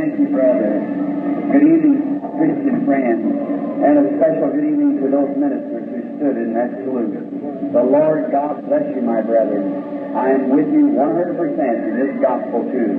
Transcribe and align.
Thank 0.00 0.16
you, 0.16 0.32
brother. 0.32 0.80
Good 1.52 1.60
evening, 1.60 2.24
Christian 2.40 2.88
friends, 2.88 3.20
and 3.20 4.00
a 4.00 4.04
special 4.16 4.48
good 4.48 4.64
evening 4.64 4.96
to 4.96 5.12
those 5.12 5.28
ministers 5.36 5.92
who 5.92 6.00
stood 6.16 6.40
in 6.40 6.56
that 6.56 6.72
salute. 6.80 7.20
The 7.76 7.84
Lord 7.84 8.32
God 8.32 8.64
bless 8.64 8.88
you, 8.96 9.04
my 9.04 9.20
brethren. 9.20 10.16
I 10.16 10.40
am 10.40 10.56
with 10.56 10.72
you 10.72 10.96
100% 10.96 11.36
in 11.36 11.92
this 12.00 12.16
gospel 12.16 12.64
too. 12.72 12.96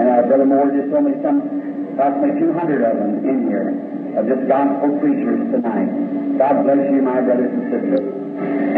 And 0.00 0.08
our 0.08 0.24
brother 0.24 0.48
Moore 0.48 0.72
just 0.72 0.88
told 0.88 1.04
me 1.04 1.12
some, 1.20 1.44
approximately 1.92 2.40
200 2.40 2.56
of 2.88 2.96
them 3.04 3.12
in 3.28 3.44
here, 3.44 3.76
of 4.16 4.24
just 4.24 4.48
gospel 4.48 4.96
preachers 5.04 5.44
tonight. 5.52 5.92
God 6.40 6.64
bless 6.64 6.88
you, 6.88 7.04
my 7.04 7.20
brothers 7.20 7.52
and 7.52 7.68
sisters. 7.68 8.00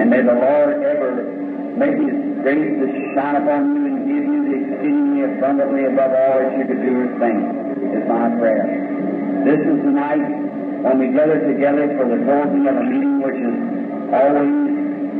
And 0.03 0.11
may 0.11 0.27
the 0.27 0.35
Lord 0.35 0.83
ever 0.83 1.23
make 1.79 1.95
His 1.95 2.43
grace 2.43 2.75
to 2.75 2.87
shine 3.15 3.39
upon 3.39 3.87
you 3.87 3.96
give 4.07 4.25
you 4.25 4.43
exceedingly 4.55 5.21
abundantly 5.27 5.85
above 5.91 6.15
all 6.15 6.39
that 6.39 6.55
you 6.55 6.65
could 6.67 6.81
do 6.81 6.93
or 6.95 7.09
think, 7.19 7.39
is 7.91 8.05
my 8.07 8.31
prayer. 8.39 8.67
This 9.43 9.61
is 9.63 9.79
the 9.83 9.95
night 9.95 10.27
when 10.87 10.99
we 11.03 11.11
gather 11.11 11.43
together 11.43 11.91
for 11.99 12.07
the 12.07 12.19
closing 12.23 12.65
of 12.71 12.75
a 12.79 12.85
meeting 12.87 13.19
which 13.23 13.39
is 13.43 13.57
always 14.15 14.55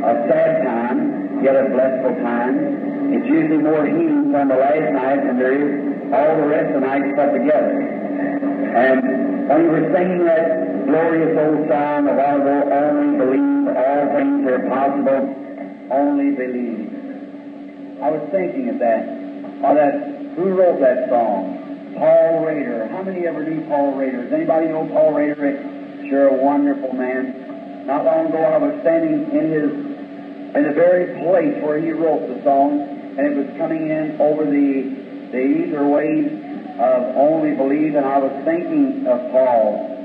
a 0.03 0.13
sad 0.31 0.51
time, 0.63 1.43
yet 1.43 1.55
a 1.55 1.67
blessful 1.69 2.15
time. 2.23 3.11
It's 3.11 3.27
usually 3.27 3.63
more 3.63 3.83
healing 3.87 4.31
from 4.31 4.47
the 4.47 4.55
last 4.55 4.91
night 4.95 5.19
than 5.27 5.39
there 5.39 5.55
is 5.55 5.71
all 6.11 6.33
the 6.39 6.47
rest 6.47 6.75
of 6.75 6.81
the 6.81 6.87
nights 6.87 7.11
put 7.15 7.31
together. 7.35 7.75
And 7.75 9.47
when 9.47 9.59
we 9.63 9.69
were 9.69 9.87
singing 9.91 10.23
that 10.25 10.87
glorious 10.87 11.35
old 11.35 11.67
song 11.67 12.07
of 12.07 12.15
our 12.19 12.39
Lord, 12.39 12.67
only 12.71 13.17
believe, 13.19 13.75
all 13.75 14.03
things 14.15 14.47
are 14.47 14.63
possible, 14.71 15.23
only 15.91 16.31
believe. 16.31 16.86
I 18.01 18.09
was 18.11 18.29
thinking 18.31 18.69
of 18.69 18.79
that. 18.79 19.09
Of 19.63 19.75
that 19.75 20.35
who 20.35 20.53
wrote 20.53 20.79
that 20.81 21.09
song? 21.09 21.93
Paul 21.97 22.45
Rader. 22.45 22.87
How 22.89 23.01
many 23.01 23.25
ever 23.25 23.43
knew 23.43 23.65
Paul 23.67 23.95
Rader? 23.95 24.23
Does 24.23 24.33
anybody 24.33 24.67
know 24.67 24.85
Paul 24.87 25.13
Rader? 25.13 26.05
Sure, 26.07 26.27
a 26.27 26.33
wonderful 26.33 26.93
man. 26.93 27.85
Not 27.87 28.05
long 28.05 28.27
ago, 28.27 28.43
I 28.43 28.57
was 28.57 28.79
standing 28.81 29.31
in 29.31 29.51
his 29.51 29.71
in 30.55 30.63
the 30.63 30.71
very 30.71 31.19
place 31.21 31.61
where 31.63 31.79
he 31.79 31.91
wrote 31.91 32.27
the 32.27 32.43
song, 32.43 32.79
and 32.81 33.19
it 33.19 33.35
was 33.35 33.57
coming 33.57 33.89
in 33.89 34.21
over 34.21 34.45
the 34.45 34.97
the 35.31 35.39
ether 35.39 35.85
waves 35.87 36.31
of 36.79 37.17
only 37.17 37.55
believe, 37.55 37.95
and 37.95 38.05
I 38.05 38.19
was 38.19 38.31
thinking 38.45 39.07
of 39.07 39.31
Paul. 39.31 39.97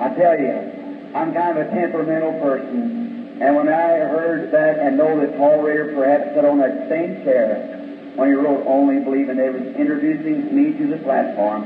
I 0.00 0.08
tell 0.14 0.38
you, 0.38 1.12
I'm 1.14 1.32
kind 1.32 1.58
of 1.58 1.66
a 1.66 1.70
temperamental 1.70 2.32
person, 2.40 3.07
and 3.40 3.54
when 3.54 3.68
I 3.68 3.98
heard 3.98 4.50
that 4.50 4.78
and 4.80 4.96
know 4.96 5.20
that 5.20 5.36
Paul 5.36 5.62
Rader 5.62 5.94
perhaps 5.94 6.34
sat 6.34 6.44
on 6.44 6.58
that 6.58 6.88
same 6.88 7.22
chair 7.22 7.78
when 8.16 8.28
he 8.28 8.34
wrote 8.34 8.66
Only 8.66 8.98
Believe, 8.98 9.28
and 9.28 9.38
they 9.38 9.48
was 9.48 9.62
introducing 9.76 10.54
me 10.54 10.76
to 10.76 10.88
the 10.88 10.96
platform, 11.04 11.64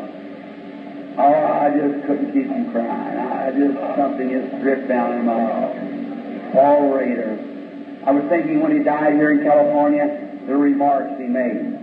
oh, 1.16 1.46
I 1.46 1.70
just 1.70 2.06
couldn't 2.06 2.32
keep 2.32 2.46
from 2.46 2.70
crying. 2.72 3.18
I 3.18 3.50
just, 3.52 3.96
something 3.96 4.28
just 4.28 4.60
dripped 4.60 4.88
down 4.88 5.16
in 5.18 5.24
my 5.24 5.40
heart. 5.40 6.52
Paul 6.52 6.92
Rader. 6.92 7.38
I 8.04 8.10
was 8.10 8.24
thinking 8.28 8.60
when 8.60 8.76
he 8.76 8.82
died 8.82 9.14
here 9.14 9.30
in 9.30 9.42
California, 9.42 10.28
the 10.46 10.54
remarks 10.54 11.18
he 11.18 11.24
made. 11.24 11.78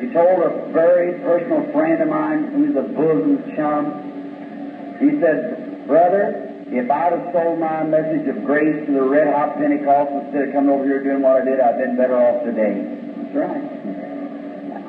He 0.00 0.12
told 0.12 0.40
a 0.40 0.72
very 0.72 1.20
personal 1.20 1.70
friend 1.72 2.00
of 2.00 2.08
mine 2.08 2.44
who's 2.54 2.76
a 2.76 2.82
bosom 2.82 3.54
chum, 3.56 4.96
he 5.00 5.20
said, 5.20 5.86
Brother, 5.86 6.55
if 6.68 6.90
I'd 6.90 7.12
have 7.12 7.32
sold 7.32 7.60
my 7.60 7.84
message 7.84 8.26
of 8.26 8.44
grace 8.44 8.84
to 8.86 8.92
the 8.92 9.02
red 9.02 9.32
hot 9.32 9.56
Pentecost 9.56 10.10
instead 10.24 10.48
of 10.48 10.52
coming 10.52 10.70
over 10.70 10.84
here 10.84 11.02
doing 11.02 11.22
what 11.22 11.42
I 11.42 11.44
did, 11.44 11.60
I'd 11.60 11.78
been 11.78 11.96
better 11.96 12.16
off 12.16 12.42
today. 12.42 12.82
That's 12.82 13.34
right. 13.34 13.62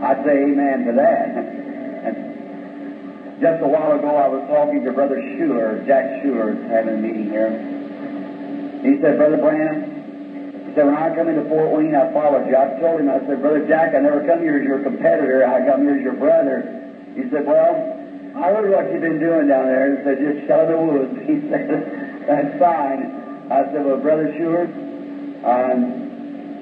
I'd 0.01 0.23
say 0.25 0.43
amen 0.49 0.85
to 0.85 0.93
that. 0.93 1.55
Just 3.41 3.61
a 3.61 3.67
while 3.67 3.91
ago, 3.93 4.15
I 4.15 4.27
was 4.27 4.41
talking 4.47 4.83
to 4.85 4.91
Brother 4.91 5.21
Schuler, 5.21 5.83
Jack 5.85 6.21
Schuler, 6.21 6.55
having 6.67 6.95
a 6.95 6.97
meeting 6.97 7.29
here. 7.29 7.53
He 8.81 8.99
said, 8.99 9.17
Brother 9.17 9.37
Branham, 9.37 10.65
he 10.65 10.73
said, 10.73 10.85
when 10.85 10.95
I 10.95 11.13
come 11.13 11.29
into 11.29 11.47
Fort 11.47 11.71
Wayne, 11.71 11.93
I 11.93 12.11
followed 12.11 12.47
you. 12.47 12.57
I 12.57 12.79
told 12.79 13.01
him, 13.01 13.09
I 13.09 13.19
said, 13.27 13.41
Brother 13.41 13.65
Jack, 13.67 13.93
I 13.93 13.99
never 13.99 14.25
come 14.25 14.41
here 14.41 14.57
as 14.57 14.63
your 14.63 14.81
competitor. 14.81 15.45
I 15.45 15.63
come 15.65 15.81
here 15.81 15.97
as 15.97 16.01
your 16.01 16.13
brother. 16.13 16.65
He 17.13 17.29
said, 17.29 17.45
Well, 17.45 17.96
I 18.35 18.51
heard 18.51 18.69
what 18.69 18.91
you've 18.91 19.01
been 19.01 19.19
doing 19.19 19.47
down 19.47 19.67
there. 19.67 19.97
He 19.97 20.03
said, 20.03 20.17
just 20.19 20.47
shut 20.47 20.67
the 20.67 20.77
woods. 20.77 21.15
He 21.27 21.39
said, 21.49 22.25
that's 22.27 22.59
fine. 22.59 23.47
I 23.47 23.63
said, 23.71 23.85
well, 23.85 24.03
Brother 24.03 24.35
Schuler, 24.35 24.67
um, 25.47 25.79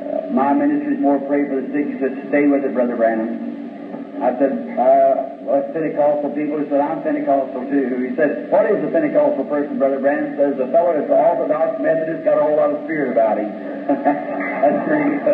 uh, 0.06 0.30
my 0.30 0.54
ministry 0.54 0.96
is 0.96 1.02
more 1.02 1.18
pray 1.26 1.50
for 1.50 1.62
the 1.62 1.68
sick. 1.74 1.90
He 1.90 1.98
said, 1.98 2.30
stay 2.30 2.46
with 2.46 2.62
it, 2.62 2.74
Brother 2.74 2.96
Branham. 2.96 4.22
I 4.22 4.32
said, 4.38 4.54
uh, 4.78 5.42
well, 5.44 5.66
Pentecostal 5.74 6.32
people. 6.38 6.62
He 6.62 6.70
said, 6.70 6.80
I'm 6.80 7.02
Pentecostal 7.02 7.66
too. 7.68 8.06
He 8.08 8.16
said, 8.16 8.48
what 8.54 8.70
is 8.70 8.80
a 8.86 8.88
Pentecostal 8.94 9.44
person, 9.50 9.82
Brother 9.82 10.00
Branham? 10.00 10.32
He 10.32 10.38
says, 10.38 10.56
a 10.62 10.70
fellow 10.72 10.94
that's 10.94 11.10
Orthodox 11.10 11.82
Methodist 11.82 12.24
got 12.24 12.38
a 12.38 12.44
whole 12.46 12.56
lot 12.56 12.72
of 12.72 12.86
spirit 12.86 13.12
about 13.12 13.42
him. 13.42 13.50
that's 13.90 14.82
pretty 14.88 15.18
good. 15.18 15.26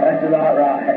that's 0.00 0.24
about 0.24 0.56
right. 0.56 0.96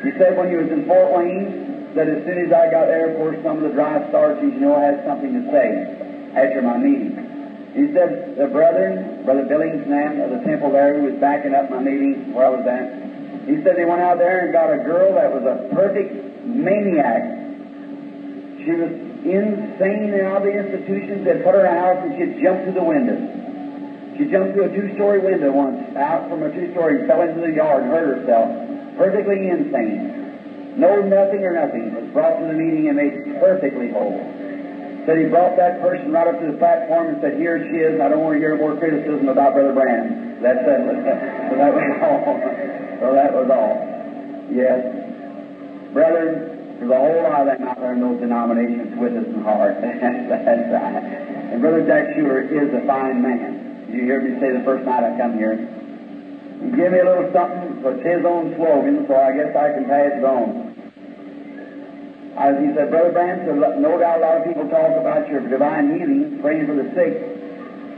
he 0.04 0.10
said 0.16 0.36
when 0.40 0.48
he 0.50 0.56
was 0.56 0.72
in 0.72 0.88
Fort 0.88 1.12
Wayne, 1.12 1.67
that 1.94 2.08
as 2.08 2.24
soon 2.24 2.38
as 2.46 2.52
I 2.52 2.70
got 2.70 2.86
there, 2.86 3.10
of 3.10 3.16
course, 3.16 3.36
some 3.42 3.56
of 3.58 3.62
the 3.62 3.74
dry 3.74 4.08
starches, 4.08 4.52
you 4.52 4.60
know, 4.60 4.78
had 4.78 5.04
something 5.04 5.32
to 5.32 5.42
say 5.50 6.32
after 6.36 6.62
my 6.62 6.76
meeting. 6.76 7.16
He 7.74 7.92
said, 7.92 8.36
the 8.36 8.48
brethren, 8.48 9.24
Brother 9.24 9.44
Billings 9.44 9.86
man 9.86 10.20
of 10.20 10.30
the 10.30 10.42
temple 10.44 10.72
there, 10.72 10.98
who 10.98 11.12
was 11.12 11.20
backing 11.20 11.54
up 11.54 11.70
my 11.70 11.80
meeting 11.80 12.32
where 12.32 12.46
I 12.46 12.50
was 12.50 12.66
at, 12.66 13.46
he 13.48 13.62
said 13.62 13.76
they 13.76 13.84
went 13.84 14.00
out 14.00 14.18
there 14.18 14.44
and 14.44 14.52
got 14.52 14.72
a 14.72 14.82
girl 14.84 15.14
that 15.14 15.32
was 15.32 15.44
a 15.44 15.72
perfect 15.72 16.44
maniac. 16.44 17.22
She 18.64 18.72
was 18.72 18.92
insane 19.24 20.12
in 20.12 20.26
all 20.26 20.40
the 20.40 20.52
institutions. 20.52 21.24
They'd 21.24 21.44
put 21.44 21.54
her 21.54 21.68
house 21.68 21.96
and 22.04 22.12
she'd 22.16 22.42
jump 22.42 22.64
through 22.64 22.76
the 22.76 22.84
window. 22.84 23.16
She 24.18 24.26
jumped 24.26 24.54
through 24.54 24.68
a 24.68 24.74
two-story 24.74 25.20
window 25.20 25.52
once, 25.52 25.96
out 25.96 26.28
from 26.28 26.42
a 26.42 26.50
two-story, 26.50 27.06
fell 27.06 27.22
into 27.22 27.40
the 27.40 27.52
yard 27.52 27.84
hurt 27.84 28.18
herself. 28.18 28.50
Perfectly 28.98 29.48
insane. 29.48 30.17
No 30.78 31.02
nothing 31.02 31.42
or 31.42 31.58
nothing. 31.58 31.90
Was 31.90 32.06
brought 32.14 32.38
to 32.38 32.46
the 32.46 32.54
meeting 32.54 32.86
and 32.86 32.96
made 32.96 33.42
perfectly 33.42 33.90
whole. 33.90 34.14
Said 35.06 35.18
he 35.18 35.26
brought 35.26 35.58
that 35.58 35.82
person 35.82 36.12
right 36.12 36.28
up 36.28 36.38
to 36.38 36.52
the 36.52 36.58
platform 36.58 37.08
and 37.10 37.18
said, 37.20 37.34
Here 37.34 37.58
she 37.66 37.82
is. 37.82 37.98
I 37.98 38.08
don't 38.08 38.22
want 38.22 38.38
to 38.38 38.40
hear 38.40 38.54
more 38.54 38.78
criticism 38.78 39.26
about 39.26 39.58
Brother 39.58 39.74
Branham. 39.74 40.38
That 40.38 40.62
it. 40.62 41.50
so 41.50 41.54
that 41.58 41.74
was 41.74 41.82
all. 42.06 42.22
so 43.02 43.06
that 43.10 43.30
was 43.34 43.48
all. 43.50 43.74
Yes. 44.54 44.78
Brethren, 45.90 46.78
there's 46.78 46.92
a 46.94 47.00
whole 47.00 47.22
lot 47.26 47.42
of 47.42 47.58
them 47.58 47.66
out 47.66 47.80
there 47.82 47.92
in 47.92 48.00
those 48.00 48.20
denominations 48.22 48.94
with 49.02 49.18
us 49.18 49.26
in 49.26 49.42
heart. 49.42 49.74
That's 49.82 50.46
right. 50.46 51.02
And 51.50 51.58
Brother 51.58 51.82
Jack 51.82 52.14
Schuler 52.14 52.46
is 52.46 52.70
a 52.70 52.86
fine 52.86 53.18
man. 53.18 53.90
You 53.90 54.06
hear 54.06 54.20
me 54.22 54.38
say 54.38 54.54
the 54.54 54.62
first 54.62 54.86
night 54.86 55.02
I 55.02 55.18
come 55.18 55.34
here. 55.34 55.56
He 55.56 56.70
gave 56.70 56.92
me 56.92 56.98
a 57.00 57.06
little 57.08 57.32
something, 57.32 57.82
it's 57.82 58.04
his 58.04 58.22
own 58.26 58.54
slogan, 58.54 59.06
so 59.08 59.16
I 59.16 59.32
guess 59.32 59.56
I 59.56 59.72
can 59.74 59.86
pass 59.86 60.12
it 60.20 60.24
on. 60.26 60.67
As 62.38 62.54
he 62.62 62.70
said, 62.72 62.90
Brother 62.90 63.10
Branham, 63.10 63.46
so 63.46 63.52
no 63.82 63.98
doubt 63.98 64.18
a 64.18 64.22
lot 64.22 64.36
of 64.38 64.44
people 64.46 64.62
talk 64.70 64.94
about 64.94 65.28
your 65.28 65.42
divine 65.42 65.98
healing, 65.98 66.38
praying 66.40 66.70
for 66.70 66.76
the 66.78 66.86
sick. 66.94 67.18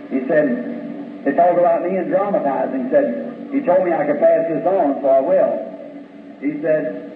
He 0.08 0.24
said, 0.26 1.24
they 1.24 1.32
talk 1.36 1.58
about 1.58 1.84
me 1.84 1.98
and 2.00 2.08
dramatizing. 2.08 2.84
He 2.84 2.90
said, 2.90 3.06
he 3.52 3.60
told 3.60 3.84
me 3.84 3.92
I 3.92 4.06
could 4.06 4.18
pass 4.18 4.48
this 4.48 4.64
on, 4.64 5.02
so 5.02 5.08
I 5.08 5.20
will. 5.20 5.52
He 6.40 6.56
said, 6.62 7.12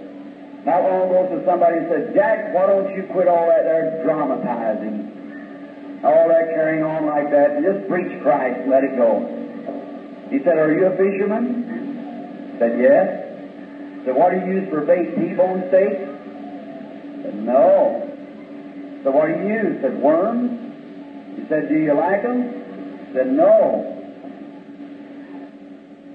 not 0.67 0.85
long 0.85 1.09
ago 1.09 1.25
to 1.33 1.45
somebody 1.47 1.81
said, 1.89 2.13
Jack, 2.13 2.53
why 2.53 2.67
don't 2.67 2.95
you 2.95 3.09
quit 3.11 3.27
all 3.27 3.49
that 3.49 3.65
there 3.65 4.03
dramatizing? 4.05 6.05
All 6.05 6.29
that 6.29 6.53
carrying 6.53 6.85
on 6.85 7.07
like 7.07 7.31
that, 7.31 7.57
and 7.57 7.65
just 7.65 7.89
preach 7.89 8.21
Christ 8.21 8.61
and 8.61 8.71
let 8.71 8.85
it 8.85 8.97
go. 8.97 9.25
He 10.29 10.45
said, 10.45 10.59
Are 10.59 10.73
you 10.73 10.87
a 10.87 10.97
fisherman? 10.97 12.53
I 12.57 12.59
said, 12.59 12.79
Yes. 12.79 14.05
So 14.05 14.13
what 14.13 14.33
do 14.33 14.41
you 14.41 14.61
use 14.61 14.69
for 14.69 14.83
bait? 14.83 15.17
T-bone? 15.17 15.71
No. 17.33 18.11
So 19.03 19.11
what 19.11 19.29
do 19.29 19.35
you 19.41 19.47
use? 19.49 19.81
Said, 19.81 20.01
Worms? 20.01 20.51
He 21.37 21.49
said, 21.49 21.69
Do 21.69 21.75
you 21.75 21.95
like 21.95 22.23
them? 22.23 23.11
Said, 23.13 23.31
No. 23.33 23.91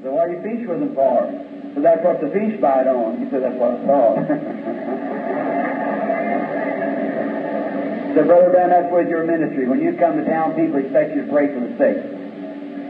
So 0.04 0.12
what 0.12 0.28
do 0.28 0.34
you 0.34 0.42
fish 0.42 0.68
with 0.68 0.80
them 0.80 0.94
for? 0.94 1.28
So 1.76 1.82
that's 1.82 2.04
what 2.04 2.22
the 2.22 2.30
fish 2.30 2.60
bite 2.62 2.88
on. 2.88 3.24
He 3.24 3.30
said, 3.32 3.44
That's 3.44 3.56
what 3.58 3.72
I 3.72 3.86
thought. 3.86 4.18
So, 8.16 8.26
Brother 8.26 8.50
Ben, 8.50 8.72
that's 8.72 8.92
with 8.92 9.08
your 9.08 9.24
ministry. 9.24 9.68
When 9.68 9.80
you 9.80 9.94
come 9.94 10.18
to 10.18 10.26
town, 10.26 10.56
people 10.56 10.78
expect 10.78 11.14
you 11.16 11.24
to 11.24 11.32
pray 11.32 11.54
for 11.54 11.62
the 11.62 11.70
sick. 11.78 11.96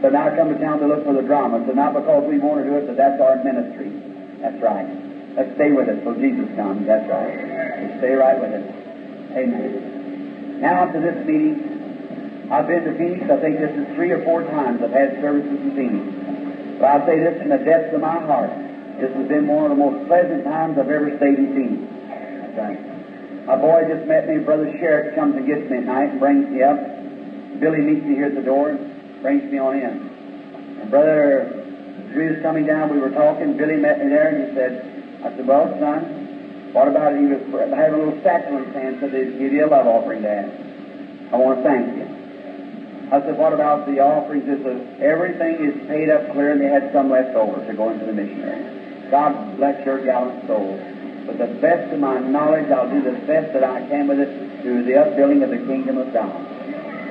So 0.00 0.08
now 0.08 0.32
I 0.32 0.34
come 0.34 0.48
to 0.48 0.58
town 0.58 0.80
to 0.80 0.86
look 0.86 1.04
for 1.04 1.12
the 1.12 1.20
drama. 1.22 1.62
So 1.66 1.72
not 1.72 1.92
because 1.92 2.26
we 2.26 2.38
want 2.38 2.64
to 2.64 2.70
do 2.70 2.76
it, 2.78 2.86
but 2.86 2.96
that's 2.96 3.20
our 3.20 3.36
ministry. 3.44 3.92
That's 4.40 4.56
right. 4.62 4.88
Let's 5.36 5.54
stay 5.54 5.72
with 5.72 5.88
it 5.88 6.02
till 6.02 6.14
Jesus 6.14 6.48
comes. 6.56 6.86
That's 6.86 7.06
right. 7.06 7.59
Let's 7.80 7.98
stay 7.98 8.14
right 8.14 8.40
with 8.40 8.52
it. 8.52 8.64
Amen. 9.36 10.60
Now 10.60 10.86
to 10.92 11.00
this 11.00 11.26
meeting. 11.26 12.50
I've 12.50 12.66
been 12.66 12.84
to 12.84 12.92
Phoenix. 12.98 13.30
I 13.30 13.40
think 13.40 13.58
this 13.58 13.70
is 13.70 13.94
three 13.94 14.10
or 14.10 14.24
four 14.24 14.42
times 14.42 14.82
I've 14.82 14.90
had 14.90 15.20
services 15.20 15.60
in 15.60 15.70
Phoenix. 15.76 16.78
But 16.78 16.86
I'll 16.86 17.06
say 17.06 17.18
this 17.20 17.40
in 17.40 17.48
the 17.48 17.58
depths 17.58 17.94
of 17.94 18.00
my 18.00 18.18
heart. 18.18 18.50
This 18.98 19.14
has 19.14 19.28
been 19.28 19.46
one 19.46 19.70
of 19.70 19.78
the 19.78 19.82
most 19.82 20.06
pleasant 20.08 20.44
times 20.44 20.76
I've 20.76 20.90
ever 20.90 21.16
stayed 21.16 21.38
in 21.38 21.54
Phoenix. 21.54 21.82
Right. 22.58 23.46
My 23.46 23.56
boy 23.56 23.86
just 23.88 24.06
met 24.06 24.28
me. 24.28 24.38
Brother 24.38 24.66
Sherritt 24.66 25.14
comes 25.14 25.36
and 25.36 25.46
gets 25.46 25.70
me 25.70 25.78
at 25.78 25.84
night 25.84 26.10
and 26.10 26.20
brings 26.20 26.50
me 26.50 26.62
up. 26.62 26.76
Billy 27.60 27.80
meets 27.80 28.04
me 28.04 28.14
here 28.14 28.26
at 28.26 28.34
the 28.34 28.42
door 28.42 28.70
and 28.70 29.22
brings 29.22 29.50
me 29.50 29.58
on 29.58 29.76
in. 29.76 29.84
And 30.80 30.90
Brother, 30.90 31.40
as 32.10 32.14
was 32.14 32.42
coming 32.42 32.66
down, 32.66 32.90
we 32.90 32.98
were 32.98 33.10
talking. 33.10 33.56
Billy 33.56 33.76
met 33.76 34.00
me 34.00 34.08
there 34.08 34.28
and 34.28 34.48
he 34.48 34.54
said, 34.54 35.22
I 35.24 35.36
said, 35.36 35.46
well, 35.46 35.68
son, 35.78 36.19
what 36.72 36.88
about 36.88 37.14
it? 37.14 37.20
He 37.20 37.26
was 37.26 37.40
having 37.70 37.94
a 37.94 38.04
little 38.04 38.22
satchel 38.22 38.58
in 38.58 38.64
his 38.64 38.74
hand, 38.74 39.00
they'd 39.00 39.38
give 39.38 39.52
you 39.52 39.64
a 39.64 39.68
love 39.68 39.86
offering, 39.86 40.22
Dad. 40.22 40.50
I 41.32 41.36
want 41.36 41.58
to 41.58 41.62
thank 41.62 41.96
you. 41.96 42.06
I 43.10 43.20
said, 43.20 43.36
what 43.36 43.52
about 43.52 43.86
the 43.86 43.98
offerings? 43.98 44.46
He 44.46 44.62
said, 44.62 45.00
everything 45.00 45.64
is 45.64 45.86
paid 45.88 46.10
up 46.10 46.30
clear 46.32 46.52
and 46.52 46.60
they 46.60 46.68
had 46.68 46.92
some 46.92 47.10
left 47.10 47.34
over 47.34 47.64
to 47.66 47.74
go 47.74 47.90
into 47.90 48.04
the 48.04 48.12
missionary. 48.12 49.10
God 49.10 49.56
bless 49.56 49.84
your 49.84 50.04
gallant 50.04 50.46
soul. 50.46 50.78
But 51.26 51.38
the 51.38 51.48
best 51.60 51.92
of 51.92 51.98
my 51.98 52.20
knowledge, 52.20 52.70
I'll 52.70 52.88
do 52.88 53.02
the 53.02 53.18
best 53.26 53.52
that 53.52 53.64
I 53.64 53.86
can 53.88 54.06
with 54.06 54.20
it 54.20 54.62
through 54.62 54.84
the 54.84 54.96
upbuilding 54.96 55.42
of 55.42 55.50
the 55.50 55.58
kingdom 55.58 55.98
of 55.98 56.12
God. 56.12 56.46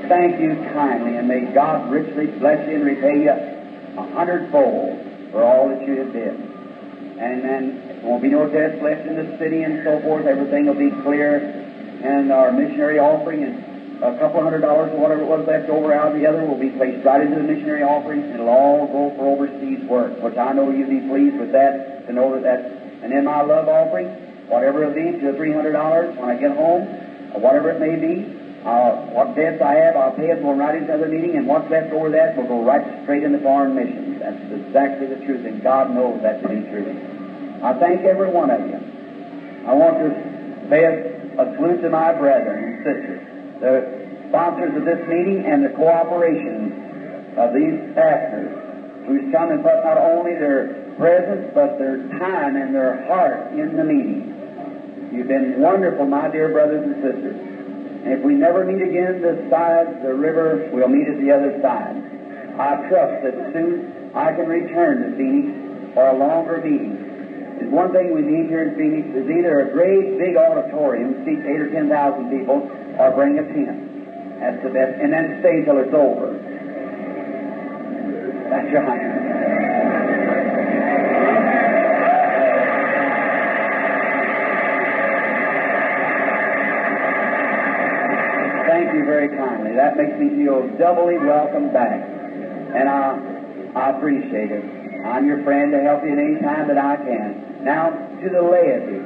Thank 0.08 0.40
you 0.40 0.56
kindly, 0.74 1.18
and 1.18 1.28
may 1.28 1.54
God 1.54 1.92
richly 1.92 2.28
bless 2.28 2.68
you 2.68 2.76
and 2.78 2.86
repay 2.86 3.24
you 3.24 3.32
a 3.32 4.08
hundredfold 4.14 5.32
for 5.32 5.44
all 5.44 5.70
that 5.70 5.86
you 5.86 5.98
have 5.98 6.14
did. 6.14 6.34
And 7.20 7.44
then 7.44 7.89
there 8.02 8.10
won't 8.10 8.22
be 8.22 8.30
no 8.30 8.48
debts 8.48 8.82
left 8.82 9.06
in 9.06 9.16
the 9.16 9.38
city 9.38 9.64
and 9.64 9.84
so 9.84 10.00
forth. 10.02 10.26
Everything 10.26 10.66
will 10.66 10.74
be 10.74 10.92
clear. 11.04 11.38
And 12.02 12.32
our 12.32 12.52
missionary 12.52 12.98
offering 12.98 13.44
and 13.44 14.04
a 14.04 14.18
couple 14.18 14.42
hundred 14.42 14.62
dollars 14.62 14.94
or 14.94 15.00
whatever 15.00 15.24
it 15.24 15.28
was 15.28 15.46
left 15.46 15.70
over 15.70 15.92
out 15.92 16.14
of 16.14 16.14
the 16.14 16.26
other 16.26 16.46
will 16.46 16.58
be 16.58 16.70
placed 16.70 17.04
right 17.06 17.22
into 17.22 17.36
the 17.36 17.44
missionary 17.44 17.84
offering. 17.84 18.24
and 18.24 18.36
It'll 18.36 18.48
all 18.48 18.88
go 18.88 19.16
for 19.18 19.28
overseas 19.36 19.84
work, 19.90 20.22
which 20.24 20.38
I 20.38 20.54
know 20.54 20.72
you'll 20.72 20.88
be 20.88 21.06
pleased 21.08 21.38
with 21.38 21.52
that 21.52 22.08
to 22.08 22.14
know 22.14 22.32
that 22.34 22.44
that's. 22.44 23.04
And 23.04 23.12
then 23.12 23.26
my 23.26 23.42
love 23.42 23.68
offering, 23.68 24.08
whatever 24.48 24.84
it 24.84 24.96
be, 24.96 25.20
to 25.20 25.34
three 25.36 25.54
hundred 25.54 25.74
dollars 25.74 26.16
when 26.18 26.30
I 26.30 26.36
get 26.36 26.56
home, 26.56 26.84
or 27.34 27.40
whatever 27.42 27.72
it 27.72 27.80
may 27.80 27.96
be. 27.96 28.36
Uh, 28.64 29.08
what 29.12 29.36
debts 29.36 29.62
I 29.62 29.76
have, 29.76 29.96
I'll 29.96 30.12
pay 30.12 30.30
it 30.32 30.42
going 30.42 30.58
right 30.58 30.76
into 30.76 30.98
the 30.98 31.08
meeting, 31.08 31.38
and 31.38 31.48
what's 31.48 31.70
left 31.70 31.94
over 31.94 32.10
that 32.10 32.36
will 32.36 32.48
go 32.48 32.64
right 32.64 33.04
straight 33.04 33.24
into 33.24 33.40
foreign 33.40 33.74
missions. 33.74 34.20
That's 34.20 34.52
exactly 34.52 35.08
the 35.08 35.16
truth, 35.26 35.46
and 35.46 35.64
God 35.64 35.92
knows 35.92 36.22
that 36.24 36.42
to 36.42 36.50
be 36.50 36.60
true. 36.70 37.19
I 37.64 37.74
thank 37.80 38.06
every 38.06 38.30
one 38.30 38.50
of 38.50 38.62
you. 38.62 38.80
I 39.68 39.74
want 39.74 39.98
to 40.00 40.68
pay 40.70 40.86
a, 40.86 41.42
a 41.42 41.56
salute 41.56 41.82
to 41.82 41.90
my 41.90 42.14
brethren 42.14 42.64
and 42.64 42.84
sisters 42.84 43.30
the 43.60 44.28
sponsors 44.30 44.76
of 44.76 44.86
this 44.86 45.08
meeting 45.08 45.46
and 45.46 45.64
the 45.64 45.70
cooperation 45.76 47.36
of 47.36 47.54
these 47.54 47.76
pastors 47.94 48.56
who's 49.06 49.32
come 49.32 49.52
and 49.52 49.62
put 49.62 49.84
not 49.84 49.98
only 49.98 50.34
their 50.34 50.94
presence 50.98 51.52
but 51.54 51.78
their 51.78 51.98
time 52.20 52.56
and 52.56 52.74
their 52.74 53.06
heart 53.08 53.52
in 53.54 53.76
the 53.76 53.84
meeting. 53.84 55.12
You've 55.12 55.28
been 55.28 55.60
wonderful, 55.60 56.06
my 56.06 56.30
dear 56.30 56.50
brothers 56.50 56.84
and 56.84 56.96
sisters. 57.02 57.36
And 58.06 58.14
if 58.14 58.22
we 58.24 58.34
never 58.34 58.64
meet 58.64 58.82
again 58.82 59.22
this 59.22 59.50
side 59.50 60.04
the 60.04 60.14
river, 60.14 60.70
we'll 60.72 60.88
meet 60.88 61.08
at 61.08 61.20
the 61.20 61.32
other 61.32 61.60
side. 61.62 61.98
I 62.60 62.88
trust 62.88 63.24
that 63.24 63.54
soon 63.54 64.12
I 64.16 64.32
can 64.32 64.48
return 64.48 65.02
to 65.04 65.18
Phoenix 65.18 65.94
for 65.94 66.08
a 66.08 66.14
longer 66.14 66.60
meeting. 66.60 67.09
There's 67.60 67.72
one 67.72 67.92
thing 67.92 68.16
we 68.16 68.22
need 68.22 68.48
here 68.48 68.64
in 68.64 68.76
Phoenix 68.80 69.12
is 69.12 69.28
either 69.28 69.60
a 69.60 69.72
great 69.74 70.18
big 70.18 70.38
auditorium, 70.38 71.26
seats 71.26 71.44
eight 71.44 71.60
or 71.60 71.70
ten 71.70 71.90
thousand 71.90 72.32
people, 72.32 72.64
or 72.98 73.12
bring 73.12 73.38
a 73.38 73.44
tent. 73.44 74.40
That's 74.40 74.64
the 74.64 74.70
best. 74.70 74.96
And 75.02 75.12
then 75.12 75.44
stay 75.44 75.66
till 75.66 75.78
it's 75.84 75.94
over. 75.94 76.40
That's 78.50 78.72
your 78.72 78.84
right. 78.88 79.04
Thank 88.72 88.94
you 88.96 89.04
very 89.04 89.28
kindly. 89.36 89.76
That 89.76 89.98
makes 89.98 90.18
me 90.18 90.30
feel 90.30 90.66
doubly 90.78 91.18
welcome 91.18 91.74
back. 91.74 92.00
And 92.00 92.88
I, 92.88 93.20
I 93.76 93.98
appreciate 93.98 94.52
it. 94.52 94.79
I'm 95.06 95.28
your 95.28 95.44
friend 95.44 95.72
to 95.72 95.80
help 95.82 96.04
you 96.04 96.12
at 96.12 96.20
any 96.20 96.40
time 96.42 96.68
that 96.68 96.78
I 96.78 96.96
can. 96.98 97.64
Now, 97.64 97.92
to 97.92 98.28
the 98.30 98.42
laity. 98.42 99.00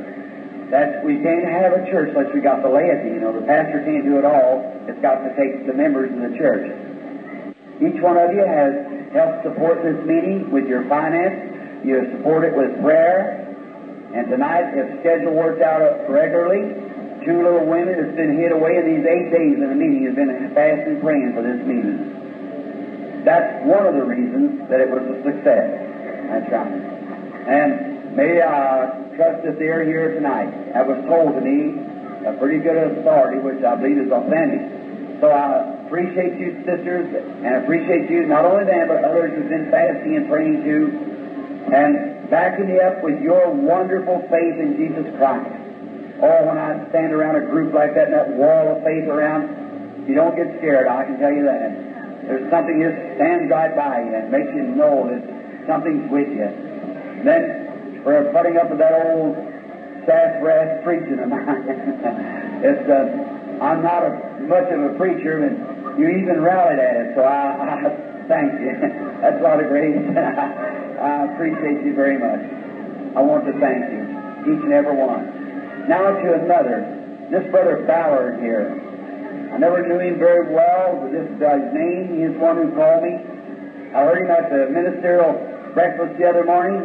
That 0.74 1.06
we 1.06 1.22
can't 1.22 1.46
have 1.46 1.74
a 1.74 1.86
church 1.92 2.18
unless 2.18 2.34
we 2.34 2.42
got 2.42 2.64
the 2.64 2.70
laity. 2.70 3.14
You 3.14 3.22
know, 3.22 3.30
the 3.30 3.46
pastor 3.46 3.86
can't 3.86 4.06
do 4.06 4.18
it 4.18 4.26
all. 4.26 4.66
It's 4.90 4.98
got 5.06 5.22
to 5.22 5.30
take 5.38 5.68
the 5.68 5.74
members 5.74 6.10
of 6.10 6.18
the 6.18 6.34
church. 6.34 6.66
Each 7.78 8.02
one 8.02 8.18
of 8.18 8.34
you 8.34 8.42
has 8.42 8.74
helped 9.14 9.46
support 9.46 9.84
this 9.86 10.02
meeting 10.06 10.50
with 10.50 10.66
your 10.66 10.88
finance. 10.90 11.86
You 11.86 12.02
support 12.18 12.46
it 12.46 12.58
with 12.58 12.74
prayer. 12.82 13.46
And 14.18 14.30
tonight, 14.30 14.74
if 14.74 15.02
schedule 15.02 15.34
worked 15.34 15.62
out 15.62 16.10
regularly, 16.10 16.74
two 17.26 17.44
little 17.44 17.66
women 17.66 17.94
that's 17.94 18.16
been 18.16 18.38
hid 18.38 18.52
away 18.52 18.78
in 18.78 18.86
these 18.90 19.06
eight 19.06 19.30
days 19.30 19.58
in 19.58 19.70
the 19.70 19.78
meeting 19.78 20.06
has 20.10 20.16
been 20.16 20.32
fasting 20.58 21.02
praying 21.02 21.34
for 21.38 21.44
this 21.44 21.62
meeting. 21.66 23.22
That's 23.26 23.66
one 23.66 23.86
of 23.86 23.94
the 23.94 24.06
reasons 24.06 24.70
that 24.70 24.82
it 24.82 24.90
was 24.90 25.04
a 25.06 25.22
success. 25.22 25.83
That's 26.34 26.50
right. 26.50 26.74
And 27.46 28.16
may 28.18 28.42
I 28.42 29.14
trust 29.16 29.46
that 29.46 29.60
they're 29.60 29.86
here 29.86 30.16
tonight. 30.16 30.74
That 30.74 30.88
was 30.88 30.98
told 31.06 31.38
to 31.38 31.42
me 31.42 31.78
a 32.26 32.34
pretty 32.42 32.58
good 32.58 32.98
authority, 32.98 33.38
which 33.38 33.64
I 33.64 33.76
believe 33.76 34.00
is 34.00 34.10
authentic. 34.10 35.22
So 35.22 35.30
I 35.30 35.86
appreciate 35.86 36.40
you, 36.42 36.58
sisters, 36.66 37.06
and 37.46 37.62
appreciate 37.62 38.10
you, 38.10 38.26
not 38.26 38.46
only 38.46 38.66
them, 38.66 38.88
but 38.88 39.06
others 39.06 39.38
who've 39.38 39.50
been 39.50 39.70
fasting 39.70 40.18
and 40.18 40.28
praying 40.28 40.64
too, 40.64 40.90
and 41.70 42.30
backing 42.32 42.74
me 42.74 42.80
up 42.82 43.04
with 43.04 43.22
your 43.22 43.54
wonderful 43.54 44.26
faith 44.32 44.58
in 44.58 44.74
Jesus 44.76 45.06
Christ. 45.18 45.54
Oh, 46.18 46.50
when 46.50 46.58
I 46.58 46.90
stand 46.90 47.14
around 47.14 47.36
a 47.36 47.46
group 47.46 47.74
like 47.74 47.94
that 47.94 48.10
and 48.10 48.14
that 48.14 48.30
wall 48.34 48.74
of 48.74 48.84
faith 48.84 49.06
around, 49.06 50.08
you 50.10 50.16
don't 50.16 50.36
get 50.36 50.58
scared, 50.58 50.88
I 50.88 51.06
can 51.06 51.20
tell 51.20 51.32
you 51.32 51.44
that. 51.46 52.26
There's 52.26 52.50
something 52.50 52.80
that 52.80 53.16
stands 53.16 53.52
right 53.52 53.76
by 53.76 54.02
you 54.02 54.16
and 54.16 54.32
makes 54.32 54.50
you 54.56 54.64
know 54.64 55.08
that 55.12 55.43
something's 55.68 56.10
with 56.12 56.28
you. 56.28 56.48
Then, 57.24 58.02
for 58.04 58.22
putting 58.34 58.58
up 58.58 58.70
with 58.70 58.80
that 58.80 58.94
old 58.94 59.36
sassafras 60.06 60.84
preaching 60.84 61.20
of 61.20 61.30
mine, 61.30 61.64
it's, 62.64 62.90
uh, 62.90 63.64
I'm 63.64 63.82
not 63.82 64.04
a, 64.04 64.44
much 64.48 64.72
of 64.72 64.82
a 64.82 64.98
preacher, 64.98 65.44
and 65.44 66.00
you 66.00 66.10
even 66.10 66.42
rallied 66.42 66.80
at 66.80 66.96
it, 66.98 67.16
so 67.16 67.22
I, 67.22 67.56
I 67.56 68.26
thank 68.28 68.60
you. 68.60 68.74
That's 69.22 69.40
a 69.40 69.44
lot 69.44 69.60
of 69.60 69.68
grace. 69.68 69.96
I 70.18 71.32
appreciate 71.34 71.86
you 71.86 71.94
very 71.96 72.18
much. 72.18 72.44
I 73.16 73.22
want 73.22 73.46
to 73.46 73.54
thank 73.60 73.92
you, 73.92 74.02
each 74.52 74.64
and 74.64 74.74
every 74.74 74.96
one. 74.96 75.88
Now 75.88 76.12
to 76.12 76.34
another, 76.34 77.28
this 77.30 77.50
brother 77.52 77.84
Ballard 77.86 78.40
here. 78.40 78.80
I 79.54 79.58
never 79.58 79.86
knew 79.86 80.00
him 80.00 80.18
very 80.18 80.54
well, 80.54 80.98
but 81.02 81.12
this 81.12 81.30
is 81.30 81.38
his 81.38 81.74
name. 81.74 82.18
He 82.18 82.24
is 82.24 82.36
one 82.42 82.58
who 82.58 82.74
called 82.74 83.04
me. 83.04 83.22
I 83.94 84.02
heard 84.02 84.26
him 84.26 84.32
at 84.32 84.50
the 84.50 84.74
ministerial 84.74 85.53
breakfast 85.74 86.18
the 86.18 86.30
other 86.30 86.46
morning. 86.46 86.82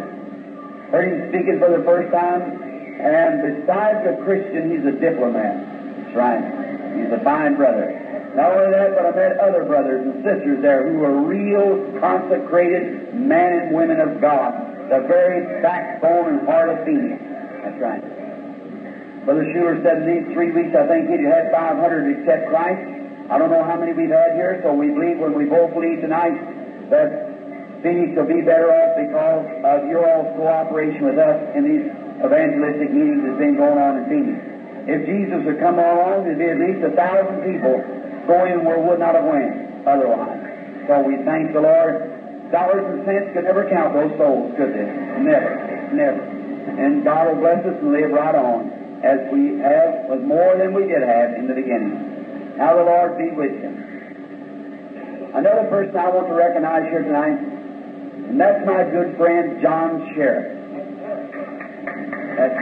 Heard 0.91 1.13
him 1.13 1.29
speaking 1.29 1.59
for 1.61 1.71
the 1.71 1.85
first 1.85 2.11
time. 2.13 2.43
And 2.99 3.45
besides 3.45 4.03
a 4.09 4.23
Christian, 4.25 4.73
he's 4.73 4.85
a 4.85 4.97
diplomat. 4.99 5.55
That's 5.55 6.17
right. 6.17 6.43
He's 6.97 7.13
a 7.13 7.23
fine 7.23 7.55
brother. 7.57 7.95
Not 8.35 8.53
only 8.53 8.71
that, 8.73 8.95
but 8.97 9.07
I 9.07 9.13
met 9.15 9.39
other 9.39 9.65
brothers 9.65 10.05
and 10.05 10.25
sisters 10.25 10.63
there 10.63 10.89
who 10.89 10.99
were 10.99 11.23
real 11.23 12.01
consecrated 12.01 13.15
men 13.15 13.53
and 13.53 13.75
women 13.75 14.01
of 14.01 14.21
God. 14.21 14.53
The 14.91 15.05
very 15.07 15.63
backbone 15.63 16.39
and 16.39 16.49
heart 16.49 16.71
of 16.71 16.85
Phoenix. 16.85 17.23
That's 17.63 17.81
right. 17.81 18.03
Brother 19.25 19.45
Schuler 19.53 19.81
said 19.83 20.03
in 20.03 20.07
these 20.09 20.33
three 20.33 20.51
weeks, 20.51 20.75
I 20.75 20.89
think 20.89 21.11
he'd 21.11 21.21
had 21.21 21.53
500 21.53 22.19
accept 22.19 22.49
Christ. 22.49 22.81
I 23.31 23.37
don't 23.37 23.51
know 23.51 23.63
how 23.63 23.77
many 23.77 23.93
we've 23.93 24.09
had 24.09 24.33
here, 24.33 24.61
so 24.65 24.73
we 24.73 24.89
believe 24.89 25.19
when 25.19 25.35
we 25.35 25.45
both 25.45 25.77
leave 25.77 26.01
tonight 26.01 26.33
that 26.89 27.28
Phoenix 27.83 28.17
will 28.17 28.27
be 28.27 28.43
better 28.43 28.71
off 28.75 28.99
because 28.99 29.47
of 29.63 29.89
your 29.89 30.03
all's 30.03 30.35
cooperation 30.37 31.05
with 31.05 31.19
us 31.19 31.39
in 31.55 31.63
these 31.63 31.87
evangelistic 32.25 32.91
meetings 32.91 33.23
that's 33.23 33.39
been 33.39 33.57
going 33.57 33.79
on 33.79 34.03
in 34.03 34.05
Phoenix. 34.11 34.39
If 34.91 35.07
Jesus 35.07 35.47
had 35.47 35.61
come 35.61 35.79
along, 35.79 36.25
there'd 36.25 36.39
be 36.39 36.51
at 36.51 36.59
least 36.59 36.83
a 36.83 36.91
thousand 36.97 37.45
people 37.47 37.79
going 38.27 38.65
where 38.65 38.81
would 38.81 38.99
not 38.99 39.15
have 39.15 39.25
went 39.25 39.87
otherwise. 39.87 40.43
So 40.89 41.03
we 41.05 41.23
thank 41.23 41.53
the 41.53 41.61
Lord. 41.61 42.51
Dollars 42.51 42.83
and 42.83 43.05
cents 43.05 43.31
could 43.35 43.45
never 43.45 43.69
count 43.69 43.93
those 43.93 44.17
souls, 44.17 44.57
could 44.57 44.73
they? 44.73 44.89
Never, 45.21 45.93
never. 45.93 46.21
And 46.81 47.05
God 47.05 47.29
will 47.29 47.41
bless 47.41 47.65
us 47.65 47.77
and 47.79 47.93
live 47.93 48.11
right 48.11 48.35
on 48.35 48.73
as 49.05 49.21
we 49.31 49.59
have 49.61 50.09
with 50.09 50.23
more 50.23 50.57
than 50.57 50.73
we 50.75 50.87
did 50.89 51.03
have 51.03 51.37
in 51.37 51.47
the 51.47 51.55
beginning. 51.55 52.57
Now 52.57 52.75
the 52.75 52.83
Lord 52.83 53.17
be 53.19 53.31
with 53.31 53.53
you. 53.53 53.71
Another 55.35 55.69
person 55.69 55.97
I 55.97 56.09
want 56.09 56.27
to 56.29 56.35
recognize 56.35 56.89
here 56.89 57.03
tonight, 57.03 57.58
and 58.29 58.41
that's 58.41 58.65
my 58.67 58.85
good 58.85 59.17
friend 59.17 59.61
John 59.63 60.01
Sherritt. 60.15 60.55
That's 62.37 62.55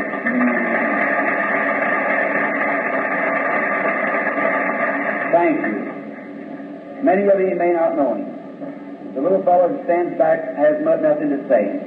Thank 5.32 5.66
you. 5.66 7.02
Many 7.02 7.28
of 7.28 7.40
you 7.40 7.54
may 7.56 7.72
not 7.72 7.94
know 7.96 8.14
him. 8.14 9.14
The 9.14 9.20
little 9.20 9.42
fellow 9.44 9.68
that 9.68 9.84
stands 9.84 10.16
back 10.16 10.56
has 10.56 10.80
nothing 10.80 11.28
to 11.30 11.48
say. 11.48 11.82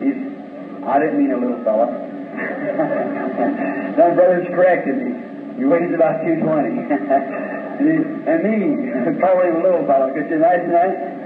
He's 0.00 0.16
I 0.82 0.98
didn't 0.98 1.18
mean 1.18 1.30
a 1.32 1.36
little 1.36 1.62
fellow. 1.62 1.86
My 3.96 4.10
brothers 4.14 4.48
corrected 4.54 4.96
me. 4.96 5.12
He 5.58 5.64
weighs 5.64 5.92
about 5.92 6.24
220. 6.24 6.80
and 8.26 8.42
me, 8.42 9.18
probably 9.20 9.50
a 9.50 9.62
little 9.62 9.86
fella. 9.86 10.12
Could 10.12 10.30
you 10.30 10.36
imagine 10.36 10.72
that? 10.72 11.19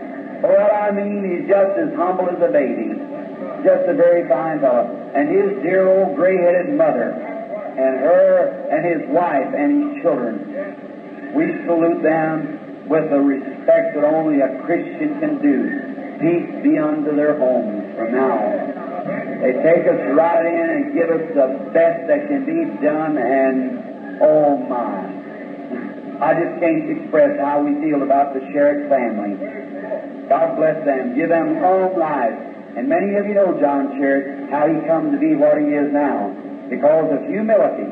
What 0.44 0.70
I 0.70 0.90
mean, 0.92 1.24
he's 1.24 1.48
just 1.48 1.72
as 1.80 1.96
humble 1.96 2.28
as 2.28 2.36
a 2.36 2.52
baby. 2.52 2.92
Just 3.64 3.88
a 3.88 3.96
very 3.96 4.28
fine 4.28 4.60
fellow. 4.60 4.92
And 5.16 5.32
his 5.32 5.62
dear 5.64 5.88
old 5.88 6.16
gray-headed 6.16 6.76
mother, 6.76 7.16
and 7.16 7.96
her 8.04 8.68
and 8.68 8.84
his 8.84 9.08
wife 9.08 9.48
and 9.56 9.72
his 9.72 10.02
children. 10.02 11.32
We 11.32 11.64
salute 11.64 12.02
them 12.02 12.86
with 12.88 13.08
the 13.08 13.18
respect 13.24 13.96
that 13.96 14.04
only 14.04 14.44
a 14.44 14.60
Christian 14.68 15.18
can 15.18 15.40
do. 15.40 15.56
Peace 16.20 16.62
be 16.62 16.76
unto 16.76 17.16
their 17.16 17.38
homes 17.40 17.96
from 17.96 18.12
now 18.12 18.36
on. 18.36 19.40
They 19.40 19.52
take 19.64 19.88
us 19.88 20.00
right 20.12 20.44
in 20.44 20.68
and 20.76 20.92
give 20.92 21.08
us 21.08 21.24
the 21.32 21.72
best 21.72 22.06
that 22.06 22.28
can 22.28 22.44
be 22.44 22.68
done, 22.84 23.16
and 23.16 24.20
oh 24.20 24.58
my. 24.68 25.08
I 26.20 26.36
just 26.36 26.60
can't 26.60 27.00
express 27.00 27.40
how 27.40 27.64
we 27.64 27.80
feel 27.80 28.02
about 28.02 28.34
the 28.34 28.40
Sherritt 28.52 28.92
family. 28.92 29.63
God 30.28 30.56
bless 30.56 30.84
them. 30.84 31.14
Give 31.14 31.28
them 31.28 31.60
long 31.60 31.98
life. 31.98 32.34
And 32.76 32.88
many 32.88 33.14
of 33.14 33.26
you 33.26 33.34
know 33.34 33.58
John 33.60 33.94
Sherritt, 33.98 34.50
how 34.50 34.66
he 34.66 34.80
come 34.86 35.12
to 35.12 35.18
be 35.18 35.34
what 35.34 35.58
he 35.58 35.74
is 35.74 35.92
now. 35.92 36.32
Because 36.68 37.12
of 37.12 37.28
humility 37.28 37.86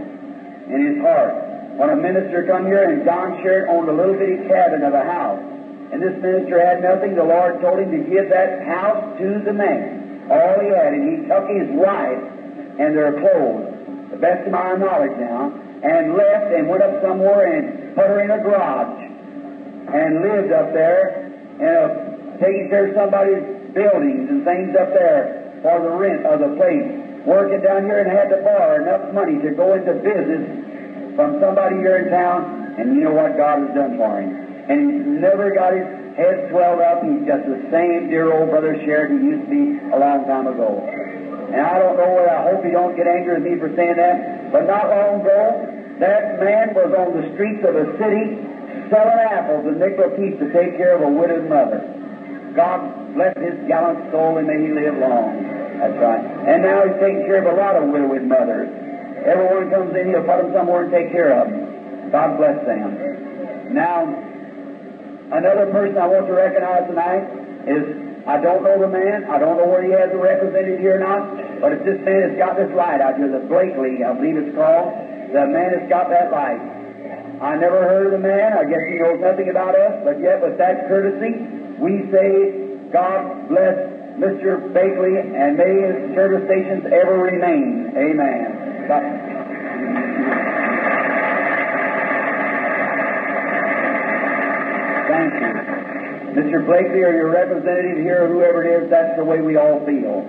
in 0.73 0.81
his 0.81 0.99
heart. 1.03 1.35
When 1.77 1.91
a 1.91 1.97
minister 1.97 2.45
come 2.45 2.67
here 2.67 2.89
and 2.89 3.05
John 3.05 3.41
Sherritt 3.43 3.69
owned 3.69 3.89
a 3.89 3.93
little 3.93 4.15
bitty 4.15 4.49
cabin 4.49 4.83
of 4.83 4.95
a 4.95 5.05
house, 5.05 5.41
and 5.93 6.01
this 6.01 6.17
minister 6.21 6.59
had 6.59 6.83
nothing, 6.83 7.15
the 7.15 7.25
Lord 7.25 7.61
told 7.61 7.79
him 7.79 7.91
to 7.93 8.03
give 8.09 8.31
that 8.31 8.65
house 8.65 9.19
to 9.19 9.41
the 9.45 9.53
man 9.53 10.03
all 10.31 10.61
he 10.61 10.69
had, 10.69 10.95
and 10.95 11.05
he 11.05 11.29
took 11.29 11.49
his 11.49 11.69
wife 11.77 12.23
and 12.79 12.97
their 12.97 13.13
clothes, 13.21 13.69
the 14.11 14.17
best 14.17 14.47
of 14.47 14.53
my 14.53 14.75
knowledge 14.77 15.13
now, 15.19 15.53
and 15.83 16.15
left 16.15 16.53
and 16.55 16.69
went 16.69 16.83
up 16.83 17.03
somewhere 17.03 17.45
and 17.45 17.95
put 17.95 18.07
her 18.07 18.21
in 18.21 18.31
a 18.31 18.39
garage 18.39 19.03
and 19.93 20.23
lived 20.23 20.53
up 20.53 20.73
there 20.73 21.29
and 21.61 21.69
uh, 21.69 22.12
taking 22.41 22.69
care 22.69 22.89
of 22.89 22.95
somebody's 22.95 23.43
buildings 23.73 24.29
and 24.29 24.45
things 24.45 24.77
up 24.77 24.93
there 24.93 25.61
for 25.63 25.81
the 25.81 25.93
rent 25.93 26.27
of 26.27 26.41
the 26.41 26.57
place. 26.57 26.87
Working 27.25 27.63
down 27.63 27.87
here 27.87 28.03
and 28.03 28.11
had 28.11 28.29
to 28.35 28.43
borrow 28.43 28.83
enough 28.83 29.15
money 29.15 29.39
to 29.43 29.55
go 29.55 29.75
into 29.75 29.95
business 30.03 31.15
from 31.15 31.39
somebody 31.39 31.77
here 31.79 32.03
in 32.03 32.11
town, 32.11 32.75
and 32.79 32.97
you 32.97 33.07
know 33.07 33.15
what 33.15 33.37
God 33.37 33.63
has 33.63 33.71
done 33.75 33.97
for 33.97 34.19
him. 34.19 34.31
And 34.67 34.79
he's 34.91 35.07
never 35.23 35.55
got 35.55 35.77
his 35.77 35.87
head 36.17 36.51
swelled 36.51 36.81
up. 36.81 37.05
He's 37.05 37.23
just 37.23 37.47
the 37.47 37.63
same 37.71 38.11
dear 38.11 38.33
old 38.33 38.51
brother 38.51 38.75
Sherritt 38.83 39.13
he 39.15 39.23
used 39.23 39.47
to 39.47 39.51
be 39.51 39.65
a 39.93 39.99
long 39.99 40.27
time 40.27 40.47
ago. 40.51 40.83
And 41.53 41.61
I 41.61 41.79
don't 41.79 41.97
know 42.01 42.11
whether 42.17 42.33
I 42.33 42.43
hope 42.49 42.65
he 42.65 42.73
don't 42.73 42.97
get 42.97 43.07
angry 43.07 43.39
with 43.39 43.45
me 43.45 43.55
for 43.61 43.69
saying 43.77 43.97
that, 43.97 44.51
but 44.51 44.67
not 44.67 44.89
long 44.89 45.21
ago, 45.21 45.69
that 46.01 46.41
man 46.41 46.75
was 46.75 46.91
on 46.97 47.13
the 47.13 47.29
streets 47.37 47.61
of 47.63 47.77
a 47.77 47.87
city 48.01 48.41
selling 48.89 49.21
apples 49.31 49.65
and 49.69 49.79
nickel 49.79 50.11
a 50.11 50.17
to 50.17 50.47
take 50.53 50.77
care 50.77 50.97
of 50.97 51.03
a 51.05 51.09
widowed 51.13 51.49
mother. 51.49 52.02
God 52.55 53.15
bless 53.15 53.37
his 53.37 53.57
gallant 53.69 54.11
soul 54.13 54.39
and 54.39 54.47
may 54.47 54.61
he 54.61 54.73
live 54.73 54.97
long. 54.99 55.43
That's 55.79 55.99
right. 55.99 56.25
And 56.47 56.63
now 56.63 56.85
he's 56.87 56.99
taking 57.01 57.25
care 57.27 57.43
of 57.43 57.49
a 57.49 57.57
lot 57.57 57.77
of 57.77 57.89
widowed 57.89 58.23
mothers. 58.23 58.69
Everyone 59.25 59.71
comes 59.71 59.95
in, 59.97 60.11
he'll 60.11 60.27
put 60.27 60.43
them 60.43 60.53
somewhere 60.53 60.85
and 60.85 60.93
take 60.93 61.13
care 61.13 61.33
of 61.39 61.51
them. 61.51 62.11
God 62.11 62.37
bless 62.37 62.59
them. 62.67 63.75
Now, 63.75 64.05
Another 65.33 65.73
person 65.73 65.97
I 65.97 66.05
want 66.13 66.29
to 66.29 66.37
recognize 66.37 66.85
tonight 66.93 67.25
is 67.65 67.89
I 68.29 68.37
don't 68.37 68.61
know 68.61 68.77
the 68.77 68.93
man. 68.93 69.25
I 69.33 69.41
don't 69.41 69.57
know 69.57 69.65
where 69.65 69.81
he 69.81 69.89
has 69.97 70.13
a 70.13 70.21
representative 70.21 70.77
here 70.77 71.01
or 71.01 71.03
not. 71.03 71.25
But 71.57 71.73
if 71.73 71.89
this 71.89 72.05
man 72.05 72.21
has 72.29 72.37
got 72.37 72.61
this 72.61 72.69
light 72.77 73.01
out 73.01 73.17
here, 73.17 73.33
the 73.33 73.41
Blakely, 73.49 74.05
I 74.05 74.13
believe 74.13 74.37
it's 74.37 74.53
called, 74.53 74.93
the 75.33 75.49
man 75.49 75.73
has 75.73 75.89
got 75.89 76.13
that 76.13 76.29
light. 76.29 76.61
I 77.41 77.57
never 77.57 77.81
heard 77.81 78.13
of 78.13 78.21
the 78.21 78.21
man. 78.21 78.61
I 78.61 78.69
guess 78.69 78.85
he 78.85 79.01
knows 79.01 79.25
nothing 79.25 79.49
about 79.49 79.73
us. 79.73 80.05
But 80.05 80.21
yet, 80.21 80.45
with 80.45 80.61
that 80.61 80.85
courtesy, 80.85 81.33
we 81.83 82.07
say, 82.15 82.79
God 82.95 83.51
bless 83.51 83.75
Mr. 84.15 84.73
Blakely 84.73 85.19
and 85.19 85.59
may 85.59 85.83
his 85.83 86.15
service 86.15 86.47
stations 86.47 86.87
ever 86.87 87.19
remain. 87.19 87.91
Amen. 87.99 88.87
Thank 95.11 95.35
you. 95.43 95.53
Mr. 96.39 96.65
Blakely 96.65 97.03
or 97.03 97.13
your 97.13 97.31
representative 97.31 97.99
here 97.99 98.25
or 98.25 98.29
whoever 98.29 98.63
it 98.65 98.85
is, 98.85 98.91
that's 98.91 99.17
the 99.19 99.25
way 99.25 99.41
we 99.43 99.57
all 99.57 99.85
feel. 99.85 100.25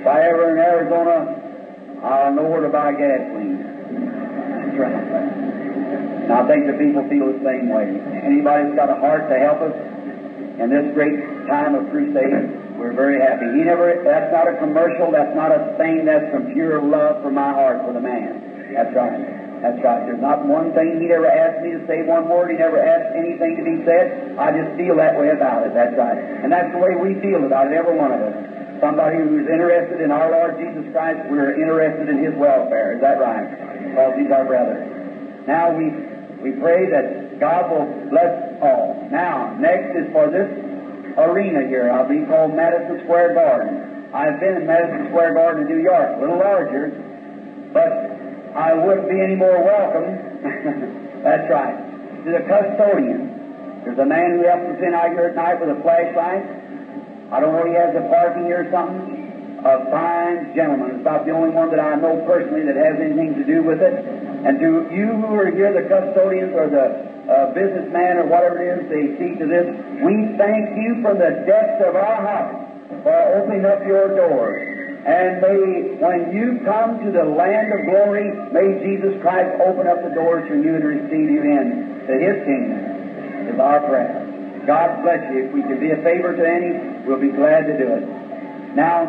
If 0.00 0.06
I 0.06 0.24
ever 0.24 0.50
in 0.50 0.58
Arizona, 0.58 2.00
I'll 2.02 2.34
know 2.34 2.44
where 2.48 2.62
to 2.62 2.68
buy 2.70 2.92
gasoline. 2.92 3.62
That's 3.62 4.78
right. 4.80 4.92
And 6.24 6.32
I 6.32 6.48
think 6.48 6.66
the 6.66 6.72
people 6.80 7.06
feel 7.08 7.28
the 7.30 7.44
same 7.44 7.68
way. 7.68 7.86
Anybody's 8.24 8.74
got 8.74 8.88
a 8.90 8.96
heart 8.96 9.28
to 9.28 9.38
help 9.38 9.60
us 9.60 9.93
in 10.58 10.70
this 10.70 10.94
great 10.94 11.18
time 11.46 11.74
of 11.74 11.90
crusade, 11.90 12.78
we're 12.78 12.94
very 12.94 13.18
happy. 13.18 13.46
He 13.54 13.62
never, 13.62 14.02
that's 14.02 14.30
not 14.30 14.46
a 14.46 14.58
commercial, 14.58 15.10
that's 15.10 15.34
not 15.34 15.50
a 15.50 15.74
thing, 15.78 16.04
that's 16.04 16.30
from 16.30 16.52
pure 16.52 16.82
love 16.82 17.22
from 17.22 17.34
my 17.34 17.50
heart 17.50 17.82
for 17.86 17.92
the 17.92 18.00
man. 18.00 18.72
That's 18.74 18.94
right. 18.94 19.62
That's 19.62 19.80
right. 19.80 20.04
There's 20.04 20.20
not 20.20 20.44
one 20.44 20.74
thing 20.74 21.00
he 21.00 21.08
never 21.08 21.24
asked 21.24 21.64
me 21.64 21.72
to 21.72 21.80
say 21.86 22.02
one 22.04 22.28
word. 22.28 22.50
He 22.52 22.58
never 22.60 22.76
asked 22.76 23.16
anything 23.16 23.56
to 23.56 23.64
be 23.64 23.80
said. 23.88 24.36
I 24.36 24.52
just 24.52 24.76
feel 24.76 24.96
that 25.00 25.16
way 25.16 25.30
about 25.30 25.64
it. 25.64 25.72
That's 25.72 25.96
right. 25.96 26.20
And 26.44 26.52
that's 26.52 26.68
the 26.68 26.78
way 26.78 26.92
we 26.98 27.16
feel 27.24 27.48
about 27.48 27.70
it, 27.70 27.72
every 27.72 27.96
one 27.96 28.12
of 28.12 28.20
us. 28.20 28.36
Somebody 28.84 29.16
who's 29.24 29.48
interested 29.48 30.02
in 30.02 30.10
our 30.10 30.28
Lord 30.28 30.58
Jesus 30.60 30.84
Christ, 30.92 31.30
we're 31.30 31.56
interested 31.56 32.12
in 32.12 32.20
his 32.20 32.34
welfare. 32.36 32.92
Is 32.92 33.00
that 33.00 33.16
right? 33.16 33.48
Because 33.88 34.12
he's 34.20 34.30
our 34.30 34.44
brother. 34.44 34.84
Now 35.46 35.72
we 35.72 35.88
we 36.44 36.52
pray 36.60 36.90
that 36.92 37.23
God 37.44 37.68
will 37.68 38.08
bless 38.08 38.56
all. 38.64 38.96
Now, 39.12 39.52
next 39.60 39.92
is 39.92 40.08
for 40.16 40.32
this 40.32 40.48
arena 41.20 41.68
here. 41.68 41.92
I'll 41.92 42.08
be 42.08 42.24
called 42.24 42.56
Madison 42.56 43.04
Square 43.04 43.36
Garden. 43.36 44.08
I've 44.16 44.40
been 44.40 44.64
in 44.64 44.66
Madison 44.66 45.12
Square 45.12 45.34
Garden 45.36 45.68
in 45.68 45.68
New 45.68 45.84
York, 45.84 46.16
a 46.16 46.20
little 46.24 46.40
larger, 46.40 46.88
but 47.76 47.92
I 48.56 48.72
wouldn't 48.72 49.12
be 49.12 49.20
any 49.20 49.36
more 49.36 49.60
welcome. 49.60 50.08
That's 51.20 51.44
right. 51.52 51.76
To 52.24 52.28
the 52.32 52.48
custodian. 52.48 53.84
There's 53.84 54.00
a 54.00 54.08
man 54.08 54.40
who 54.40 54.48
helps 54.48 54.64
us 54.64 54.80
in 54.80 54.96
out 54.96 55.12
here 55.12 55.28
at 55.28 55.36
night 55.36 55.60
with 55.60 55.68
a 55.68 55.76
flashlight. 55.84 56.48
I 57.28 57.44
don't 57.44 57.52
know, 57.52 57.68
he 57.68 57.76
has 57.76 57.92
a 57.92 58.08
parking 58.08 58.48
here 58.48 58.64
or 58.64 58.70
something. 58.72 59.60
A 59.68 59.84
fine 59.92 60.56
gentleman. 60.56 60.96
It's 60.96 61.04
about 61.04 61.28
the 61.28 61.32
only 61.32 61.52
one 61.52 61.68
that 61.76 61.80
I 61.80 61.92
know 62.00 62.24
personally 62.24 62.64
that 62.64 62.76
has 62.80 62.96
anything 62.96 63.36
to 63.36 63.44
do 63.44 63.60
with 63.60 63.84
it. 63.84 63.92
And 63.92 64.56
to 64.60 64.88
you 64.88 65.12
who 65.12 65.36
are 65.36 65.52
here, 65.52 65.76
the 65.76 65.84
custodians 65.84 66.56
or 66.56 66.72
the 66.72 67.13
uh, 67.28 67.52
businessman 67.54 68.18
or 68.18 68.26
whatever 68.26 68.60
it 68.60 68.78
is, 68.78 68.88
they 68.88 69.16
see 69.18 69.38
to 69.38 69.46
this, 69.46 69.66
we 70.04 70.36
thank 70.36 70.76
you 70.76 71.00
from 71.02 71.18
the 71.18 71.44
depths 71.46 71.80
of 71.84 71.96
our 71.96 72.20
heart 72.20 73.02
for 73.02 73.16
opening 73.40 73.64
up 73.64 73.80
your 73.86 74.14
doors. 74.14 74.60
And 75.04 75.40
may, 75.40 75.96
when 76.00 76.32
you 76.32 76.64
come 76.64 77.00
to 77.04 77.10
the 77.12 77.24
land 77.24 77.72
of 77.72 77.84
glory, 77.84 78.32
may 78.52 78.80
Jesus 78.80 79.20
Christ 79.20 79.60
open 79.60 79.86
up 79.86 80.02
the 80.02 80.14
doors 80.14 80.48
for 80.48 80.56
you 80.56 80.76
and 80.76 80.84
receive 80.84 81.28
you 81.28 81.42
in 81.44 82.04
to 82.08 82.12
His 82.16 82.36
kingdom, 82.44 82.80
is 83.52 83.60
our 83.60 83.80
prayer. 83.80 84.20
God 84.66 85.02
bless 85.02 85.20
you. 85.32 85.44
If 85.44 85.52
we 85.52 85.60
can 85.60 85.78
be 85.78 85.90
a 85.90 86.00
favor 86.00 86.34
to 86.34 86.44
any, 86.44 87.04
we'll 87.04 87.20
be 87.20 87.28
glad 87.28 87.66
to 87.66 87.76
do 87.76 87.88
it. 88.00 88.04
Now, 88.74 89.04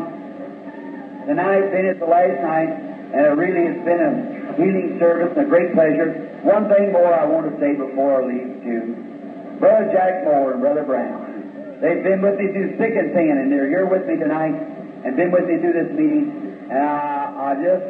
tonight, 1.26 1.72
being 1.72 1.86
it's 1.86 2.00
the 2.00 2.06
last 2.06 2.42
night, 2.44 2.70
and 3.16 3.26
it 3.26 3.36
really 3.40 3.64
has 3.72 3.86
been 3.86 4.02
a 4.04 4.54
healing 4.58 5.00
service 5.00 5.32
and 5.38 5.48
a 5.48 5.50
great 5.50 5.74
pleasure. 5.74 6.25
One 6.46 6.70
thing 6.70 6.94
more 6.94 7.10
I 7.10 7.26
want 7.26 7.50
to 7.50 7.58
say 7.58 7.74
before 7.74 8.22
I 8.22 8.30
leave 8.30 8.62
to 8.70 9.58
Brother 9.58 9.90
Jack 9.90 10.24
Moore 10.26 10.54
and 10.54 10.62
Brother 10.62 10.84
Brown. 10.84 11.82
They've 11.82 12.04
been 12.04 12.22
with 12.22 12.38
me 12.38 12.54
through 12.54 12.78
thick 12.78 12.94
and 12.94 13.18
thin, 13.18 13.42
and 13.42 13.52
they're 13.52 13.68
here 13.68 13.90
with 13.90 14.06
me 14.06 14.16
tonight 14.16 14.54
and 14.54 15.18
been 15.18 15.32
with 15.32 15.50
me 15.50 15.58
through 15.58 15.74
this 15.74 15.90
meeting, 15.98 16.70
and 16.70 16.78
I, 16.78 17.34
I 17.34 17.52
just, 17.58 17.86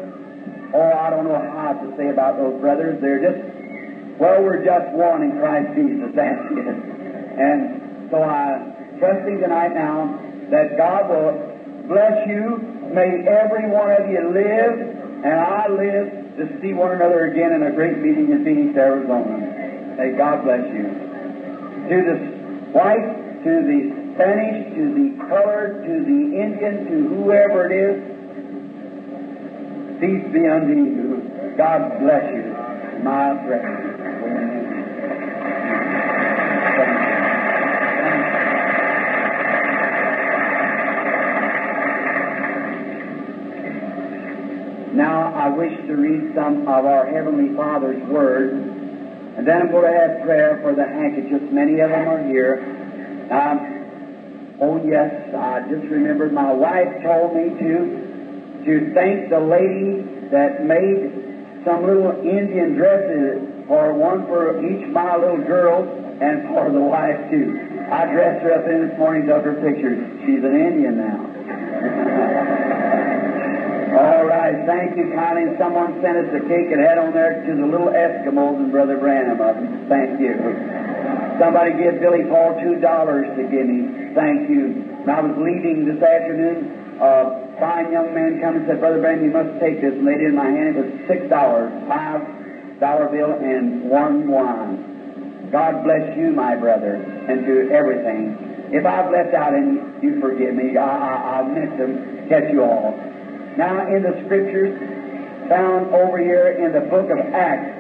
oh, 0.72 0.88
I 0.88 1.10
don't 1.12 1.28
know 1.28 1.36
how 1.36 1.76
to 1.76 1.98
say 1.98 2.08
about 2.08 2.38
those 2.38 2.56
brothers. 2.62 2.96
They're 3.02 3.20
just, 3.20 3.44
well, 4.20 4.42
we're 4.42 4.64
just 4.64 4.88
one 4.96 5.22
in 5.22 5.36
Christ 5.36 5.76
Jesus, 5.76 6.12
that's 6.16 6.40
it. 6.56 6.76
And 7.36 8.08
so 8.10 8.24
I 8.24 8.72
trusting 9.00 9.40
tonight 9.42 9.76
now 9.76 10.16
that 10.50 10.78
God 10.78 11.10
will 11.12 11.36
bless 11.92 12.26
you. 12.26 12.56
May 12.88 13.28
every 13.28 13.68
one 13.68 13.92
of 13.92 14.08
you 14.08 14.32
live, 14.32 14.80
and 15.28 15.36
I 15.44 15.68
live 15.68 16.25
to 16.38 16.60
see 16.62 16.74
one 16.74 16.92
another 16.92 17.26
again 17.26 17.54
in 17.54 17.64
a 17.64 17.72
great 17.72 17.98
meeting 18.00 18.32
in 18.32 18.44
Phoenix, 18.44 18.78
Arizona. 18.78 19.96
May 19.98 20.12
God 20.18 20.44
bless 20.44 20.68
you. 20.74 20.84
To 20.84 22.04
the 22.04 22.16
white, 22.76 23.44
to 23.44 23.64
the 23.64 24.06
Spanish 24.16 24.76
to 24.76 24.94
the 24.96 25.28
colored 25.28 25.84
to 25.84 25.94
the 26.04 26.22
Indian 26.40 26.86
to 26.88 27.08
whoever 27.10 27.68
it 27.70 27.76
is, 27.76 27.96
peace 30.00 30.26
be 30.34 30.48
unto 30.48 30.74
you. 30.74 31.56
God 31.58 32.00
bless 32.00 32.24
you, 32.34 32.44
my 33.04 33.34
brethren. 33.46 33.95
Now 44.96 45.34
I 45.36 45.50
wish 45.50 45.76
to 45.88 45.94
read 45.94 46.34
some 46.34 46.70
of 46.70 46.86
our 46.86 47.06
Heavenly 47.06 47.54
Father's 47.54 48.02
words, 48.08 48.54
and 48.54 49.46
then 49.46 49.62
I'm 49.62 49.70
going 49.70 49.92
to 49.92 50.00
have 50.00 50.24
prayer 50.24 50.58
for 50.64 50.74
the 50.74 50.86
handkerchiefs. 50.88 51.52
Many 51.52 51.82
of 51.82 51.90
them 51.90 52.08
are 52.08 52.24
here. 52.24 52.64
Um, 53.30 54.58
oh 54.62 54.80
yes, 54.88 55.36
I 55.36 55.68
just 55.68 55.92
remembered 55.92 56.32
my 56.32 56.54
wife 56.54 56.88
told 57.04 57.36
me 57.36 57.60
to 57.60 58.64
to 58.64 58.94
thank 58.94 59.30
the 59.30 59.40
lady 59.40 60.00
that 60.32 60.64
made 60.64 61.12
some 61.66 61.86
little 61.86 62.12
Indian 62.24 62.76
dresses 62.76 63.68
for 63.68 63.92
one 63.92 64.26
for 64.28 64.64
each 64.64 64.88
my 64.94 65.18
little 65.18 65.44
girls 65.44 65.92
and 66.22 66.48
for 66.48 66.72
the 66.72 66.80
wife 66.80 67.20
too. 67.30 67.52
I 67.92 68.06
dressed 68.14 68.44
her 68.44 68.54
up 68.54 68.66
in 68.66 68.88
this 68.88 68.98
morning, 68.98 69.28
took 69.28 69.44
her 69.44 69.56
pictures. 69.60 70.00
She's 70.26 70.42
an 70.42 70.56
Indian 70.56 70.96
now. 70.96 72.72
All 73.96 74.26
right, 74.28 74.66
thank 74.68 74.98
you 74.98 75.16
kindly. 75.16 75.56
Someone 75.58 76.02
sent 76.04 76.18
us 76.20 76.28
a 76.36 76.44
cake 76.52 76.68
that 76.68 76.80
had 76.84 76.98
on 77.00 77.14
there 77.14 77.48
to 77.48 77.52
the 77.56 77.64
little 77.66 77.88
Eskimos 77.96 78.60
and 78.60 78.72
Brother 78.72 78.98
Branham 79.00 79.40
of 79.40 79.56
them. 79.56 79.88
Thank 79.88 80.20
you. 80.20 80.36
Somebody 81.40 81.80
gave 81.80 82.04
Billy 82.04 82.28
Paul 82.28 82.60
two 82.60 82.76
dollars 82.84 83.24
to 83.40 83.44
give 83.48 83.64
me. 83.64 84.12
Thank 84.12 84.50
you. 84.52 84.84
And 85.00 85.10
I 85.10 85.22
was 85.22 85.36
leaving 85.40 85.88
this 85.88 86.04
afternoon. 86.04 87.00
A 87.00 87.56
fine 87.60 87.92
young 87.92 88.14
man 88.14 88.40
come 88.44 88.56
and 88.60 88.68
said, 88.68 88.80
Brother 88.80 89.00
Branham, 89.00 89.24
you 89.24 89.32
must 89.32 89.60
take 89.64 89.80
this. 89.80 89.96
And 89.96 90.04
laid 90.06 90.20
it 90.20 90.28
in 90.28 90.36
my 90.36 90.52
hand. 90.52 90.76
It 90.76 90.84
was 90.84 91.08
six 91.08 91.30
dollars, 91.32 91.72
five 91.88 92.20
dollar 92.84 93.08
bill, 93.08 93.32
and 93.32 93.88
one 93.90 94.28
wine. 94.28 95.50
God 95.56 95.84
bless 95.88 96.18
you, 96.18 96.36
my 96.36 96.56
brother, 96.56 96.96
and 97.00 97.46
to 97.48 97.72
everything. 97.72 98.36
If 98.76 98.86
I've 98.86 99.08
left 99.10 99.34
out 99.34 99.54
any, 99.56 99.80
you 100.04 100.20
forgive 100.20 100.54
me. 100.54 100.76
I, 100.76 100.84
I, 100.84 101.40
I 101.40 101.48
meant 101.48 101.78
to 101.80 102.28
catch 102.28 102.52
you 102.52 102.64
all. 102.64 102.92
Now, 103.58 103.88
in 103.88 104.04
the 104.04 104.12
scriptures 104.26 104.76
found 105.48 105.94
over 105.96 106.20
here 106.20 106.60
in 106.60 106.74
the 106.74 106.82
book 106.92 107.10
of 107.10 107.20
Acts, 107.34 107.72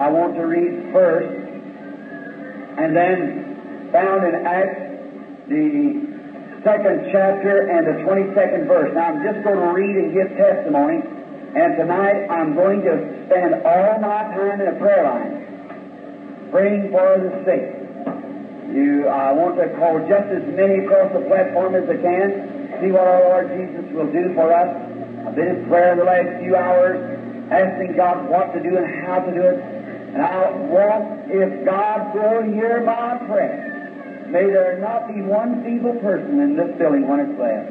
I 0.00 0.10
want 0.10 0.34
to 0.34 0.42
read 0.42 0.90
first, 0.92 1.30
and 1.30 2.96
then 2.96 3.88
found 3.92 4.26
in 4.26 4.34
Acts, 4.42 4.82
the 5.46 6.58
second 6.64 7.06
chapter 7.12 7.70
and 7.70 7.86
the 7.86 8.02
22nd 8.02 8.66
verse. 8.66 8.90
Now, 8.94 9.14
I'm 9.14 9.22
just 9.22 9.44
going 9.44 9.62
to 9.62 9.70
read 9.70 9.94
and 9.94 10.10
give 10.10 10.36
testimony, 10.36 10.98
and 11.54 11.76
tonight 11.78 12.26
I'm 12.26 12.54
going 12.54 12.82
to 12.82 13.26
spend 13.26 13.62
all 13.62 14.00
my 14.02 14.26
time 14.34 14.60
in 14.60 14.74
a 14.74 14.78
prayer 14.78 15.04
line, 15.06 16.50
praying 16.50 16.90
for 16.90 17.18
the 17.22 17.30
sick. 17.46 17.78
You, 18.74 19.06
I 19.06 19.30
want 19.30 19.54
to 19.58 19.70
call 19.78 20.00
just 20.08 20.34
as 20.34 20.42
many 20.50 20.82
across 20.82 21.12
the 21.12 21.20
platform 21.28 21.76
as 21.76 21.86
I 21.86 21.94
can, 21.94 22.80
see 22.80 22.90
what 22.90 23.06
our 23.06 23.22
Lord 23.22 23.46
Jesus 23.54 23.86
will 23.94 24.10
do 24.10 24.34
for 24.34 24.50
us. 24.50 24.91
I've 25.32 25.36
been 25.36 25.48
in 25.48 25.66
prayer 25.66 25.96
the 25.96 26.04
last 26.04 26.44
few 26.44 26.54
hours, 26.54 27.00
asking 27.50 27.96
God 27.96 28.28
what 28.28 28.52
to 28.52 28.60
do 28.60 28.76
and 28.76 28.84
how 29.00 29.20
to 29.20 29.32
do 29.32 29.40
it. 29.40 29.56
And 30.12 30.20
I 30.20 30.50
want, 30.68 31.30
if 31.32 31.64
God 31.64 32.12
will 32.12 32.42
hear 32.52 32.84
my 32.84 33.16
prayer, 33.24 34.28
may 34.28 34.44
there 34.44 34.76
not 34.78 35.08
be 35.08 35.22
one 35.22 35.64
feeble 35.64 35.94
person 36.04 36.38
in 36.38 36.54
this 36.54 36.76
building 36.76 37.08
when 37.08 37.20
it's 37.20 37.40
left. 37.40 37.64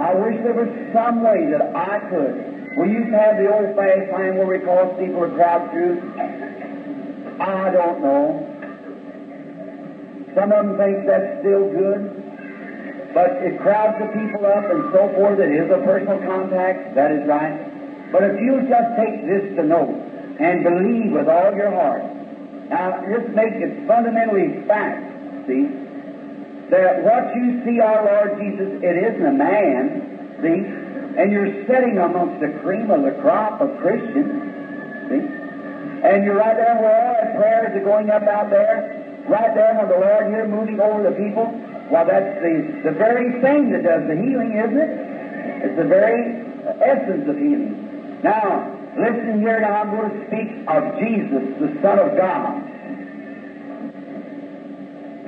I 0.00 0.14
wish 0.14 0.40
there 0.42 0.56
was 0.56 0.72
some 0.94 1.20
way 1.20 1.44
that 1.52 1.76
I 1.76 2.00
could. 2.08 2.78
We 2.80 2.88
used 2.88 3.10
to 3.12 3.18
have 3.18 3.36
the 3.36 3.52
old 3.52 3.76
fashioned 3.76 4.08
time 4.08 4.38
where 4.38 4.46
we 4.46 4.64
called 4.64 4.98
people 4.98 5.28
to 5.28 5.34
crowd 5.34 5.68
through. 5.70 6.00
I 7.44 7.68
don't 7.68 8.00
know. 8.00 8.40
Some 10.34 10.50
of 10.50 10.64
them 10.64 10.78
think 10.78 11.04
that's 11.04 11.40
still 11.44 11.68
good. 11.68 12.17
But 13.14 13.40
it 13.40 13.58
crowds 13.60 13.98
the 13.98 14.08
people 14.12 14.44
up 14.44 14.68
and 14.70 14.92
so 14.92 15.08
forth. 15.16 15.40
It 15.40 15.52
is 15.52 15.70
a 15.70 15.80
personal 15.84 16.20
contact. 16.20 16.94
That 16.94 17.10
is 17.10 17.26
right. 17.26 18.12
But 18.12 18.24
if 18.24 18.40
you 18.40 18.60
just 18.68 18.88
take 18.96 19.26
this 19.26 19.56
to 19.56 19.62
note 19.64 19.96
and 20.40 20.64
believe 20.64 21.12
with 21.12 21.28
all 21.28 21.52
your 21.56 21.70
heart, 21.70 22.04
now 22.68 23.00
this 23.00 23.24
makes 23.34 23.56
it 23.56 23.86
fundamentally 23.88 24.64
fact, 24.66 25.00
see, 25.46 25.68
that 26.68 27.02
what 27.02 27.34
you 27.34 27.64
see 27.64 27.80
our 27.80 28.04
Lord 28.04 28.38
Jesus, 28.40 28.80
it 28.84 28.96
isn't 28.96 29.24
a 29.24 29.32
man, 29.32 30.36
see, 30.40 30.68
and 31.20 31.32
you're 31.32 31.64
sitting 31.66 31.98
amongst 31.98 32.40
the 32.40 32.60
cream 32.60 32.90
of 32.90 33.02
the 33.02 33.12
crop 33.20 33.60
of 33.60 33.76
Christians, 33.80 35.08
see, 35.08 35.24
and 36.04 36.24
you're 36.24 36.36
right 36.36 36.56
there 36.56 36.76
where 36.76 36.92
all 36.92 37.14
that 37.16 37.36
prayers 37.36 37.72
are 37.74 37.84
going 37.84 38.10
up 38.10 38.22
out 38.22 38.50
there, 38.50 39.24
right 39.28 39.54
there 39.54 39.74
when 39.74 39.88
the 39.88 39.96
Lord 39.96 40.28
here 40.28 40.46
moving 40.46 40.78
over 40.80 41.02
the 41.02 41.16
people, 41.16 41.48
well, 41.90 42.04
that's 42.06 42.40
the, 42.42 42.82
the 42.84 42.92
very 42.92 43.40
thing 43.40 43.72
that 43.72 43.82
does 43.82 44.06
the 44.08 44.16
healing, 44.16 44.56
isn't 44.56 44.76
it? 44.76 44.92
It's 45.64 45.76
the 45.76 45.88
very 45.88 46.44
essence 46.84 47.28
of 47.28 47.36
healing. 47.36 48.20
Now, 48.22 48.76
listen 48.96 49.40
here 49.40 49.60
now, 49.60 49.82
I'm 49.82 49.90
going 49.90 50.10
to 50.10 50.26
speak 50.26 50.68
of 50.68 50.98
Jesus, 50.98 51.44
the 51.60 51.80
Son 51.80 51.98
of 51.98 52.16
God. 52.16 52.68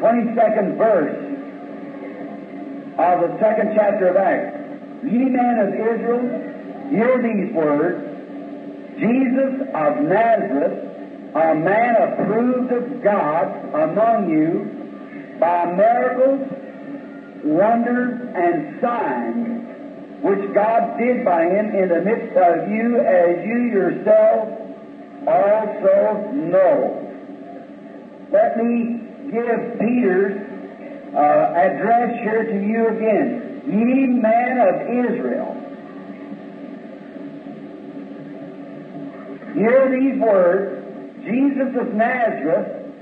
22nd 0.00 0.76
verse 0.76 1.30
of 2.98 3.20
the 3.20 3.38
second 3.38 3.72
chapter 3.74 4.08
of 4.08 4.16
Acts. 4.16 4.56
Ye 5.04 5.24
men 5.24 5.58
of 5.60 5.74
Israel, 5.74 6.20
hear 6.90 7.22
these 7.22 7.52
words. 7.54 8.06
Jesus 8.98 9.68
of 9.74 10.02
Nazareth, 10.02 10.90
a 11.34 11.54
man 11.54 11.96
approved 11.96 12.72
of 12.72 13.02
God 13.02 13.46
among 13.74 14.28
you, 14.28 14.79
by 15.40 15.72
miracles, 15.72 16.46
wonders, 17.42 18.20
and 18.36 18.80
signs 18.80 19.60
which 20.22 20.54
God 20.54 20.98
did 20.98 21.24
by 21.24 21.44
him 21.44 21.74
in 21.74 21.88
the 21.88 22.02
midst 22.02 22.36
of 22.36 22.68
you, 22.70 23.00
as 23.00 23.44
you 23.44 23.72
yourselves 23.72 24.60
also 25.26 26.30
know. 26.32 27.06
Let 28.30 28.56
me 28.58 29.00
give 29.32 29.78
Peter's 29.80 30.36
uh, 31.14 31.54
address 31.56 32.20
here 32.20 32.44
to 32.44 32.66
you 32.66 32.88
again. 32.88 33.62
Ye 33.66 34.06
men 34.06 34.60
of 34.60 34.74
Israel, 34.92 35.56
hear 39.54 39.88
these 39.90 40.20
words 40.20 40.80
Jesus 41.24 41.76
of 41.76 41.94
Nazareth, 41.94 42.92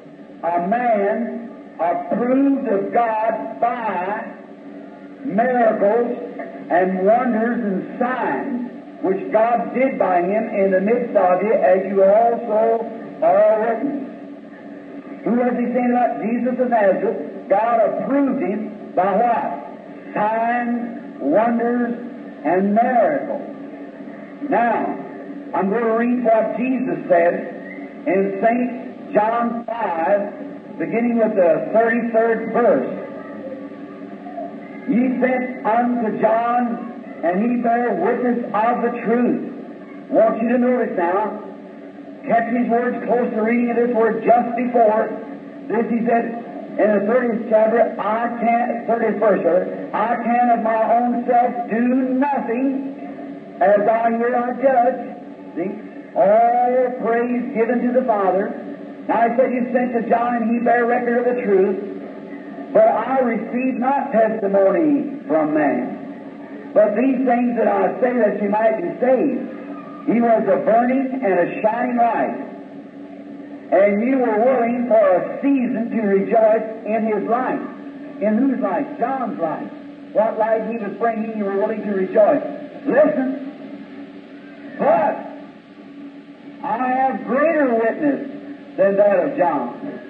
a 0.42 0.66
man 0.68 1.47
approved 1.80 2.68
of 2.68 2.92
God 2.92 3.60
by 3.60 4.34
miracles 5.24 6.18
and 6.70 7.06
wonders 7.06 7.64
and 7.64 7.98
signs 7.98 8.68
which 9.02 9.32
God 9.32 9.74
did 9.74 9.98
by 9.98 10.20
him 10.22 10.48
in 10.48 10.72
the 10.72 10.80
midst 10.80 11.16
of 11.16 11.42
you, 11.42 11.52
as 11.52 11.86
you 11.86 12.02
also 12.02 12.82
are 13.22 13.60
witnesses. 13.60 14.08
Who 15.24 15.30
was 15.34 15.54
he 15.58 15.66
saying 15.72 15.90
about 15.90 16.22
Jesus 16.22 16.58
of 16.58 16.70
Nazareth? 16.70 17.48
God 17.48 17.78
approved 17.80 18.42
him 18.42 18.92
by 18.94 19.16
what? 19.16 20.14
Signs, 20.14 21.20
wonders, 21.20 21.94
and 22.44 22.74
miracles. 22.74 23.48
Now, 24.48 24.98
I'm 25.54 25.70
going 25.70 25.84
to 25.84 25.92
read 25.92 26.24
what 26.24 26.56
Jesus 26.56 27.08
said 27.08 28.04
in 28.06 28.40
St. 28.42 29.14
John 29.14 29.64
5, 29.64 30.57
beginning 30.78 31.18
with 31.18 31.34
the 31.34 31.74
33rd 31.74 32.52
verse. 32.52 32.90
Ye 34.88 35.20
sent 35.20 35.66
unto 35.66 36.20
John, 36.20 37.20
and 37.22 37.42
he 37.42 37.56
bare 37.62 37.98
witness 37.98 38.44
of 38.54 38.82
the 38.86 39.00
truth. 39.02 39.54
I 40.08 40.14
want 40.14 40.40
you 40.40 40.48
to 40.48 40.58
notice 40.58 40.96
now, 40.96 41.42
catch 42.24 42.54
these 42.54 42.70
words 42.70 42.96
close 43.04 43.28
to 43.34 43.42
reading 43.42 43.70
of 43.70 43.76
this 43.76 43.94
word 43.94 44.24
just 44.24 44.56
before. 44.56 45.10
This 45.66 45.90
he 45.90 46.06
said 46.06 46.24
in 46.78 46.88
the 46.94 47.04
30th 47.10 47.50
chapter, 47.50 48.00
I 48.00 48.28
can, 48.38 48.86
30th 48.86 49.18
verse, 49.18 49.90
I 49.92 50.14
can 50.22 50.50
of 50.50 50.62
my 50.62 50.94
own 50.94 51.26
self 51.26 51.68
do 51.68 51.84
nothing, 52.16 53.58
as 53.60 53.82
I 53.82 54.10
hear 54.16 54.36
I 54.36 54.52
judge. 54.62 55.18
See? 55.58 56.14
All 56.14 56.94
praise 57.02 57.52
given 57.54 57.82
to 57.82 58.00
the 58.00 58.06
Father. 58.06 58.67
Now 59.08 59.24
he 59.24 59.36
said 59.36 59.52
you 59.56 59.72
sent 59.72 59.96
to 59.96 60.08
John, 60.08 60.42
and 60.42 60.52
he 60.52 60.60
bare 60.60 60.84
record 60.84 61.24
of 61.24 61.34
the 61.34 61.40
truth. 61.42 62.72
But 62.74 62.88
I 62.92 63.20
receive 63.20 63.80
not 63.80 64.12
testimony 64.12 65.24
from 65.26 65.54
man. 65.54 66.70
But 66.74 66.94
these 66.94 67.24
things 67.24 67.56
that 67.56 67.66
I 67.66 67.98
say 68.00 68.12
that 68.12 68.42
you 68.42 68.50
might 68.50 68.76
be 68.76 68.92
saved. 69.00 70.12
He 70.12 70.20
was 70.20 70.44
a 70.44 70.60
burning 70.60 71.20
and 71.24 71.40
a 71.40 71.62
shining 71.62 71.96
light. 71.96 72.36
And 73.72 74.06
you 74.06 74.18
were 74.18 74.38
willing 74.44 74.88
for 74.88 75.00
a 75.00 75.40
season 75.40 75.88
to 75.90 76.00
rejoice 76.02 76.68
in 76.84 77.08
his 77.08 77.28
light. 77.28 77.60
In 78.20 78.36
whose 78.36 78.60
light? 78.60 78.98
John's 78.98 79.40
light. 79.40 79.72
What 80.12 80.38
light 80.38 80.68
he 80.70 80.76
was 80.76 80.92
bringing, 80.98 81.36
you 81.38 81.44
were 81.44 81.56
willing 81.56 81.80
to 81.80 81.92
rejoice. 81.92 82.44
Listen. 82.84 83.48
But 84.78 85.16
I 86.62 86.88
have 86.88 87.24
greater 87.26 87.74
witness 87.74 88.37
than 88.78 88.96
that 88.96 89.18
of 89.18 89.36
John 89.36 90.08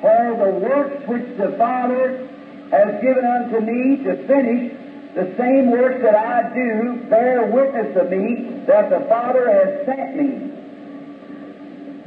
for 0.00 0.36
the 0.38 0.50
works 0.62 1.08
which 1.08 1.36
the 1.36 1.56
Father 1.58 2.28
has 2.70 3.02
given 3.02 3.24
unto 3.24 3.60
me 3.60 4.04
to 4.04 4.26
finish, 4.26 4.72
the 5.14 5.34
same 5.36 5.70
works 5.70 6.02
that 6.02 6.14
I 6.14 6.54
do 6.54 7.04
bear 7.10 7.46
witness 7.46 7.96
of 7.96 8.10
me 8.10 8.62
that 8.66 8.90
the 8.90 9.00
Father 9.08 9.50
has 9.50 9.86
sent 9.86 10.16
me. 10.16 10.54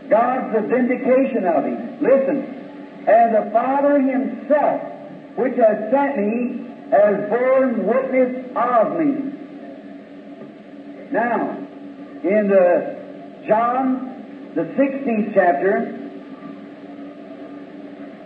God's 0.09 0.53
the 0.53 0.61
vindication 0.67 1.45
of 1.45 1.65
him. 1.65 1.97
Listen. 2.01 2.57
And 3.07 3.35
the 3.35 3.49
Father 3.51 3.99
himself, 3.99 4.81
which 5.35 5.57
has 5.57 5.91
sent 5.91 6.17
me, 6.17 6.67
has 6.91 7.29
borne 7.29 7.85
witness 7.87 8.45
of 8.55 8.99
me. 8.99 9.31
Now, 11.11 11.57
in 12.23 12.47
the 12.47 13.45
John, 13.47 14.10
the 14.55 14.63
16th 14.63 15.33
chapter, 15.33 15.97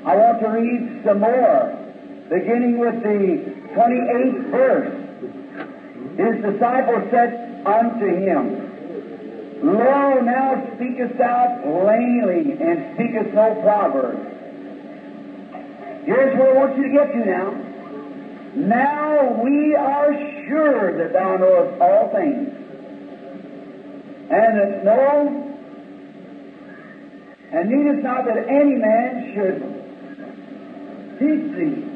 I 0.05 0.15
want 0.15 0.39
to 0.41 0.47
read 0.47 1.01
some 1.03 1.19
more, 1.19 1.77
beginning 2.29 2.77
with 2.79 3.01
the 3.03 3.53
28th 3.73 4.51
verse. 4.51 4.93
His 6.17 6.41
disciples 6.41 7.11
said 7.11 7.65
unto 7.65 8.05
him, 8.05 8.65
Lo, 9.63 10.21
now 10.21 10.75
speakest 10.75 11.17
thou 11.17 11.59
plainly, 11.63 12.53
and 12.53 12.95
speakest 12.95 13.33
no 13.33 13.55
proverb. 13.61 14.17
Here's 16.05 16.37
where 16.37 16.51
I 16.51 16.53
want 16.53 16.77
you 16.77 16.83
to 16.83 16.89
get 16.89 17.11
to 17.13 17.25
now. 17.25 17.51
Now 18.55 19.43
we 19.43 19.75
are 19.75 20.13
sure 20.47 20.97
that 20.97 21.13
thou 21.13 21.37
knowest 21.37 21.81
all 21.81 22.09
things, 22.09 22.49
and 24.29 24.59
that 24.59 24.83
no, 24.83 25.54
and 27.51 27.69
needest 27.69 28.03
not 28.03 28.25
that 28.25 28.37
any 28.49 28.75
man 28.75 29.33
should 29.33 29.61
teach 31.19 31.55
thee. 31.55 31.95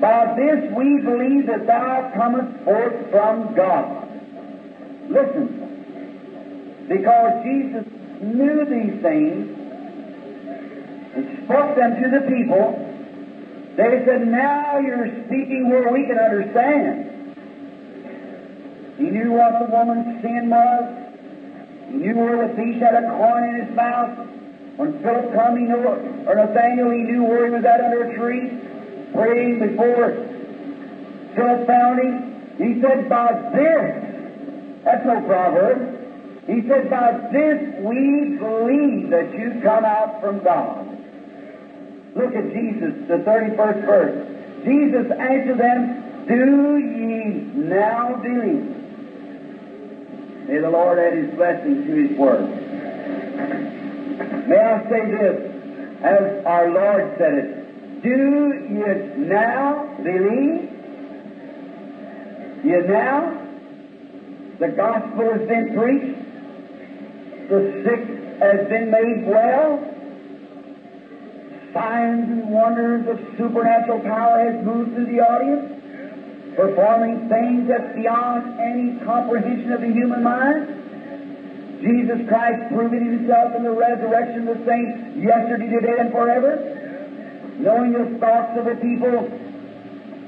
By 0.00 0.34
this 0.36 0.70
we 0.76 1.00
believe 1.00 1.46
that 1.46 1.66
thou 1.66 2.12
comest 2.14 2.64
forth 2.64 3.10
from 3.10 3.54
God. 3.54 4.06
Listen, 5.08 6.86
because 6.88 7.44
Jesus 7.44 7.86
knew 8.20 8.64
these 8.66 9.02
things 9.02 9.56
and 11.16 11.44
spoke 11.44 11.76
them 11.76 12.02
to 12.02 12.10
the 12.10 12.20
people, 12.28 12.86
they 13.76 14.02
said, 14.04 14.26
Now 14.28 14.78
you're 14.78 15.08
speaking 15.26 15.70
where 15.70 15.92
we 15.92 16.06
can 16.06 16.18
understand. 16.18 17.12
He 18.98 19.04
knew 19.04 19.32
what 19.32 19.58
the 19.60 19.66
woman's 19.70 20.22
sin 20.22 20.48
was. 20.48 20.84
He 21.90 21.96
knew 21.98 22.16
where 22.16 22.48
the 22.48 22.54
thief 22.54 22.80
had 22.80 22.94
a 23.04 23.08
coin 23.16 23.44
in 23.44 23.66
his 23.66 23.76
mouth. 23.76 24.28
When 24.76 25.02
Philip 25.02 25.32
come, 25.32 25.56
he 25.56 25.64
knew, 25.64 25.86
or 25.86 26.34
Nathaniel, 26.34 26.90
he 26.90 27.02
knew 27.02 27.24
where 27.24 27.46
he 27.46 27.52
was 27.52 27.64
at 27.64 27.80
under 27.80 28.10
a 28.10 28.14
tree, 28.14 28.60
praying 29.12 29.58
before 29.58 30.12
Philip 31.34 31.66
found 31.66 32.00
him. 32.00 32.56
He 32.58 32.80
said, 32.80 33.08
By 33.08 33.32
this, 33.54 34.82
that's 34.84 35.04
no 35.04 35.20
proverb. 35.22 36.46
He 36.46 36.66
said, 36.68 36.90
By 36.90 37.12
this 37.32 37.80
we 37.80 38.36
believe 38.38 39.10
that 39.10 39.32
you 39.36 39.60
come 39.62 39.84
out 39.84 40.20
from 40.20 40.42
God. 40.42 40.84
Look 42.14 42.34
at 42.34 42.52
Jesus, 42.52 42.94
the 43.08 43.18
31st 43.18 43.86
verse. 43.86 44.64
Jesus 44.64 45.10
answered 45.10 45.58
them, 45.58 46.26
Do 46.26 46.78
ye 46.78 47.40
now 47.68 48.16
believe? 48.16 48.72
May 50.48 50.58
the 50.58 50.70
Lord 50.70 50.98
add 50.98 51.12
his 51.12 51.34
blessing 51.34 51.84
to 51.86 51.94
his 51.94 52.18
word. 52.18 52.65
May 54.48 54.60
I 54.60 54.88
say 54.88 55.10
this, 55.10 55.36
as 56.02 56.44
our 56.46 56.70
Lord 56.70 57.14
said 57.18 57.34
it, 57.34 58.02
Do 58.02 58.18
ye 58.68 59.26
now 59.26 59.96
believe? 60.02 60.70
You 62.64 62.82
now? 62.86 63.42
The 64.58 64.68
gospel 64.68 65.32
has 65.32 65.46
been 65.46 65.74
preached 65.74 66.26
the 67.48 67.82
sick 67.84 68.02
has 68.40 68.68
been 68.68 68.90
made 68.90 69.24
well. 69.24 69.78
Signs 71.72 72.28
and 72.28 72.50
wonders 72.50 73.06
of 73.06 73.18
supernatural 73.38 74.00
power 74.00 74.50
has 74.50 74.64
moved 74.64 74.94
through 74.94 75.06
the 75.06 75.20
audience, 75.20 76.56
performing 76.56 77.28
things 77.28 77.68
that's 77.68 77.94
beyond 77.94 78.58
any 78.58 78.98
comprehension 79.04 79.72
of 79.72 79.80
the 79.80 79.92
human 79.92 80.24
mind. 80.24 80.65
Jesus 81.86 82.26
Christ 82.26 82.74
proving 82.74 83.04
himself 83.06 83.54
in 83.54 83.62
the 83.62 83.70
resurrection 83.70 84.48
of 84.48 84.58
the 84.58 84.64
saints 84.66 85.22
yesterday, 85.22 85.70
today, 85.70 85.96
and 86.00 86.10
forever. 86.10 86.58
Knowing 87.58 87.92
the 87.92 88.18
thoughts 88.18 88.58
of 88.58 88.64
the 88.66 88.74
people, 88.74 89.30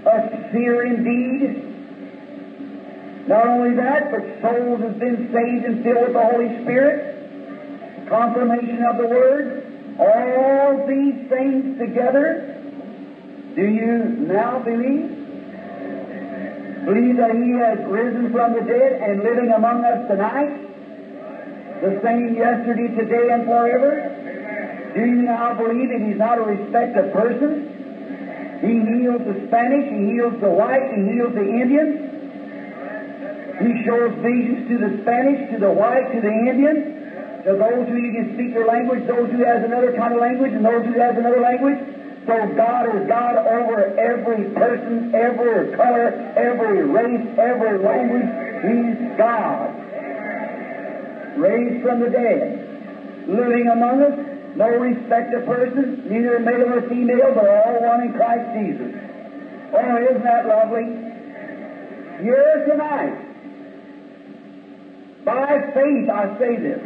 a 0.06 0.50
seer 0.52 0.86
indeed, 0.86 1.66
not 3.26 3.46
only 3.48 3.74
that, 3.74 4.10
but 4.10 4.22
souls 4.40 4.80
have 4.80 4.98
been 5.00 5.32
saved 5.34 5.64
and 5.66 5.82
filled 5.82 6.06
with 6.06 6.12
the 6.14 6.24
Holy 6.30 6.62
Spirit, 6.62 8.08
confirmation 8.08 8.84
of 8.84 8.96
the 8.98 9.08
Word, 9.08 9.66
all 9.98 10.86
these 10.86 11.28
things 11.28 11.76
together. 11.78 12.54
Do 13.56 13.66
you 13.66 13.98
now 14.30 14.60
believe? 14.60 15.10
Believe 16.86 17.16
that 17.18 17.34
He 17.34 17.50
has 17.58 17.84
risen 17.90 18.30
from 18.30 18.54
the 18.54 18.60
dead 18.60 18.92
and 19.02 19.24
living 19.24 19.50
among 19.50 19.84
us 19.84 20.06
tonight? 20.08 20.67
The 21.80 22.00
same 22.02 22.34
yesterday, 22.34 22.88
today, 22.94 23.30
and 23.30 23.44
forever? 23.46 24.90
Do 24.94 25.00
you 25.00 25.22
now 25.22 25.54
believe 25.54 25.90
that 25.90 26.00
He's 26.00 26.18
not 26.18 26.38
a 26.38 26.42
respect 26.42 26.96
of 26.96 27.12
persons? 27.12 27.70
He 28.60 28.82
heals 28.82 29.22
the 29.22 29.46
Spanish, 29.46 29.86
He 29.86 30.18
heals 30.18 30.34
the 30.40 30.50
white, 30.50 30.90
He 30.90 31.06
heals 31.14 31.34
the 31.34 31.46
Indian. 31.46 32.08
He 33.62 33.84
shows 33.86 34.14
visions 34.22 34.66
to 34.68 34.78
the 34.78 35.02
Spanish, 35.02 35.50
to 35.50 35.58
the 35.58 35.70
white, 35.70 36.10
to 36.14 36.20
the 36.20 36.30
Indian, 36.30 37.42
to 37.44 37.54
those 37.54 37.88
who 37.88 37.96
you 37.96 38.12
can 38.12 38.34
speak 38.34 38.54
their 38.54 38.66
language, 38.66 39.06
those 39.06 39.30
who 39.30 39.44
has 39.44 39.62
another 39.62 39.94
kind 39.94 40.14
of 40.14 40.20
language, 40.20 40.52
and 40.52 40.64
those 40.64 40.84
who 40.84 40.98
has 40.98 41.16
another 41.16 41.40
language. 41.40 41.78
So 42.26 42.34
God 42.54 42.94
is 42.94 43.08
God 43.08 43.38
over 43.38 43.98
every 43.98 44.50
person, 44.50 45.14
every 45.14 45.74
color, 45.76 46.10
every 46.36 46.82
race, 46.82 47.38
every 47.38 47.78
language. 47.78 48.28
He's 48.66 49.16
God. 49.16 49.77
Raised 51.38 51.82
from 51.82 52.00
the 52.00 52.10
dead. 52.10 53.26
Living 53.28 53.68
among 53.68 54.02
us, 54.02 54.56
no 54.56 54.68
respect 54.68 55.34
of 55.34 55.46
persons, 55.46 56.10
neither 56.10 56.40
male 56.40 56.68
nor 56.68 56.82
female, 56.88 57.32
but 57.34 57.46
all 57.46 57.82
one 57.82 58.02
in 58.02 58.12
Christ 58.14 58.46
Jesus. 58.58 58.94
Oh, 59.72 60.02
isn't 60.02 60.22
that 60.24 60.46
lovely? 60.46 60.84
Here 62.22 62.64
tonight, 62.66 63.28
by 65.24 65.70
faith, 65.74 66.08
I 66.08 66.38
say 66.38 66.56
this. 66.56 66.80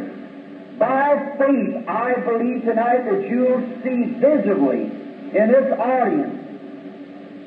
By 0.77 1.35
faith, 1.39 1.87
I 1.87 2.13
believe 2.25 2.63
tonight 2.65 3.05
that 3.05 3.27
you'll 3.29 3.61
see 3.83 4.19
visibly 4.19 4.81
in 4.81 5.47
this 5.47 5.79
audience 5.79 6.43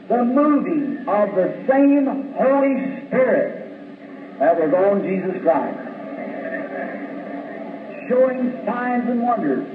the 0.08 0.24
moving 0.24 1.04
of 1.06 1.34
the 1.34 1.64
same 1.68 2.32
Holy 2.34 3.06
Spirit 3.06 4.38
that 4.38 4.58
was 4.58 4.72
on 4.72 5.02
Jesus 5.02 5.42
Christ. 5.42 5.95
Showing 8.08 8.64
signs 8.64 9.08
and 9.08 9.22
wonders. 9.22 9.66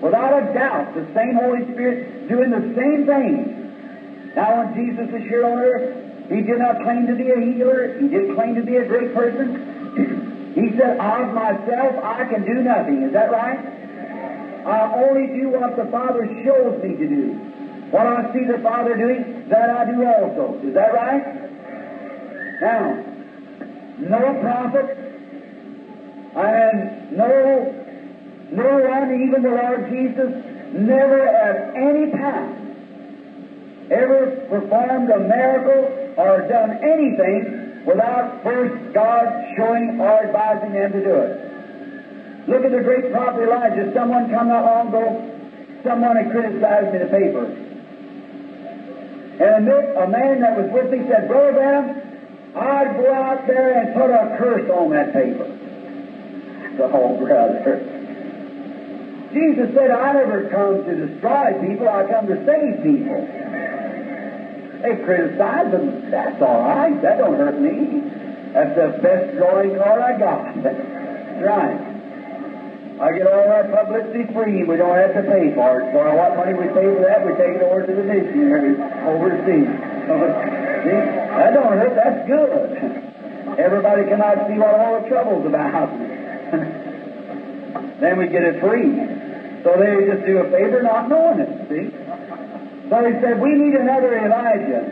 Without 0.00 0.42
a 0.42 0.52
doubt, 0.52 0.94
the 0.94 1.06
same 1.14 1.34
Holy 1.34 1.62
Spirit 1.72 2.28
doing 2.28 2.50
the 2.50 2.74
same 2.74 3.06
thing. 3.06 4.32
Now, 4.34 4.64
when 4.64 4.74
Jesus 4.74 5.12
was 5.12 5.22
here 5.22 5.44
on 5.44 5.58
earth, 5.58 6.28
He 6.28 6.42
did 6.42 6.58
not 6.58 6.82
claim 6.82 7.06
to 7.06 7.14
be 7.14 7.30
a 7.30 7.38
healer. 7.38 7.98
He 7.98 8.08
did 8.08 8.34
claim 8.34 8.54
to 8.56 8.62
be 8.62 8.76
a 8.76 8.84
great 8.84 9.14
person. 9.14 10.28
He 10.52 10.76
said, 10.76 11.00
Of 11.00 11.32
myself 11.32 12.04
I 12.04 12.26
can 12.28 12.44
do 12.44 12.62
nothing. 12.62 13.04
Is 13.04 13.12
that 13.14 13.32
right? 13.32 13.56
I 14.66 14.92
only 14.92 15.32
do 15.40 15.48
what 15.48 15.76
the 15.76 15.86
Father 15.90 16.26
shows 16.44 16.82
me 16.82 16.94
to 16.94 17.08
do. 17.08 17.32
What 17.90 18.06
I 18.06 18.32
see 18.34 18.44
the 18.44 18.58
Father 18.58 18.96
doing, 18.96 19.48
that 19.48 19.70
I 19.70 19.90
do 19.90 20.04
also. 20.04 20.60
Is 20.62 20.74
that 20.74 20.92
right? 20.92 21.24
Now, 22.60 23.04
no 23.98 24.40
prophet 24.40 25.01
and 26.34 27.12
no 27.16 27.78
no 28.52 28.68
one, 28.84 29.22
even 29.22 29.42
the 29.42 29.50
Lord 29.50 29.88
Jesus, 29.88 30.30
never 30.74 31.26
at 31.26 31.74
any 31.74 32.10
time 32.12 32.62
ever 33.90 34.46
performed 34.48 35.10
a 35.10 35.20
miracle 35.20 36.14
or 36.16 36.48
done 36.48 36.70
anything 36.82 37.84
without 37.84 38.42
first 38.42 38.94
God 38.94 39.24
showing 39.56 40.00
or 40.00 40.24
advising 40.24 40.72
them 40.72 40.92
to 40.92 41.02
do 41.02 41.14
it. 41.14 42.48
Look 42.48 42.64
at 42.64 42.72
the 42.72 42.82
great 42.82 43.12
prophet 43.12 43.44
Elijah. 43.44 43.92
Someone 43.94 44.30
come 44.30 44.48
not 44.48 44.64
long 44.64 44.88
ago, 44.88 45.80
someone 45.84 46.16
had 46.16 46.30
criticized 46.30 46.92
me 46.92 47.00
in 47.00 47.06
the 47.06 47.12
paper. 47.12 47.44
And 49.42 49.68
a 49.68 50.06
man 50.08 50.40
that 50.40 50.56
was 50.56 50.70
with 50.72 50.90
me 50.92 51.06
said, 51.08 51.28
Brother 51.28 51.52
Branham, 51.52 52.56
I'd 52.56 52.96
go 52.96 53.12
out 53.12 53.46
there 53.46 53.80
and 53.80 53.94
put 53.94 54.10
a 54.10 54.36
curse 54.38 54.68
on 54.70 54.90
that 54.90 55.12
paper. 55.12 55.41
Oh, 56.80 57.16
brother. 57.18 58.00
Jesus 59.32 59.74
said, 59.74 59.90
I 59.90 60.12
never 60.12 60.48
come 60.50 60.84
to 60.84 61.06
destroy 61.06 61.56
people, 61.66 61.88
I 61.88 62.04
come 62.06 62.26
to 62.28 62.36
save 62.44 62.82
people. 62.82 63.20
They 64.82 64.96
criticize 65.04 65.70
them. 65.70 66.10
That's 66.10 66.42
all 66.42 66.62
right. 66.66 67.00
That 67.00 67.18
don't 67.18 67.36
hurt 67.36 67.60
me. 67.60 68.02
That's 68.52 68.74
the 68.74 68.98
best 69.00 69.36
drawing 69.36 69.78
card 69.78 70.02
I 70.02 70.18
got. 70.18 70.56
Right. 71.42 71.74
I 73.02 73.18
get 73.18 73.26
all 73.26 73.50
our 73.50 73.66
publicity 73.66 74.30
free. 74.32 74.62
We 74.62 74.76
don't 74.76 74.94
have 74.94 75.10
to 75.14 75.22
pay 75.26 75.50
for 75.56 75.80
it. 75.80 75.90
So 75.90 75.98
what 76.14 76.36
money 76.36 76.54
we 76.54 76.70
pay 76.70 76.86
for 76.86 77.02
that, 77.02 77.26
we 77.26 77.34
take 77.34 77.58
it 77.58 77.62
over 77.66 77.82
to 77.82 77.90
the 77.90 78.04
missionary 78.04 78.78
overseas. 79.02 79.66
see, 79.66 80.94
that 81.34 81.50
don't 81.50 81.74
hurt. 81.74 81.98
That's 81.98 82.22
good. 82.30 83.58
Everybody 83.58 84.04
cannot 84.04 84.46
see 84.46 84.54
what 84.54 84.78
all 84.78 85.02
the 85.02 85.08
trouble's 85.08 85.46
about. 85.46 85.90
then 88.00 88.18
we 88.18 88.26
get 88.28 88.44
it 88.44 88.60
free. 88.60 88.92
So 89.64 89.78
they 89.78 90.04
just 90.04 90.26
do 90.26 90.38
a 90.38 90.50
favor 90.50 90.82
not 90.82 91.08
knowing 91.08 91.40
it, 91.40 91.68
see? 91.68 91.88
So 92.90 93.04
he 93.06 93.12
said, 93.22 93.40
we 93.40 93.54
need 93.54 93.74
another 93.74 94.18
Elijah 94.18 94.84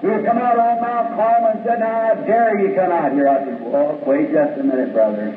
who 0.00 0.08
will 0.08 0.24
come 0.24 0.38
out 0.38 0.58
on 0.58 0.80
Mount 0.80 1.14
Carmel 1.14 1.50
and 1.54 1.64
said, 1.64 1.78
now 1.80 2.10
I 2.10 2.14
dare 2.26 2.58
you 2.58 2.74
come 2.74 2.90
out 2.90 3.12
here. 3.12 3.28
I 3.28 3.44
said, 3.44 3.62
well, 3.62 4.02
wait 4.06 4.32
just 4.32 4.58
a 4.58 4.64
minute, 4.64 4.92
brother. 4.92 5.30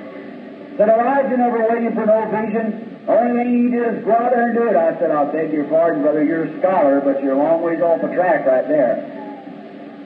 Said 0.78 0.90
Elijah 0.90 1.38
never 1.38 1.68
waited 1.70 1.94
for 1.94 2.06
no 2.06 2.26
vision. 2.26 3.06
Only 3.08 3.44
thing 3.44 3.64
he 3.64 3.70
did 3.70 3.98
is 4.00 4.06
go 4.06 4.14
out 4.14 4.32
there 4.32 4.48
and 4.50 4.56
do 4.56 4.68
it. 4.68 4.76
I 4.76 4.98
said, 5.00 5.12
I'll 5.12 5.32
beg 5.32 5.54
your 5.54 5.66
pardon, 5.66 6.02
brother. 6.02 6.24
You're 6.24 6.46
a 6.46 6.60
scholar, 6.60 7.02
but 7.02 7.22
you're 7.24 7.34
a 7.34 7.38
long 7.38 7.62
ways 7.62 7.82
off 7.82 8.02
the 8.02 8.14
track 8.14 8.46
right 8.46 8.68
there. 8.68 9.17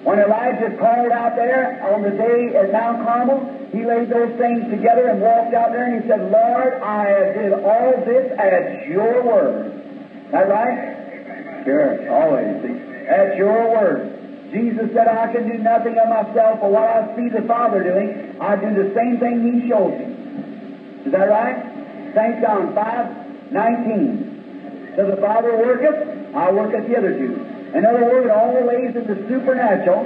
When 0.04 0.18
Elijah 0.18 0.76
called 0.78 1.12
out 1.12 1.36
there 1.36 1.78
on 1.94 2.02
the 2.02 2.10
day 2.10 2.56
at 2.56 2.72
Mount 2.72 3.06
Carmel, 3.06 3.70
he 3.72 3.86
laid 3.86 4.10
those 4.10 4.36
things 4.38 4.70
together 4.72 5.10
and 5.10 5.22
walked 5.22 5.54
out 5.54 5.72
there 5.72 5.86
and 5.86 6.02
he 6.02 6.10
said, 6.10 6.32
Lord, 6.32 6.74
I 6.82 7.08
have 7.08 7.34
did 7.36 7.54
all 7.54 7.94
this 8.04 8.32
at 8.40 8.88
your 8.88 9.22
word. 9.22 9.72
Is 10.26 10.32
that 10.32 10.50
right? 10.50 11.64
Sure, 11.66 12.10
always. 12.10 12.62
See? 12.64 13.06
At 13.06 13.38
your 13.38 13.70
word. 13.70 14.50
Jesus 14.52 14.92
said, 14.92 15.08
I 15.08 15.32
can 15.32 15.48
do 15.48 15.58
nothing 15.60 15.98
of 15.98 16.10
myself, 16.10 16.60
but 16.62 16.72
what 16.72 16.84
I 16.84 17.16
see 17.16 17.30
the 17.30 17.44
Father 17.48 17.84
doing, 17.84 18.42
I 18.42 18.56
do 18.56 18.74
the 18.74 18.94
same 18.96 19.20
thing 19.20 19.62
He 19.62 19.70
shows 19.70 19.94
me. 19.94 21.06
Is 21.06 21.12
that 21.12 21.30
right? 21.30 22.14
St. 22.16 22.42
John 22.42 22.74
5, 22.74 23.52
19. 23.52 24.94
So 24.98 25.12
the 25.12 25.18
Father 25.18 25.56
worketh, 25.56 26.36
I 26.36 26.52
work 26.52 26.74
at 26.74 26.90
the 26.90 26.98
other 26.98 27.18
two. 27.18 27.51
In 27.74 27.86
other 27.86 28.04
words, 28.04 28.28
lays 28.68 28.96
in 28.96 29.08
the 29.08 29.16
supernatural, 29.28 30.04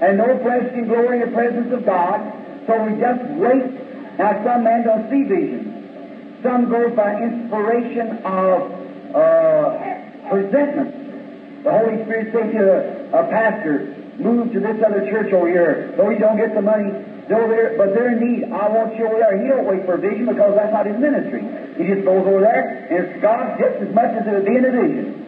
and 0.00 0.18
no 0.18 0.38
flesh 0.42 0.72
can 0.72 0.86
glory 0.88 1.20
in 1.22 1.30
the 1.30 1.34
presence 1.36 1.72
of 1.72 1.84
God, 1.84 2.20
so 2.66 2.82
we 2.84 2.98
just 3.00 3.22
wait. 3.36 4.18
Now, 4.18 4.42
some 4.44 4.64
men 4.64 4.84
don't 4.84 5.10
see 5.10 5.24
visions. 5.24 6.42
Some 6.42 6.70
goes 6.70 6.94
by 6.96 7.20
inspiration 7.20 8.24
of 8.24 8.72
uh, 9.14 10.28
presentment. 10.28 11.64
The 11.64 11.72
Holy 11.72 12.04
Spirit 12.04 12.32
says 12.32 12.52
to 12.52 12.62
a, 12.72 13.24
a 13.24 13.28
pastor, 13.30 13.96
move 14.18 14.52
to 14.52 14.60
this 14.60 14.82
other 14.84 15.08
church 15.10 15.32
over 15.32 15.48
here. 15.48 15.94
Though 15.96 16.10
he 16.10 16.18
don't 16.18 16.36
get 16.36 16.54
the 16.54 16.62
money, 16.62 16.92
they're 17.28 17.48
there, 17.48 17.74
but 17.76 17.94
they're 17.94 18.12
in 18.12 18.20
need. 18.20 18.44
I 18.52 18.68
want 18.68 18.96
you 18.96 19.08
over 19.08 19.18
there. 19.18 19.40
He 19.40 19.48
don't 19.48 19.64
wait 19.64 19.86
for 19.86 19.94
a 19.94 20.00
vision 20.00 20.26
because 20.26 20.54
that's 20.54 20.72
not 20.72 20.86
his 20.86 20.96
ministry. 21.00 21.40
He 21.80 21.88
just 21.88 22.04
goes 22.04 22.26
over 22.26 22.40
there, 22.40 22.88
and 22.92 23.08
it's 23.08 23.22
God 23.22 23.56
just 23.58 23.80
as 23.80 23.94
much 23.94 24.12
as 24.12 24.26
it 24.28 24.32
would 24.32 24.44
be 24.44 24.56
in 24.56 24.64
a 24.64 24.72
vision. 24.72 25.23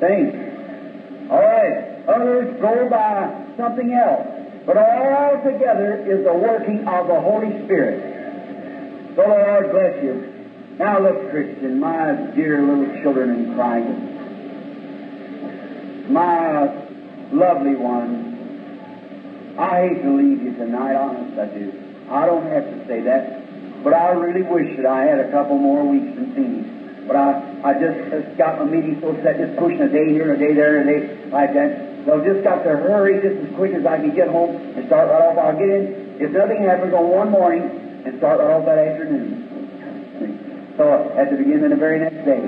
Thanks. 0.00 1.30
All 1.30 1.40
right. 1.40 2.06
Others 2.08 2.60
go 2.60 2.88
by 2.88 3.46
something 3.56 3.92
else. 3.92 4.26
But 4.64 4.76
all 4.76 5.42
together 5.42 5.96
is 6.06 6.24
the 6.24 6.34
working 6.34 6.86
of 6.86 7.08
the 7.08 7.20
Holy 7.20 7.64
Spirit. 7.64 9.14
So 9.16 9.22
the 9.22 9.28
Lord 9.28 9.70
bless 9.72 10.02
you. 10.02 10.34
Now 10.78 11.00
look, 11.00 11.30
Christian, 11.30 11.80
my 11.80 12.12
dear 12.36 12.62
little 12.62 13.02
children 13.02 13.30
in 13.30 13.54
Christ, 13.54 13.88
my 16.10 16.68
lovely 17.32 17.74
ones, 17.74 18.38
I 19.58 19.88
hate 19.88 20.02
to 20.02 20.10
leave 20.10 20.42
you 20.42 20.52
tonight, 20.52 20.94
honest 20.94 21.38
I 21.38 21.46
do. 21.46 21.72
I 22.10 22.26
don't 22.26 22.46
have 22.46 22.64
to 22.64 22.86
say 22.86 23.00
that, 23.02 23.82
but 23.82 23.92
I 23.92 24.10
really 24.12 24.42
wish 24.42 24.76
that 24.76 24.86
I 24.86 25.04
had 25.04 25.18
a 25.18 25.30
couple 25.32 25.58
more 25.58 25.82
weeks 25.84 26.16
in 26.16 26.34
Phoenix. 26.34 26.77
But 27.08 27.16
I, 27.16 27.40
I 27.64 27.72
just, 27.80 27.96
just 28.12 28.36
got 28.36 28.60
my 28.60 28.68
meeting 28.68 29.00
so 29.00 29.16
set, 29.24 29.40
just 29.40 29.56
pushing 29.56 29.80
a 29.80 29.88
day 29.88 30.12
here 30.12 30.30
and 30.30 30.36
a 30.36 30.46
day 30.46 30.52
there 30.52 30.78
and 30.78 30.84
a 30.84 30.92
day 30.92 31.00
like 31.32 31.56
that. 31.56 32.04
So 32.04 32.20
I've 32.20 32.24
just 32.24 32.44
got 32.44 32.62
to 32.62 32.76
hurry 32.76 33.16
just 33.24 33.48
as 33.48 33.56
quick 33.56 33.72
as 33.72 33.86
I 33.86 33.96
can 33.96 34.14
get 34.14 34.28
home 34.28 34.54
and 34.76 34.86
start 34.86 35.08
right 35.08 35.24
off. 35.24 35.38
I'll 35.40 35.56
get 35.56 35.72
in, 35.72 36.20
if 36.20 36.30
nothing 36.30 36.62
happens, 36.62 36.92
on 36.92 37.08
one 37.08 37.30
morning 37.32 37.64
and 38.04 38.18
start 38.18 38.40
right 38.40 38.52
off 38.52 38.66
that 38.68 38.76
afternoon. 38.76 39.48
So 40.76 41.16
at 41.16 41.32
the 41.32 41.36
beginning 41.36 41.64
of 41.64 41.70
the 41.70 41.80
very 41.80 41.98
next 41.98 42.28
day. 42.28 42.44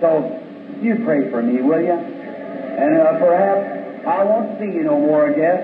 So 0.00 0.40
you 0.80 1.04
pray 1.04 1.30
for 1.30 1.42
me, 1.42 1.60
will 1.60 1.84
you? 1.84 1.92
And 1.92 2.98
uh, 2.98 3.20
perhaps 3.20 4.06
I 4.06 4.24
won't 4.24 4.58
see 4.58 4.72
you 4.72 4.82
no 4.82 4.98
more, 4.98 5.28
I 5.28 5.36
guess, 5.36 5.60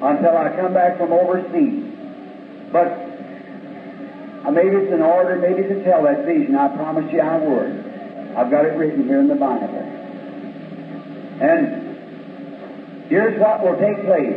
until 0.00 0.36
I 0.36 0.56
come 0.56 0.72
back 0.72 0.96
from 0.96 1.12
overseas. 1.12 1.84
But 2.72 3.03
uh, 4.44 4.50
maybe 4.50 4.76
it's 4.76 4.92
in 4.92 5.00
order, 5.00 5.36
maybe 5.36 5.62
to 5.62 5.82
tell 5.84 6.02
that 6.04 6.26
vision. 6.26 6.54
I 6.54 6.68
promise 6.76 7.10
you 7.12 7.20
I 7.20 7.38
would. 7.38 8.36
I've 8.36 8.50
got 8.50 8.66
it 8.66 8.76
written 8.76 9.04
here 9.04 9.20
in 9.20 9.28
the 9.28 9.34
Bible. 9.34 9.68
And 11.40 13.06
here's 13.08 13.40
what 13.40 13.62
will 13.64 13.78
take 13.78 14.04
place. 14.04 14.36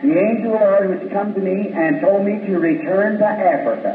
The 0.00 0.14
angel 0.16 0.54
of 0.54 0.60
the 0.60 0.64
Lord 0.64 0.88
which 0.90 1.12
come 1.12 1.34
to 1.34 1.40
me 1.40 1.68
and 1.74 2.00
told 2.00 2.24
me 2.24 2.38
to 2.46 2.58
return 2.58 3.18
to 3.18 3.26
Africa. 3.26 3.92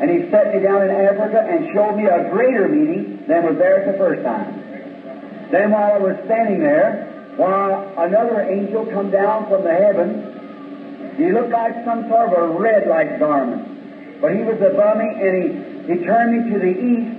And 0.00 0.10
he 0.10 0.30
set 0.30 0.54
me 0.54 0.60
down 0.60 0.82
in 0.82 0.90
Africa 0.90 1.46
and 1.46 1.72
showed 1.72 1.96
me 1.96 2.06
a 2.06 2.30
greater 2.30 2.68
meeting 2.68 3.24
than 3.28 3.44
was 3.44 3.56
there 3.58 3.84
the 3.92 3.98
first 3.98 4.24
time. 4.24 4.58
Then 5.52 5.70
while 5.70 5.92
I 5.92 5.98
was 5.98 6.16
standing 6.24 6.60
there, 6.60 7.32
while 7.36 7.92
another 7.98 8.40
angel 8.40 8.86
come 8.86 9.10
down 9.10 9.48
from 9.48 9.62
the 9.62 9.72
heavens, 9.72 11.16
he 11.16 11.30
looked 11.30 11.50
like 11.50 11.84
some 11.84 12.08
sort 12.08 12.32
of 12.32 12.38
a 12.38 12.58
red-like 12.58 13.18
garment. 13.18 13.71
But 14.22 14.36
he 14.36 14.42
was 14.46 14.62
above 14.62 14.98
me, 14.98 15.10
and 15.18 15.32
he, 15.34 15.98
he 15.98 16.06
turned 16.06 16.30
me 16.30 16.52
to 16.54 16.58
the 16.62 16.70
east, 16.70 17.10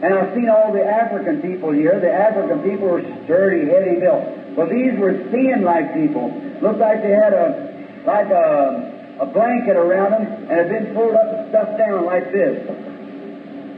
and 0.00 0.14
I've 0.14 0.32
seen 0.32 0.48
all 0.48 0.72
the 0.72 0.86
African 0.86 1.42
people 1.42 1.72
here. 1.72 1.98
The 1.98 2.10
African 2.10 2.62
people 2.62 2.86
were 2.86 3.02
sturdy, 3.24 3.66
heavy 3.66 3.98
built. 3.98 4.54
But 4.54 4.70
these 4.70 4.96
were 4.96 5.12
seeing-like 5.30 5.92
people. 5.92 6.30
Looked 6.62 6.78
like 6.78 7.02
they 7.02 7.10
had 7.10 7.34
a 7.34 7.68
like 8.06 8.30
a, 8.30 9.18
a 9.20 9.26
blanket 9.26 9.76
around 9.76 10.12
them, 10.12 10.22
and 10.22 10.50
had 10.50 10.68
been 10.70 10.94
pulled 10.94 11.14
up 11.14 11.26
and 11.34 11.50
stuffed 11.50 11.76
down 11.76 12.06
like 12.06 12.30
this. 12.30 12.62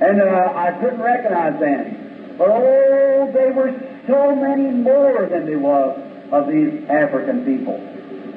And 0.02 0.20
uh, 0.20 0.52
I 0.54 0.76
couldn't 0.78 1.00
recognize 1.00 1.58
them. 1.58 2.36
But 2.36 2.48
oh, 2.50 3.30
they 3.32 3.50
were 3.50 3.72
so 4.06 4.36
many 4.36 4.70
more 4.70 5.26
than 5.26 5.46
there 5.46 5.58
was 5.58 5.98
of 6.30 6.48
these 6.48 6.84
African 6.88 7.44
people. 7.44 7.74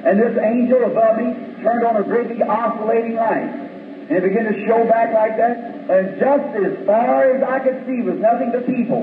And 0.06 0.20
this 0.20 0.38
angel 0.38 0.86
above 0.86 1.18
me 1.18 1.34
turned 1.62 1.84
on 1.84 1.98
a 1.98 2.04
great 2.04 2.42
oscillating 2.42 3.16
light. 3.16 3.65
And 4.08 4.18
it 4.18 4.22
began 4.22 4.46
to 4.46 4.66
show 4.66 4.86
back 4.86 5.14
like 5.14 5.38
that. 5.38 5.58
And 5.90 6.20
just 6.20 6.48
as 6.62 6.86
far 6.86 7.32
as 7.32 7.42
I 7.42 7.60
could 7.60 7.86
see 7.88 8.02
was 8.02 8.20
nothing 8.20 8.52
but 8.54 8.66
people. 8.68 9.02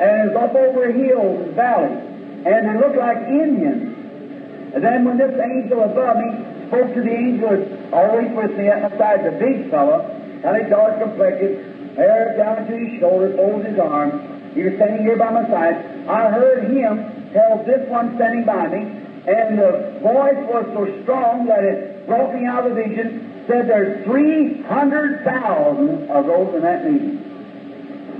And 0.00 0.30
it 0.30 0.32
was 0.32 0.36
up 0.36 0.54
over 0.54 0.92
hills 0.92 1.44
and 1.44 1.54
valleys. 1.54 2.00
And 2.46 2.68
they 2.68 2.76
looked 2.80 2.96
like 2.96 3.18
Indians. 3.28 4.72
And 4.74 4.84
then 4.84 5.04
when 5.04 5.18
this 5.18 5.34
angel 5.36 5.82
above 5.82 6.16
me 6.16 6.68
spoke 6.68 6.94
to 6.94 7.02
the 7.02 7.12
angel 7.12 7.50
that's 7.50 7.92
always 7.92 8.30
with 8.32 8.56
me 8.56 8.68
at 8.68 8.80
my 8.80 8.96
side, 8.96 9.24
the 9.24 9.32
big 9.36 9.68
fellow, 9.70 10.06
kind 10.40 10.56
of 10.56 10.70
dark 10.70 11.00
complected, 11.00 11.96
hair 11.96 12.36
down 12.36 12.64
to 12.64 12.76
his 12.78 13.00
shoulder, 13.00 13.34
folds 13.36 13.66
his 13.66 13.78
arms. 13.78 14.54
He 14.54 14.62
was 14.62 14.74
standing 14.76 15.02
here 15.02 15.16
by 15.16 15.30
my 15.30 15.44
side. 15.48 15.76
I 16.08 16.30
heard 16.30 16.70
him 16.70 17.32
tell 17.32 17.64
this 17.64 17.88
one 17.88 18.14
standing 18.16 18.44
by 18.44 18.68
me, 18.68 18.80
and 19.28 19.58
the 19.58 20.00
voice 20.00 20.40
was 20.48 20.64
so 20.72 21.02
strong 21.02 21.46
that 21.46 21.64
it 21.64 21.97
me 22.08 22.46
out 22.46 22.66
of 22.66 22.74
the 22.74 22.82
vision, 22.82 23.44
said 23.46 23.68
there's 23.68 24.04
300,000 24.04 26.10
of 26.10 26.26
those 26.26 26.54
in 26.54 26.62
that 26.62 26.84
meeting. 26.84 27.24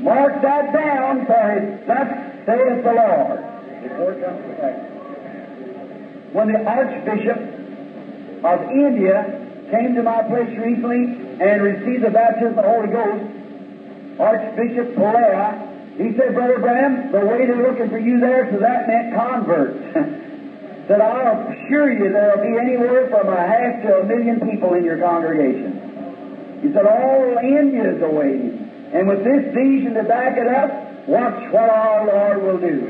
Mark 0.02 0.40
that 0.42 0.72
down, 0.72 1.26
for 1.26 1.80
thus 1.86 2.08
saith 2.46 2.84
the 2.84 2.92
Lord. 2.92 3.40
When 6.32 6.52
the 6.52 6.64
Archbishop 6.64 7.38
of 8.44 8.62
India 8.70 9.46
came 9.70 9.94
to 9.94 10.02
my 10.02 10.22
place 10.22 10.56
recently 10.56 11.16
and 11.40 11.62
received 11.62 12.02
the 12.04 12.10
baptism 12.10 12.56
of 12.56 12.56
the 12.56 12.62
Holy 12.62 12.88
Ghost, 12.88 13.24
Archbishop 14.20 14.94
Pulea, 14.94 15.64
he 15.96 16.14
said, 16.16 16.34
Brother 16.34 16.58
Branham, 16.58 17.12
the 17.12 17.24
way 17.26 17.46
they're 17.46 17.62
looking 17.70 17.88
for 17.90 17.98
you 17.98 18.20
there, 18.20 18.50
so 18.52 18.58
that 18.58 18.86
meant 18.86 19.14
converts. 19.14 20.24
said, 20.88 21.00
I'll 21.00 21.52
assure 21.52 21.92
you 21.92 22.10
there'll 22.10 22.40
be 22.40 22.56
anywhere 22.58 23.08
from 23.10 23.28
a 23.28 23.36
half 23.36 23.82
to 23.82 24.00
a 24.00 24.04
million 24.04 24.40
people 24.40 24.72
in 24.72 24.84
your 24.84 24.98
congregation. 24.98 26.58
He 26.62 26.72
said, 26.72 26.86
all 26.86 27.36
India 27.44 27.94
is 27.94 28.02
awaiting. 28.02 28.90
And 28.92 29.06
with 29.06 29.22
this 29.22 29.52
vision 29.52 29.94
to 29.94 30.02
back 30.04 30.38
it 30.38 30.48
up, 30.48 31.06
watch 31.06 31.52
what 31.52 31.68
our 31.68 32.06
Lord 32.06 32.42
will 32.42 32.58
do. 32.58 32.88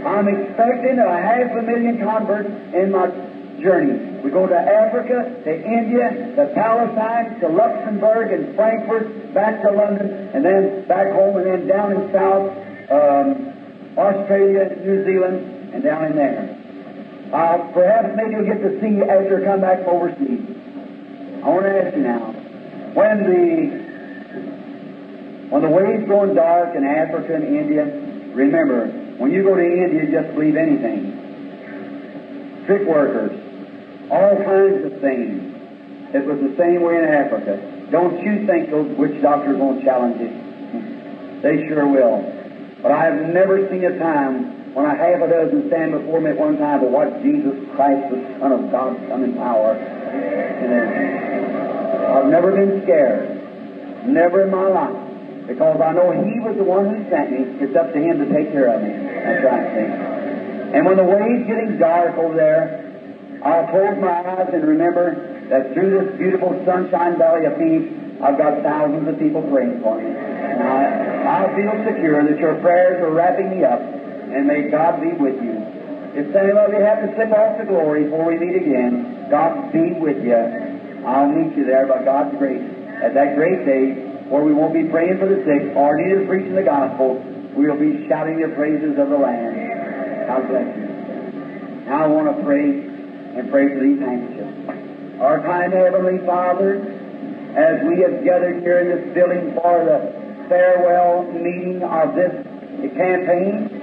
I'm 0.00 0.26
expecting 0.26 0.98
a 0.98 1.20
half 1.20 1.52
a 1.52 1.62
million 1.62 2.00
converts 2.00 2.48
in 2.72 2.90
my 2.90 3.12
journey. 3.60 4.24
We 4.24 4.30
go 4.30 4.46
to 4.46 4.56
Africa, 4.56 5.36
to 5.44 5.52
India, 5.52 6.34
to 6.36 6.50
Palestine, 6.54 7.40
to 7.40 7.48
Luxembourg 7.48 8.32
and 8.32 8.56
Frankfurt, 8.56 9.34
back 9.34 9.60
to 9.60 9.70
London, 9.70 10.30
and 10.32 10.42
then 10.42 10.88
back 10.88 11.12
home, 11.12 11.36
and 11.36 11.46
then 11.46 11.66
down 11.68 11.92
in 11.92 12.10
South 12.10 12.48
um, 12.90 13.52
Australia, 13.98 14.76
New 14.82 15.04
Zealand, 15.04 15.59
and 15.72 15.82
down 15.82 16.04
in 16.06 16.16
there. 16.16 16.56
Uh, 17.32 17.70
perhaps 17.72 18.08
maybe 18.16 18.32
you'll 18.32 18.44
get 18.44 18.60
to 18.60 18.80
see 18.80 19.00
after 19.02 19.38
you 19.38 19.44
come 19.46 19.60
back 19.60 19.84
from 19.84 19.96
overseas. 19.96 20.42
I 21.42 21.48
want 21.48 21.64
to 21.64 21.84
ask 21.84 21.96
you 21.96 22.02
now, 22.02 22.32
when 22.92 23.22
the 23.24 23.90
when 25.50 25.62
the 25.62 25.70
waves 25.70 26.06
going 26.06 26.34
dark 26.34 26.76
in 26.76 26.84
Africa 26.84 27.34
and 27.34 27.44
India, 27.44 27.84
remember, 28.34 28.88
when 29.18 29.32
you 29.32 29.42
go 29.42 29.54
to 29.54 29.62
India, 29.62 30.10
just 30.10 30.34
believe 30.34 30.56
anything. 30.56 31.16
Trick 32.66 32.86
workers, 32.86 33.32
all 34.10 34.36
kinds 34.44 34.84
of 34.84 35.00
things. 35.00 35.46
It 36.14 36.26
was 36.26 36.40
the 36.40 36.56
same 36.56 36.82
way 36.82 36.98
in 36.98 37.04
Africa. 37.04 37.88
Don't 37.90 38.22
you 38.22 38.46
think 38.46 38.70
those 38.70 38.90
witch 38.96 39.22
doctors 39.22 39.56
won't 39.56 39.84
challenge 39.84 40.20
you? 40.20 40.30
They 41.42 41.66
sure 41.68 41.86
will. 41.86 42.22
But 42.82 42.92
I 42.92 43.04
have 43.04 43.20
never 43.32 43.68
seen 43.70 43.84
a 43.84 43.98
time 43.98 44.59
when 44.74 44.86
a 44.86 44.94
half 44.94 45.20
a 45.22 45.28
dozen 45.28 45.66
stand 45.68 45.92
before 45.92 46.20
me 46.20 46.30
at 46.30 46.38
one 46.38 46.58
time 46.58 46.80
to 46.80 46.86
watch 46.86 47.10
Jesus 47.22 47.58
Christ, 47.74 48.10
the 48.10 48.38
Son 48.38 48.52
of 48.52 48.70
God, 48.70 48.96
come 49.08 49.24
in 49.24 49.34
power. 49.34 49.74
I've 52.10 52.30
never 52.30 52.52
been 52.52 52.82
scared. 52.82 54.06
Never 54.06 54.42
in 54.44 54.50
my 54.50 54.68
life. 54.68 55.46
Because 55.46 55.80
I 55.80 55.92
know 55.92 56.12
He 56.12 56.38
was 56.38 56.56
the 56.56 56.64
one 56.64 56.86
who 56.86 57.02
sent 57.10 57.32
me. 57.32 57.42
It's 57.58 57.74
up 57.74 57.92
to 57.92 57.98
Him 57.98 58.18
to 58.22 58.26
take 58.30 58.52
care 58.52 58.70
of 58.70 58.82
me. 58.82 58.90
That's 58.94 59.44
right, 59.44 59.66
see. 59.74 59.90
And 60.78 60.86
when 60.86 60.96
the 60.96 61.04
way's 61.04 61.46
getting 61.50 61.78
dark 61.78 62.14
over 62.14 62.34
there, 62.34 62.86
I'll 63.42 63.66
close 63.74 63.98
my 63.98 64.22
eyes 64.22 64.50
and 64.52 64.62
remember 64.62 65.48
that 65.50 65.74
through 65.74 65.90
this 65.98 66.18
beautiful 66.18 66.54
sunshine 66.64 67.18
valley 67.18 67.46
of 67.46 67.58
peace, 67.58 67.90
I've 68.22 68.38
got 68.38 68.62
thousands 68.62 69.08
of 69.08 69.18
people 69.18 69.42
praying 69.50 69.82
for 69.82 69.98
me. 69.98 70.06
And 70.06 70.62
I, 70.62 71.42
I 71.42 71.56
feel 71.56 71.74
secure 71.88 72.22
that 72.22 72.38
your 72.38 72.54
prayers 72.60 73.02
are 73.02 73.10
wrapping 73.10 73.50
me 73.50 73.64
up, 73.64 73.80
and 74.32 74.46
may 74.46 74.70
God 74.70 75.00
be 75.00 75.12
with 75.12 75.42
you. 75.42 75.58
If 76.12 76.34
any 76.34 76.50
of 76.50 76.72
you 76.72 76.80
have 76.82 77.06
to 77.06 77.14
slip 77.14 77.30
off 77.30 77.58
to 77.58 77.64
glory 77.64 78.04
before 78.04 78.26
we 78.26 78.38
meet 78.38 78.56
again, 78.56 79.28
God 79.30 79.72
be 79.72 79.92
with 79.94 80.22
you. 80.24 80.34
I'll 81.06 81.28
meet 81.28 81.56
you 81.56 81.64
there 81.64 81.86
by 81.86 82.04
God's 82.04 82.36
grace 82.36 82.66
at 83.02 83.14
that 83.14 83.36
great 83.36 83.64
day 83.64 84.10
where 84.28 84.42
we 84.42 84.52
won't 84.52 84.74
be 84.74 84.84
praying 84.84 85.18
for 85.18 85.26
the 85.26 85.42
sick 85.46 85.74
or 85.76 85.96
neither 85.96 86.26
preaching 86.26 86.54
the 86.54 86.62
gospel. 86.62 87.18
We'll 87.54 87.78
be 87.78 88.06
shouting 88.08 88.40
the 88.40 88.54
praises 88.54 88.98
of 88.98 89.08
the 89.10 89.18
Lamb. 89.18 90.26
God 90.26 90.48
bless 90.48 90.76
you. 90.76 90.90
Now 91.86 92.04
I 92.04 92.06
want 92.06 92.36
to 92.36 92.44
pray 92.44 92.70
and 92.70 93.50
pray 93.50 93.74
for 93.74 93.80
these 93.80 93.98
handkerchiefs. 93.98 95.20
Our 95.20 95.42
kind 95.42 95.72
Heavenly 95.72 96.24
Father, 96.26 96.78
as 97.54 97.82
we 97.86 98.02
have 98.02 98.24
gathered 98.24 98.62
here 98.62 98.78
in 98.80 98.88
this 98.88 99.14
building 99.14 99.54
for 99.54 99.84
the 99.84 100.46
farewell 100.48 101.24
meeting 101.32 101.82
of 101.82 102.14
this 102.14 102.30
campaign, 102.94 103.79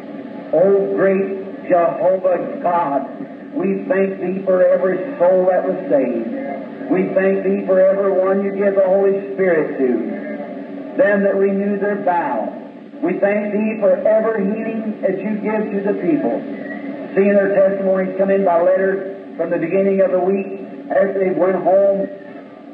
O 0.53 0.95
great 0.95 1.67
Jehovah 1.67 2.59
God, 2.63 3.53
we 3.53 3.83
thank 3.87 4.19
Thee 4.21 4.43
for 4.45 4.63
every 4.63 4.97
soul 5.19 5.47
that 5.47 5.67
was 5.67 5.75
saved. 5.89 6.91
We 6.91 7.13
thank 7.13 7.43
Thee 7.43 7.65
for 7.65 7.81
every 7.81 8.11
one 8.11 8.43
You 8.43 8.51
give 8.55 8.75
the 8.75 8.87
Holy 8.87 9.33
Spirit 9.33 9.77
to 9.77 10.97
them 10.97 11.23
that 11.23 11.35
renew 11.35 11.77
their 11.77 12.01
vow. 12.03 12.53
We 13.03 13.19
thank 13.19 13.51
Thee 13.51 13.77
for 13.79 13.91
every 13.91 14.45
healing 14.45 15.01
that 15.01 15.19
You 15.19 15.35
give 15.35 15.71
to 15.71 15.91
the 15.91 15.99
people. 15.99 16.39
Seeing 17.15 17.33
their 17.33 17.53
testimonies 17.53 18.17
come 18.17 18.29
in 18.31 18.45
by 18.45 18.61
letters 18.61 19.35
from 19.37 19.49
the 19.49 19.57
beginning 19.57 20.01
of 20.01 20.11
the 20.11 20.19
week, 20.19 20.63
as 20.89 21.13
they 21.15 21.31
went 21.31 21.55
home, 21.57 22.07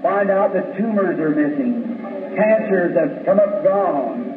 find 0.02 0.30
out 0.30 0.54
the 0.54 0.62
tumors 0.78 1.18
are 1.18 1.30
missing, 1.30 1.98
cancers 2.36 2.96
have 2.96 3.26
come 3.26 3.40
up 3.40 3.64
gone. 3.64 4.30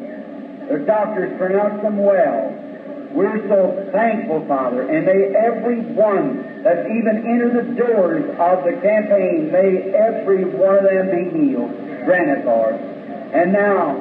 Their 0.68 0.78
doctors 0.86 1.36
pronounce 1.38 1.82
them 1.82 1.98
well. 1.98 2.65
We're 3.12 3.48
so 3.48 3.88
thankful, 3.92 4.44
Father, 4.46 4.82
and 4.82 5.06
may 5.06 5.34
every 5.34 5.80
one 5.80 6.62
that's 6.62 6.86
even 6.90 7.24
entered 7.26 7.54
the 7.54 7.74
doors 7.74 8.24
of 8.38 8.64
the 8.64 8.80
campaign, 8.82 9.50
may 9.50 9.92
every 9.94 10.44
one 10.44 10.76
of 10.76 10.84
them 10.84 11.10
be 11.10 11.30
healed. 11.30 11.70
Grant 12.04 12.28
it, 12.30 12.44
Lord. 12.44 12.74
And 12.74 13.52
now, 13.52 13.96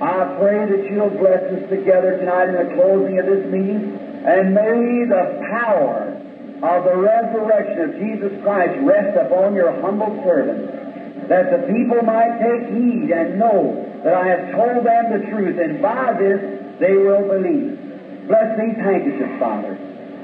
I 0.00 0.36
pray 0.40 0.64
that 0.64 0.90
you'll 0.90 1.10
bless 1.10 1.42
us 1.52 1.68
together 1.68 2.18
tonight 2.18 2.48
in 2.48 2.56
the 2.56 2.74
closing 2.74 3.18
of 3.18 3.26
this 3.26 3.44
meeting, 3.52 3.96
and 4.24 4.54
may 4.54 5.04
the 5.04 5.46
power 5.50 6.16
of 6.62 6.84
the 6.84 6.96
resurrection 6.96 7.80
of 7.80 7.98
Jesus 8.00 8.42
Christ 8.42 8.80
rest 8.82 9.16
upon 9.16 9.54
your 9.54 9.72
humble 9.80 10.22
servant, 10.24 11.28
that 11.28 11.50
the 11.50 11.72
people 11.72 12.02
might 12.02 12.38
take 12.40 12.68
heed 12.72 13.10
and 13.10 13.38
know 13.38 14.00
that 14.04 14.14
I 14.14 14.26
have 14.26 14.50
told 14.52 14.84
them 14.84 15.20
the 15.20 15.30
truth, 15.30 15.58
and 15.58 15.80
by 15.80 16.12
this 16.18 16.78
they 16.80 16.96
will 16.96 17.28
believe. 17.28 17.89
Bless 18.30 18.56
these 18.62 18.76
handkerchiefs, 18.78 19.40
Father, 19.40 19.74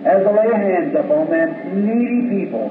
as 0.07 0.23
I 0.23 0.31
lay 0.31 0.55
hands 0.55 0.95
upon 0.95 1.27
them 1.27 1.51
needy 1.75 2.47
people. 2.47 2.71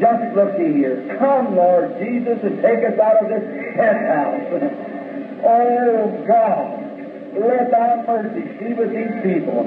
Just 0.00 0.34
look 0.34 0.56
here. 0.56 1.04
Come, 1.20 1.54
Lord 1.54 2.00
Jesus, 2.00 2.40
and 2.40 2.62
take 2.64 2.80
us 2.88 2.96
out 2.96 3.20
of 3.20 3.28
this 3.28 3.44
pest 3.76 4.00
house. 4.08 4.86
Oh 5.42 6.22
God, 6.28 6.84
let 7.32 7.70
thy 7.70 8.04
mercy 8.04 8.44
be 8.60 8.74
with 8.74 8.92
these 8.92 9.16
people. 9.24 9.64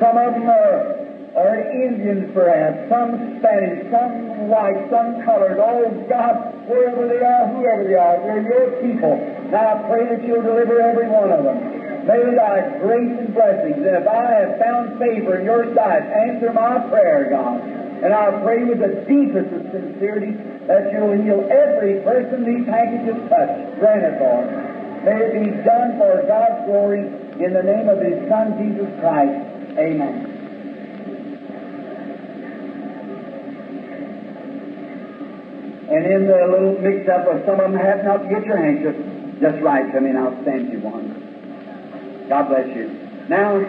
Some 0.00 0.18
of 0.18 0.34
them 0.34 0.50
are, 0.50 0.98
are 1.38 1.70
Indians 1.70 2.34
perhaps, 2.34 2.90
some 2.90 3.38
Spanish, 3.38 3.86
some 3.92 4.48
white, 4.48 4.90
some 4.90 5.22
colored. 5.24 5.58
Oh 5.62 5.86
God, 6.08 6.66
wherever 6.66 7.06
they 7.06 7.22
are, 7.22 7.46
whoever 7.54 7.84
they 7.84 7.94
are, 7.94 8.18
they're 8.18 8.42
your 8.42 8.82
people. 8.82 9.14
Now 9.52 9.78
I 9.78 9.88
pray 9.88 10.16
that 10.16 10.26
you'll 10.26 10.42
deliver 10.42 10.80
every 10.80 11.08
one 11.08 11.30
of 11.30 11.44
them. 11.44 11.81
May 12.02 12.34
thy 12.34 12.78
grace 12.82 13.14
and 13.14 13.32
blessings, 13.32 13.78
and 13.86 13.94
if 13.94 14.08
I 14.08 14.26
have 14.42 14.58
found 14.58 14.98
favor 14.98 15.38
in 15.38 15.44
your 15.44 15.72
sight, 15.74 16.02
answer 16.02 16.52
my 16.52 16.82
prayer, 16.90 17.30
God. 17.30 17.62
And 18.02 18.12
I 18.12 18.42
pray 18.42 18.64
with 18.64 18.82
the 18.82 19.06
deepest 19.06 19.54
of 19.54 19.62
sincerity 19.70 20.34
that 20.66 20.90
you'll 20.90 21.14
heal 21.14 21.46
every 21.46 22.02
person 22.02 22.42
these 22.42 22.66
handkerchiefs 22.66 23.30
touch. 23.30 23.78
Grant 23.78 24.02
it, 24.02 24.18
Lord. 24.18 24.50
May 25.06 25.14
it 25.14 25.32
be 25.38 25.62
done 25.62 25.98
for 25.98 26.26
God's 26.26 26.66
glory 26.66 27.06
in 27.38 27.54
the 27.54 27.62
name 27.62 27.86
of 27.86 28.02
His 28.02 28.18
Son, 28.28 28.58
Jesus 28.58 28.90
Christ. 28.98 29.38
Amen. 29.78 30.32
And 35.86 36.06
in 36.06 36.26
the 36.26 36.50
little 36.50 36.82
mix 36.82 37.08
up 37.08 37.28
of 37.30 37.46
some 37.46 37.60
of 37.60 37.70
them 37.70 37.78
have 37.78 38.02
not 38.02 38.28
get 38.28 38.44
your 38.44 38.56
handkerchief, 38.56 39.06
just 39.40 39.62
write 39.62 39.92
to 39.92 40.00
me 40.00 40.10
and 40.10 40.18
I'll 40.18 40.42
send 40.42 40.72
you 40.72 40.80
one. 40.80 41.21
God 42.32 42.48
bless 42.48 42.64
you. 42.74 42.88
Now, 43.28 43.60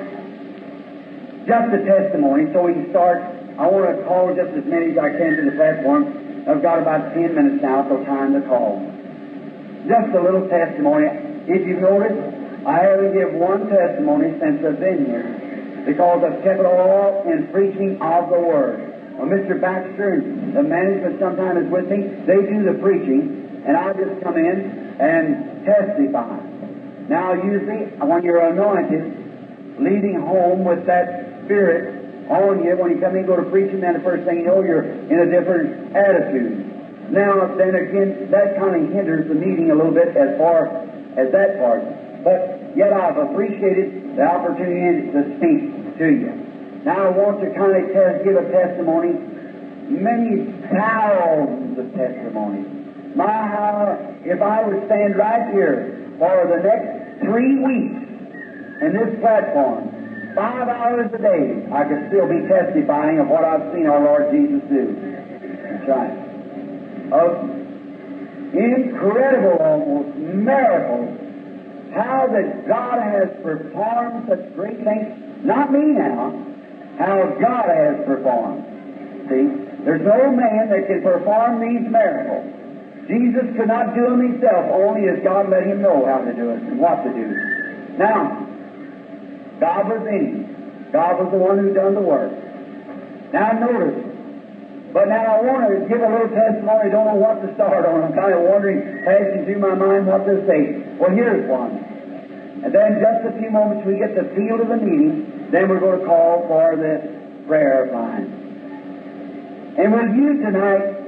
just 1.43 1.67
a 1.76 1.84
testimony 1.84 2.47
so 2.56 2.63
we 2.63 2.80
can 2.80 2.88
start. 2.95 3.19
I 3.60 3.67
want 3.67 3.91
to 3.91 4.08
call 4.08 4.32
just 4.32 4.56
as 4.56 4.63
many 4.63 4.95
as 4.95 4.97
I 4.97 5.12
can 5.19 5.36
to 5.36 5.52
the 5.52 5.56
platform. 5.60 6.47
I've 6.47 6.63
got 6.63 6.80
about 6.80 7.12
10 7.12 7.36
minutes 7.36 7.60
now 7.60 7.84
so 7.91 7.99
time 8.08 8.32
to 8.32 8.47
call. 8.47 8.80
Just 9.84 10.15
a 10.15 10.21
little 10.23 10.47
testimony. 10.47 11.12
If 11.52 11.67
you've 11.67 11.84
noticed, 11.84 12.15
I 12.63 12.88
only 12.88 13.12
give 13.12 13.36
one 13.36 13.67
testimony 13.67 14.32
since 14.39 14.63
I've 14.63 14.80
been 14.80 15.12
here 15.12 15.84
because 15.84 16.23
I've 16.23 16.39
kept 16.47 16.63
it 16.63 16.65
all 16.65 17.28
in 17.28 17.52
preaching 17.52 17.99
of 17.99 18.32
the 18.32 18.39
Word. 18.39 18.80
Well, 19.19 19.28
Mr. 19.28 19.60
Baxter 19.60 20.23
and 20.23 20.56
the 20.56 20.63
management 20.63 21.19
sometimes 21.19 21.67
is 21.67 21.69
with 21.69 21.91
me. 21.91 22.15
They 22.23 22.39
do 22.47 22.63
the 22.63 22.80
preaching, 22.80 23.60
and 23.67 23.76
I 23.76 23.91
just 23.91 24.23
come 24.23 24.39
in 24.39 24.95
and 25.04 25.65
testify. 25.67 26.53
Now, 27.10 27.34
usually, 27.34 27.92
when 28.00 28.24
you're 28.24 28.39
anointed, 28.39 29.80
leaving 29.80 30.22
home 30.22 30.63
with 30.63 30.86
that 30.86 31.44
spirit 31.46 32.28
oh, 32.30 32.52
on 32.52 32.63
you, 32.63 32.76
when 32.78 32.92
you 32.96 33.00
come 33.02 33.12
in 33.12 33.26
and 33.26 33.28
go 33.28 33.36
to 33.36 33.50
preaching, 33.50 33.82
then 33.82 33.94
the 33.94 34.04
first 34.04 34.24
thing 34.26 34.39
you 34.39 34.46
know, 34.46 34.63
you're 34.63 34.84
in 34.84 35.20
a 35.20 35.30
different 35.30 35.96
attitude. 35.96 37.12
Now, 37.12 37.56
then 37.58 37.76
again, 37.76 38.32
that 38.32 38.56
kind 38.58 38.76
of 38.80 38.92
hinders 38.94 39.28
the 39.28 39.36
meeting 39.36 39.71
a 39.71 39.75
little 39.75 39.92
bit 39.92 40.15
as 40.15 40.38
far 40.40 40.67
as 41.19 41.32
that 41.32 41.60
part. 41.60 41.84
But 42.23 42.77
yet 42.77 42.94
I've 42.94 43.17
appreciated 43.17 44.15
the 44.15 44.23
opportunity 44.23 45.12
to 45.12 45.38
speak 45.38 45.98
to 46.00 46.08
you. 46.08 46.32
Now 46.86 47.08
I 47.08 47.10
want 47.12 47.42
to 47.42 47.52
kind 47.52 47.75
of 47.75 47.92
test, 47.92 48.23
give 48.23 48.36
a 48.36 48.48
testimony, 48.48 49.12
many 49.92 50.48
thousands 50.71 51.77
of 51.77 51.94
testimonies. 51.94 53.15
My, 53.15 53.27
how, 53.27 54.15
if 54.23 54.42
I 54.42 54.63
would 54.63 54.86
stand 54.88 55.17
right 55.17 55.52
here 55.54 56.02
for 56.20 56.48
the 56.48 56.62
next 56.64 57.22
three 57.22 57.60
weeks 57.60 58.04
in 58.82 58.94
this 58.94 59.20
platform, 59.20 60.34
five 60.36 60.68
hours 60.68 61.12
a 61.14 61.18
day, 61.18 61.66
I 61.72 61.84
could 61.86 62.08
still 62.10 62.28
be 62.28 62.48
testifying 62.48 63.20
of 63.20 63.28
what 63.28 63.44
I've 63.44 63.74
seen 63.74 63.88
our 63.88 64.04
Lord 64.04 64.32
Jesus 64.32 64.62
do. 64.70 64.96
That's 64.98 65.88
right. 65.88 66.16
Of 67.14 67.50
incredible, 68.54 69.58
almost 69.64 70.18
miracles 70.18 71.20
how 71.94 72.28
that 72.28 72.68
God 72.68 73.00
has 73.02 73.30
performed 73.44 74.26
such 74.28 74.56
great 74.56 74.84
things. 74.84 75.46
Not 75.46 75.72
me 75.72 75.94
now, 75.94 76.34
how 76.98 77.38
God 77.40 77.70
has 77.70 78.06
performed. 78.06 78.66
See? 79.30 79.64
There's 79.86 80.02
no 80.02 80.32
man 80.32 80.70
that 80.70 80.88
can 80.88 81.02
perform 81.04 81.60
these 81.62 81.86
miracles. 81.92 82.63
Jesus 83.08 83.56
could 83.58 83.67
not 83.67 83.95
do 83.95 84.08
them 84.08 84.21
himself, 84.21 84.71
only 84.71 85.10
as 85.10 85.23
God 85.23 85.49
let 85.49 85.67
him 85.67 85.81
know 85.81 86.06
how 86.06 86.23
to 86.23 86.33
do 86.33 86.49
it 86.51 86.62
and 86.63 86.79
what 86.79 87.04
to 87.04 87.12
do. 87.12 87.27
Now, 87.97 88.47
God 89.60 89.87
was 89.89 90.08
in 90.08 90.25
him. 90.25 90.91
God 90.91 91.19
was 91.19 91.31
the 91.31 91.37
one 91.37 91.60
who 91.60 91.73
done 91.73 91.95
the 91.95 92.01
work. 92.01 92.31
Now 93.33 93.51
notice, 93.54 93.97
but 94.93 95.10
now 95.10 95.25
I 95.25 95.41
want 95.41 95.73
to 95.73 95.89
give 95.89 95.99
a 95.99 96.08
little 96.08 96.29
testimony. 96.29 96.85
I 96.85 96.89
Don't 96.89 97.08
know 97.08 97.17
what 97.17 97.41
to 97.41 97.54
start 97.56 97.83
on. 97.85 98.04
I'm 98.04 98.13
kind 98.13 98.33
of 98.33 98.45
wondering, 98.45 99.04
passing 99.04 99.43
through 99.45 99.60
my 99.60 99.73
mind, 99.73 100.06
what 100.06 100.23
to 100.25 100.45
say. 100.45 100.85
Well, 101.01 101.10
here's 101.10 101.49
one. 101.49 101.81
And 102.63 102.71
then 102.71 103.01
just 103.01 103.25
a 103.25 103.33
few 103.39 103.49
moments 103.49 103.85
we 103.85 103.97
get 103.97 104.15
the 104.15 104.29
field 104.37 104.62
of 104.62 104.69
the 104.69 104.77
meeting, 104.77 105.49
then 105.51 105.67
we're 105.67 105.81
going 105.81 105.99
to 105.99 106.06
call 106.06 106.47
for 106.47 106.77
the 106.77 107.01
prayer 107.47 107.85
of 107.85 107.91
line. 107.91 108.29
And 109.77 109.91
with 109.91 110.15
you 110.15 110.37
tonight, 110.45 111.02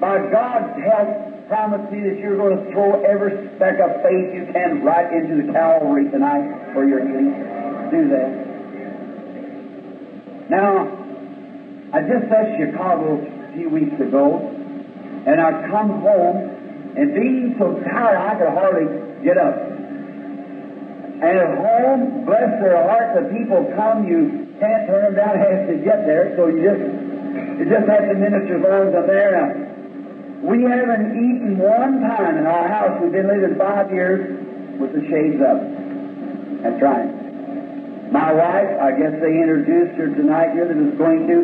by 0.00 0.18
God's 0.32 0.80
help, 0.82 1.46
promise 1.48 1.92
me 1.92 2.00
that 2.08 2.16
you're 2.18 2.36
going 2.36 2.56
to 2.56 2.72
throw 2.72 3.04
every 3.04 3.36
speck 3.56 3.78
of 3.80 4.00
faith 4.02 4.32
you 4.32 4.48
can 4.50 4.82
right 4.82 5.12
into 5.12 5.44
the 5.44 5.52
Calvary 5.52 6.08
tonight 6.10 6.72
for 6.72 6.88
your 6.88 7.04
healing. 7.04 7.36
Do 7.92 8.08
that. 8.08 8.30
Now, 10.48 10.88
I 11.92 12.00
just 12.00 12.30
left 12.30 12.56
Chicago 12.56 13.20
a 13.20 13.52
few 13.52 13.68
weeks 13.68 14.00
ago, 14.00 14.40
and 15.26 15.40
I 15.40 15.68
come 15.68 16.00
home, 16.00 16.48
and 16.96 17.14
being 17.14 17.56
so 17.58 17.78
tired 17.84 18.16
I 18.16 18.34
could 18.38 18.48
hardly 18.48 18.88
get 19.22 19.36
up. 19.36 19.54
And 21.20 21.36
at 21.36 21.58
home, 21.58 22.24
bless 22.24 22.62
their 22.62 22.82
hearts, 22.82 23.20
the 23.20 23.28
people 23.36 23.70
come, 23.76 24.08
you 24.08 24.48
can't 24.58 24.86
turn 24.88 25.12
them 25.12 25.14
down 25.14 25.36
half 25.44 25.68
to 25.68 25.76
get 25.84 26.06
there, 26.06 26.32
so 26.36 26.48
you 26.48 26.62
just 26.64 26.80
you 27.60 27.68
just 27.68 27.86
have 27.86 28.08
to 28.08 28.14
minister 28.14 28.56
as 28.56 28.62
long 28.64 28.88
as 28.88 28.94
I'm 28.96 29.06
there. 29.06 29.69
We 30.40 30.64
haven't 30.64 31.12
eaten 31.20 31.58
one 31.58 32.00
time 32.00 32.38
in 32.38 32.46
our 32.46 32.66
house. 32.66 32.96
We've 33.02 33.12
been 33.12 33.28
living 33.28 33.58
five 33.58 33.92
years 33.92 34.24
with 34.80 34.96
the 34.96 35.04
shades 35.04 35.36
up. 35.36 35.60
That's 36.64 36.80
right. 36.80 37.12
My 38.08 38.32
wife, 38.32 38.72
I 38.80 38.90
guess 38.96 39.20
they 39.20 39.36
introduced 39.36 40.00
her 40.00 40.08
tonight 40.16 40.56
here 40.56 40.64
that 40.64 40.80
is 40.80 40.96
going 40.96 41.28
to. 41.28 41.38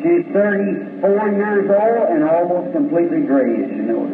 She's 0.00 0.24
34 0.32 1.28
years 1.36 1.68
old 1.68 2.08
and 2.08 2.24
almost 2.24 2.72
completely 2.72 3.20
grayish, 3.28 3.68
you 3.68 3.84
know. 3.84 4.08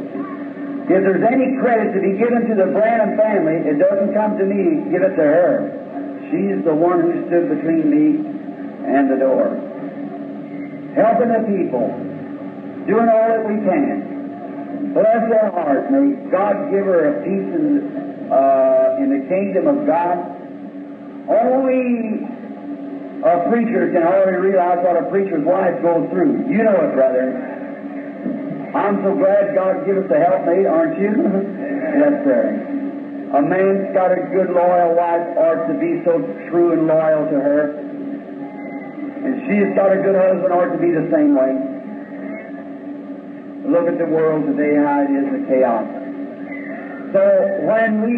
If 0.85 1.01
there's 1.01 1.25
any 1.25 1.57
credit 1.63 1.95
to 1.95 2.01
be 2.03 2.19
given 2.19 2.51
to 2.51 2.55
the 2.59 2.75
Branham 2.75 3.17
family, 3.17 3.63
it 3.71 3.79
doesn't 3.79 4.13
come 4.13 4.37
to 4.37 4.45
me, 4.45 4.91
give 4.91 5.01
it 5.01 5.15
to 5.15 5.25
her. 5.25 6.29
She's 6.29 6.59
the 6.67 6.75
one 6.75 7.07
who 7.07 7.25
stood 7.31 7.55
between 7.55 7.87
me 7.87 8.19
and 8.83 9.09
the 9.09 9.17
door. 9.17 9.55
Helping 10.99 11.31
the 11.31 11.43
people, 11.47 11.87
doing 12.91 13.09
all 13.09 13.29
that 13.31 13.47
we 13.47 13.63
can. 13.63 14.14
Bless 14.93 15.23
her 15.33 15.51
heart. 15.55 15.91
May 15.91 16.31
God 16.31 16.71
give 16.71 16.85
her 16.85 17.17
a 17.17 17.23
peace 17.25 17.51
in, 17.55 18.29
uh, 18.31 18.99
in 19.01 19.09
the 19.11 19.23
kingdom 19.29 19.67
of 19.67 19.87
God. 19.87 20.19
Only 21.29 22.21
a 23.25 23.49
preacher 23.49 23.89
can 23.91 24.03
already 24.05 24.37
realize 24.37 24.85
what 24.85 25.01
a 25.01 25.09
preacher's 25.09 25.45
wife 25.45 25.81
goes 25.81 26.11
through. 26.11 26.51
You 26.53 26.63
know 26.63 26.77
it, 26.85 26.93
brother. 26.93 27.33
I'm 28.77 29.03
so 29.03 29.15
glad 29.17 29.55
God 29.55 29.87
give 29.87 29.97
us 29.97 30.11
a 30.11 30.19
helpmate, 30.19 30.67
aren't 30.67 31.01
you? 31.01 31.09
yes, 32.05 32.25
sir. 32.29 32.75
A 33.35 33.43
man's 33.43 33.95
got 33.95 34.13
a 34.13 34.21
good, 34.31 34.51
loyal 34.51 34.95
wife 34.95 35.27
ought 35.39 35.67
to 35.67 35.75
be 35.81 36.05
so 36.05 36.21
true 36.51 36.73
and 36.73 36.87
loyal 36.87 37.25
to 37.31 37.39
her. 37.41 37.75
And 39.25 39.43
she's 39.49 39.75
got 39.75 39.91
a 39.91 39.97
good 39.97 40.15
husband 40.15 40.53
ought 40.53 40.71
to 40.71 40.79
be 40.79 40.93
the 40.93 41.09
same 41.11 41.35
way. 41.35 41.74
Look 43.65 43.89
at 43.89 43.97
the 43.97 44.05
world 44.05 44.45
today, 44.45 44.77
how 44.77 45.01
it 45.01 45.09
is, 45.09 45.25
the 45.25 45.43
chaos. 45.49 45.89
So 47.17 47.25
when 47.65 48.05
we, 48.05 48.13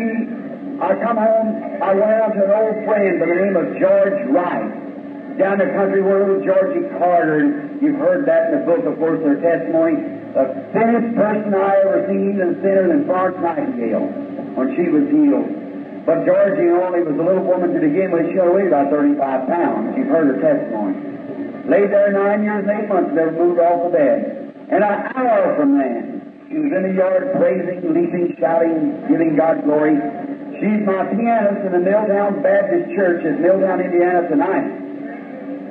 I 0.83 0.91
come 0.99 1.23
home, 1.23 1.49
I 1.79 1.95
went 1.95 2.11
out 2.19 2.35
to 2.35 2.43
an 2.43 2.51
old 2.51 2.77
friend 2.83 3.23
by 3.23 3.27
the 3.31 3.39
name 3.39 3.55
of 3.55 3.79
George 3.79 4.19
Wright, 4.35 5.39
down 5.39 5.63
the 5.63 5.71
country 5.71 6.03
where 6.03 6.27
little 6.27 6.43
Georgie 6.43 6.91
Carter, 6.99 7.47
and 7.47 7.79
you've 7.79 7.95
heard 7.95 8.27
that 8.27 8.51
in 8.51 8.59
the 8.59 8.63
book, 8.67 8.83
of 8.91 8.99
course, 8.99 9.23
their 9.23 9.39
testimony, 9.39 10.03
the 10.35 10.67
thinnest 10.75 11.15
person 11.15 11.55
I 11.55 11.79
ever 11.79 12.11
seen, 12.11 12.35
even 12.35 12.59
thinner 12.59 12.91
than 12.91 13.07
Florence 13.07 13.39
Nightingale, 13.39 14.11
when 14.59 14.75
she 14.75 14.91
was 14.91 15.07
healed. 15.15 15.47
But 16.11 16.27
Georgie 16.27 16.75
only 16.75 17.07
was 17.07 17.15
a 17.15 17.23
little 17.23 17.47
woman 17.47 17.71
to 17.71 17.79
begin 17.79 18.11
with. 18.11 18.35
She 18.35 18.43
only 18.43 18.67
weighed 18.67 18.75
about 18.75 18.91
35 18.91 19.47
pounds. 19.47 19.95
You've 19.95 20.11
heard 20.11 20.27
her 20.27 20.39
testimony. 20.43 21.71
Laid 21.71 21.95
there 21.95 22.11
nine 22.11 22.43
years 22.43 22.67
and 22.67 22.83
eight 22.83 22.89
months, 22.91 23.15
never 23.15 23.31
moved 23.31 23.63
off 23.63 23.87
the 23.87 23.95
bed. 23.95 24.46
And 24.67 24.83
an 24.83 24.99
hour 25.15 25.55
from 25.55 25.79
then, 25.79 26.47
she 26.51 26.59
was 26.59 26.75
in 26.75 26.83
the 26.91 26.95
yard 26.99 27.39
praising, 27.39 27.87
leaping, 27.95 28.35
shouting, 28.39 28.99
giving 29.07 29.39
God 29.39 29.63
glory. 29.63 29.95
She's 30.59 30.83
my 30.83 31.07
pianist 31.07 31.63
in 31.63 31.71
the 31.71 31.83
Milltown 31.83 32.43
Baptist 32.43 32.91
Church 32.99 33.23
at 33.23 33.39
Milltown, 33.39 33.79
Indiana 33.79 34.27
tonight. 34.27 34.67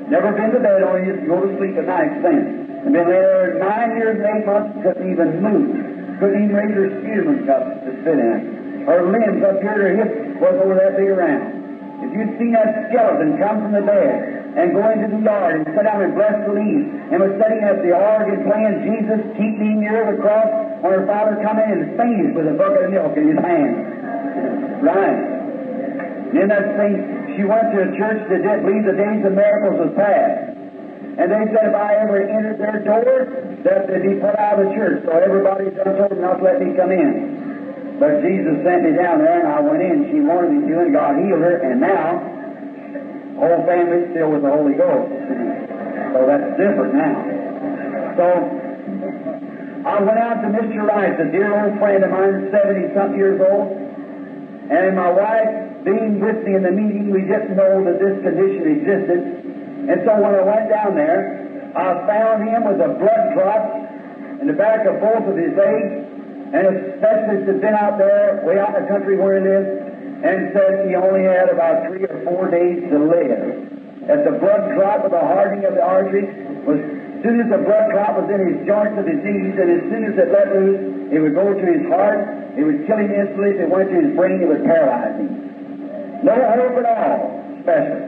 Never 0.08 0.32
been 0.32 0.52
to 0.56 0.62
bed, 0.64 0.80
only 0.86 1.12
to 1.12 1.28
go 1.28 1.44
to 1.44 1.50
sleep 1.58 1.76
at 1.76 1.90
night 1.92 2.24
since. 2.24 2.48
And 2.86 2.94
been 2.94 3.10
there 3.10 3.58
nine 3.60 3.98
years 3.98 4.22
and 4.22 4.28
eight 4.32 4.46
months, 4.46 4.78
couldn't 4.86 5.12
even 5.12 5.42
move. 5.42 6.22
Couldn't 6.22 6.48
even 6.48 6.56
raise 6.56 6.76
her 6.78 6.88
sputum 7.02 7.44
cup 7.50 7.66
to 7.84 7.92
sit 8.06 8.16
in. 8.16 8.86
Her 8.86 9.10
limbs 9.12 9.42
up 9.42 9.60
here, 9.60 9.90
her 9.90 9.94
hips 9.98 10.40
was 10.40 10.56
over 10.62 10.78
that 10.78 10.96
big 10.96 11.10
around. 11.10 12.06
If 12.06 12.14
you'd 12.14 12.38
seen 12.38 12.54
that 12.54 12.94
skeleton 12.94 13.42
come 13.42 13.66
from 13.66 13.74
the 13.74 13.82
bed, 13.82 14.45
and 14.56 14.72
go 14.72 14.84
into 14.88 15.12
the 15.12 15.20
yard 15.20 15.60
and 15.60 15.64
sit 15.76 15.84
down 15.84 16.00
and 16.00 16.16
bless 16.16 16.36
the 16.48 16.54
leaves. 16.56 16.88
And 17.12 17.20
was 17.20 17.36
sitting 17.36 17.62
at 17.68 17.84
the 17.84 17.92
organ 17.92 18.48
playing 18.48 18.76
Jesus, 18.88 19.20
keep 19.36 19.60
me 19.60 19.76
near 19.76 20.08
the 20.10 20.18
cross, 20.24 20.48
when 20.80 20.96
her 20.96 21.04
father 21.04 21.36
come 21.44 21.60
in 21.60 21.76
and 21.76 21.88
fainted 22.00 22.32
with 22.40 22.48
a 22.48 22.56
bucket 22.56 22.88
of 22.88 22.92
milk 22.96 23.14
in 23.20 23.36
his 23.36 23.42
hand. 23.44 24.80
Right. 24.80 25.36
Then 26.32 26.48
that 26.52 26.80
thing, 26.80 26.96
she 27.36 27.44
went 27.44 27.72
to 27.76 27.80
a 27.84 27.90
church 28.00 28.22
that 28.32 28.40
didn't 28.44 28.64
believe 28.64 28.84
the 28.88 28.96
days 28.96 29.24
of 29.28 29.36
miracles 29.36 29.76
was 29.76 29.92
past. 29.96 30.56
And 31.16 31.32
they 31.32 31.44
said 31.56 31.72
if 31.72 31.76
I 31.76 31.96
ever 32.04 32.20
entered 32.28 32.60
their 32.60 32.84
door, 32.84 33.28
that 33.64 33.88
they'd 33.88 34.04
be 34.04 34.20
put 34.20 34.36
out 34.36 34.60
of 34.60 34.68
the 34.68 34.72
church. 34.76 35.04
So 35.08 35.16
everybody 35.16 35.72
told 35.72 36.12
not 36.20 36.40
to 36.40 36.44
let 36.44 36.60
me 36.60 36.76
come 36.76 36.92
in. 36.92 37.96
But 38.00 38.20
Jesus 38.20 38.60
sent 38.68 38.84
me 38.84 39.00
down 39.00 39.24
there, 39.24 39.40
and 39.40 39.48
I 39.48 39.64
went 39.64 39.80
in. 39.80 40.12
She 40.12 40.20
wanted 40.20 40.52
me 40.52 40.68
to, 40.68 40.84
and 40.84 40.92
God 40.92 41.16
healed 41.16 41.40
her. 41.40 41.64
And 41.64 41.80
now, 41.80 42.35
whole 43.38 43.64
family 43.68 44.12
still 44.12 44.32
with 44.32 44.44
the 44.44 44.52
Holy 44.52 44.76
Ghost. 44.76 45.12
So 46.16 46.20
that's 46.28 46.50
different 46.56 46.96
now. 46.96 47.16
So 48.16 48.28
I 49.86 50.02
went 50.02 50.18
out 50.18 50.42
to 50.42 50.50
Mr. 50.50 50.82
Rice, 50.88 51.20
a 51.20 51.30
dear 51.30 51.52
old 51.52 51.78
friend 51.78 52.04
of 52.04 52.10
mine, 52.10 52.50
70 52.50 52.96
something 52.96 53.20
years 53.20 53.38
old, 53.38 53.70
and 54.72 54.96
my 54.96 55.12
wife 55.14 55.86
being 55.86 56.18
with 56.18 56.42
me 56.42 56.58
in 56.58 56.64
the 56.66 56.74
meeting, 56.74 57.14
we 57.14 57.22
didn't 57.30 57.54
know 57.54 57.86
that 57.86 58.02
this 58.02 58.18
condition 58.26 58.66
existed. 58.66 59.22
And 59.86 60.02
so 60.02 60.18
when 60.18 60.34
I 60.34 60.42
went 60.42 60.74
down 60.74 60.98
there, 60.98 61.46
I 61.78 62.02
found 62.10 62.50
him 62.50 62.66
with 62.66 62.82
a 62.82 62.98
blood 62.98 63.24
clot 63.38 64.42
in 64.42 64.48
the 64.50 64.58
back 64.58 64.90
of 64.90 64.98
both 64.98 65.30
of 65.30 65.38
his 65.38 65.54
legs, 65.54 66.10
and 66.50 66.64
a 66.66 66.74
specialist 66.98 67.46
had 67.46 67.62
been 67.62 67.78
out 67.78 68.02
there, 68.02 68.42
way 68.42 68.58
out 68.58 68.74
in 68.74 68.82
the 68.82 68.90
country 68.90 69.22
where 69.22 69.38
he 69.38 69.46
lives, 69.46 69.85
and 70.26 70.50
said 70.58 70.90
he 70.90 70.98
only 70.98 71.30
had 71.30 71.54
about 71.54 71.86
three 71.86 72.02
or 72.10 72.18
four 72.26 72.50
days 72.50 72.82
to 72.90 72.98
live. 72.98 74.10
That 74.10 74.26
the 74.26 74.42
blood 74.42 74.74
clot 74.74 75.06
with 75.06 75.14
the 75.14 75.22
hardening 75.22 75.70
of 75.70 75.78
the 75.78 75.86
arteries 75.86 76.26
was, 76.66 76.82
as 76.82 77.22
soon 77.22 77.46
as 77.46 77.50
the 77.54 77.62
blood 77.62 77.94
clot 77.94 78.26
was 78.26 78.28
in 78.34 78.42
his 78.42 78.58
joints 78.66 78.98
of 78.98 79.06
knees, 79.06 79.54
and 79.54 79.70
as 79.70 79.84
soon 79.86 80.02
as 80.10 80.18
it 80.18 80.34
let 80.34 80.50
loose, 80.50 81.14
it 81.14 81.20
would 81.22 81.38
go 81.38 81.54
to 81.54 81.66
his 81.66 81.86
heart, 81.94 82.26
it 82.58 82.66
would 82.66 82.90
kill 82.90 82.98
him 82.98 83.14
instantly. 83.14 83.54
If 83.54 83.66
it 83.66 83.70
went 83.70 83.94
to 83.94 83.98
his 84.02 84.18
brain, 84.18 84.42
it 84.42 84.50
would 84.50 84.66
paralyze 84.66 85.14
him. 85.22 85.30
No 86.26 86.34
hope 86.34 86.74
at 86.82 86.88
all, 86.90 87.46
special. 87.62 88.02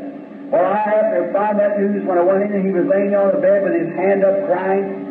Well, 0.49 0.65
I 0.65 0.79
happened 0.89 1.21
to 1.21 1.33
find 1.37 1.59
that 1.61 1.77
news 1.77 2.01
when 2.07 2.17
I 2.17 2.25
went 2.25 2.49
in 2.49 2.55
and 2.55 2.65
he 2.65 2.73
was 2.73 2.89
laying 2.89 3.13
on 3.13 3.35
the 3.35 3.41
bed 3.43 3.61
with 3.61 3.77
his 3.77 3.93
hand 3.93 4.25
up 4.25 4.41
crying. 4.49 5.05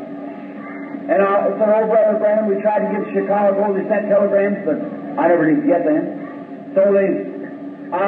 And 1.07 1.23
I 1.23 1.55
said, 1.55 1.71
oh, 1.71 1.87
Brother 1.87 2.19
Branham, 2.19 2.51
we 2.51 2.59
tried 2.67 2.83
to 2.83 2.91
get 2.91 3.07
to 3.07 3.11
Chicago. 3.15 3.71
They 3.79 3.87
sent 3.87 4.11
telegrams, 4.11 4.67
but 4.67 4.81
I 5.23 5.31
never 5.31 5.47
did 5.47 5.63
get 5.69 5.87
them. 5.87 6.26
So 6.77 6.93
they, 6.93 7.09
I 7.89 8.05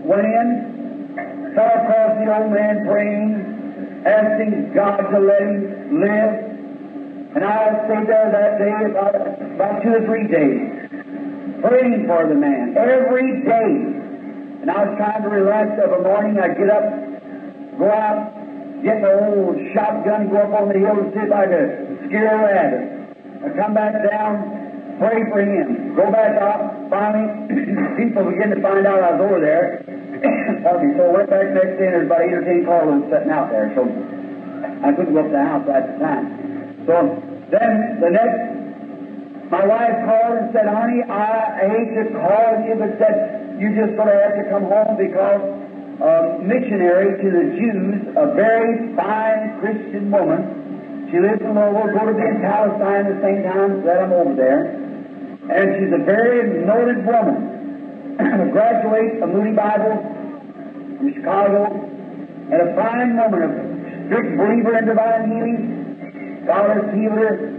went 0.00 0.24
in, 0.24 1.52
fell 1.52 1.76
across 1.76 2.16
the 2.16 2.32
old 2.32 2.56
man 2.56 2.88
praying, 2.88 3.36
asking 4.08 4.72
God 4.72 4.96
to 5.12 5.18
let 5.20 5.42
him 5.44 6.00
live. 6.00 6.32
And 7.36 7.44
I 7.44 7.84
stayed 7.84 8.08
there 8.08 8.32
that 8.32 8.56
day 8.56 8.72
about, 8.88 9.12
about 9.12 9.82
two 9.84 9.92
or 9.92 10.06
three 10.08 10.24
days, 10.24 10.88
praying 11.60 12.08
for 12.08 12.24
the 12.24 12.34
man 12.34 12.72
every 12.80 13.44
day. 13.44 13.76
And 14.64 14.70
I 14.70 14.88
was 14.88 14.96
trying 14.96 15.22
to 15.24 15.28
relax 15.28 15.76
of 15.84 15.92
a 15.92 16.02
morning. 16.02 16.40
I'd 16.40 16.56
get 16.56 16.72
up, 16.72 16.88
go 17.76 17.92
out, 17.92 18.32
get 18.82 19.04
my 19.04 19.12
old 19.20 19.60
shotgun, 19.76 20.32
go 20.32 20.48
up 20.48 20.56
on 20.56 20.72
the 20.72 20.80
hill 20.80 20.96
and 20.96 21.12
sit 21.12 21.28
scare 22.08 22.24
a 22.24 22.40
rabbit. 22.40 22.98
I 23.44 23.48
come 23.52 23.74
back 23.74 23.92
down, 24.08 24.67
pray 24.98 25.22
for 25.30 25.40
him, 25.40 25.94
go 25.94 26.10
back 26.10 26.36
up. 26.42 26.90
Finally, 26.90 27.26
people 27.98 28.26
begin 28.28 28.50
to 28.54 28.60
find 28.60 28.86
out 28.86 29.02
I 29.02 29.14
was 29.14 29.22
over 29.22 29.40
there. 29.40 29.82
Pardon 30.66 30.90
me. 30.90 30.98
So 30.98 31.08
I 31.08 31.12
went 31.14 31.30
back 31.30 31.46
next 31.54 31.78
day 31.78 31.86
and 31.86 31.94
there's 31.94 32.06
about 32.10 32.22
eight 32.26 32.34
or 32.34 32.42
ten 32.42 32.66
carloads 32.66 33.06
sitting 33.06 33.30
out 33.30 33.50
there. 33.54 33.70
So 33.78 33.86
I 33.86 34.90
couldn't 34.94 35.14
go 35.14 35.22
up 35.22 35.30
to 35.30 35.36
the 35.38 35.46
house 35.46 35.66
at 35.70 35.84
the 35.86 35.96
time. 36.02 36.26
So 36.86 36.94
then 37.54 38.02
the 38.02 38.10
next, 38.10 38.38
my 39.50 39.64
wife 39.64 39.96
called 40.04 40.34
and 40.42 40.48
said, 40.50 40.66
honey, 40.66 41.06
I 41.06 41.70
hate 41.70 41.90
to 41.96 42.04
call 42.18 42.48
you, 42.66 42.74
but 42.76 42.98
said, 42.98 43.58
you're 43.62 43.74
just 43.74 43.94
going 43.94 44.10
to 44.10 44.18
have 44.18 44.34
to 44.38 44.44
come 44.50 44.66
home 44.66 44.98
because 44.98 45.42
a 45.98 46.38
missionary 46.38 47.18
to 47.18 47.26
the 47.26 47.44
Jews, 47.58 48.14
a 48.14 48.30
very 48.34 48.94
fine 48.94 49.58
Christian 49.58 50.10
woman. 50.14 51.10
She 51.10 51.18
lives 51.18 51.42
in 51.42 51.58
Louisville, 51.58 51.90
go 51.90 52.06
to 52.06 52.14
Palestine 52.14 53.10
at 53.10 53.18
the 53.18 53.20
same 53.24 53.42
time 53.42 53.82
that 53.82 54.06
I'm 54.06 54.12
over 54.12 54.34
there. 54.38 54.87
And 55.48 55.66
she's 55.80 55.92
a 55.92 56.04
very 56.04 56.64
noted 56.64 57.06
woman. 57.06 57.58
a 58.18 58.50
graduate 58.50 59.22
of 59.22 59.30
Moody 59.30 59.54
Bible 59.54 59.94
from 60.98 61.14
Chicago, 61.14 61.70
and 62.50 62.58
a 62.58 62.74
fine 62.74 63.16
woman, 63.16 63.42
a 63.46 64.06
strict 64.06 64.36
believer 64.36 64.76
in 64.76 64.84
divine 64.86 65.30
healing, 65.30 66.44
God 66.44 66.66
her, 66.66 67.54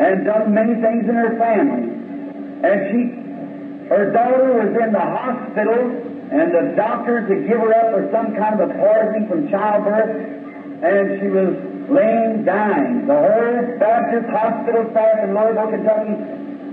and 0.00 0.24
done 0.24 0.54
many 0.54 0.74
things 0.80 1.04
in 1.04 1.14
her 1.14 1.36
family. 1.36 1.84
And 2.64 2.78
she, 2.88 3.00
her 3.92 4.10
daughter 4.10 4.64
was 4.64 4.72
in 4.72 4.92
the 4.92 5.04
hospital, 5.04 5.76
and 6.32 6.48
the 6.54 6.74
doctors 6.76 7.28
had 7.28 7.46
give 7.46 7.60
her 7.60 7.74
up 7.74 7.92
for 7.92 8.08
some 8.10 8.34
kind 8.34 8.58
of 8.58 8.70
a 8.70 8.72
poisoning 8.72 9.28
from 9.28 9.50
childbirth, 9.50 10.16
and 10.80 11.20
she 11.20 11.28
was 11.28 11.52
laying 11.90 12.44
dying. 12.44 13.06
The 13.06 13.20
whole 13.20 13.78
Baptist 13.78 14.30
hospital 14.30 14.88
staff 14.92 15.28
in 15.28 15.34
Louisville, 15.34 15.70
Kentucky, 15.76 16.16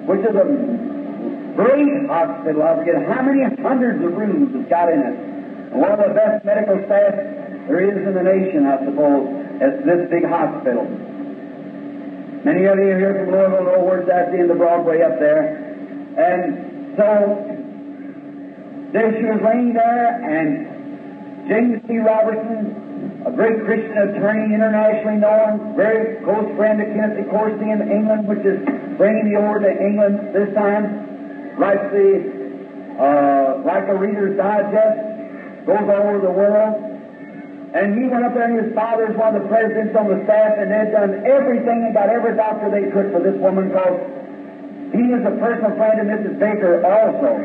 which 0.08 0.24
is 0.24 0.36
a 0.36 0.48
great 1.60 2.08
hospital, 2.08 2.64
I 2.64 2.80
forget 2.80 3.04
how 3.12 3.22
many 3.28 3.44
hundreds 3.60 4.00
of 4.00 4.16
rooms 4.16 4.56
it's 4.56 4.70
got 4.70 4.88
in 4.88 5.00
it. 5.04 5.16
And 5.76 5.82
one 5.84 5.92
of 5.92 6.00
the 6.00 6.16
best 6.16 6.46
medical 6.48 6.80
staff 6.88 7.12
there 7.68 7.84
is 7.84 8.08
in 8.08 8.14
the 8.16 8.24
nation, 8.24 8.64
I 8.66 8.80
suppose, 8.88 9.28
at 9.60 9.84
this 9.84 10.08
big 10.10 10.24
hospital. 10.24 10.88
Many 12.48 12.64
of 12.72 12.80
you 12.80 12.96
here 12.96 13.20
from 13.20 13.36
Louisville 13.36 13.68
know 13.68 13.84
where 13.84 14.06
that's 14.08 14.32
in 14.32 14.48
the 14.48 14.56
Broadway 14.56 15.02
up 15.04 15.20
there. 15.20 15.60
And 16.16 16.96
so 16.96 17.44
there 18.94 19.12
she 19.20 19.26
was 19.28 19.44
laying 19.44 19.74
there, 19.74 20.24
and 20.24 21.50
James 21.50 21.84
C. 21.88 21.98
Robertson, 21.98 22.87
a 23.26 23.32
great 23.32 23.66
Christian 23.66 23.98
attorney, 23.98 24.54
internationally 24.54 25.18
known, 25.18 25.76
very 25.76 26.22
close 26.24 26.46
friend 26.56 26.82
of 26.82 26.88
Kenneth 26.94 27.28
Coursey 27.28 27.74
in 27.74 27.82
England, 27.90 28.28
which 28.28 28.46
is 28.46 28.62
bringing 28.98 29.34
the 29.34 29.40
order 29.40 29.74
to 29.74 29.74
England 29.74 30.36
this 30.36 30.54
time, 30.54 31.58
writes 31.58 31.90
the 31.92 32.38
uh, 32.98 33.62
like 33.66 33.88
a 33.88 33.96
Reader's 33.96 34.38
Digest, 34.38 35.66
goes 35.66 35.86
all 35.86 36.10
over 36.10 36.22
the 36.22 36.34
world. 36.34 36.84
And 37.74 37.94
he 37.94 38.10
went 38.10 38.26
up 38.26 38.34
there, 38.34 38.50
and 38.50 38.66
his 38.66 38.74
father's 38.74 39.16
one 39.18 39.36
of 39.36 39.44
the 39.44 39.48
presidents 39.50 39.94
on 39.94 40.08
the 40.08 40.24
staff, 40.24 40.58
and 40.58 40.72
they'd 40.72 40.92
done 40.92 41.26
everything 41.26 41.86
and 41.86 41.94
got 41.94 42.10
every 42.10 42.36
doctor 42.36 42.72
they 42.72 42.90
could 42.90 43.12
for 43.12 43.22
this 43.22 43.38
woman 43.38 43.70
because 43.70 44.02
he 44.96 45.04
is 45.14 45.22
a 45.26 45.36
personal 45.38 45.76
friend 45.76 46.00
of 46.00 46.08
Mrs. 46.08 46.40
Baker 46.40 46.82
also, 46.82 47.38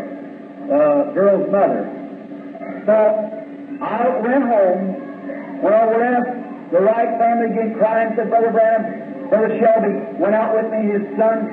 uh, 0.72 1.12
girl's 1.12 1.50
mother. 1.50 1.84
So 2.86 2.96
I 3.82 4.20
went 4.22 4.44
home. 4.46 5.01
Well, 5.62 5.94
when 5.94 6.68
the 6.74 6.80
Wright 6.82 7.14
family 7.22 7.54
again 7.54 7.78
crying, 7.78 8.10
said, 8.18 8.28
Brother 8.28 8.50
Branham, 8.50 9.30
Brother 9.30 9.54
Shelby 9.62 9.94
went 10.18 10.34
out 10.34 10.58
with 10.58 10.66
me, 10.74 10.90
his 10.90 11.06
son, 11.14 11.46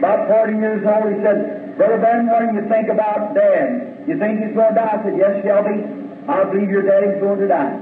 about 0.00 0.26
40 0.26 0.56
years 0.56 0.80
old. 0.88 1.12
He 1.12 1.20
said, 1.20 1.76
Brother 1.76 1.98
Branham, 2.00 2.32
what 2.32 2.48
do 2.48 2.56
you 2.56 2.64
think 2.72 2.88
about 2.88 3.34
Dad? 3.36 4.08
You 4.08 4.18
think 4.18 4.40
he's 4.40 4.56
going 4.56 4.72
to 4.72 4.80
die? 4.80 4.88
I 4.88 5.04
said, 5.04 5.14
Yes, 5.20 5.44
Shelby. 5.44 5.84
I 6.26 6.44
believe 6.48 6.70
your 6.70 6.82
daddy's 6.82 7.20
going 7.20 7.40
to 7.44 7.48
die. 7.48 7.76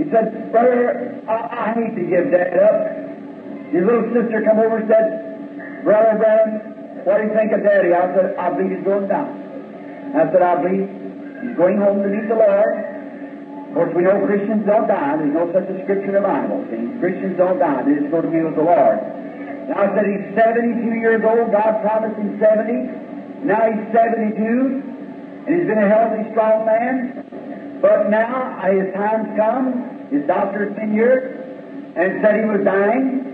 He 0.00 0.08
said, 0.08 0.50
Brother, 0.50 1.20
I, 1.28 1.36
I 1.52 1.66
hate 1.76 1.94
to 1.94 2.04
give 2.08 2.32
Dad 2.32 2.56
up. 2.56 2.76
His 3.76 3.84
little 3.84 4.08
sister 4.16 4.40
come 4.40 4.58
over 4.58 4.80
and 4.80 4.88
said, 4.88 5.84
Brother 5.84 6.16
Branham, 6.16 7.04
what 7.04 7.20
do 7.20 7.28
you 7.28 7.34
think 7.36 7.52
of 7.52 7.62
Daddy? 7.62 7.92
I 7.92 8.08
said, 8.16 8.34
I 8.40 8.56
believe 8.56 8.72
he's 8.72 8.84
going 8.88 9.04
to 9.04 9.08
die. 9.08 9.30
I 10.16 10.32
said, 10.32 10.42
I 10.42 10.54
believe 10.64 10.88
he's 11.44 11.56
going 11.60 11.76
home 11.76 12.02
to 12.02 12.08
meet 12.08 12.26
the 12.26 12.40
Lord. 12.40 12.95
Course, 13.76 13.92
we 13.92 14.08
know 14.08 14.24
Christians 14.24 14.64
don't 14.64 14.88
die. 14.88 15.20
There's 15.20 15.36
no 15.36 15.52
such 15.52 15.68
a 15.68 15.76
scripture 15.84 16.08
in 16.08 16.16
the 16.16 16.24
Bible. 16.24 16.64
See? 16.72 16.96
Christians 16.96 17.36
don't 17.36 17.60
die. 17.60 17.84
They 17.84 18.00
just 18.00 18.08
go 18.08 18.24
to 18.24 18.30
be 18.32 18.40
with 18.40 18.56
the 18.56 18.64
Lord. 18.64 18.96
Now, 19.68 19.84
I 19.84 19.92
said 19.92 20.08
he's 20.08 20.32
72 20.32 20.96
years 20.96 21.20
old. 21.20 21.52
God 21.52 21.84
promised 21.84 22.16
him 22.16 22.40
70. 22.40 23.44
Now 23.44 23.68
he's 23.68 23.84
72, 23.92 24.32
and 25.44 25.50
he's 25.52 25.68
been 25.68 25.76
a 25.76 25.92
healthy, 25.92 26.24
strong 26.32 26.64
man. 26.64 27.20
But 27.84 28.08
now 28.08 28.56
his 28.64 28.88
time's 28.96 29.36
come. 29.36 30.08
His 30.08 30.24
doctor's 30.24 30.72
been 30.72 30.96
here 30.96 31.36
and 32.00 32.24
said 32.24 32.40
he 32.40 32.48
was 32.48 32.64
dying, 32.64 33.28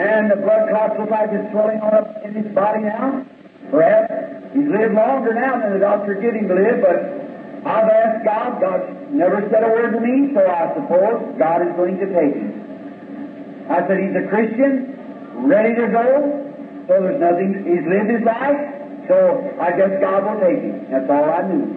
and 0.00 0.32
the 0.32 0.40
blood 0.40 0.72
clots 0.72 0.96
look 0.96 1.12
like 1.12 1.28
it's 1.36 1.52
swelling 1.52 1.84
on 1.84 1.92
up 1.92 2.16
in 2.24 2.32
his 2.32 2.48
body 2.56 2.88
now. 2.88 3.28
Perhaps 3.68 4.56
he's 4.56 4.72
lived 4.72 4.96
longer 4.96 5.36
now 5.36 5.60
than 5.60 5.76
the 5.76 5.84
doctor 5.84 6.16
gave 6.16 6.32
him 6.32 6.48
to 6.48 6.56
live, 6.56 6.80
but 6.80 7.21
I've 7.64 7.88
asked 7.88 8.24
God. 8.24 8.60
God 8.60 9.12
never 9.12 9.46
said 9.50 9.62
a 9.62 9.70
word 9.70 9.92
to 9.94 10.00
me, 10.00 10.34
so 10.34 10.42
I 10.42 10.74
suppose 10.74 11.38
God 11.38 11.62
is 11.62 11.72
going 11.76 11.98
to 11.98 12.06
take 12.10 12.34
him. 12.34 12.62
I 13.70 13.86
said 13.86 14.02
he's 14.02 14.16
a 14.18 14.26
Christian, 14.26 15.46
ready 15.46 15.74
to 15.78 15.86
go, 15.86 16.42
so 16.90 16.92
there's 16.98 17.20
nothing. 17.22 17.62
He's 17.62 17.86
lived 17.86 18.10
his 18.10 18.24
life, 18.26 18.58
so 19.06 19.54
I 19.62 19.70
guess 19.78 19.94
God 20.02 20.26
will 20.26 20.40
take 20.42 20.58
him. 20.58 20.90
That's 20.90 21.06
all 21.06 21.30
I 21.30 21.42
knew. 21.46 21.70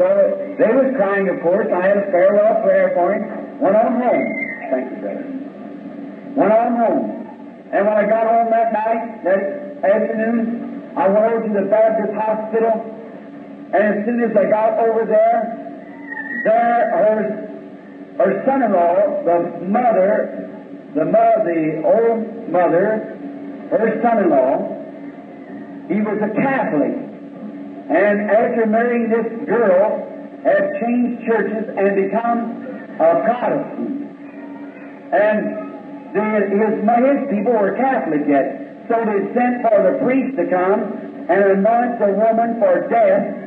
So 0.00 0.08
they 0.56 0.72
was 0.72 0.96
crying, 0.96 1.28
of 1.28 1.44
course. 1.44 1.68
I 1.68 1.84
had 1.84 1.96
a 2.00 2.08
farewell 2.08 2.64
prayer 2.64 2.96
for 2.96 3.12
him. 3.12 3.60
Went 3.60 3.76
on 3.76 4.00
home. 4.00 4.24
Thank 4.72 4.90
you, 4.90 4.96
brother. 5.04 5.28
Went 6.32 6.52
on 6.52 6.72
home. 6.80 7.04
And 7.72 7.86
when 7.86 7.96
I 7.96 8.08
got 8.08 8.24
home 8.24 8.48
that 8.48 8.72
night, 8.72 9.24
that 9.24 9.40
afternoon, 9.84 10.92
I 10.96 11.08
went 11.08 11.24
over 11.24 11.48
to 11.48 11.52
the 11.52 11.68
Baptist 11.68 12.12
hospital. 12.16 13.01
And 13.72 13.82
as 13.82 14.04
soon 14.04 14.22
as 14.22 14.34
they 14.34 14.50
got 14.50 14.78
over 14.78 15.06
there, 15.06 15.62
there 16.44 16.90
her, 16.92 17.16
her 18.18 18.44
son-in-law, 18.44 19.24
the 19.24 19.64
mother, 19.64 20.50
the 20.94 21.04
mother, 21.06 21.40
the 21.48 21.80
old 21.80 22.52
mother, 22.52 23.16
her 23.70 24.00
son-in-law, 24.02 24.82
he 25.88 26.00
was 26.02 26.20
a 26.20 26.34
Catholic. 26.36 26.92
And 27.88 28.30
after 28.30 28.66
marrying 28.66 29.08
this 29.08 29.48
girl, 29.48 30.08
had 30.44 30.68
changed 30.80 31.24
churches 31.24 31.64
and 31.72 31.96
become 31.96 32.96
a 33.00 33.24
Protestant. 33.24 34.04
And 35.16 35.38
the, 36.12 36.28
his, 36.60 36.72
his 36.84 37.20
people 37.30 37.52
were 37.56 37.72
Catholic 37.76 38.28
yet. 38.28 38.84
So 38.88 39.00
they 39.00 39.32
sent 39.32 39.62
for 39.62 39.80
the 39.80 39.98
priest 40.04 40.36
to 40.36 40.44
come 40.50 40.92
and 41.30 41.40
anoint 41.56 41.98
the 42.00 42.12
woman 42.12 42.60
for 42.60 42.88
death 42.90 43.42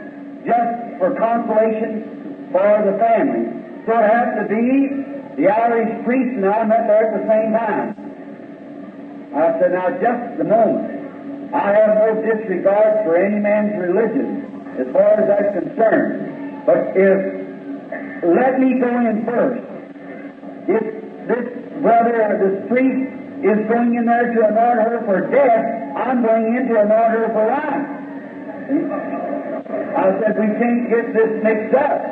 just 0.45 1.01
for 1.01 1.17
consolation 1.17 2.49
for 2.53 2.69
the 2.85 2.95
family. 3.01 3.49
So 3.85 3.91
it 3.97 4.05
happened 4.05 4.39
to 4.41 4.47
be 4.47 5.41
the 5.41 5.49
Irish 5.49 6.05
priest 6.05 6.37
and 6.37 6.45
I 6.45 6.63
met 6.63 6.87
there 6.87 7.11
at 7.11 7.13
the 7.19 7.25
same 7.27 7.51
time. 7.51 8.05
I 9.35 9.59
said, 9.59 9.73
now 9.73 9.89
just 9.99 10.39
a 10.39 10.47
moment. 10.47 11.53
I 11.53 11.75
have 11.75 11.91
no 11.99 12.23
disregard 12.23 13.03
for 13.03 13.17
any 13.17 13.39
man's 13.39 13.75
religion 13.75 14.45
as 14.79 14.87
far 14.93 15.19
as 15.19 15.27
that's 15.27 15.51
concerned. 15.59 16.65
But 16.65 16.95
if, 16.95 17.19
let 18.23 18.59
me 18.59 18.79
go 18.79 18.89
in 18.89 19.25
first. 19.25 19.61
If 20.67 20.85
this 21.27 21.45
brother 21.81 22.15
or 22.15 22.35
this 22.39 22.67
priest 22.69 23.11
is 23.43 23.59
going 23.67 23.95
in 23.95 24.05
there 24.05 24.33
to 24.33 24.39
anoint 24.47 24.79
her 24.87 25.03
for 25.05 25.27
death, 25.29 25.65
I'm 25.95 26.23
going 26.23 26.55
in 26.55 26.67
to 26.69 26.79
anoint 26.79 27.11
her 27.11 27.27
for 27.35 27.45
life. 27.51 29.14
I 29.95 30.11
said, 30.19 30.35
we 30.35 30.47
can't 30.59 30.91
get 30.91 31.05
this 31.15 31.31
mixed 31.39 31.75
up. 31.75 32.03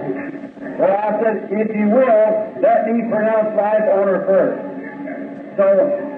Well, 0.79 0.95
I 0.95 1.11
said, 1.19 1.51
if 1.51 1.69
you 1.75 1.91
will, 1.91 2.23
let 2.63 2.87
me 2.87 3.03
pronounce 3.11 3.51
life 3.59 3.87
on 3.91 4.07
her 4.07 4.21
first. 4.23 4.59
So 5.59 5.65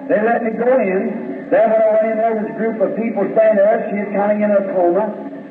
they 0.05 0.21
let 0.21 0.45
me 0.45 0.53
go 0.53 0.69
in. 0.77 1.49
Then 1.49 1.65
when 1.73 1.81
I 1.81 1.89
went 1.89 2.05
in, 2.13 2.17
there 2.21 2.35
was 2.37 2.47
a 2.49 2.57
group 2.57 2.77
of 2.85 2.93
people 2.93 3.25
standing 3.33 3.65
there. 3.65 3.81
She 3.89 3.97
was 3.97 4.11
kind 4.13 4.37
of 4.37 4.45
in 4.45 4.51
a 4.53 4.61
coma, 4.77 5.05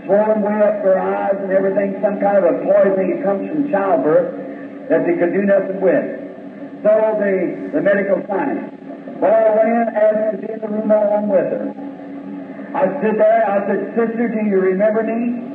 swollen 0.07 0.41
way 0.47 0.59
up 0.63 0.87
her 0.87 0.99
eyes 1.03 1.35
and 1.43 1.51
everything, 1.51 1.99
some 1.99 2.23
kind 2.23 2.39
of 2.39 2.47
a 2.47 2.55
poisoning 2.63 3.19
that 3.19 3.21
comes 3.27 3.51
from 3.51 3.71
childbirth 3.75 4.31
that 4.89 5.03
they 5.07 5.19
could 5.19 5.35
do 5.35 5.43
nothing 5.43 5.83
with. 5.83 6.07
So 6.87 6.91
the, 7.19 7.75
the 7.75 7.83
medical 7.83 8.23
science. 8.31 8.71
Well, 9.19 9.35
I 9.35 9.51
went 9.57 9.67
in 9.67 9.79
and 9.83 9.91
asked 9.99 10.31
to 10.31 10.39
be 10.39 10.49
in 10.53 10.61
the 10.63 10.69
room 10.69 10.91
along 10.91 11.27
with 11.27 11.49
her. 11.51 11.67
I 12.75 12.91
stood 13.03 13.19
there, 13.19 13.43
I 13.47 13.59
said, 13.67 13.81
Sister, 13.95 14.31
do 14.31 14.41
you 14.47 14.59
remember 14.59 15.03
me? 15.03 15.55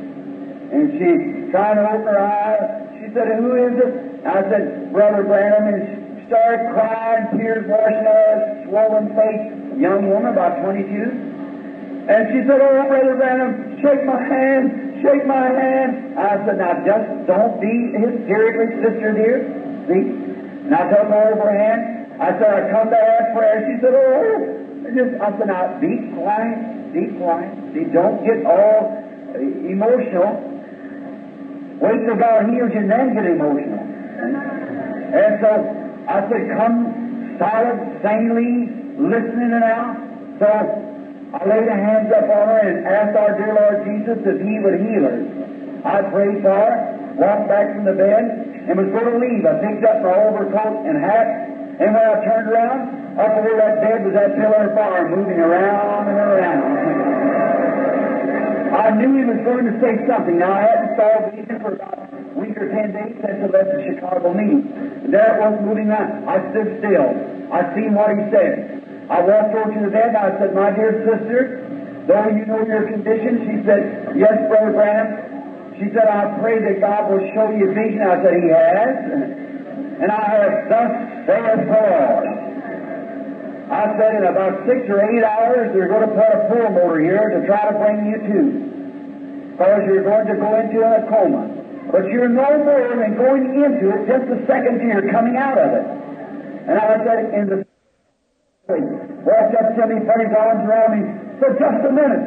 And 0.70 0.84
she 0.98 1.50
tried 1.50 1.74
to 1.74 1.84
open 1.90 2.06
her 2.06 2.18
eyes. 2.18 2.62
She 2.98 3.12
said, 3.14 3.26
Who 3.38 3.58
is 3.58 3.74
it? 3.78 3.92
I 4.26 4.42
said, 4.48 4.92
Brother 4.92 5.24
Branham. 5.24 5.66
And 5.66 5.80
she 6.20 6.26
started 6.26 6.70
crying, 6.72 7.38
tears 7.38 7.66
washing 7.66 8.06
out 8.06 8.38
her 8.38 8.64
swollen 8.68 9.06
face. 9.18 9.80
Young 9.80 10.10
woman, 10.10 10.32
about 10.32 10.62
22. 10.62 12.06
And 12.06 12.22
she 12.30 12.46
said, 12.46 12.58
Oh, 12.62 12.86
Brother 12.86 13.16
Branham, 13.16 13.82
shake 13.82 14.04
my 14.06 14.20
hand, 14.22 15.02
shake 15.02 15.26
my 15.26 15.46
hand. 15.50 16.18
I 16.18 16.38
said, 16.46 16.58
Now 16.58 16.86
just 16.86 17.26
don't 17.26 17.58
be 17.60 17.98
hysterically, 17.98 18.78
sister 18.82 19.10
dear. 19.14 19.38
See? 19.90 20.30
And 20.70 20.74
I 20.74 20.86
took 20.86 21.08
her 21.10 21.34
over 21.34 21.50
her 21.50 21.58
hand. 21.58 22.00
I 22.20 22.36
said, 22.36 22.52
I 22.52 22.70
come 22.70 22.90
to 22.90 23.00
ask 23.00 23.32
prayer. 23.32 23.64
She 23.64 23.80
said, 23.80 23.96
oh, 23.96 24.60
just, 24.92 25.16
I 25.24 25.38
said, 25.38 25.48
now, 25.48 25.80
be 25.80 26.12
quiet, 26.12 26.92
be 26.92 27.16
quiet. 27.16 27.48
See, 27.72 27.88
don't 27.90 28.20
get 28.22 28.44
all 28.44 28.92
emotional. 29.40 30.49
Wait 31.80 32.04
till 32.04 32.16
God 32.16 32.44
heals 32.52 32.70
you 32.72 32.80
and 32.84 32.90
then 32.90 33.14
get 33.16 33.24
emotional. 33.24 33.80
And 33.80 35.32
so 35.40 35.50
I 36.06 36.28
said, 36.28 36.44
come 36.56 37.36
solid, 37.40 37.78
sanely, 38.04 38.68
listening 39.00 39.52
and 39.56 39.64
out. 39.64 39.96
So 40.38 40.48
I 41.32 41.40
laid 41.48 41.68
a 41.68 41.78
hands 41.80 42.12
up 42.12 42.28
on 42.28 42.46
her 42.52 42.62
and 42.68 42.86
asked 42.86 43.16
our 43.16 43.32
dear 43.32 43.54
Lord 43.56 43.78
Jesus 43.88 44.18
if 44.28 44.38
He 44.44 44.60
would 44.60 44.76
heal 44.76 45.08
her. 45.08 45.18
I 45.84 46.02
prayed 46.12 46.42
for 46.44 46.52
her, 46.52 46.72
walked 47.16 47.48
back 47.48 47.72
from 47.72 47.84
the 47.88 47.96
bed, 47.96 48.24
and 48.68 48.76
was 48.76 48.92
going 48.92 49.08
to 49.08 49.16
leave. 49.16 49.46
I 49.48 49.56
picked 49.64 49.84
up 49.84 50.02
my 50.04 50.12
overcoat 50.12 50.84
and 50.84 51.00
hat, 51.00 51.80
and 51.80 51.96
when 51.96 52.04
I 52.04 52.20
turned 52.20 52.48
around, 52.52 53.00
up 53.16 53.32
over 53.40 53.56
that 53.56 53.80
bed 53.80 54.04
was 54.04 54.14
that 54.14 54.36
pillar 54.36 54.68
of 54.68 54.74
fire 54.76 55.08
moving 55.08 55.40
around 55.40 56.08
and 56.08 56.18
around. 56.18 57.09
I 58.70 58.94
knew 58.94 59.10
he 59.18 59.24
was 59.26 59.42
going 59.42 59.66
to 59.66 59.74
say 59.82 59.98
something. 60.06 60.38
Now, 60.38 60.54
I 60.54 60.62
hadn't 60.62 60.94
saw 60.94 61.26
vision 61.34 61.58
for 61.58 61.74
about 61.74 62.06
a 62.06 62.38
week 62.38 62.54
or 62.54 62.70
ten 62.70 62.94
days 62.94 63.18
since 63.18 63.42
I 63.42 63.48
left 63.50 63.70
the 63.74 63.82
Chicago 63.82 64.30
meeting. 64.30 65.10
There 65.10 65.26
it 65.26 65.38
was 65.42 65.58
moving 65.66 65.90
on. 65.90 66.22
I 66.30 66.38
stood 66.54 66.78
still. 66.78 67.10
I 67.50 67.66
seen 67.74 67.98
what 67.98 68.14
he 68.14 68.22
said. 68.30 69.10
I 69.10 69.26
walked 69.26 69.58
over 69.58 69.74
to 69.74 69.80
the 69.82 69.90
bed 69.90 70.14
and 70.14 70.22
I 70.22 70.30
said, 70.38 70.54
My 70.54 70.70
dear 70.70 71.02
sister, 71.02 71.66
though 72.06 72.30
you 72.30 72.46
know 72.46 72.62
your 72.62 72.86
condition, 72.86 73.42
she 73.42 73.54
said, 73.66 74.14
Yes, 74.14 74.38
Brother 74.46 74.70
Branham. 74.70 75.74
She 75.82 75.90
said, 75.90 76.06
I 76.06 76.38
pray 76.38 76.62
that 76.62 76.78
God 76.78 77.10
will 77.10 77.26
show 77.34 77.50
you 77.50 77.74
vision. 77.74 78.06
I 78.06 78.22
said, 78.22 78.34
He 78.38 78.48
has. 78.54 78.94
And 79.98 80.08
I 80.14 80.22
have 80.30 80.54
thus 80.70 80.90
saith 81.26 81.66
the 81.66 81.74
Lord. 81.74 82.49
I 83.70 83.94
said 83.94 84.18
in 84.18 84.24
about 84.26 84.66
six 84.66 84.82
or 84.90 84.98
eight 84.98 85.22
hours 85.22 85.70
they're 85.70 85.86
going 85.86 86.02
to 86.02 86.10
put 86.10 86.26
a 86.26 86.50
pulmotor 86.50 86.98
here 86.98 87.38
to 87.38 87.46
try 87.46 87.70
to 87.70 87.74
bring 87.78 88.02
you 88.10 88.18
to. 88.18 88.40
Because 89.54 89.86
you're 89.86 90.02
going 90.02 90.26
to 90.26 90.36
go 90.42 90.50
into 90.58 90.82
a 90.82 91.06
coma. 91.06 91.46
But 91.94 92.10
you're 92.10 92.26
no 92.26 92.50
more 92.66 92.90
than 92.98 93.14
going 93.14 93.46
into 93.54 93.94
it 93.94 94.10
just 94.10 94.26
a 94.26 94.38
second 94.50 94.82
you're 94.82 95.06
coming 95.14 95.38
out 95.38 95.54
of 95.54 95.70
it. 95.70 95.86
And 96.66 96.76
I 96.82 96.98
said, 97.06 97.18
in 97.30 97.44
the 97.46 97.58
walked 99.22 99.54
up 99.54 99.74
to 99.78 99.82
me, 99.86 100.02
put 100.02 100.18
his 100.18 100.34
arms 100.34 100.62
around 100.66 100.90
me, 100.94 101.02
said, 101.38 101.54
just 101.58 101.80
a 101.86 101.92
minute. 101.94 102.26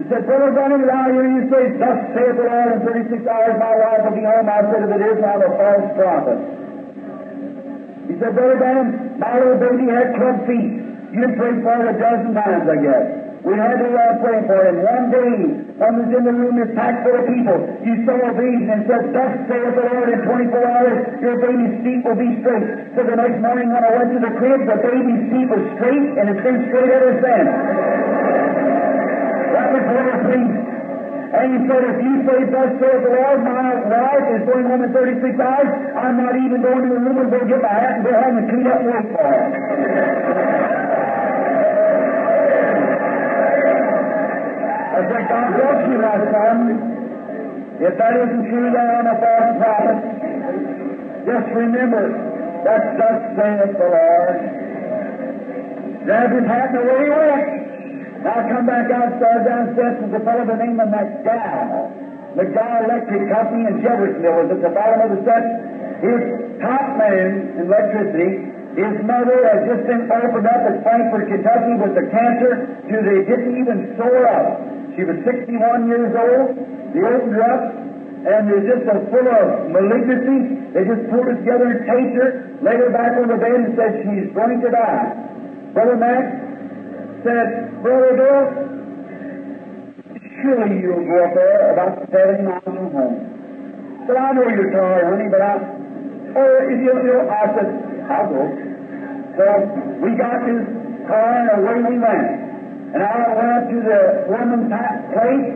He 0.00 0.04
said, 0.08 0.24
Brother 0.24 0.52
Branham, 0.52 0.84
I 0.88 1.12
hear 1.12 1.28
you 1.28 1.44
say, 1.52 1.76
Thus 1.76 1.98
saith 2.16 2.36
the 2.40 2.46
Lord, 2.48 2.72
in 2.72 2.80
36 2.88 3.28
hours 3.28 3.56
my 3.60 3.74
wife 3.76 4.04
will 4.04 4.16
be 4.16 4.24
home? 4.24 4.48
I 4.48 4.64
said, 4.72 4.84
if 4.86 4.90
it 4.96 5.02
is, 5.02 5.18
I'm 5.20 5.42
a 5.44 5.50
false 5.60 5.88
prophet. 5.92 6.67
He 8.08 8.16
said, 8.16 8.32
Brother 8.32 8.56
Branham, 8.56 9.20
my 9.20 9.36
little 9.36 9.60
baby 9.60 9.92
had 9.92 10.16
club 10.16 10.48
feet. 10.48 10.72
You 11.12 11.24
prayed 11.36 11.60
for 11.60 11.76
it 11.84 11.92
a 11.92 11.96
dozen 12.00 12.32
times, 12.32 12.64
I 12.64 12.78
guess. 12.80 13.04
We 13.44 13.54
had 13.54 13.78
to 13.78 13.88
uh, 13.88 14.18
pray 14.18 14.40
for 14.48 14.60
him. 14.66 14.76
One 14.82 15.06
day, 15.14 15.32
when 15.78 15.92
was 16.00 16.10
in 16.10 16.24
the 16.26 16.34
room 16.34 16.58
is 16.58 16.74
packed 16.74 17.06
full 17.06 17.16
of 17.16 17.24
people, 17.28 17.58
you 17.86 18.02
saw 18.02 18.18
a 18.18 18.32
vision 18.34 18.66
and 18.66 18.82
said, 18.88 19.14
Thus 19.14 19.32
saith 19.46 19.72
the 19.78 19.84
Lord, 19.92 20.08
in 20.10 20.20
24 20.26 20.58
hours 20.58 20.98
your 21.22 21.36
baby's 21.38 21.76
feet 21.86 22.02
will 22.02 22.18
be 22.18 22.28
straight. 22.42 22.98
So 22.98 23.06
the 23.06 23.14
next 23.14 23.38
morning 23.40 23.70
when 23.70 23.84
I 23.84 23.92
went 23.94 24.10
to 24.16 24.20
the 24.20 24.32
crib, 24.36 24.66
the 24.66 24.78
baby's 24.82 25.24
feet 25.30 25.48
were 25.48 25.64
straight, 25.78 26.06
and 26.18 26.24
it's 26.34 26.42
been 26.42 26.58
straight 26.66 26.90
ever 26.90 27.12
since. 27.22 27.50
That 29.54 29.68
was. 29.70 30.67
And 31.28 31.44
he 31.52 31.58
said, 31.68 31.82
if 31.84 31.98
you 32.00 32.14
say, 32.24 32.40
Thus 32.48 32.70
saith 32.80 33.02
the 33.04 33.12
Lord, 33.12 33.44
my 33.44 33.68
wife 33.84 34.28
is 34.32 34.42
going 34.48 34.64
home 34.64 34.80
in 34.80 34.92
36 34.96 35.36
hours, 35.36 35.68
I'm 35.92 36.16
not 36.16 36.32
even 36.40 36.64
going 36.64 36.88
to 36.88 36.88
the 36.88 37.00
room 37.04 37.18
and 37.20 37.28
go 37.28 37.44
get 37.44 37.60
my 37.60 37.68
hat 37.68 38.00
and 38.00 38.04
go 38.08 38.12
home 38.16 38.36
and 38.40 38.46
clean 38.48 38.64
up 38.64 38.80
wait 38.80 39.06
for 39.12 39.28
her. 39.28 40.48
I 44.88 45.00
said, 45.04 45.24
God 45.28 45.48
bless 45.52 45.78
you, 45.84 45.96
my 46.00 46.16
son. 46.32 46.58
If 47.76 47.94
that 48.00 48.12
isn't 48.24 48.44
true, 48.48 48.68
then 48.72 48.86
I'm 48.88 49.06
a 49.12 49.16
false 49.20 49.52
prophet. 49.60 50.00
Just 51.28 51.48
remember, 51.52 52.04
that's 52.64 52.88
thus 52.96 53.20
saith 53.36 53.76
the 53.76 53.84
Lord. 53.84 54.38
If 56.08 56.32
it 56.40 56.46
happened, 56.48 56.88
away 56.88 57.04
he 57.04 57.10
went. 57.12 57.57
Now 58.18 58.34
I 58.34 58.50
come 58.50 58.66
back 58.66 58.90
outside 58.90 59.46
downstairs 59.46 60.02
with 60.02 60.18
a 60.18 60.22
fellow 60.26 60.42
by 60.42 60.58
the 60.58 60.66
name 60.66 60.74
of 60.82 60.90
McDowell. 60.90 62.34
McDowell 62.34 62.80
Electric 62.90 63.30
Company 63.30 63.62
in 63.70 63.78
Jeffersonville 63.78 64.42
was 64.42 64.50
at 64.58 64.60
the 64.62 64.74
bottom 64.74 64.98
of 65.06 65.10
the 65.14 65.20
steps. 65.22 65.50
His 66.02 66.20
top 66.58 66.98
man 66.98 67.62
in 67.62 67.70
electricity, 67.70 68.30
his 68.74 68.94
mother 69.06 69.38
had 69.46 69.70
just 69.70 69.86
been 69.86 70.10
opened 70.10 70.50
up 70.50 70.62
at 70.66 70.82
Frankfort, 70.82 71.30
Kentucky 71.30 71.74
with 71.78 71.94
the 71.94 72.06
cancer 72.10 72.52
to 72.90 72.94
they 73.06 73.22
didn't 73.22 73.54
even 73.54 73.94
sew 73.94 74.10
up. 74.10 74.66
She 74.98 75.06
was 75.06 75.22
61 75.22 75.86
years 75.86 76.10
old. 76.10 76.58
They 76.94 77.02
opened 77.06 77.38
her 77.38 77.46
up, 77.46 77.62
and 78.26 78.50
they're 78.50 78.66
just 78.66 78.82
so 78.82 78.98
full 79.14 79.28
of 79.30 79.70
malignancy. 79.70 80.74
They 80.74 80.82
just 80.90 81.06
pulled 81.06 81.30
her 81.30 81.38
together 81.38 81.70
and 81.70 81.80
taped 81.86 82.14
her, 82.18 82.28
laid 82.66 82.82
her 82.82 82.90
back 82.90 83.14
on 83.14 83.30
the 83.30 83.38
bed, 83.38 83.62
and 83.62 83.78
said 83.78 84.02
she's 84.02 84.26
going 84.34 84.58
to 84.58 84.70
die. 84.74 85.06
Brother 85.70 85.94
Max 85.94 86.47
said, 87.28 87.84
Brother 87.84 88.12
Bill, 88.16 88.40
surely 90.40 90.80
you'll 90.80 91.04
go 91.04 91.16
up 91.28 91.32
there 91.36 91.76
about 91.76 92.08
70 92.08 92.48
miles 92.48 92.64
from 92.64 92.88
home. 92.88 93.20
Said, 94.08 94.16
I 94.16 94.32
know 94.32 94.48
you're 94.48 94.72
tired, 94.72 95.04
honey, 95.12 95.28
but 95.28 95.42
I, 95.44 95.52
oh, 95.60 96.72
if 96.72 96.78
you, 96.80 96.92
you 97.04 97.16
I 97.28 97.44
said, 97.52 97.68
I'll 98.08 98.32
go. 98.32 98.42
So 99.36 99.44
we 100.00 100.16
got 100.16 100.40
this 100.48 100.64
car 101.04 101.28
and 101.36 101.48
away 101.60 101.76
we 101.84 101.96
went. 102.00 102.28
And 102.96 103.04
I 103.04 103.12
went 103.36 103.52
up 103.52 103.64
to 103.68 103.78
the 103.84 104.00
woman's 104.32 104.72
place, 105.12 105.48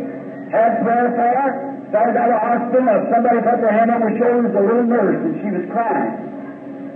had 0.52 0.84
prayer 0.84 1.08
for 1.16 1.24
her, 1.24 1.50
started 1.88 2.20
out 2.20 2.28
of 2.28 2.40
hospital, 2.44 2.92
and 2.92 3.08
somebody 3.08 3.40
put 3.40 3.56
their 3.64 3.72
hand 3.72 3.88
on 3.88 4.04
her 4.04 4.12
shoulder, 4.20 4.44
was 4.44 4.56
a 4.60 4.60
little 4.60 4.84
nurse, 4.84 5.20
and 5.24 5.34
she 5.40 5.48
was 5.48 5.64
crying. 5.72 6.12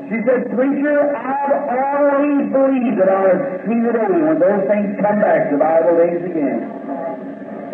She 0.06 0.22
said, 0.22 0.46
Preacher, 0.54 0.98
I've 1.18 1.66
always 1.66 2.46
believed 2.54 2.94
that 3.02 3.10
I 3.10 3.20
would 3.26 3.42
see 3.66 3.78
the 3.82 3.90
day 3.90 4.06
when 4.06 4.38
those 4.38 4.62
things 4.70 4.94
come 5.02 5.18
back, 5.18 5.50
the 5.50 5.58
Bible 5.58 5.98
days 5.98 6.22
again. 6.22 6.62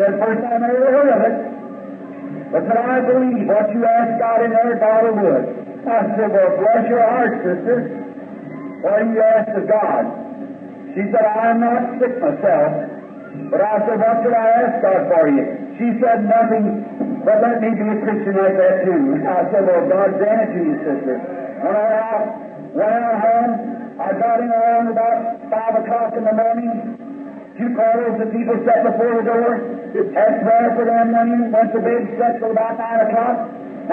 Said, 0.01 0.17
first 0.17 0.41
time 0.41 0.65
I 0.65 0.69
ever 0.73 0.89
heard 0.89 1.09
of 1.13 1.21
it. 1.29 1.35
But 2.49 2.65
said, 2.65 2.77
I 2.77 3.05
believe 3.05 3.45
what 3.45 3.69
you 3.69 3.85
ask 3.85 4.17
God 4.17 4.45
in 4.45 4.49
there, 4.49 4.77
God 4.81 5.13
would. 5.13 5.45
I 5.85 6.01
said, 6.17 6.29
Well, 6.33 6.57
bless 6.57 6.83
your 6.89 7.05
heart, 7.05 7.33
sister. 7.45 7.77
What 8.81 8.97
do 8.97 9.13
you 9.13 9.21
ask 9.21 9.49
of 9.53 9.65
God? 9.69 10.03
She 10.97 11.05
said, 11.13 11.25
I'm 11.37 11.61
not 11.61 12.01
sick 12.01 12.17
myself. 12.17 12.71
But 13.53 13.61
I 13.61 13.77
said, 13.85 13.97
What 14.01 14.15
should 14.25 14.33
I 14.33 14.47
ask 14.57 14.73
God 14.81 15.01
for 15.05 15.25
you? 15.29 15.45
She 15.77 15.87
said, 16.01 16.25
Nothing, 16.25 16.65
but 17.25 17.45
let 17.45 17.61
me 17.61 17.77
be 17.77 17.85
a 17.93 17.97
Christian 18.01 18.41
like 18.41 18.57
that 18.57 18.89
too. 18.89 19.21
I 19.37 19.41
said, 19.53 19.63
Well, 19.69 19.85
God 19.85 20.17
grant 20.17 20.49
it 20.49 20.49
to 20.53 20.59
you, 20.65 20.75
sister. 20.81 21.42
When 21.63 21.71
I 21.71 21.87
went 22.75 22.91
out, 22.91 23.23
home, 23.23 23.51
I 23.95 24.07
got 24.19 24.35
in 24.43 24.51
around 24.51 24.91
about 24.91 25.47
5 25.47 25.79
o'clock 25.79 26.11
in 26.11 26.27
the 26.27 26.35
morning. 26.35 26.75
Two 27.55 27.71
quarters 27.71 28.19
of 28.19 28.35
people 28.35 28.59
sat 28.67 28.83
before 28.83 29.23
the 29.23 29.25
door, 29.31 29.51
had 30.11 30.43
prayer 30.43 30.69
for 30.75 30.83
them, 30.83 31.15
then 31.15 31.55
went 31.55 31.71
to 31.71 31.79
bed, 31.79 32.03
slept 32.19 32.43
till 32.43 32.51
about 32.51 32.75
9 32.75 33.07
o'clock. 33.07 33.37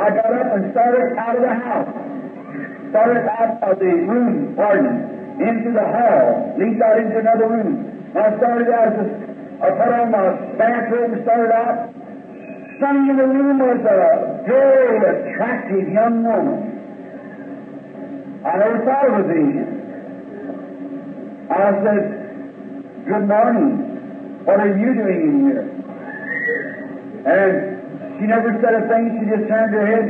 I 0.03 0.07
got 0.19 0.31
up 0.35 0.49
and 0.51 0.75
started 0.75 1.15
out 1.15 1.37
of 1.39 1.43
the 1.47 1.55
house. 1.63 1.95
Started 2.91 3.25
out 3.39 3.63
of 3.63 3.79
the 3.79 3.95
room, 4.03 4.59
pardon, 4.59 5.39
into 5.39 5.71
the 5.71 5.87
hall, 5.95 6.51
leaped 6.59 6.83
out 6.83 6.99
into 6.99 7.23
another 7.23 7.55
room. 7.55 7.87
And 7.87 8.19
I 8.19 8.35
started 8.35 8.67
out, 8.67 8.99
I 8.99 9.67
put 9.79 9.91
on 9.95 10.11
my 10.11 10.27
bathrobe 10.59 11.15
and 11.15 11.23
started 11.23 11.55
out. 11.55 11.95
Standing 12.83 13.15
in 13.15 13.17
the 13.23 13.31
room 13.31 13.63
was 13.63 13.79
a 13.79 14.43
very 14.43 14.99
attractive 15.07 15.87
young 15.87 16.27
woman. 16.27 16.80
I 18.41 18.57
never 18.57 18.81
thought 18.89 19.05
of 19.05 19.21
a 19.21 19.25
vision. 19.29 19.69
I 21.53 21.77
said, 21.85 22.03
Good 23.05 23.27
morning. 23.29 24.41
What 24.49 24.65
are 24.65 24.73
you 24.81 24.97
doing 24.97 25.21
in 25.29 25.35
here? 25.45 25.65
And 27.21 27.53
she 28.17 28.25
never 28.25 28.57
said 28.65 28.81
a 28.81 28.89
thing. 28.89 29.13
She 29.21 29.29
just 29.29 29.45
turned 29.45 29.77
her 29.77 29.85
head, 29.85 30.07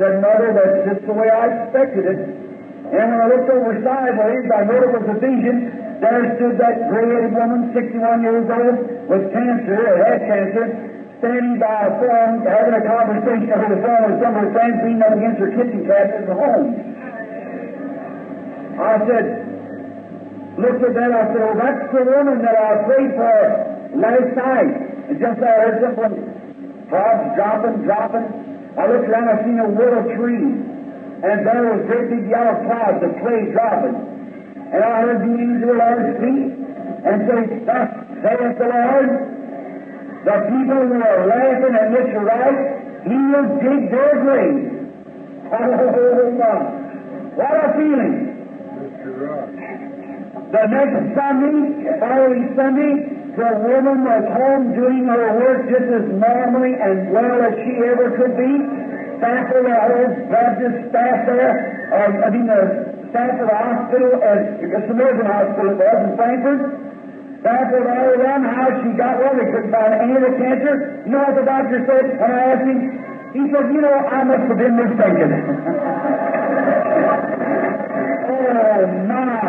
said, 0.00 0.24
Mother, 0.24 0.56
that's 0.56 0.88
just 0.88 1.04
the 1.04 1.12
way 1.12 1.28
I 1.28 1.68
expected 1.68 2.16
it. 2.16 2.20
And 2.96 3.06
when 3.12 3.20
I 3.20 3.28
looked 3.28 3.52
over 3.52 3.76
sideways, 3.84 4.46
I 4.48 4.62
knew 4.64 4.80
it 4.80 4.92
was 4.96 5.06
a 5.12 5.16
vision. 5.20 6.00
There 6.00 6.32
stood 6.40 6.56
that 6.56 6.76
gray-headed 6.88 7.36
woman, 7.36 7.76
61 7.76 8.24
years 8.24 8.48
old, 8.48 8.76
with 9.04 9.24
cancer, 9.36 9.80
or 9.84 9.96
had 10.00 10.24
cancer, 10.24 10.64
standing 11.20 11.60
by 11.60 11.88
a 11.88 11.92
phone, 12.00 12.40
having 12.40 12.72
a 12.72 12.84
conversation 12.88 13.52
over 13.52 13.68
the 13.68 13.80
phone 13.84 14.02
with 14.12 14.16
some 14.24 14.32
of 14.32 14.48
her 14.48 14.52
friends, 14.56 14.80
leaning 14.80 15.04
up 15.04 15.12
against 15.12 15.44
her 15.44 15.52
kitchen 15.52 15.84
cabinet 15.84 16.24
in 16.24 16.26
the 16.32 16.36
home. 16.40 16.96
I 18.76 18.92
said, 19.08 19.26
looked 20.60 20.84
at 20.84 20.92
that, 20.92 21.10
I 21.12 21.22
said, 21.32 21.40
well, 21.40 21.56
that's 21.56 21.84
the 21.96 22.04
woman 22.04 22.44
that 22.44 22.56
I 22.56 22.70
prayed 22.84 23.12
for 23.16 23.36
last 23.96 24.30
night. 24.36 24.72
And 25.08 25.16
just 25.16 25.40
I 25.40 25.52
heard 25.64 25.80
something, 25.80 26.14
drops 26.92 27.24
dropping, 27.36 27.76
dropping. 27.88 28.26
I 28.76 28.82
looked 28.84 29.08
around, 29.08 29.28
I 29.32 29.36
seen 29.48 29.58
a 29.60 29.68
willow 29.68 30.04
tree. 30.12 30.44
and 31.24 31.46
there 31.46 31.64
was 31.72 31.80
great 31.88 32.10
big 32.12 32.28
yellow 32.28 32.60
clouds 32.68 33.00
of 33.00 33.12
clay 33.24 33.48
dropping. 33.56 33.96
And 33.96 34.80
I 34.84 35.00
heard 35.00 35.20
the 35.24 35.32
angel 35.32 35.72
of 35.72 35.72
the 35.72 35.78
Lord 35.80 36.02
speak 36.20 36.44
and 37.06 37.16
say, 37.24 37.40
Thus 37.64 37.88
saith 38.20 38.54
the 38.60 38.68
Lord, 38.68 39.08
the 40.26 40.36
people 40.52 40.82
who 40.90 40.98
are 41.00 41.22
laughing 41.24 41.74
at 41.80 41.88
Mr. 41.96 42.20
Wright, 42.20 42.60
he 43.08 43.16
will 43.16 43.48
dig 43.64 43.80
their 43.88 44.14
grave. 44.20 44.76
Oh, 45.48 46.30
my. 46.36 46.76
What 47.36 47.56
a 47.64 47.68
feeling. 47.78 48.35
The 49.06 50.64
next 50.66 50.98
Sunday, 51.14 51.86
following 52.02 52.50
Sunday, 52.58 52.92
the 53.38 53.50
woman 53.62 54.02
was 54.02 54.24
home 54.34 54.74
doing 54.74 55.06
her 55.06 55.30
work 55.38 55.62
just 55.70 55.86
as 55.94 56.10
normally 56.10 56.74
and 56.74 57.14
well 57.14 57.38
as 57.38 57.54
she 57.54 57.86
ever 57.86 58.18
could 58.18 58.34
be. 58.34 58.50
Staff 59.22 59.54
of 59.54 59.62
the 59.62 59.78
old 59.78 60.10
Baptist 60.26 60.90
staff 60.90 61.22
there, 61.22 61.54
uh, 61.94 62.26
I 62.26 62.28
mean 62.34 62.50
the 62.50 63.06
staff 63.14 63.38
of 63.38 63.46
the 63.46 63.54
hospital, 63.54 64.10
at 64.26 64.58
the 64.58 64.80
Samaritan 64.90 65.26
Hospital 65.30 65.70
it 65.70 65.86
was 65.86 65.98
in 66.02 66.10
Frankfort. 66.18 66.60
Staff 67.46 67.68
of 67.78 67.86
all 67.86 68.10
around 68.10 68.42
how 68.42 68.74
she 68.82 68.90
got 68.98 69.22
well, 69.22 69.38
they 69.38 69.46
couldn't 69.54 69.70
find 69.70 70.02
any 70.02 70.18
of 70.18 70.22
the 70.26 70.34
cancer. 70.34 71.06
You 71.06 71.14
know 71.14 71.22
what 71.30 71.38
the 71.38 71.46
doctor 71.46 71.78
said 71.86 72.18
when 72.18 72.30
I 72.34 72.58
asked 72.58 72.66
him? 72.66 73.06
He 73.36 73.44
said, 73.52 73.68
you 73.68 73.84
know, 73.84 73.92
I 73.92 74.24
must 74.24 74.48
have 74.48 74.56
been 74.56 74.76
mistaken. 74.80 75.28
oh, 78.32 78.80
my. 79.04 79.44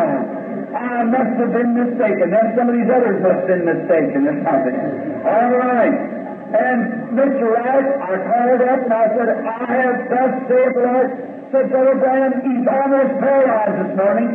I 0.76 1.08
must 1.08 1.34
have 1.40 1.52
been 1.56 1.72
mistaken. 1.72 2.28
Then 2.28 2.52
some 2.52 2.68
of 2.68 2.76
these 2.76 2.90
others 2.92 3.16
must 3.24 3.48
have 3.48 3.48
been 3.48 3.64
mistaken 3.64 4.28
or 4.28 4.36
something. 4.44 4.76
All 5.24 5.50
right. 5.56 5.96
And 6.52 7.16
Mr. 7.16 7.48
Wright, 7.48 7.88
I 7.96 8.12
called 8.28 8.60
up 8.60 8.80
and 8.84 8.92
I 8.92 9.06
said, 9.16 9.28
I 9.56 9.64
have 9.72 9.96
thus 10.12 10.32
saith 10.52 10.74
the 10.76 10.84
Lord. 10.84 11.08
Said, 11.48 11.72
Brother 11.72 11.96
Branham, 11.96 12.44
he's 12.44 12.68
almost 12.68 13.12
paralyzed 13.24 13.88
this 13.88 13.96
morning. 13.96 14.28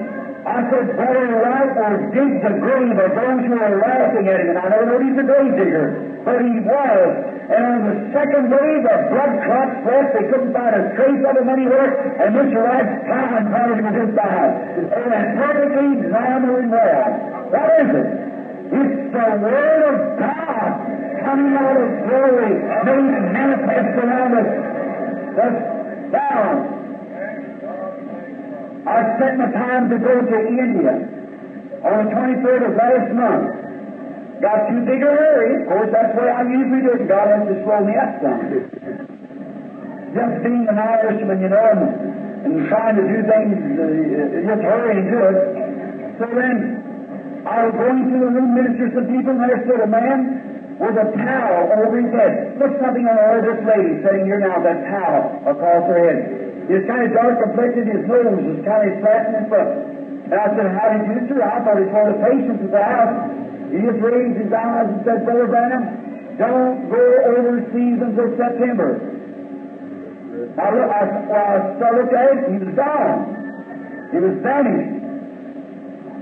I 0.44 0.60
said, 0.68 1.00
Brother 1.00 1.40
Wright 1.40 1.72
will 1.72 2.00
dig 2.12 2.32
the 2.44 2.54
grave 2.60 3.00
of 3.00 3.12
those 3.16 3.42
who 3.48 3.56
are 3.56 3.76
laughing 3.80 4.28
at 4.28 4.40
him. 4.44 4.50
And 4.52 4.60
I 4.60 4.84
know 4.84 5.00
he's 5.00 5.16
a 5.16 5.24
grave 5.24 5.56
digger, 5.56 5.88
but 6.28 6.44
he 6.44 6.60
was. 6.60 7.10
And 7.48 7.64
on 7.64 7.80
the 7.88 7.96
second 8.12 8.52
day, 8.52 8.72
the 8.84 8.96
blood 9.08 9.34
clots 9.40 9.78
left. 9.88 10.10
They 10.20 10.26
couldn't 10.28 10.52
find 10.52 10.74
a 10.76 10.84
trace 11.00 11.24
of 11.24 11.34
him 11.40 11.48
anywhere. 11.48 11.90
And 12.20 12.36
Mr. 12.36 12.60
Wright's 12.60 12.96
party 13.08 13.88
was 13.88 13.96
just 13.96 14.14
behind. 14.20 14.52
And 14.84 15.06
went 15.08 15.30
perfectly 15.40 15.90
normal 16.12 16.54
and 16.60 16.70
well. 16.76 17.08
What 17.48 17.70
is 17.80 17.90
it? 18.04 18.08
It's 18.84 19.00
the 19.16 19.28
Word 19.48 19.82
of 19.96 19.98
God 20.20 20.72
coming 21.24 21.56
out 21.56 21.78
of 21.80 21.88
glory, 22.04 22.52
made 22.84 23.16
manifest 23.32 23.96
around 23.96 24.34
us. 24.44 24.50
Thus, 25.40 25.56
down. 26.12 26.83
I 28.84 29.16
spent 29.16 29.40
my 29.40 29.50
time 29.56 29.88
to 29.90 29.98
go 29.98 30.12
to 30.20 30.38
India 30.44 30.92
on 31.88 31.94
the 32.04 32.08
23rd 32.12 32.62
of 32.68 32.74
last 32.76 33.10
month. 33.16 33.48
Got 34.44 34.68
too 34.68 34.84
big 34.84 35.00
a 35.00 35.08
hurry. 35.08 35.64
Of 35.64 35.72
course, 35.72 35.90
that's 35.96 36.12
the 36.12 36.20
way 36.20 36.28
I 36.28 36.44
usually 36.44 36.84
do 36.84 36.92
it. 37.00 37.08
God 37.08 37.32
has 37.32 37.48
to 37.48 37.56
slow 37.64 37.80
me 37.80 37.96
up 37.96 38.12
some. 38.20 38.44
Just 40.12 40.36
being 40.44 40.68
an 40.68 40.76
Irishman, 40.76 41.40
you 41.40 41.48
know, 41.48 41.64
and, 41.64 41.82
and 42.44 42.54
trying 42.68 43.00
to 43.00 43.06
do 43.08 43.18
things, 43.24 43.56
uh, 43.56 44.52
just 44.52 44.64
hurry 44.68 45.00
and 45.00 45.08
do 45.08 45.20
it. 45.32 45.40
So 46.20 46.26
then, 46.28 46.58
I 47.48 47.64
was 47.64 47.74
going 47.80 48.04
to 48.04 48.16
the 48.20 48.30
room, 48.36 48.52
minister 48.52 48.92
some 48.92 49.08
people, 49.08 49.32
and 49.32 49.48
there 49.48 49.64
stood 49.64 49.80
a 49.80 49.88
man 49.88 50.76
with 50.76 50.96
a 51.00 51.08
towel 51.24 51.72
over 51.72 52.04
his 52.04 52.12
head. 52.12 52.60
Look 52.60 52.76
something 52.84 53.08
on 53.08 53.16
the 53.16 53.48
this 53.48 53.60
lady 53.64 54.04
sitting 54.04 54.28
here 54.28 54.44
now, 54.44 54.60
that 54.60 54.92
towel 54.92 55.40
across 55.48 55.88
her 55.88 56.00
head. 56.04 56.53
He 56.68 56.72
was 56.80 56.86
kind 56.88 57.04
of 57.04 57.12
dark 57.12 57.44
complected, 57.44 57.88
his 57.92 58.08
nose 58.08 58.40
was 58.40 58.60
kind 58.64 58.88
of 58.88 58.94
flat 59.04 59.36
in 59.36 59.46
front. 59.52 59.70
And 60.32 60.40
I 60.40 60.48
said, 60.56 60.68
How 60.72 60.88
did 60.96 61.04
you 61.04 61.16
do, 61.20 61.36
sir? 61.36 61.44
I 61.44 61.60
thought 61.60 61.78
he 61.84 61.88
told 61.92 62.08
the 62.16 62.20
patients 62.24 62.64
at 62.64 62.72
the 62.72 62.84
house. 62.84 63.16
He 63.68 63.78
just 63.84 64.00
raised 64.00 64.38
his 64.40 64.52
eyes 64.54 64.88
and 64.88 65.04
said, 65.04 65.28
Brother 65.28 65.52
Branham, 65.52 65.84
don't 66.40 66.88
go 66.88 67.04
overseas 67.36 68.00
until 68.00 68.32
September. 68.40 69.14
I, 70.56 70.66
look, 70.72 70.90
I, 70.90 71.02
well, 71.28 71.46
I 71.46 71.78
started 71.78 72.08
at 72.14 72.30
him, 72.32 72.54
he 72.54 72.58
was 72.64 72.74
gone. 72.76 73.18
He 74.14 74.18
was 74.24 74.36
vanished. 74.46 74.94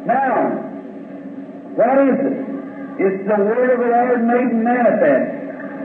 Now, 0.07 0.57
what 1.75 1.97
is 2.07 2.17
it? 2.17 2.37
It's 3.01 3.21
the 3.27 3.39
Word 3.39 3.69
of 3.71 3.79
the 3.79 3.91
Lord 3.91 4.19
made 4.25 4.51
manifest. 4.57 5.41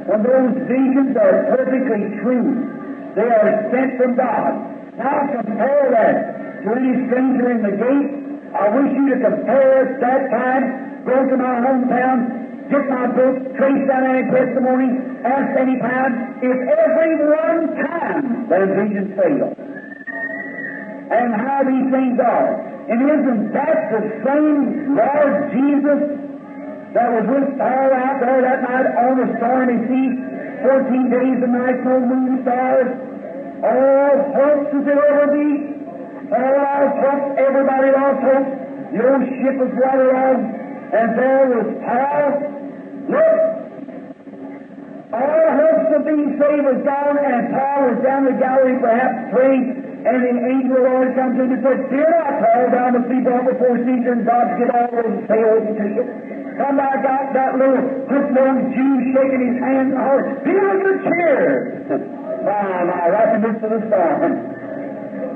When 0.06 0.22
those 0.22 0.54
visions 0.70 1.16
are 1.16 1.50
perfectly 1.50 2.18
true, 2.22 2.75
they 3.16 3.24
are 3.24 3.72
sent 3.72 3.96
from 3.96 4.12
God. 4.12 4.52
Now 5.00 5.24
compare 5.32 5.88
that 5.88 6.16
to 6.64 6.68
any 6.76 6.92
stranger 7.08 7.48
in 7.48 7.60
the 7.64 7.74
gate. 7.80 8.10
I 8.52 8.68
wish 8.76 8.92
you 8.92 9.04
to 9.08 9.18
compare 9.24 9.88
at 9.88 10.00
that 10.04 10.22
time, 10.28 10.64
go 11.08 11.16
to 11.24 11.36
my 11.40 11.54
hometown, 11.64 12.68
get 12.68 12.84
my 12.92 13.08
book, 13.16 13.56
trace 13.56 13.84
down 13.88 14.04
any 14.04 14.28
testimony, 14.28 15.00
ask 15.24 15.48
any 15.56 15.80
time, 15.80 16.12
if 16.44 16.58
every 16.60 17.12
one 17.24 17.60
time 17.88 18.24
those 18.52 18.70
visions 18.84 19.08
fail. 19.16 19.48
And 21.08 21.28
how 21.40 21.64
these 21.64 21.88
things 21.88 22.20
are. 22.20 22.48
And 22.92 22.98
isn't 23.00 23.52
that 23.56 23.78
the 23.96 24.02
same 24.28 24.92
Lord 24.92 25.34
Jesus 25.56 26.00
that 26.92 27.08
was 27.16 27.24
with 27.32 27.48
Paul 27.56 27.90
out 27.96 28.20
there 28.20 28.40
that 28.44 28.60
night 28.60 28.88
on 28.92 29.12
the 29.24 29.28
stormy 29.40 29.78
sea, 29.88 30.25
14 30.66 31.10
days 31.14 31.38
and 31.46 31.52
nights, 31.54 31.78
no 31.86 32.00
moon, 32.02 32.42
stars, 32.42 32.90
all 33.62 34.18
hopes 34.34 34.70
as 34.74 34.82
it 34.82 34.98
ever 34.98 35.30
be, 35.30 35.48
all 36.34 36.54
lost 36.58 36.96
hopes, 37.06 37.38
everybody 37.38 37.88
lost 37.94 38.18
hope, 38.26 38.50
the 38.90 38.98
old 38.98 39.22
ship 39.30 39.54
was 39.62 39.70
water 39.78 40.10
on, 40.10 40.42
and 40.90 41.08
there 41.14 41.46
was 41.54 41.70
Paul. 41.86 42.50
Look, 43.14 43.38
all 45.14 45.46
hopes 45.54 45.88
of 45.94 46.02
being 46.02 46.34
saved 46.34 46.66
was 46.66 46.82
gone, 46.82 47.14
and 47.14 47.54
Paul 47.54 47.78
was 47.86 48.02
down 48.02 48.26
the 48.26 48.34
gallery 48.34 48.74
perhaps 48.82 49.30
praying, 49.30 49.85
and 50.06 50.22
the 50.22 50.34
angel 50.38 50.78
Lord 50.86 51.10
comes 51.18 51.34
in 51.42 51.50
and 51.50 51.62
says, 51.66 51.80
Fear 51.90 52.06
not, 52.14 52.38
Paul, 52.38 52.64
thou 52.70 52.86
must 52.94 53.08
be 53.10 53.18
brought 53.26 53.46
before 53.50 53.74
Caesar, 53.74 54.12
and 54.14 54.22
God 54.22 54.46
get 54.54 54.70
all 54.70 54.90
those 54.94 55.18
fails 55.26 55.66
to 55.66 55.84
you. 55.98 56.04
Come 56.56 56.76
back 56.78 57.02
out 57.04 57.34
that 57.34 57.58
little 57.58 58.06
hook-nosed 58.06 58.70
Jew 58.70 58.92
shaking 59.10 59.42
his 59.50 59.58
hand 59.58 59.92
and 59.92 59.98
hollering, 59.98 60.38
Be 60.46 60.54
of 60.54 60.76
good 60.78 60.98
cheer! 61.10 61.42
my, 62.46 62.86
my, 62.86 63.08
right 63.10 63.34
in 63.34 63.42
the 63.42 63.48
midst 63.50 63.64
of 63.66 63.70
the 63.74 63.80
storm. 63.90 64.30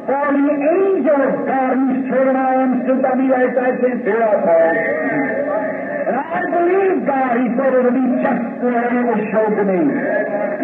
For 0.07 0.27
the 0.39 0.49
angel 0.55 1.19
of 1.19 1.35
God 1.51 1.77
children 2.07 2.37
I 2.39 2.55
am 2.63 2.71
stood 2.87 3.03
by 3.03 3.15
me 3.19 3.27
last 3.27 3.55
night 3.59 3.77
saying, 3.83 4.07
not, 4.07 4.39
Paul. 4.47 5.90
And 6.07 6.17
I 6.17 6.41
believe 6.49 6.97
God, 7.05 7.33
he 7.41 7.47
said 7.57 7.71
it'll 7.77 7.93
be 7.93 8.07
just 8.25 8.45
where 8.65 8.89
it 8.89 9.05
was 9.05 9.23
showed 9.33 9.55
to 9.59 9.65
me. 9.69 9.81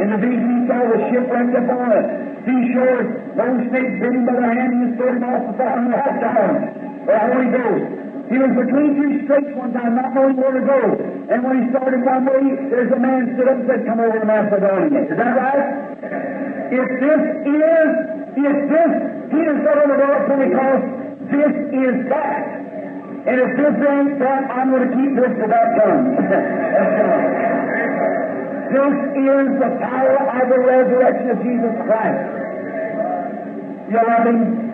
In 0.00 0.06
the 0.12 0.18
vision 0.20 0.48
he 0.48 0.60
saw 0.68 0.80
the 0.86 0.98
ship 1.10 1.26
shipwreck 1.28 1.50
upon 1.56 1.86
the 1.92 2.00
seashore, 2.46 3.02
those 3.36 3.60
snakes 3.68 3.94
bit 4.00 4.12
him 4.16 4.24
by 4.24 4.34
the 4.36 4.46
hand, 4.46 4.70
and 4.72 4.80
he 4.80 4.88
threw 4.96 5.12
him 5.16 5.24
off 5.24 5.42
the 5.44 5.54
fire 5.58 5.76
and 5.76 5.88
walked 5.92 6.20
down. 6.22 6.52
The 7.06 7.16
Holy 7.16 7.48
Ghost. 7.52 7.86
He 8.26 8.36
was 8.42 8.52
between 8.58 8.90
two 8.98 9.12
straits 9.22 9.54
one 9.54 9.70
time, 9.70 9.94
not 9.94 10.10
knowing 10.10 10.34
where 10.34 10.50
to 10.50 10.64
go. 10.66 10.80
And 11.30 11.38
when 11.46 11.62
he 11.62 11.64
started 11.70 12.02
one 12.02 12.26
way, 12.26 12.42
there's 12.74 12.90
a 12.90 12.98
man 12.98 13.38
stood 13.38 13.46
up 13.46 13.62
and 13.62 13.66
said, 13.70 13.86
Come 13.86 14.02
over 14.02 14.18
to 14.18 14.26
Macedonia. 14.26 15.06
Is 15.06 15.14
that 15.14 15.34
right? 15.38 15.62
If 16.74 16.88
this 16.98 17.22
is, 17.46 17.88
if 18.34 18.56
this, 18.66 18.92
on 19.30 19.88
the 19.90 19.98
of 20.02 20.22
Pentecost, 20.26 20.86
this 21.30 21.54
is 21.70 21.94
that. 22.10 22.66
And 23.26 23.40
if 23.42 23.50
this 23.58 23.74
ain't 23.82 24.18
that, 24.22 24.42
I'm 24.54 24.70
going 24.70 24.86
to 24.86 24.94
keep 24.94 25.18
this 25.18 25.34
to 25.34 25.46
that 25.50 25.68
this 28.70 28.94
is 29.18 29.46
the 29.58 29.70
power 29.82 30.18
of 30.30 30.46
the 30.46 30.60
resurrection 30.62 31.30
of 31.34 31.42
Jesus 31.42 31.74
Christ. 31.90 32.22
You 33.90 33.98
love 33.98 34.26
him? 34.30 34.66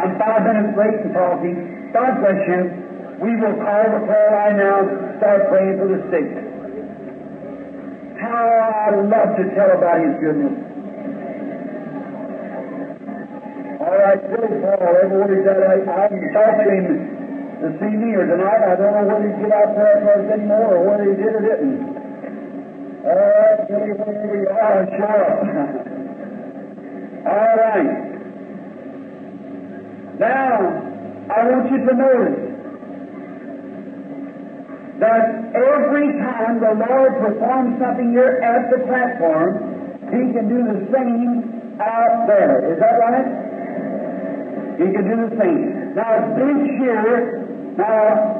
I'm 0.00 0.18
five 0.18 0.44
minutes 0.44 0.76
late 0.76 1.00
in 1.00 1.12
talking. 1.12 1.90
God 1.92 2.20
bless 2.20 2.40
you. 2.48 2.60
We 3.20 3.36
will 3.36 3.56
call 3.60 3.84
the 3.96 4.00
prayer 4.04 4.32
line 4.32 4.56
now, 4.56 4.84
start 5.16 5.48
praying 5.48 5.76
for 5.76 5.88
the 5.88 6.00
sick. 6.08 6.28
How 8.20 8.36
I 8.36 8.96
love 8.96 9.36
to 9.36 9.44
tell 9.54 9.70
about 9.76 10.00
His 10.00 10.16
goodness. 10.20 10.69
All 13.80 13.96
right, 13.96 14.20
Billy 14.20 14.60
Paul, 14.60 14.92
everywhere 14.92 15.32
he's 15.32 15.48
at, 15.48 15.56
I, 15.56 15.80
I 15.88 16.04
haven't 16.04 16.20
talked 16.36 16.60
to 16.60 16.68
him 16.68 16.84
this 17.64 17.80
evening 17.80 18.12
or 18.12 18.28
tonight. 18.28 18.60
I 18.60 18.76
don't 18.76 18.92
know 18.92 19.08
whether 19.08 19.24
he 19.24 19.32
get 19.40 19.48
out 19.56 19.72
there 19.72 20.04
for 20.04 20.20
us 20.20 20.28
anymore 20.36 20.76
or 20.76 20.84
whether 20.84 21.08
he 21.08 21.16
did 21.16 21.32
or 21.32 21.40
didn't. 21.40 21.80
All 23.08 23.16
right, 23.16 23.56
Billy, 23.72 23.96
wherever 23.96 24.36
you 24.36 24.52
are, 24.52 24.84
show 25.00 25.16
up. 25.16 25.40
All 27.24 27.56
right. 27.56 27.92
Now, 30.20 30.60
I 31.32 31.40
want 31.48 31.72
you 31.72 31.80
to 31.80 31.94
notice 31.96 32.52
that 35.00 35.24
every 35.56 36.20
time 36.20 36.60
the 36.60 36.76
Lord 36.84 37.16
performs 37.16 37.80
something 37.80 38.12
here 38.12 38.44
at 38.44 38.68
the 38.68 38.84
platform, 38.84 39.56
He 40.12 40.36
can 40.36 40.52
do 40.52 40.68
the 40.68 40.84
same 40.92 41.80
out 41.80 42.28
there. 42.28 42.76
Is 42.76 42.78
that 42.84 43.00
right? 43.00 43.49
He 44.80 44.86
can 44.96 45.04
do 45.04 45.28
the 45.28 45.36
same. 45.36 45.92
Now, 45.92 46.32
this 46.40 46.56
year, 46.80 47.44
now, 47.76 48.32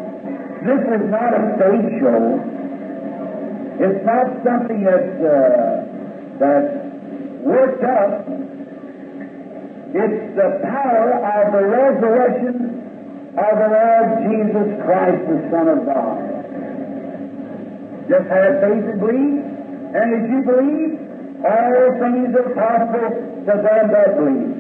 this 0.65 0.81
is 0.89 1.05
not 1.13 1.37
a 1.37 1.43
stage 1.61 2.01
show. 2.01 2.41
It's 3.77 4.01
not 4.09 4.25
something 4.41 4.81
that's, 4.81 5.21
uh, 5.21 5.85
that's 6.41 6.73
worked 7.45 7.85
up. 7.85 8.25
It's 9.93 10.21
the 10.33 10.49
power 10.65 11.13
of 11.29 11.45
the 11.53 11.65
resurrection 11.77 12.57
of 13.37 13.53
the 13.61 13.69
Lord 13.77 14.09
Jesus 14.25 14.69
Christ, 14.81 15.21
the 15.29 15.45
Son 15.53 15.69
of 15.69 15.85
God. 15.85 16.25
Just 18.09 18.27
have 18.33 18.65
faith 18.65 18.89
and 18.89 18.97
believe, 18.97 19.45
and 19.93 20.09
if 20.17 20.25
you 20.25 20.41
believe, 20.49 20.93
all 21.45 22.01
things 22.01 22.33
are 22.33 22.49
possible 22.57 23.13
to 23.45 23.53
them 23.61 23.93
that 23.93 24.17
believe. 24.17 24.60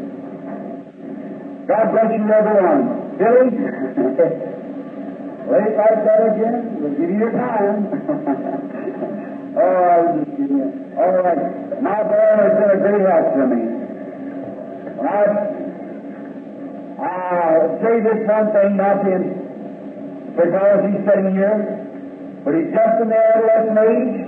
God 1.70 1.86
bless 1.94 2.10
you, 2.10 2.26
everyone. 2.26 3.14
Billy, 3.14 3.46
wait 5.46 5.70
like 5.78 6.02
that 6.02 6.34
again. 6.34 6.82
We'll 6.82 6.98
give 6.98 7.10
you 7.14 7.18
your 7.22 7.30
time. 7.30 7.86
oh. 9.54 10.18
All 10.98 11.14
right. 11.22 11.46
My 11.78 12.02
boy 12.02 12.26
has 12.42 12.58
been 12.58 12.70
a 12.74 12.78
great 12.82 13.06
help 13.06 13.38
to 13.38 13.46
me. 13.46 13.62
When 14.98 15.30
I'll 17.06 17.78
say 17.78 18.02
this 18.02 18.18
one 18.26 18.50
thing, 18.50 18.74
not 18.74 19.06
in 19.06 19.22
because 20.34 20.90
he's 20.90 21.06
sitting 21.06 21.30
here, 21.38 21.54
but 22.44 22.50
he's 22.58 22.74
just 22.74 22.98
in 22.98 23.08
the 23.10 23.20
adolescent 23.30 23.78
age. 23.78 24.26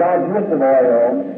God's 0.00 0.32
with 0.32 0.48
the 0.48 0.56
boy, 0.56 0.80
though. 0.80 1.28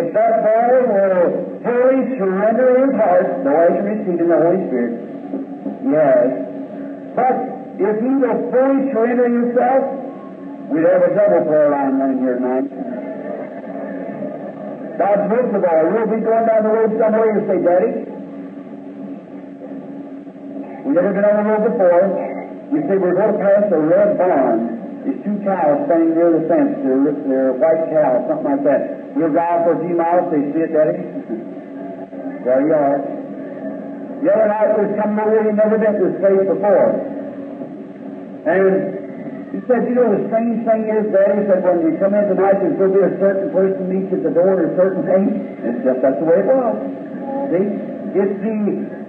If 0.00 0.14
that 0.16 0.32
boy 0.40 0.80
will 0.88 1.43
fully 1.64 2.00
surrender 2.20 2.68
his 2.84 2.92
heart, 2.94 3.28
the 3.40 3.50
way 3.50 3.68
to 3.72 3.82
receiving 3.88 4.28
the 4.28 4.36
Holy 4.36 4.60
Spirit, 4.68 4.92
yes. 5.88 6.28
But 7.16 7.36
if 7.80 7.94
he 8.04 8.12
will 8.20 8.38
fully 8.52 8.80
surrender 8.92 9.26
himself, 9.32 9.82
we'd 10.68 10.84
have 10.84 11.02
a 11.08 11.12
double 11.16 11.42
prayer 11.48 11.72
line 11.72 11.96
running 11.96 12.20
here 12.20 12.36
tonight. 12.36 12.68
God's 14.94 15.26
with 15.26 15.50
the 15.50 15.58
all, 15.58 15.84
We'll 15.90 16.06
be 16.06 16.22
going 16.22 16.46
down 16.46 16.62
the 16.62 16.70
road 16.70 16.92
somewhere 17.00 17.30
and 17.34 17.42
say, 17.50 17.58
Daddy, 17.66 17.90
we've 20.86 20.94
never 20.94 21.12
been 21.16 21.26
on 21.26 21.36
the 21.42 21.46
road 21.50 21.62
before. 21.66 22.04
You 22.70 22.78
say 22.86 22.94
we're 23.00 23.18
going 23.18 23.34
to 23.34 23.40
pass 23.42 23.66
a 23.72 23.80
red 23.80 24.18
barn. 24.18 25.02
There's 25.02 25.18
two 25.26 25.36
cows 25.42 25.82
standing 25.90 26.14
near 26.14 26.30
the 26.38 26.46
fence. 26.46 26.78
They're, 26.86 27.10
they're 27.26 27.52
white 27.58 27.90
cows, 27.90 28.22
something 28.30 28.46
like 28.46 28.64
that. 28.64 29.16
We'll 29.18 29.34
drive 29.34 29.66
for 29.66 29.74
a 29.76 29.80
few 29.82 29.96
miles. 29.98 30.30
They 30.30 30.42
see 30.54 30.62
it, 30.62 30.70
Daddy. 30.70 31.50
there 32.44 32.60
you 32.60 32.76
are. 32.76 32.98
The 34.20 34.28
other 34.32 34.48
night 34.48 34.70
was 34.76 34.88
coming 35.00 35.20
over. 35.20 35.36
He'd 35.44 35.56
never 35.56 35.76
been 35.76 35.96
to 35.96 36.04
this 36.12 36.16
place 36.20 36.44
before. 36.48 36.88
And 38.44 38.72
he 39.52 39.60
said, 39.64 39.88
you 39.88 39.96
know, 39.96 40.12
the 40.12 40.28
strange 40.28 40.64
thing 40.68 40.88
is, 40.92 41.08
Daddy 41.08 41.44
said, 41.48 41.64
when 41.64 41.88
you 41.88 41.96
come 41.96 42.12
in 42.12 42.24
tonight, 42.28 42.60
there's 42.60 42.76
going 42.76 42.92
to 42.92 42.98
be 43.00 43.04
a 43.04 43.14
certain 43.20 43.48
person 43.52 43.84
meets 43.88 44.12
at 44.12 44.20
the 44.24 44.32
door 44.32 44.60
and 44.60 44.72
a 44.72 44.74
certain 44.76 45.04
thing. 45.08 45.24
It's 45.64 45.80
just 45.84 46.00
that's 46.04 46.20
the 46.20 46.28
way 46.28 46.40
it 46.40 46.48
was. 46.48 46.76
See? 47.52 47.68
It's 48.14 48.36
the 48.40 48.58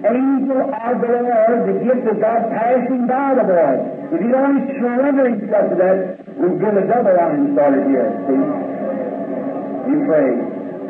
angel 0.04 0.60
of 0.66 0.94
the 0.98 1.14
Lord, 1.16 1.58
the 1.64 1.76
gift 1.80 2.04
of 2.10 2.16
God 2.20 2.40
passing 2.52 3.06
by 3.06 3.40
the 3.40 3.44
boy. 3.46 3.74
If 4.12 4.18
he'd 4.20 4.34
only 4.34 4.64
surrender 4.80 5.24
himself 5.32 5.70
to 5.70 5.76
that, 5.80 5.98
we'd 6.40 6.58
get 6.60 6.74
a 6.76 6.84
double 6.88 7.16
on 7.16 7.30
him 7.36 7.44
started 7.56 7.84
here. 7.88 8.10
See? 8.26 8.42
You 9.86 9.96
pray. 10.04 10.30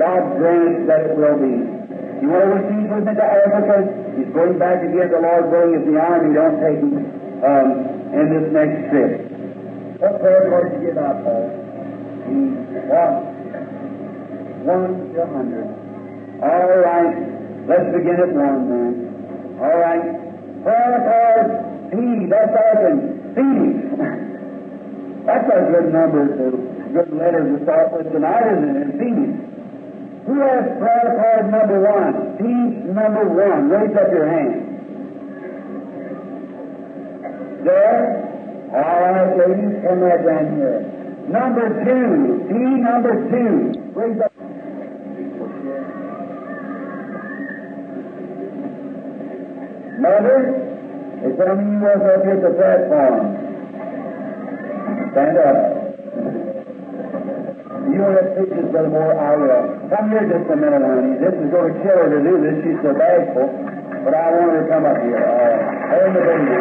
God 0.00 0.22
grant 0.40 0.86
that 0.88 1.00
it 1.10 1.14
will 1.16 1.38
be. 1.38 1.75
You 2.22 2.28
want 2.32 2.44
to 2.48 2.50
receive 2.64 2.88
with 2.88 3.04
me 3.04 3.12
to 3.12 3.26
Africa? 3.26 3.76
He's 4.16 4.32
going 4.32 4.56
back 4.58 4.80
again. 4.80 5.12
The 5.12 5.20
Lord 5.20 5.52
willing 5.52 5.74
if 5.76 5.84
the 5.84 5.96
army 6.00 6.32
don't 6.32 6.58
take 6.64 6.80
him 6.80 6.96
um, 7.44 7.68
in 8.16 8.24
this 8.32 8.46
next 8.52 8.88
trip. 8.88 9.10
What 10.00 10.20
prayer 10.20 10.48
card 10.48 10.72
did 10.72 10.80
you 10.80 10.92
get 10.92 10.98
out, 11.00 11.24
Paul? 11.24 11.44
One. 12.88 13.14
One 14.64 15.12
to 15.12 15.20
a 15.20 15.26
hundred. 15.28 15.68
All 16.40 16.72
right. 16.84 17.14
Let's 17.68 17.88
begin 17.92 18.16
at 18.16 18.32
one 18.32 18.60
then. 18.68 18.92
All 19.60 19.76
right. 19.76 20.04
Prayer 20.64 20.98
card 21.04 21.48
P. 21.92 21.96
That's 22.32 22.52
Arkin. 22.56 22.96
P. 23.36 23.38
That's 25.26 25.48
a 25.52 25.58
good 25.70 25.92
number 25.92 26.24
to 26.28 26.76
good 26.96 27.12
letter 27.12 27.44
to 27.44 27.62
start 27.64 27.92
with 27.92 28.12
tonight, 28.12 28.46
isn't 28.56 28.76
it? 28.76 28.88
P. 28.96 29.55
Who 30.26 30.40
has 30.40 30.64
prayer 30.82 31.10
card 31.22 31.50
number 31.54 31.78
one? 31.86 32.36
P 32.36 32.42
number 32.42 33.24
one. 33.30 33.70
Raise 33.70 33.94
up 33.94 34.10
your 34.10 34.26
hand. 34.26 34.74
There. 37.62 38.26
All 38.74 39.00
right, 39.06 39.38
ladies, 39.38 39.82
come 39.86 40.00
right 40.00 40.26
down 40.26 40.56
here. 40.56 40.82
Number 41.30 41.68
two. 41.86 42.42
P 42.48 42.54
number 42.58 43.14
two. 43.30 43.70
Raise 43.94 44.20
up. 44.20 44.32
Mother, 49.98 50.66
there 51.38 51.52
any 51.52 51.76
of 51.76 51.82
you 51.82 51.86
up 51.86 52.22
here 52.22 52.34
at 52.34 52.42
the 52.42 52.50
platform? 52.50 53.14
Stand 55.12 55.38
up. 55.38 55.75
You 57.86 58.02
speak 58.34 58.50
this, 58.50 58.66
Brother 58.74 58.90
Moore? 58.90 59.14
I 59.14 59.36
will. 59.38 59.62
Come 59.94 60.10
here 60.10 60.26
just 60.26 60.50
a 60.50 60.56
minute, 60.58 60.82
honey. 60.82 61.22
This 61.22 61.34
is 61.38 61.48
going 61.54 61.70
to 61.70 61.78
kill 61.86 61.98
her 62.02 62.10
to 62.10 62.20
do 62.20 62.34
this. 62.42 62.58
She's 62.66 62.80
so 62.82 62.90
bashful. 62.90 63.46
But 64.02 64.14
I 64.14 64.26
want 64.34 64.50
her 64.50 64.62
to 64.62 64.68
come 64.68 64.84
up 64.84 64.98
here. 65.06 65.22
Right. 65.22 65.94
Hold 65.94 66.12
the 66.14 66.22
baby. 66.26 66.58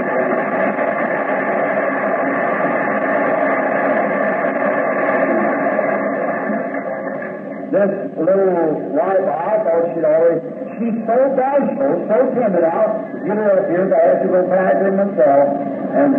This 7.74 7.92
little 8.22 8.96
wife, 8.96 9.26
I 9.26 9.54
thought 9.66 9.84
she'd 9.98 10.06
always 10.06 10.40
she's 10.80 10.98
so 11.10 11.18
bashful, 11.36 12.06
so 12.08 12.18
timid. 12.38 12.64
I'll 12.64 13.02
get 13.26 13.36
her 13.36 13.52
up 13.60 13.68
here. 13.68 13.90
I 13.90 14.02
have 14.14 14.22
to 14.24 14.30
go 14.30 14.42
back 14.48 14.78
in 14.80 14.94
myself. 14.96 15.48
And 15.96 16.12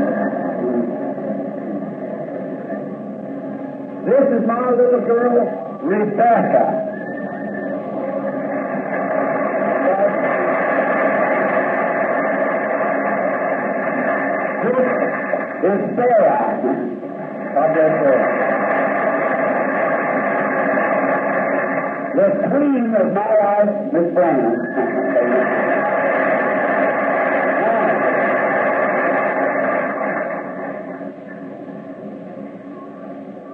this 4.18 4.40
is 4.40 4.46
my 4.46 4.70
little 4.70 5.00
girl, 5.04 5.78
Rebecca. 5.82 6.64
This 15.62 15.72
is 15.72 15.96
Sarah. 15.96 16.40
God 17.54 17.68
bless 17.74 17.94
her. 18.00 18.18
The 22.16 22.26
queen 22.48 22.94
of 22.94 23.08
my 23.12 23.32
life, 23.36 23.92
Miss 23.92 24.08
Brown. 24.14 24.56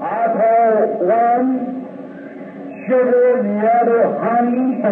I 0.02 0.26
call 0.34 0.91
one 1.06 1.82
sugar 2.86 3.38
and 3.38 3.48
the 3.58 3.66
other 3.66 4.18
honey. 4.18 4.82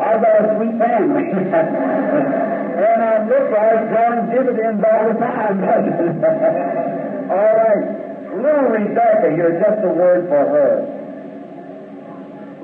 I've 0.00 0.20
got 0.24 0.40
a 0.40 0.56
sweet 0.56 0.76
family. 0.80 1.28
and 2.80 2.98
I 3.04 3.28
look 3.28 3.52
like 3.52 3.88
drawing 3.92 4.32
dividends 4.32 4.80
all 4.80 5.12
the 5.12 5.18
time. 5.20 5.60
all 7.30 7.52
right. 7.60 7.84
Little 8.30 8.72
Rebecca 8.72 9.28
here, 9.36 9.60
just 9.60 9.84
a 9.84 9.92
word 9.92 10.28
for 10.28 10.44
her. 10.48 10.88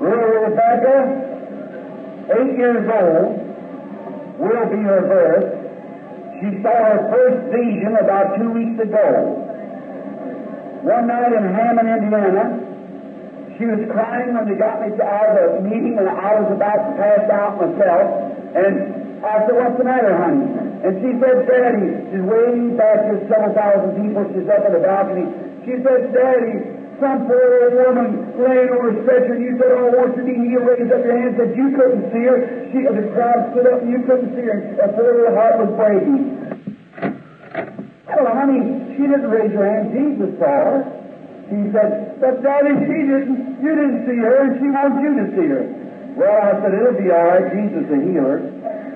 Little 0.01 0.49
Rebecca, 0.49 0.97
eight 2.41 2.57
years 2.57 2.89
old, 2.89 3.37
will 4.41 4.65
be 4.73 4.81
her 4.81 5.01
birth. 5.05 5.53
She 6.41 6.61
saw 6.61 6.73
her 6.73 7.09
first 7.13 7.51
vision 7.53 7.97
about 8.01 8.37
two 8.37 8.49
weeks 8.51 8.81
ago. 8.81 9.43
One 10.81 11.07
night 11.07 11.33
in 11.33 11.43
Hammond, 11.53 11.89
Indiana, 11.89 12.66
she 13.57 13.65
was 13.65 13.81
crying 13.89 14.37
when 14.37 14.45
they 14.45 14.53
got 14.53 14.85
me 14.85 14.93
out 15.01 15.33
of 15.33 15.57
the 15.57 15.61
meeting, 15.65 15.97
and 15.97 16.05
I 16.05 16.37
was 16.37 16.53
about 16.53 16.77
to 16.77 16.91
pass 16.93 17.25
out 17.33 17.57
myself. 17.57 18.05
And 18.53 19.25
I 19.25 19.49
said, 19.49 19.55
What's 19.57 19.77
the 19.81 19.85
matter, 19.85 20.13
honey? 20.13 20.45
And 20.85 20.93
she 21.01 21.09
said, 21.17 21.49
Daddy, 21.49 21.89
she's 22.13 22.21
way 22.21 22.77
back 22.77 23.09
here, 23.09 23.17
several 23.25 23.57
thousand 23.57 23.97
people. 23.97 24.29
She's 24.29 24.45
up 24.45 24.61
in 24.61 24.77
the 24.77 24.83
balcony. 24.85 25.25
She 25.65 25.73
said, 25.81 26.13
Daddy, 26.13 26.53
some 27.01 27.25
poor 27.25 27.49
old 27.65 27.73
woman 27.81 28.37
laying 28.37 28.69
on 28.77 28.93
a 28.93 28.95
stretcher, 29.01 29.33
and 29.33 29.41
you 29.41 29.57
said, 29.57 29.73
Oh, 29.73 29.89
wants 29.89 30.21
to 30.21 30.23
be 30.25 30.37
healed. 30.37 30.69
Raised 30.69 30.93
up 30.93 31.01
your 31.01 31.17
hand, 31.17 31.33
said 31.41 31.57
you 31.57 31.73
couldn't 31.73 32.13
see 32.13 32.25
her. 32.29 32.37
She, 32.69 32.85
the 32.85 33.09
crowd 33.17 33.41
stood 33.57 33.65
up, 33.73 33.81
and 33.81 33.89
you 33.89 34.05
couldn't 34.05 34.37
see 34.37 34.45
her. 34.45 34.57
And 34.85 34.89
poor 34.93 35.17
little 35.17 35.33
heart 35.33 35.57
was 35.65 35.73
breaking. 35.73 36.45
Well, 38.05 38.33
honey, 38.33 38.93
she 38.93 39.09
didn't 39.09 39.29
raise 39.33 39.53
her 39.53 39.65
hand. 39.65 39.97
Jesus 39.97 40.37
saw 40.37 40.77
her. 40.77 40.96
She 41.47 41.71
said, 41.71 42.19
But 42.19 42.43
Daddy, 42.43 42.75
she 42.83 42.97
didn't. 43.07 43.63
You 43.63 43.71
didn't 43.71 44.03
see 44.03 44.19
her, 44.19 44.35
and 44.47 44.51
she 44.59 44.67
wants 44.67 44.97
you 44.99 45.11
to 45.15 45.25
see 45.31 45.47
her. 45.47 45.63
Well, 46.17 46.33
I 46.33 46.57
said, 46.65 46.73
it'll 46.73 46.97
be 46.97 47.13
all 47.13 47.29
right. 47.29 47.45
Jesus 47.53 47.85
is 47.85 47.93
a 47.93 48.01
healer. 48.01 48.41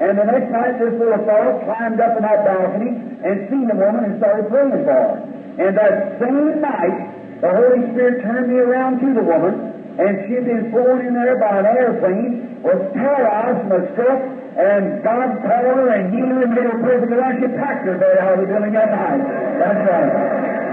And 0.01 0.17
the 0.17 0.25
next 0.25 0.49
night, 0.49 0.81
this 0.81 0.97
little 0.97 1.21
fellow 1.21 1.61
climbed 1.69 2.01
up 2.01 2.17
in 2.17 2.25
that 2.25 2.41
balcony 2.41 2.97
and 2.97 3.45
seen 3.45 3.69
the 3.69 3.77
woman 3.77 4.09
and 4.09 4.17
started 4.17 4.49
praying 4.49 4.73
for 4.73 4.89
her. 4.89 5.21
And 5.61 5.77
that 5.77 6.17
same 6.17 6.57
night, 6.57 6.97
the 7.45 7.53
Holy 7.53 7.85
Spirit 7.93 8.25
turned 8.25 8.49
me 8.49 8.57
around 8.57 9.05
to 9.05 9.13
the 9.13 9.21
woman, 9.21 9.53
and 10.01 10.11
she 10.25 10.41
had 10.41 10.49
been 10.49 10.73
flown 10.73 11.05
in 11.05 11.13
there 11.13 11.37
by 11.37 11.61
an 11.61 11.69
airplane, 11.69 12.57
was 12.65 12.81
paralyzed 12.97 13.69
from 13.69 13.73
a 13.77 13.81
stroke, 13.93 14.25
and 14.57 15.05
God 15.05 15.45
called 15.45 15.77
her 15.77 15.93
and 15.93 16.09
healed 16.09 16.33
her 16.33 16.41
and 16.41 16.53
made 16.57 16.65
her 16.65 16.79
perfect, 16.81 17.13
and 17.13 17.21
she 17.37 17.47
packed 17.53 17.85
her 17.85 18.01
bed 18.01 18.17
out 18.17 18.41
of 18.41 18.41
the 18.41 18.47
building 18.49 18.73
that 18.73 18.89
night. 18.89 19.21
That's 19.61 19.81
right. 19.85 20.09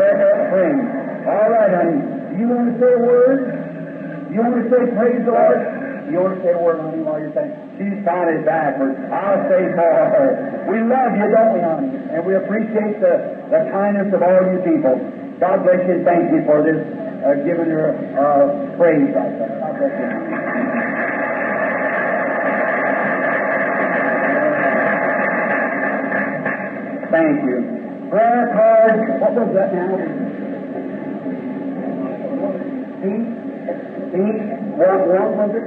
That's. 0.01 1.18
All 1.29 1.51
right, 1.53 1.69
honey. 1.77 2.01
Do 2.33 2.35
you 2.41 2.49
want 2.49 2.73
to 2.73 2.75
say 2.81 2.89
a 2.89 3.01
word? 3.05 3.41
Do 4.29 4.35
You 4.35 4.41
want 4.41 4.57
to 4.61 4.65
say 4.73 4.81
praise 4.97 5.21
the 5.29 5.33
Lord? 5.37 5.61
You 6.09 6.25
want 6.25 6.37
to 6.37 6.41
say 6.41 6.53
a 6.57 6.61
word, 6.61 6.81
honey, 6.81 7.05
while 7.05 7.21
you're 7.21 7.33
saying? 7.37 7.53
She's 7.77 8.01
finally 8.01 8.41
backwards. 8.49 8.97
I'll 9.13 9.45
say 9.53 9.61
more. 9.77 10.09
We 10.73 10.81
love 10.89 11.13
you, 11.21 11.29
don't 11.29 11.53
we, 11.53 11.61
honey? 11.61 11.93
And 12.17 12.25
we 12.25 12.33
appreciate 12.33 12.97
the, 13.05 13.45
the 13.53 13.61
kindness 13.69 14.09
of 14.17 14.25
all 14.25 14.41
you 14.49 14.61
people. 14.65 14.97
God 15.37 15.69
bless 15.69 15.85
you 15.85 16.01
and 16.01 16.05
thank 16.09 16.33
you 16.33 16.41
for 16.49 16.65
this, 16.65 16.81
uh, 16.81 17.37
giving 17.45 17.69
her 17.77 17.93
uh, 18.17 18.73
praise 18.81 19.13
right 19.13 19.33
there. 19.37 19.53
God 19.61 19.77
bless 19.77 19.93
you. 20.01 20.09
Thank 27.13 27.37
you. 27.45 27.57
Prayer 28.11 28.49
card. 28.53 29.21
What 29.21 29.33
was 29.33 29.55
that 29.55 29.73
now? 29.75 30.38
Pete? 33.09 34.13
Pete? 34.13 34.41
What, 34.77 34.99
what 35.09 35.29
was 35.41 35.51
it? 35.57 35.67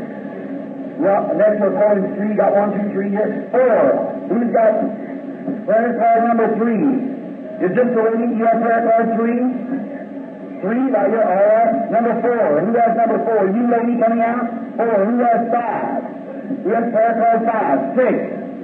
Well, 1.02 1.34
next 1.34 1.58
we're 1.58 1.74
calling 1.74 2.06
three. 2.14 2.38
Got 2.38 2.54
one, 2.54 2.70
two, 2.78 2.86
three 2.94 3.10
Yes, 3.10 3.50
Four. 3.50 4.30
Who's 4.30 4.54
uh, 4.54 4.54
got 4.54 4.74
prayer 5.66 5.98
card 5.98 6.22
number 6.30 6.48
three? 6.62 6.86
Is 7.66 7.72
this 7.74 7.89
the 7.89 8.02
lady? 8.06 8.38
You 8.38 8.46
have 8.46 8.62
prayer 8.62 8.86
card 8.86 9.18
three? 9.18 9.42
Three, 10.62 10.84
right 10.94 11.10
here. 11.10 11.26
All 11.26 11.42
right. 11.42 11.74
Number 11.89 12.14
four. 12.22 12.62
Who 12.62 12.72
has 12.78 12.94
number 12.94 13.18
four? 13.26 13.50
You 13.50 13.64
lady 13.66 13.98
coming 13.98 14.22
out? 14.22 14.46
Four. 14.78 14.98
Who 15.10 15.14
has 15.26 15.42
five? 15.50 16.02
Who 16.62 16.70
has 16.70 16.86
prayer 16.94 17.14
card 17.18 17.39
five? 17.50 17.78
Six. 17.98 18.14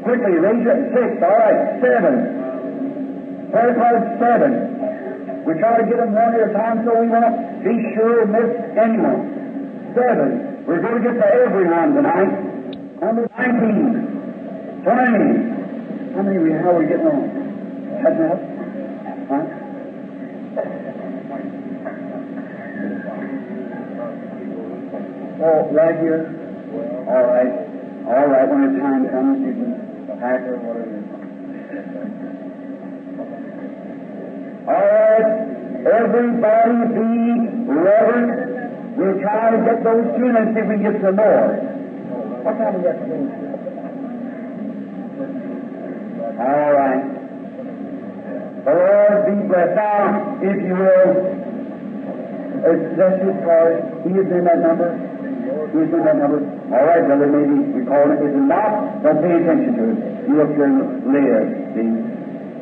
Quickly, 0.06 0.38
raise 0.38 0.62
your 0.62 0.78
six. 0.94 1.10
All 1.26 1.34
right. 1.42 1.82
Seven. 1.82 2.16
Prayer 3.50 3.74
card 3.74 4.02
seven. 4.22 4.52
We 5.48 5.56
try 5.58 5.80
to 5.80 5.86
get 5.88 5.98
them 5.98 6.12
one 6.14 6.36
at 6.38 6.44
a 6.44 6.54
time 6.54 6.84
so 6.86 6.92
we 7.02 7.08
won't 7.08 7.57
be 7.68 7.76
sure 7.96 8.24
miss 8.26 8.48
anyone. 8.80 9.92
Seven. 9.92 10.64
We're 10.66 10.80
going 10.82 11.04
to 11.04 11.10
get 11.10 11.20
to 11.20 11.28
everyone 11.28 11.96
tonight. 11.96 12.32
Number 13.02 13.28
19. 13.38 14.84
20. 14.84 15.58
How 16.16 16.22
many 16.24 16.40
we 16.40 16.52
how 16.52 16.72
are 16.72 16.80
we 16.80 16.88
getting 16.88 17.08
on? 17.08 17.28
That's 18.04 18.16
enough? 18.16 18.40
Huh? 19.28 19.44
Oh, 25.40 25.70
right 25.72 26.00
here? 26.00 26.24
All 27.08 27.26
right. 27.28 27.52
All 28.08 28.28
right, 28.28 28.48
when 28.50 28.74
the 28.74 28.80
time 28.80 29.04
comes, 29.10 29.46
you 29.46 29.54
can 29.54 30.18
pack 30.20 30.42
or 30.48 30.56
whatever. 30.64 32.27
All 34.68 34.74
right. 34.74 35.58
Everybody 35.88 36.92
be 36.92 37.08
reverent. 37.72 38.98
We'll 38.98 39.20
try 39.22 39.52
to 39.56 39.60
get 39.64 39.84
those 39.84 40.04
two 40.18 40.28
and 40.28 40.52
see 40.54 40.60
if 40.60 40.68
we 40.68 40.76
can 40.76 40.92
get 40.92 41.02
some 41.02 41.16
more. 41.16 41.56
What 42.44 42.58
time 42.60 42.76
is 42.76 42.84
that? 42.84 43.00
All 46.44 46.72
right. 46.76 47.04
The 48.66 48.74
Lord 48.76 49.18
be 49.24 49.48
blessed. 49.48 49.76
Now, 49.80 50.36
if 50.44 50.58
you 50.60 50.76
will, 50.76 51.16
is 52.68 52.98
that 53.00 53.24
your 53.24 53.40
card? 53.48 54.04
He 54.04 54.12
is 54.20 54.28
in 54.28 54.44
that 54.44 54.60
number? 54.60 54.92
He 55.72 55.78
is 55.80 55.94
in 55.96 56.04
that 56.04 56.18
number? 56.20 56.44
All 56.76 56.84
right, 56.84 57.08
brother, 57.08 57.28
maybe 57.32 57.56
we 57.72 57.86
call 57.88 58.12
it. 58.12 58.20
If 58.20 58.36
not, 58.36 59.00
don't 59.04 59.24
pay 59.24 59.32
attention 59.40 59.72
to 59.80 59.84
it. 59.96 60.28
You 60.28 60.42
up 60.44 60.52
here 60.52 60.68
live, 61.08 61.48
see? 61.72 61.88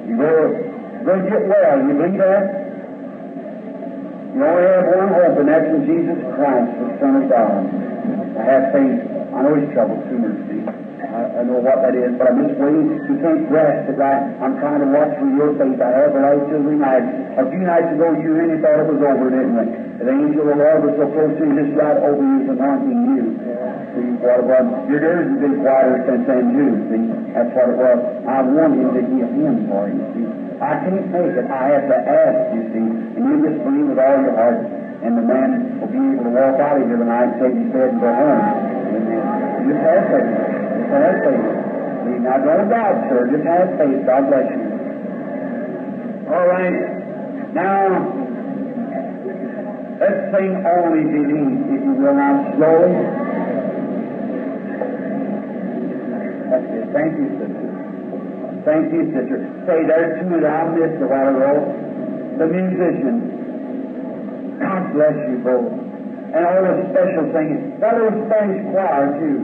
You 0.06 0.16
go, 0.22 0.75
get 1.06 1.42
well. 1.46 1.78
You 1.86 1.94
believe 1.94 2.18
that? 2.18 2.66
You 4.36 4.42
only 4.44 4.66
have 4.68 4.86
one 4.90 5.10
hope, 5.14 5.38
and 5.40 5.48
that's 5.48 5.70
in 5.70 5.86
Jesus 5.86 6.20
Christ, 6.36 6.72
the 6.76 6.90
Son 7.00 7.14
of 7.24 7.26
God. 7.30 7.62
I 8.36 8.44
have 8.44 8.64
faith. 8.74 9.00
I 9.32 9.38
know 9.46 9.54
He's 9.56 9.72
troubled 9.72 10.02
much, 10.02 10.40
see. 10.50 10.60
I, 11.16 11.40
I 11.40 11.42
know 11.48 11.64
what 11.64 11.80
that 11.86 11.96
is, 11.96 12.12
but 12.20 12.28
I'm 12.28 12.44
just 12.44 12.60
waiting. 12.60 13.00
You 13.06 13.16
can't 13.24 13.48
rest 13.48 13.88
it 13.88 13.96
right. 13.96 14.36
I'm 14.44 14.60
trying 14.60 14.84
to 14.84 14.90
watch 14.92 15.16
for 15.16 15.30
your 15.32 15.56
faith. 15.56 15.80
I 15.80 15.90
have 16.04 16.12
the 16.12 16.52
till 16.52 16.64
the 16.68 16.76
night. 16.76 17.06
A 17.40 17.44
few 17.48 17.64
nights 17.64 17.96
ago, 17.96 18.12
you 18.20 18.36
really 18.36 18.60
thought 18.60 18.84
it 18.84 18.88
was 18.92 19.00
over, 19.00 19.32
didn't 19.32 19.56
you? 19.56 19.68
The 20.04 20.12
angel 20.12 20.44
of 20.44 20.52
the 20.52 20.58
Lord 20.60 20.80
was 20.84 20.96
so 21.00 21.06
close 21.16 21.32
to 21.40 21.44
you, 21.48 21.54
just 21.56 21.72
right 21.80 21.96
over 21.96 22.20
you, 22.20 22.52
anointing 22.52 23.02
you. 23.16 23.26
See 23.96 24.10
what 24.20 24.44
it 24.44 24.48
was? 24.52 24.66
Your 24.92 25.00
ears 25.00 25.32
have 25.32 25.40
been 25.40 25.56
quieter 25.64 26.04
since 26.04 26.28
then, 26.28 26.44
too. 26.52 26.72
See, 26.92 27.04
that's 27.32 27.52
what 27.56 27.72
it 27.72 27.78
was. 27.80 28.00
I 28.28 28.44
want 28.44 28.76
him 28.76 28.90
to 28.92 29.02
heal 29.08 29.32
him 29.32 29.56
for 29.72 29.88
you. 29.88 30.04
See, 30.12 30.45
I 30.62 30.72
can't 30.88 31.08
make 31.12 31.36
it. 31.36 31.46
I 31.52 31.64
have 31.76 31.88
to 31.92 31.98
ask, 32.00 32.56
you 32.56 32.64
see, 32.72 32.88
and 32.88 33.22
you 33.28 33.36
just 33.44 33.60
believe 33.64 33.88
with 33.92 34.00
all 34.00 34.18
your 34.24 34.36
heart, 34.36 34.60
and 35.04 35.18
the 35.20 35.26
man 35.28 35.80
will 35.84 35.92
be 35.92 36.00
able 36.00 36.24
to 36.26 36.34
walk 36.34 36.56
out 36.64 36.80
of 36.80 36.88
here 36.88 36.96
tonight, 36.96 37.36
and 37.36 37.40
take 37.44 37.56
his 37.60 37.70
bed, 37.76 37.90
and 37.92 38.00
go 38.00 38.08
home. 38.08 38.40
Amen. 38.96 39.24
Just 39.68 39.82
have 39.84 40.04
faith. 40.16 40.32
Just 40.32 40.92
have 40.96 41.18
faith. 41.28 41.66
Now 42.26 42.38
don't 42.42 42.70
doubt, 42.70 42.98
sir. 43.12 43.28
Just 43.30 43.46
have 43.46 43.68
faith. 43.78 44.00
God 44.08 44.24
bless 44.32 44.48
you. 44.50 44.62
All 46.32 46.48
right. 46.48 46.80
Now, 47.54 48.02
let's 50.00 50.22
sing 50.34 50.54
only 50.66 51.04
believe, 51.06 51.70
if 51.70 51.82
you 51.86 51.94
will, 52.00 52.16
now 52.16 52.50
slowly. 52.58 52.96
That's 56.50 56.68
it. 56.74 56.86
Thank 56.94 57.14
you, 57.20 57.28
sister. 57.38 57.55
Thank 58.66 58.90
you, 58.94 59.06
sister. 59.14 59.38
Say, 59.70 59.86
there's 59.86 60.26
two 60.26 60.42
that 60.42 60.50
I 60.50 60.66
missed 60.74 60.98
a 60.98 61.06
while 61.06 61.38
ago. 61.38 61.70
The 62.42 62.50
musicians. 62.50 64.58
God 64.58 64.90
bless 64.98 65.14
you 65.30 65.38
both. 65.46 65.70
And 66.34 66.42
all 66.42 66.66
the 66.66 66.90
special 66.90 67.30
singing. 67.30 67.78
That 67.80 67.94
little 67.94 68.26
Spanish 68.26 68.66
choir, 68.74 69.14
too. 69.22 69.38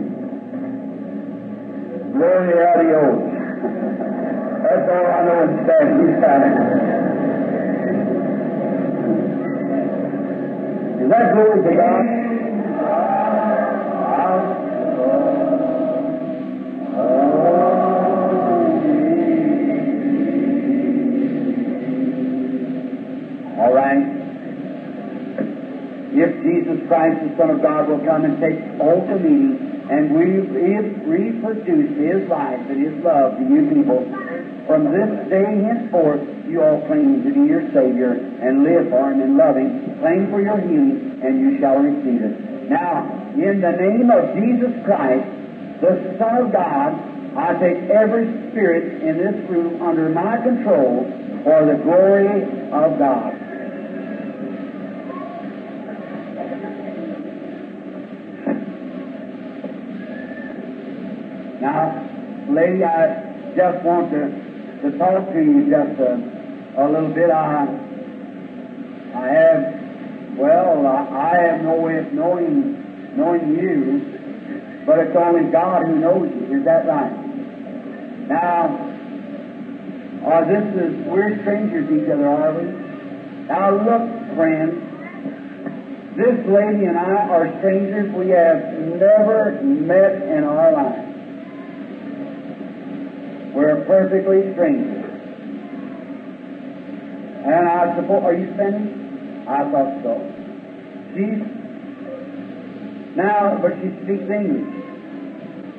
Gloria 2.17 2.65
a 2.65 2.81
Dios. 2.81 3.21
That's 4.65 4.89
all 4.89 5.05
I 5.05 5.21
know 5.21 5.45
in 5.45 5.69
Spanish. 5.69 6.01
Is 11.05 11.09
that 11.13 11.29
glory 11.33 11.61
to 11.61 11.73
God? 11.77 12.20
If 26.21 26.29
Jesus 26.45 26.85
Christ, 26.87 27.17
the 27.25 27.33
Son 27.35 27.49
of 27.49 27.61
God, 27.65 27.89
will 27.89 28.05
come 28.05 28.25
and 28.25 28.37
take 28.37 28.61
all 28.77 29.01
meeting 29.09 29.57
and 29.89 30.13
we 30.13 30.37
reproduce 30.45 31.97
His 31.97 32.29
life 32.29 32.61
and 32.69 32.77
His 32.77 33.03
love 33.03 33.37
to 33.37 33.43
you 33.43 33.65
people, 33.73 34.05
from 34.67 34.85
this 34.93 35.09
day 35.33 35.65
henceforth, 35.65 36.21
you 36.47 36.61
all 36.61 36.85
claim 36.85 37.23
to 37.25 37.31
be 37.33 37.49
your 37.49 37.65
Savior 37.73 38.13
and 38.13 38.63
live 38.63 38.93
for 38.93 39.11
Him 39.11 39.21
and 39.21 39.35
love 39.35 39.57
Him. 39.57 39.97
Claim 39.99 40.29
for 40.29 40.41
your 40.41 40.61
healing, 40.61 41.19
and 41.25 41.41
you 41.41 41.59
shall 41.59 41.81
receive 41.81 42.21
it. 42.21 42.69
Now, 42.69 43.03
in 43.33 43.59
the 43.59 43.73
name 43.73 44.07
of 44.13 44.37
Jesus 44.37 44.71
Christ, 44.85 45.27
the 45.81 46.15
Son 46.21 46.45
of 46.45 46.53
God, 46.53 46.93
I 47.35 47.57
take 47.57 47.89
every 47.89 48.29
spirit 48.51 49.01
in 49.01 49.17
this 49.17 49.49
room 49.49 49.81
under 49.81 50.09
my 50.09 50.37
control 50.37 51.03
for 51.43 51.65
the 51.65 51.81
glory 51.83 52.43
of 52.69 52.99
God. 52.99 53.41
Now, 61.61 61.93
lady, 62.53 62.83
I 62.83 63.53
just 63.55 63.83
want 63.83 64.11
to, 64.11 64.29
to 64.83 64.97
talk 64.97 65.33
to 65.33 65.39
you 65.39 65.69
just 65.69 65.99
a, 65.99 66.17
a 66.77 66.85
little 66.89 67.13
bit. 67.13 67.29
I, 67.29 67.67
I 69.13 69.27
have, 69.27 70.37
well, 70.37 70.87
I, 70.87 71.35
I 71.35 71.41
have 71.47 71.61
no 71.61 71.75
way 71.81 71.97
of 71.97 72.13
knowing, 72.13 73.15
knowing 73.17 73.55
you, 73.59 74.83
but 74.85 74.99
it's 74.99 75.15
only 75.15 75.51
God 75.51 75.85
who 75.85 75.99
knows 75.99 76.29
you. 76.31 76.57
Is 76.59 76.65
that 76.65 76.87
right? 76.87 77.11
Now, 78.27 78.87
uh, 80.25 80.45
this 80.45 80.63
is, 80.75 81.05
we're 81.07 81.39
strangers 81.41 81.87
to 81.89 82.03
each 82.03 82.09
other, 82.09 82.27
are 82.27 82.53
we? 82.53 82.65
Now 83.47 83.71
look, 83.71 84.35
friends, 84.35 84.79
This 86.15 86.45
lady 86.45 86.85
and 86.85 86.97
I 86.97 87.27
are 87.29 87.47
strangers 87.59 88.13
we 88.13 88.29
have 88.29 88.59
never 88.99 89.61
met 89.63 90.21
in 90.27 90.43
our 90.43 90.71
lives. 90.73 91.10
We're 93.53 93.83
perfectly 93.85 94.53
strangers. 94.53 95.11
And 97.43 97.67
I 97.67 97.95
suppose, 97.97 98.23
are 98.23 98.33
you 98.33 98.53
Spanish? 98.53 98.87
I 99.49 99.65
thought 99.71 100.03
so. 100.03 100.13
She's, 101.11 101.41
now, 103.17 103.59
but 103.59 103.75
she 103.81 103.91
speaks 104.05 104.29
English. 104.29 104.71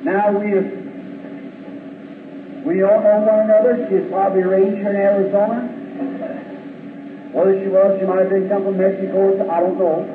Now 0.03 0.37
we 0.37 0.51
have, 0.51 0.69
we 2.61 2.77
don't 2.77 3.01
know 3.01 3.25
one 3.25 3.49
another. 3.49 3.87
She's 3.89 4.05
probably 4.11 4.43
raised 4.43 4.75
here 4.77 4.91
in 4.91 4.97
Arizona. 4.97 5.71
Whether 7.33 7.57
she 7.63 7.69
was, 7.69 7.97
she 7.97 8.05
might 8.05 8.19
have 8.19 8.29
been 8.29 8.49
come 8.49 8.63
from 8.69 8.77
Mexico, 8.77 9.49
I 9.49 9.59
don't 9.61 9.79
know. 9.79 10.05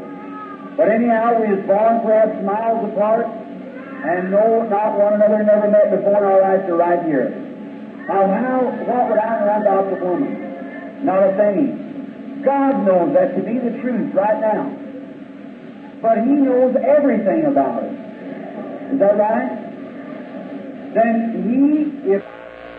But 0.77 0.91
anyhow, 0.93 1.41
we 1.41 1.51
was 1.51 1.67
born 1.67 2.07
perhaps 2.07 2.39
miles 2.45 2.93
apart 2.93 3.27
and 3.27 4.31
know 4.31 4.63
not 4.71 4.97
one 4.97 5.15
another, 5.15 5.43
never 5.43 5.67
met 5.69 5.91
before 5.91 6.19
in 6.19 6.25
our 6.25 6.41
lives 6.41 6.67
to 6.69 6.77
right 6.77 7.03
here. 7.05 7.48
Now, 8.09 8.25
how, 8.25 8.65
what 8.89 9.11
would 9.11 9.19
I 9.21 9.45
know 9.45 9.61
about 9.61 9.85
the 9.93 10.05
woman? 10.05 11.05
Not 11.05 11.29
a 11.29 11.37
thing. 11.37 12.43
God 12.43 12.87
knows 12.87 13.13
that 13.13 13.37
to 13.37 13.43
be 13.45 13.61
the 13.61 13.77
truth 13.85 14.15
right 14.15 14.41
now. 14.41 14.73
But 16.01 16.25
He 16.25 16.33
knows 16.33 16.75
everything 16.81 17.45
about 17.45 17.85
it. 17.85 17.93
Is 18.95 18.99
that 19.01 19.19
right? 19.19 19.53
Then 20.97 21.37
He 21.45 22.09
is 22.09 22.23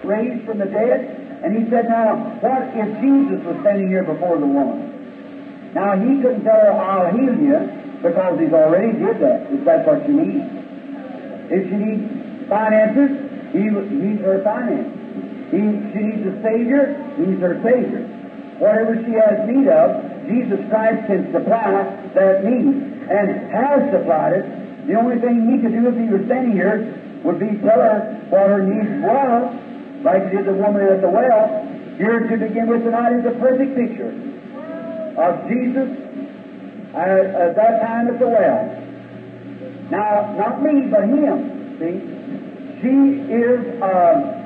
raised 0.04 0.46
from 0.50 0.58
the 0.58 0.66
dead, 0.66 1.42
and 1.46 1.54
He 1.54 1.70
said, 1.70 1.86
Now, 1.90 2.18
what 2.42 2.74
if 2.74 2.90
Jesus 2.98 3.46
was 3.46 3.58
standing 3.62 3.88
here 3.88 4.04
before 4.04 4.40
the 4.40 4.50
woman? 4.50 5.72
Now, 5.76 5.94
He 5.94 6.24
couldn't 6.26 6.44
tell 6.44 6.58
her, 6.58 6.74
I'll 6.74 7.14
heal 7.14 7.38
you, 7.38 7.60
because 8.02 8.40
He's 8.40 8.54
already 8.54 8.98
did 8.98 9.22
that, 9.22 9.46
if 9.54 9.62
that's 9.64 9.86
what 9.86 10.10
you 10.10 10.26
need. 10.26 10.42
If 11.54 11.70
she 11.70 11.78
needs 11.78 12.50
finances, 12.50 13.14
he, 13.54 13.70
He's 13.70 14.26
her 14.26 14.42
finance. 14.42 14.99
He, 15.50 15.58
she 15.92 16.00
needs 16.00 16.26
a 16.30 16.36
Savior, 16.42 16.94
He's 17.18 17.40
her 17.42 17.58
Savior. 17.66 18.06
Whatever 18.60 18.96
she 19.02 19.14
has 19.18 19.48
need 19.48 19.68
of, 19.68 20.28
Jesus 20.28 20.60
Christ 20.70 21.08
can 21.08 21.32
supply 21.32 21.90
that 22.14 22.44
need, 22.46 22.76
and 23.10 23.28
has 23.50 23.90
supplied 23.92 24.34
it. 24.34 24.46
The 24.88 24.94
only 24.94 25.18
thing 25.20 25.50
He 25.50 25.62
could 25.62 25.74
do 25.74 25.88
if 25.88 25.96
He 25.98 26.10
was 26.12 26.26
standing 26.26 26.54
here 26.54 26.86
would 27.24 27.40
be 27.40 27.58
tell 27.66 27.82
her 27.82 28.20
what 28.30 28.48
her 28.48 28.62
needs 28.62 29.02
were, 29.02 29.50
like 30.04 30.30
He 30.30 30.38
did 30.38 30.46
the 30.46 30.54
woman 30.54 30.84
at 30.86 31.02
the 31.02 31.10
well. 31.10 31.66
Here 31.98 32.20
to 32.20 32.38
begin 32.38 32.68
with 32.68 32.84
tonight 32.84 33.20
is 33.20 33.26
a 33.26 33.36
perfect 33.40 33.76
picture 33.76 34.14
of 35.20 35.50
Jesus 35.50 35.90
at, 36.96 37.26
at 37.26 37.56
that 37.56 37.82
time 37.82 38.08
at 38.08 38.20
the 38.20 38.28
well. 38.28 38.80
Now, 39.90 40.36
not 40.38 40.62
me, 40.62 40.88
but 40.88 41.04
Him. 41.10 41.76
See? 41.80 42.20
She 42.82 43.34
is 43.34 43.82
uh, 43.82 44.39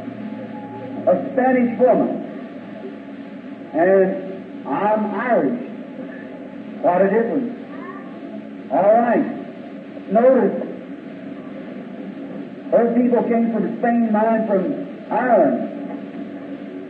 a 1.08 1.32
Spanish 1.34 1.80
woman. 1.80 2.24
And 3.74 4.68
I'm 4.68 5.06
Irish. 5.16 5.60
What 6.82 7.02
a 7.02 7.10
difference. 7.10 8.72
All 8.72 8.94
right. 8.94 9.26
Notice, 10.12 10.64
her 12.72 12.94
people 12.96 13.24
came 13.24 13.52
from 13.52 13.78
Spain, 13.80 14.12
mine 14.12 14.48
from 14.48 15.12
Ireland. 15.12 15.70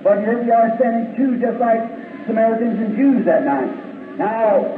But 0.04 0.20
here 0.20 0.44
we 0.44 0.52
are 0.52 0.76
standing 0.78 1.16
two 1.18 1.40
just 1.42 1.60
like 1.60 1.82
Samaritans 2.28 2.80
and 2.80 2.96
Jews 2.96 3.26
that 3.26 3.46
night. 3.46 4.18
Now, 4.18 4.78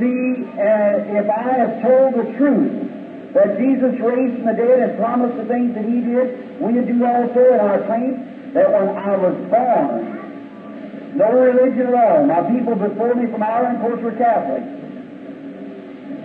see, 0.00 0.44
uh, 0.56 1.20
if 1.20 1.28
I 1.28 1.52
have 1.58 1.82
told 1.82 2.14
the 2.14 2.32
truth, 2.38 2.90
that 3.34 3.58
Jesus 3.58 3.94
raised 4.00 4.42
from 4.42 4.46
the 4.46 4.56
dead 4.58 4.80
and 4.80 4.98
promised 4.98 5.36
the 5.36 5.44
things 5.46 5.74
that 5.74 5.84
He 5.84 6.00
did, 6.00 6.58
we 6.58 6.72
do 6.82 7.04
also 7.04 7.54
in 7.54 7.60
our 7.60 7.84
claim 7.86 8.39
that 8.54 8.66
when 8.72 8.88
I 8.96 9.16
was 9.16 9.36
born, 9.50 10.20
no 11.16 11.30
religion 11.32 11.86
at 11.88 11.94
all. 11.94 12.26
My 12.26 12.42
people 12.50 12.74
before 12.74 13.14
me 13.14 13.30
from 13.30 13.42
Ireland, 13.42 13.76
of 13.78 13.82
course, 13.82 14.00
were 14.02 14.16
Catholic. 14.18 14.62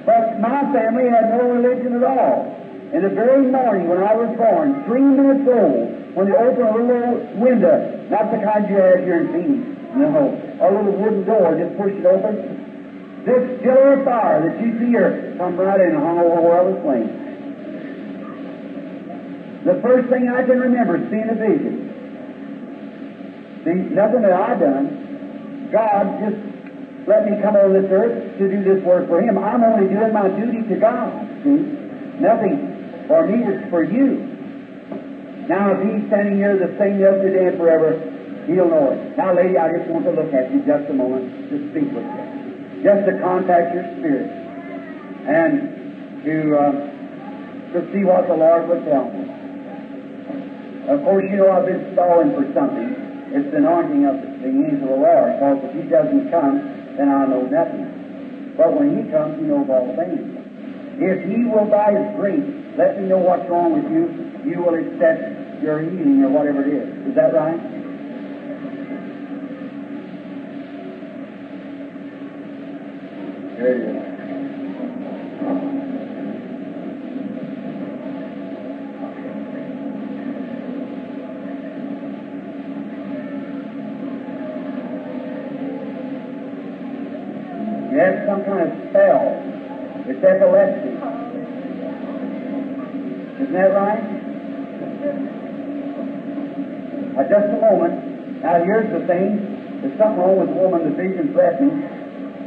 But 0.06 0.40
my 0.40 0.62
family 0.74 1.10
had 1.10 1.30
no 1.34 1.50
religion 1.50 1.98
at 1.98 2.04
all. 2.04 2.54
In 2.94 3.02
the 3.02 3.10
very 3.10 3.50
morning 3.50 3.90
when 3.90 4.04
I 4.04 4.14
was 4.14 4.30
born, 4.38 4.86
three 4.86 5.02
minutes 5.02 5.50
old, 5.50 6.16
when 6.16 6.30
they 6.30 6.38
opened 6.38 6.70
a 6.70 6.78
little 6.78 7.18
window, 7.42 8.08
not 8.10 8.32
the 8.32 8.38
kind 8.46 8.70
you 8.70 8.78
have 8.78 9.02
here 9.04 9.26
in 9.26 9.34
Phoenix, 9.34 9.76
no, 9.98 10.38
a 10.62 10.68
little 10.70 10.94
wooden 10.94 11.26
door, 11.26 11.58
just 11.58 11.76
pushed 11.78 11.98
it 11.98 12.06
open, 12.06 13.26
this 13.26 13.60
pillar 13.62 14.00
of 14.00 14.06
fire 14.06 14.48
that 14.48 14.62
you 14.62 14.78
see 14.78 14.94
here 14.94 15.34
come 15.38 15.58
right 15.58 15.82
in 15.82 15.96
and 15.96 15.98
hung 15.98 16.20
over 16.20 16.42
where 16.42 16.60
I 16.60 16.64
was 16.64 16.78
laying. 16.86 17.26
The 19.66 19.82
first 19.82 20.10
thing 20.10 20.30
I 20.30 20.46
can 20.46 20.60
remember 20.60 21.02
seeing 21.10 21.28
a 21.28 21.34
vision. 21.34 21.85
See, 23.66 23.74
nothing 23.74 24.22
that 24.22 24.32
I've 24.32 24.60
done. 24.60 25.70
God 25.72 26.20
just 26.22 26.38
let 27.08 27.26
me 27.26 27.42
come 27.42 27.56
on 27.56 27.74
this 27.74 27.90
earth 27.92 28.38
to 28.38 28.48
do 28.48 28.64
this 28.64 28.84
work 28.86 29.08
for 29.08 29.20
Him. 29.20 29.38
I'm 29.38 29.64
only 29.64 29.90
doing 29.90 30.14
my 30.14 30.30
duty 30.30 30.62
to 30.70 30.76
God. 30.78 31.12
See, 31.44 31.60
nothing 32.22 33.06
for 33.08 33.26
me. 33.28 33.44
is 33.44 33.70
for 33.70 33.84
you. 33.84 34.22
Now, 35.50 35.74
if 35.74 35.82
He's 35.82 36.08
standing 36.08 36.38
here 36.38 36.58
the 36.58 36.78
same 36.78 37.00
yesterday 37.00 37.48
and 37.48 37.58
forever, 37.58 37.98
He'll 38.48 38.70
know 38.70 38.92
it. 38.92 39.18
Now, 39.18 39.34
lady, 39.34 39.58
I 39.58 39.70
just 39.78 39.90
want 39.90 40.06
to 40.06 40.12
look 40.12 40.34
at 40.34 40.54
you 40.54 40.62
just 40.66 40.90
a 40.90 40.94
moment 40.94 41.50
to 41.50 41.70
speak 41.72 41.92
with 41.94 42.06
you 42.06 42.36
just 42.86 43.06
to 43.08 43.20
contact 43.20 43.74
your 43.74 43.84
spirit 43.98 44.30
and 45.26 46.24
to 46.24 46.56
uh, 46.56 46.72
to 47.74 47.92
see 47.92 48.04
what 48.06 48.28
the 48.28 48.36
Lord 48.36 48.70
would 48.70 48.86
tell 48.86 49.10
me. 49.10 49.26
Of 50.88 51.04
course, 51.04 51.26
you 51.28 51.38
know 51.38 51.52
I've 51.52 51.66
been 51.66 51.94
stalling 51.94 52.32
for 52.36 52.46
something. 52.54 53.05
It's 53.34 53.50
the 53.52 53.58
anointing 53.58 54.06
of 54.06 54.22
the 54.22 54.48
angel 54.48 54.84
of 54.84 54.90
the 54.90 55.02
Lord. 55.02 55.34
Because 55.34 55.58
if 55.64 55.74
He 55.74 55.84
doesn't 55.90 56.30
come, 56.30 56.62
then 56.98 57.10
I 57.10 57.26
know 57.26 57.42
nothing. 57.46 58.54
But 58.58 58.74
when 58.74 58.96
He 58.96 59.10
comes, 59.10 59.38
He 59.38 59.44
knows 59.44 59.70
all 59.70 59.96
things. 59.96 60.38
If 60.98 61.26
He 61.28 61.44
will, 61.46 61.66
by 61.66 61.92
His 61.92 62.16
grace, 62.16 62.46
let 62.78 63.00
me 63.00 63.08
know 63.08 63.20
what's 63.20 63.50
wrong 63.50 63.74
with 63.74 63.90
you, 63.92 64.08
you 64.50 64.62
will 64.62 64.76
accept 64.76 65.62
your 65.62 65.80
healing 65.82 66.24
or 66.24 66.30
whatever 66.30 66.62
it 66.62 66.68
is. 66.68 67.08
Is 67.08 67.16
that 67.16 67.34
right? 67.34 67.60
There 73.58 73.72
it 73.72 73.96
is. 73.96 74.15
Have 87.96 88.28
some 88.28 88.44
kind 88.44 88.60
of 88.60 88.76
spell. 88.92 89.24
It's 90.04 90.20
epilepsy. 90.20 91.00
Isn't 93.40 93.54
that 93.56 93.72
right? 93.72 94.04
Now, 97.16 97.24
just 97.24 97.48
a 97.56 97.60
moment. 97.64 98.44
Now, 98.44 98.60
here's 98.68 98.92
the 98.92 99.08
thing. 99.08 99.80
There's 99.80 99.96
something 99.98 100.20
wrong 100.20 100.44
with 100.44 100.52
the 100.52 100.60
woman 100.60 100.84
the 100.84 100.96
vision's 101.00 101.32
left 101.32 101.64
me. 101.64 101.72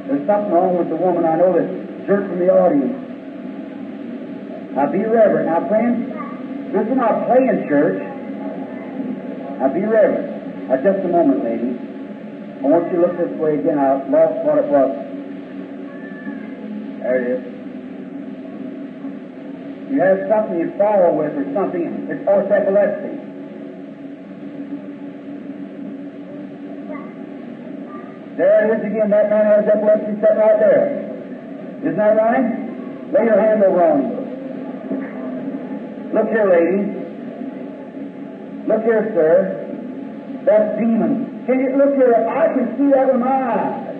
There's 0.04 0.26
something 0.28 0.52
wrong 0.52 0.76
with 0.76 0.92
the 0.92 1.00
woman 1.00 1.24
I 1.24 1.40
know 1.40 1.56
that 1.56 1.64
jerked 2.04 2.28
from 2.28 2.44
the 2.44 2.52
audience. 2.52 3.08
Now 4.76 4.92
be 4.92 5.00
reverent. 5.00 5.48
Now, 5.48 5.64
friends, 5.64 6.12
this 6.76 6.84
is 6.92 6.96
not 6.96 7.24
playing 7.24 7.64
church. 7.72 8.04
Now 9.64 9.72
be 9.72 9.80
reverent. 9.80 10.68
Now 10.68 10.76
just 10.76 11.00
a 11.04 11.08
moment, 11.08 11.40
lady. 11.40 11.72
I 12.60 12.68
want 12.68 12.92
you 12.92 13.00
to 13.00 13.06
look 13.08 13.16
this 13.16 13.32
way 13.40 13.56
again. 13.56 13.78
I 13.78 14.04
lost 14.12 14.44
what 14.44 14.60
it 14.60 14.68
was. 14.68 15.07
There 17.08 17.24
it 17.24 17.40
is. 17.40 17.44
You 19.88 19.96
have 20.04 20.28
something 20.28 20.60
you 20.60 20.76
fall 20.76 21.16
with 21.16 21.32
or 21.32 21.48
something. 21.56 22.04
It's 22.12 22.20
called 22.28 22.52
epilepsy. 22.52 23.16
There 28.36 28.60
it 28.60 28.76
is 28.76 28.84
again. 28.92 29.08
That 29.08 29.32
man 29.32 29.40
has 29.48 29.64
epilepsy 29.72 30.20
sitting 30.20 30.36
right 30.36 30.60
there. 30.60 31.08
Isn't 31.80 31.96
that 31.96 32.12
right? 32.20 32.44
Lay 33.16 33.24
your 33.24 33.40
hand 33.40 33.64
over 33.64 33.80
on 33.88 34.04
him. 34.04 34.12
Look 36.12 36.28
here, 36.28 36.44
lady. 36.44 36.92
Look 38.68 38.84
here, 38.84 39.08
sir. 39.16 40.44
That 40.44 40.76
demon. 40.76 41.40
Can 41.46 41.56
you 41.58 41.72
look 41.72 41.96
here? 41.96 42.12
I 42.12 42.52
can 42.52 42.76
see 42.76 42.92
that 42.92 43.08
with 43.08 43.20
my 43.24 43.32
eyes. 43.32 43.96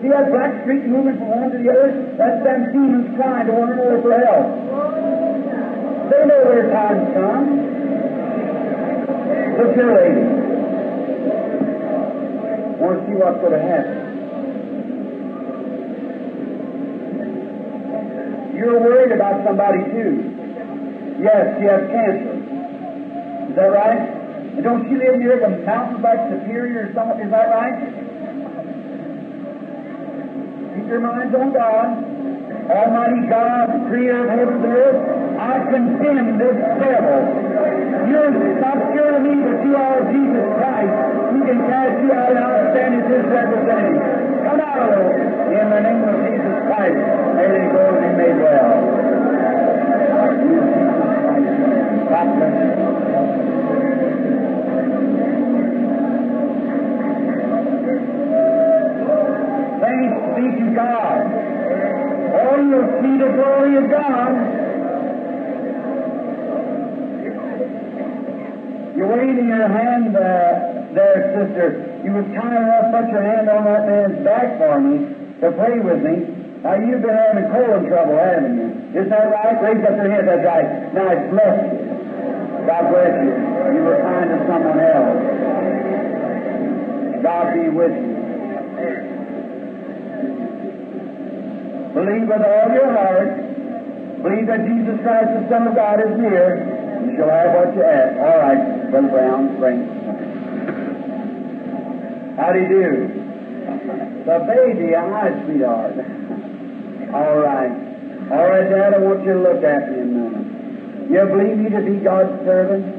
See 0.00 0.10
that 0.14 0.30
black 0.30 0.62
streak 0.62 0.86
moving 0.86 1.18
from 1.18 1.26
one 1.26 1.50
to 1.50 1.58
the 1.58 1.70
other? 1.74 2.05
That's 2.16 2.44
them 2.44 2.72
demons 2.72 3.16
trying 3.16 3.46
to 3.46 3.52
one 3.52 3.72
another 3.72 4.00
for 4.00 4.16
help. 4.16 4.46
They 6.10 6.22
know 6.26 6.42
their 6.48 6.70
time's 6.72 7.12
come. 7.12 7.44
Look 9.58 9.74
here, 9.74 9.92
lady. 9.96 10.24
Want 12.80 13.00
to 13.00 13.06
see 13.06 13.16
what's 13.16 13.40
going 13.40 13.52
to 13.52 13.60
happen. 13.60 14.06
you're 18.56 18.80
worried 18.80 19.12
about 19.12 19.44
somebody 19.44 19.84
too. 19.92 20.32
Yes, 21.22 21.60
you 21.60 21.68
has 21.68 21.86
cancer. 21.86 22.34
Is 23.50 23.56
that 23.56 23.70
right? 23.70 24.10
And 24.56 24.64
don't 24.64 24.90
you 24.90 24.98
live 24.98 25.20
near 25.20 25.38
the 25.38 25.62
mountains 25.64 26.02
like 26.02 26.18
Superior 26.32 26.88
or 26.88 26.94
something? 26.94 27.20
Is 27.24 27.30
that 27.30 27.48
right? 27.52 28.05
Keep 30.86 30.92
your 30.92 31.00
minds 31.02 31.34
on 31.34 31.50
God. 31.50 31.98
Almighty 32.70 33.26
God, 33.26 33.90
creator 33.90 34.22
of 34.22 34.30
heaven 34.30 34.54
and 34.54 34.70
earth, 34.70 35.02
I 35.34 35.58
condemn 35.66 36.38
this 36.38 36.54
devil. 36.78 37.26
You're 38.06 38.30
not 38.62 38.78
scared 38.94 39.18
of 39.18 39.22
me, 39.26 39.34
but 39.34 39.66
you 39.66 39.74
are 39.74 39.98
Jesus 40.14 40.46
Christ. 40.54 40.94
He 41.34 41.40
can 41.42 41.58
cast 41.66 41.90
you 42.06 42.14
out 42.14 42.30
and 42.30 42.38
I'll 42.38 42.70
stand 42.70 43.02
as 43.02 43.06
his 43.10 43.26
representative. 43.26 44.46
Come 44.46 44.62
out 44.62 44.78
of 44.78 44.94
it 44.94 45.58
in 45.58 45.66
the 45.74 45.80
name 45.82 46.06
of 46.06 46.22
Jesus 46.22 46.54
Christ. 46.70 47.02
May 47.34 47.48
they 47.50 47.66
go 47.66 47.82
and 47.90 48.14
made 48.14 48.38
well. 48.38 49.06
God. 60.74 61.46
The 63.16 63.32
glory 63.32 63.76
of 63.76 63.90
God. 63.90 64.32
You're 68.96 69.08
waving 69.08 69.48
your 69.48 69.68
hand 69.68 70.16
uh, 70.16 70.92
there, 70.92 71.32
sister. 71.32 72.00
You 72.04 72.12
was 72.12 72.24
kind 72.36 72.52
enough 72.52 72.92
to 72.92 73.02
put 73.02 73.08
your 73.10 73.22
hand 73.22 73.48
on 73.48 73.64
that 73.64 73.86
man's 73.88 74.24
back 74.24 74.58
for 74.58 74.80
me 74.80 75.16
to 75.40 75.50
pray 75.52 75.80
with 75.80 76.02
me. 76.04 76.28
Now, 76.62 76.74
you've 76.76 77.00
been 77.00 77.16
having 77.16 77.48
colon 77.52 77.88
trouble, 77.88 78.16
haven't 78.16 78.56
you? 78.56 79.00
Isn't 79.00 79.10
that 79.10 79.32
right? 79.32 79.56
Raise 79.62 79.84
up 79.84 79.96
your 79.96 80.10
hand. 80.10 80.28
That's 80.28 80.44
right. 80.44 80.92
Now, 80.92 81.08
it's 81.12 81.30
blessed 81.32 81.72
you. 81.72 81.88
God 82.68 82.84
bless 82.92 83.14
you. 83.24 83.32
You 83.76 83.80
were 83.80 84.00
kind 84.04 84.28
to 84.28 84.38
someone 84.44 84.80
else. 84.80 85.18
God 87.22 87.54
be 87.54 87.68
with 87.68 87.96
you. 87.96 88.15
Believe 91.96 92.28
with 92.28 92.44
all 92.44 92.68
your 92.76 92.92
heart. 92.92 93.40
Believe 94.20 94.46
that 94.52 94.68
Jesus 94.68 95.00
Christ, 95.00 95.32
the 95.32 95.48
Son 95.48 95.66
of 95.66 95.74
God, 95.74 95.96
is 96.04 96.12
near. 96.20 96.60
You 97.08 97.16
shall 97.16 97.32
have 97.32 97.56
what 97.56 97.72
you 97.72 97.80
ask. 97.80 98.20
All 98.20 98.36
right, 98.36 98.90
Brother 98.90 99.08
Brown, 99.08 99.56
bring. 99.56 99.80
How 102.36 102.52
do 102.52 102.60
you 102.60 102.68
do? 102.68 103.16
The 104.28 104.44
baby, 104.44 104.92
hi, 104.92 105.32
sweetheart. 105.46 105.96
All 107.16 107.38
right. 107.40 107.72
All 108.28 108.44
right, 108.44 108.68
Dad, 108.68 108.92
I 108.92 108.98
want 108.98 109.24
you 109.24 109.32
to 109.32 109.40
look 109.40 109.64
at 109.64 109.88
me 109.88 110.00
a 110.00 110.04
minute. 110.04 111.10
You 111.10 111.24
believe 111.32 111.56
me 111.56 111.70
to 111.70 111.80
be 111.80 112.04
God's 112.04 112.44
servant? 112.44 112.92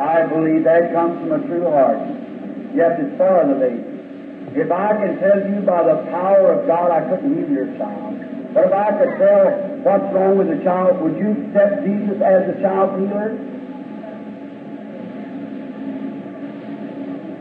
I 0.00 0.24
believe 0.24 0.64
that 0.64 0.94
comes 0.94 1.20
from 1.20 1.44
a 1.44 1.46
true 1.46 1.68
heart. 1.68 1.98
Yes, 2.72 2.96
it's 3.04 3.18
for 3.18 3.44
the 3.44 3.54
baby. 3.60 3.85
If 4.56 4.72
I 4.72 4.88
can 4.96 5.20
tell 5.20 5.36
you 5.36 5.60
by 5.68 5.84
the 5.84 6.08
power 6.08 6.56
of 6.56 6.66
God 6.66 6.90
I 6.90 7.04
couldn't 7.10 7.28
heal 7.28 7.50
your 7.52 7.76
child, 7.76 8.16
but 8.56 8.64
if 8.64 8.72
I 8.72 8.88
could 8.96 9.12
tell 9.20 9.44
what's 9.84 10.08
wrong 10.16 10.40
with 10.40 10.48
the 10.48 10.64
child, 10.64 10.96
would 11.04 11.20
you 11.20 11.28
accept 11.44 11.84
Jesus 11.84 12.16
as 12.24 12.48
the 12.48 12.56
child 12.64 12.96
healer? 12.96 13.36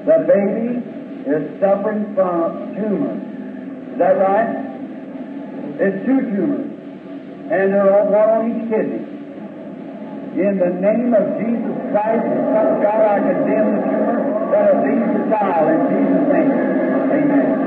The 0.03 0.17
baby 0.27 0.83
is 1.23 1.55
suffering 1.63 2.13
from 2.19 2.35
a 2.51 2.75
tumor. 2.75 3.15
Is 3.15 3.97
that 3.97 4.19
right? 4.19 4.51
It's 5.79 6.05
two 6.05 6.19
tumors, 6.19 6.67
and 7.47 7.71
they're 7.71 7.95
all 7.95 8.11
one 8.11 8.29
on 8.29 8.43
each 8.51 8.67
kidney. 8.67 9.07
In 10.35 10.59
the 10.59 10.67
name 10.83 11.15
of 11.15 11.39
Jesus 11.39 11.79
Christ, 11.95 12.27
God, 12.83 13.01
I 13.07 13.23
condemn 13.23 13.71
the 13.71 13.81
tumor 13.87 14.19
that 14.51 14.67
has 14.67 14.83
seized 14.83 15.15
the 15.15 15.23
child 15.31 15.63
in 15.71 15.79
Jesus' 15.95 16.27
name. 16.27 16.74
Amen. 17.11 17.65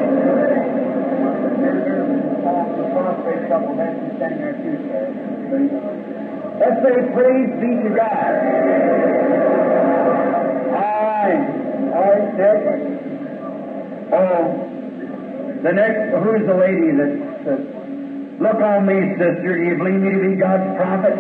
Let's 6.59 6.82
say 6.82 6.94
praise 7.15 7.51
be 7.60 7.70
to 7.82 7.90
God. 7.94 8.35
All 10.74 11.02
right. 11.06 11.43
All 11.94 12.09
right, 12.10 12.27
next. 12.36 12.98
Oh, 14.10 14.40
the 15.62 15.73
next, 15.73 16.15
who's 16.23 16.47
the 16.47 16.55
lady 16.55 16.90
that 16.97 17.12
says, 17.44 17.60
Look 18.40 18.56
on 18.56 18.86
me, 18.86 19.16
sister. 19.19 19.56
Do 19.56 19.62
you 19.65 19.77
believe 19.77 20.01
me 20.01 20.10
to 20.10 20.20
be 20.31 20.36
God's 20.36 20.77
prophet? 20.77 21.19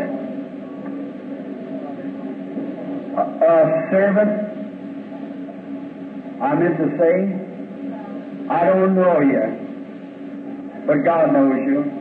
A, 3.18 3.22
a 3.44 3.90
servant? 3.90 4.30
I 6.40 6.54
meant 6.54 6.78
to 6.78 6.96
say, 6.96 7.47
I 8.50 8.64
don't 8.64 8.94
know 8.94 9.20
you, 9.20 10.84
but 10.86 11.04
God 11.04 11.32
knows 11.34 11.58
you. 11.66 11.98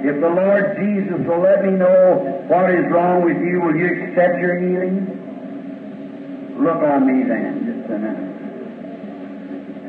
If 0.00 0.20
the 0.20 0.28
Lord 0.28 0.76
Jesus 0.76 1.26
will 1.26 1.40
let 1.40 1.64
me 1.64 1.70
know 1.72 2.44
what 2.48 2.70
is 2.70 2.84
wrong 2.92 3.24
with 3.24 3.38
you, 3.38 3.60
will 3.60 3.74
you 3.74 3.86
accept 3.86 4.38
your 4.40 4.60
healing? 4.60 5.06
Look 6.60 6.82
on 6.82 7.06
me 7.06 7.24
then, 7.26 7.64
just 7.64 7.90
a 7.90 7.98
minute. 7.98 8.28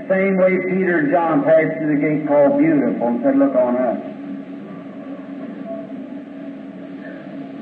Same 0.07 0.37
way 0.37 0.57
Peter 0.71 0.99
and 0.99 1.11
John 1.11 1.43
passed 1.43 1.77
through 1.77 1.95
the 1.95 2.01
gate 2.01 2.25
called 2.25 2.57
Beautiful 2.57 3.07
and 3.07 3.21
said, 3.21 3.37
Look 3.37 3.53
on 3.53 3.75
us. 3.75 3.99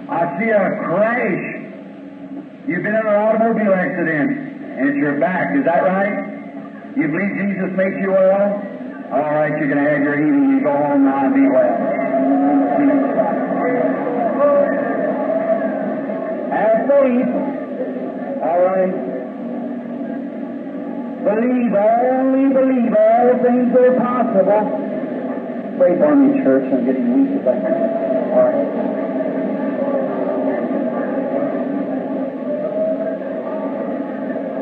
I 0.10 0.40
see 0.40 0.50
a 0.50 0.70
crash. 0.86 1.64
You've 2.68 2.84
been 2.84 2.96
in 2.96 3.08
an 3.08 3.08
automobile 3.08 3.74
accident 3.74 4.57
and 4.78 4.96
your 4.98 5.20
back. 5.20 5.56
Is 5.58 5.66
that 5.66 5.82
right? 5.84 6.38
You 6.96 7.08
believe 7.08 7.34
Jesus 7.38 7.72
makes 7.76 7.98
you 8.02 8.12
well? 8.12 8.62
All 9.12 9.34
right, 9.34 9.50
you're 9.58 9.70
going 9.70 9.84
to 9.84 9.90
have 9.90 10.02
your 10.04 10.18
healing. 10.18 10.50
You 10.52 10.64
go 10.64 10.74
home 10.74 11.06
now 11.06 11.26
and 11.26 11.34
be 11.34 11.48
well. 11.50 11.78
Have 16.52 16.88
faith. 16.90 17.32
All 18.44 18.62
right. 18.62 18.94
Believe, 21.24 21.74
only 21.74 22.54
believe, 22.54 22.94
all 22.94 23.34
things 23.44 23.76
are 23.76 23.96
possible. 23.98 24.64
Pray 25.78 25.98
for 25.98 26.16
me, 26.16 26.44
church. 26.44 26.72
I'm 26.72 26.86
getting 26.86 27.14
weak. 27.14 27.46
All 27.46 27.54
right. 28.46 29.07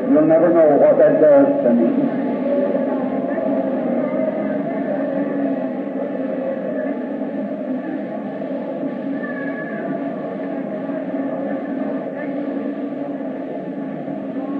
You'll 0.09 0.27
never 0.27 0.53
know 0.53 0.77
what 0.77 0.97
that 0.99 1.19
does 1.19 1.63
to 1.63 1.73
me. 1.73 2.25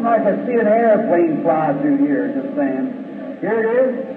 I 0.05 0.19
can 0.19 0.45
see 0.47 0.53
an 0.53 0.67
airplane 0.67 1.41
fly 1.43 1.73
through 1.81 1.97
here, 1.97 2.33
just 2.33 2.55
saying. 2.55 3.37
Here 3.41 3.59
it 3.59 3.67
is. 3.85 4.15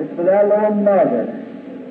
It's 0.00 0.16
for 0.16 0.24
that 0.24 0.48
little 0.48 0.74
mother. 0.74 1.41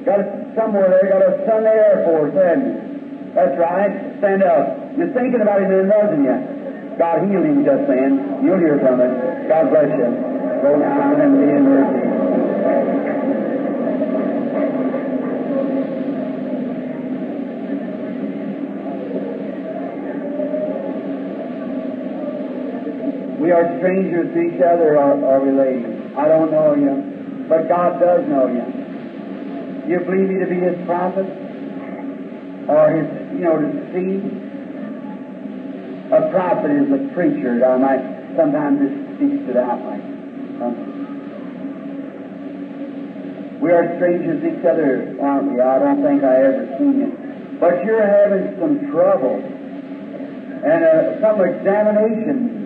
Got 0.05 0.19
somewhere 0.57 0.89
there, 0.89 1.09
got 1.09 1.21
a 1.21 1.45
son 1.45 1.65
Air 1.65 2.01
Force, 2.05 2.33
haven't? 2.33 3.35
That's 3.35 3.57
right. 3.57 4.17
Stand 4.17 4.43
up. 4.43 4.97
You're 4.97 5.13
thinking 5.13 5.41
about 5.41 5.61
him 5.61 5.69
then, 5.69 5.87
wasn't 5.87 6.25
you? 6.25 6.97
God 6.97 7.29
healed 7.29 7.45
him 7.45 7.63
just 7.63 7.87
then. 7.87 8.41
You'll 8.43 8.57
hear 8.59 8.79
from 8.79 8.99
it. 8.99 9.47
God 9.47 9.69
bless 9.69 9.89
you. 9.93 10.09
Go 10.61 10.75
now 10.77 11.15
and 11.15 11.37
be 11.37 11.47
in 11.53 11.63
mercy. 11.63 12.07
We 23.39 23.51
are 23.51 23.77
strangers 23.77 24.33
to 24.33 24.41
each 24.41 24.61
other, 24.61 24.97
are, 24.97 25.25
are 25.25 25.39
we, 25.41 25.51
ladies? 25.51 26.15
I 26.15 26.27
don't 26.27 26.51
know 26.51 26.75
you, 26.75 27.45
but 27.47 27.67
God 27.67 27.99
does 27.99 28.27
know 28.27 28.47
you. 28.47 28.80
You 29.87 29.99
believe 29.99 30.29
me 30.29 30.39
to 30.39 30.45
be 30.47 30.59
His 30.59 30.85
prophet, 30.85 31.25
or 32.69 32.89
His, 32.91 33.07
you 33.33 33.45
know, 33.45 33.57
to 33.57 33.91
see. 33.93 34.21
A 36.11 36.29
prophet 36.29 36.71
is 36.71 36.91
a 36.91 37.13
preacher. 37.13 37.65
I 37.65 37.77
might 37.77 38.35
sometimes 38.35 38.79
just 38.79 39.15
speak 39.15 39.47
to 39.47 39.53
that 39.53 39.79
like. 39.85 40.03
We 43.61 43.71
are 43.71 43.95
strangers 43.97 44.41
to 44.41 44.59
each 44.59 44.65
other, 44.65 45.15
aren't 45.21 45.53
we? 45.53 45.61
I 45.61 45.79
don't 45.79 46.01
think 46.01 46.23
I 46.23 46.35
ever 46.49 46.75
seen 46.77 46.99
you, 46.99 47.13
but 47.59 47.85
you're 47.85 48.01
having 48.01 48.57
some 48.59 48.89
trouble 48.89 49.37
and 50.65 50.83
uh, 50.83 51.21
some 51.21 51.41
examination 51.41 52.61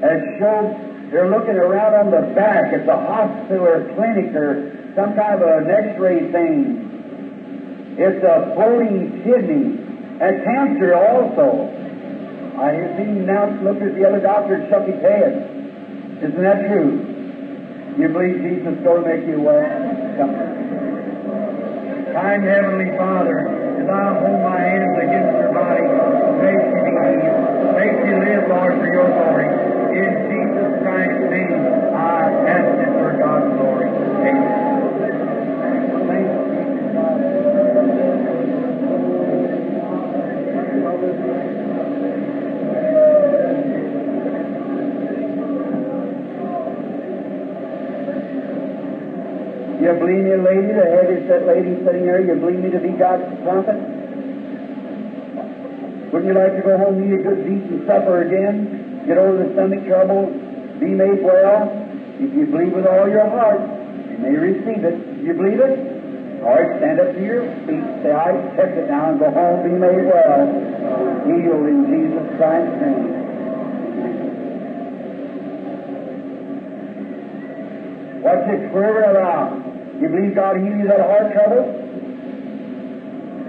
that 0.00 0.38
show 0.38 0.74
they're 1.10 1.30
looking 1.30 1.56
around 1.56 1.94
on 1.94 2.10
the 2.10 2.34
back 2.34 2.72
at 2.72 2.86
the 2.86 2.96
hospital 2.96 3.66
or 3.66 3.84
clinic 3.94 4.34
or 4.34 4.71
some 4.94 5.14
kind 5.16 5.42
of 5.42 5.48
an 5.48 5.70
x-ray 5.70 6.30
thing. 6.32 7.94
It's 7.96 8.24
a 8.24 8.52
floating 8.54 9.22
kidney 9.24 9.78
and 10.20 10.44
cancer 10.44 10.94
also. 10.94 11.68
I 12.60 12.72
hear 12.72 12.94
seen 12.96 13.26
now 13.26 13.48
look 13.62 13.80
at 13.80 13.94
the 13.94 14.06
other 14.06 14.20
doctor 14.20 14.54
and 14.54 14.68
shook 14.68 14.86
his 14.86 15.00
head. 15.00 15.48
Isn't 16.22 16.42
that 16.42 16.68
true? 16.68 17.12
You 17.98 18.08
believe 18.08 18.40
Jesus 18.40 18.78
is 18.78 18.84
going 18.84 19.04
to 19.04 19.08
make 19.08 19.26
you 19.26 19.40
well? 19.40 19.60
Come. 20.16 20.52
Kind 22.12 22.44
Heavenly 22.44 22.96
Father, 22.96 23.40
as 23.80 23.88
I 23.88 24.04
hold 24.20 24.40
my 24.44 24.60
hands 24.60 24.96
against 25.00 25.32
your 25.32 25.52
body, 25.52 25.84
make 26.44 26.60
you 26.60 26.80
be 26.84 26.92
healed. 26.92 27.52
Make 27.72 27.96
live, 28.20 28.48
Lord, 28.48 28.72
for 28.78 28.88
your 28.92 29.08
glory. 29.08 29.48
In 29.96 30.12
Jesus 30.28 30.72
Christ's 30.84 31.24
name, 31.32 31.60
I 31.96 32.32
ask 32.46 32.68
it 32.80 32.92
for 33.00 33.16
God's 33.18 33.56
glory. 33.56 33.88
Amen. 33.88 34.71
You 49.92 49.98
believe 50.00 50.24
me, 50.24 50.32
lady, 50.40 50.72
the 50.72 50.88
heavy 50.88 51.20
set 51.28 51.44
lady 51.44 51.76
sitting 51.84 52.08
there, 52.08 52.24
you 52.24 52.32
believe 52.40 52.64
me 52.64 52.70
to 52.72 52.80
be 52.80 52.96
God's 52.96 53.28
prophet? 53.44 53.76
Wouldn't 56.08 56.32
you 56.32 56.32
like 56.32 56.56
to 56.56 56.62
go 56.64 56.80
home 56.80 56.96
and 56.96 57.12
eat 57.12 57.20
a 57.20 57.22
good 57.22 57.44
decent 57.44 57.84
supper 57.84 58.24
again? 58.24 59.04
Get 59.04 59.20
over 59.20 59.44
the 59.44 59.52
stomach 59.52 59.84
trouble, 59.84 60.32
be 60.80 60.96
made 60.96 61.20
well? 61.20 61.68
If 62.16 62.32
you 62.32 62.48
believe 62.48 62.72
with 62.72 62.88
all 62.88 63.04
your 63.04 63.28
heart, 63.28 63.60
you 64.08 64.16
may 64.16 64.32
receive 64.32 64.80
it. 64.80 64.96
You 65.20 65.36
believe 65.36 65.60
it? 65.60 65.76
All 66.40 66.56
right, 66.56 66.72
stand 66.80 66.96
up 66.96 67.12
to 67.12 67.20
your 67.20 67.44
feet. 67.68 67.84
Say, 68.00 68.16
I 68.16 68.32
accept 68.32 68.72
it 68.80 68.88
now 68.88 69.12
and 69.12 69.20
go 69.20 69.28
home, 69.28 69.60
be 69.60 69.76
made 69.76 70.08
well. 70.08 70.48
Healed 71.28 71.68
in 71.68 71.84
Jesus 71.92 72.24
Christ's 72.40 72.80
name. 72.80 73.12
What's 78.24 78.46
this 78.48 78.72
forever 78.72 79.04
around? 79.04 79.71
You 80.02 80.10
believe 80.10 80.34
God 80.34 80.58
healed 80.58 80.82
you 80.82 80.88
that 80.90 80.98
heart 80.98 81.30
trouble? 81.30 81.62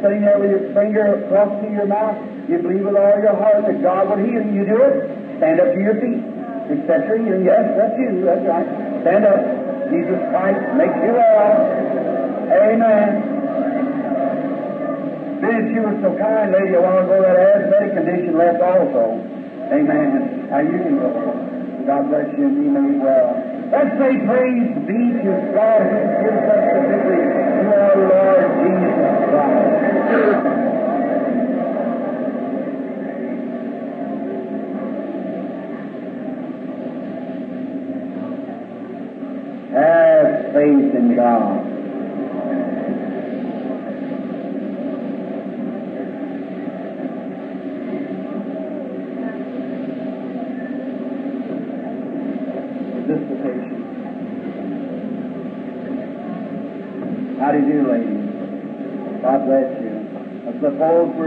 Sitting 0.06 0.22
there 0.22 0.38
with 0.38 0.54
your 0.54 0.70
finger 0.78 1.26
across 1.26 1.50
to 1.50 1.68
your 1.74 1.90
mouth, 1.90 2.14
you 2.46 2.62
believe 2.62 2.86
with 2.86 2.94
all 2.94 3.18
your 3.18 3.34
heart 3.34 3.66
that 3.66 3.82
God 3.82 4.14
would 4.14 4.22
heal 4.22 4.46
you. 4.46 4.62
You 4.62 4.66
do 4.70 4.78
it? 4.78 4.96
Stand 5.42 5.58
up 5.58 5.74
to 5.74 5.80
your 5.82 5.98
feet. 5.98 6.22
Accept 6.70 7.10
your 7.10 7.18
healing. 7.26 7.42
Yes, 7.42 7.74
that's 7.74 7.98
you. 7.98 8.22
That's 8.22 8.46
right. 8.46 8.70
Stand 9.02 9.26
up. 9.26 9.42
Jesus 9.90 10.22
Christ 10.30 10.62
makes 10.78 10.94
you 11.02 11.14
well. 11.18 11.58
Amen. 12.54 13.10
Since 15.42 15.66
you 15.74 15.82
were 15.82 15.98
so 16.06 16.14
kind, 16.22 16.54
lady, 16.54 16.78
a 16.78 16.82
while 16.86 17.02
ago, 17.02 17.18
that 17.18 17.34
asthmatic 17.34 17.98
condition 17.98 18.38
left 18.38 18.62
also. 18.62 19.18
Amen. 19.74 20.54
Now 20.54 20.62
you 20.62 20.78
can 20.86 21.02
go. 21.02 21.10
God 21.90 22.14
bless 22.14 22.30
you 22.38 22.46
and 22.46 22.56
be 22.62 22.70
made 22.70 23.02
well. 23.02 23.53
Let's 23.74 23.98
say 23.98 24.14
praise 24.28 24.70
be 24.86 25.02
to 25.26 25.34
God 25.52 25.82
who 25.82 26.02
gives 26.22 26.46
us 26.46 26.64
the 26.74 26.82
victory 26.94 27.26
through 27.26 27.74
our 27.74 27.98
Lord 28.06 28.46
Jesus 28.62 29.18
Christ. 29.34 29.74
Have 39.74 40.54
faith 40.54 40.94
in 40.94 41.16
God. 41.16 41.73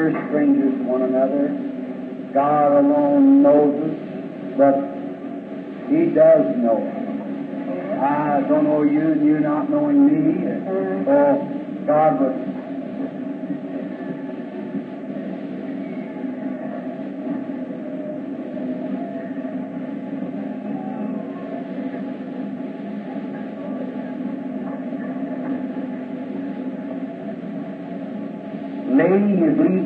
We're 0.07 0.29
strangers 0.29 0.73
to 0.79 0.85
one 0.85 1.03
another. 1.03 1.49
God 2.33 2.85
alone 2.85 3.43
knows 3.43 3.75
us, 3.83 3.97
but 4.57 4.75
He 5.91 6.07
does 6.15 6.57
know 6.59 6.79
us. 6.79 7.03
I 7.99 8.47
don't 8.47 8.65
know 8.65 8.83
you, 8.83 9.13
and 9.13 9.27
you 9.27 9.41
not 9.41 9.69
knowing 9.71 10.07
me. 10.07 10.47
Oh, 10.69 11.85
God 11.87 12.21
was. 12.21 12.46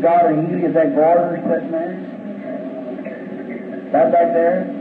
God 0.01 0.35
will 0.35 0.47
heal? 0.47 0.64
Is 0.66 0.74
that 0.74 0.94
garter 0.97 1.36
sitting 1.44 1.70
there? 1.70 1.97
That 3.93 4.12
back 4.12 4.32
there? 4.32 4.81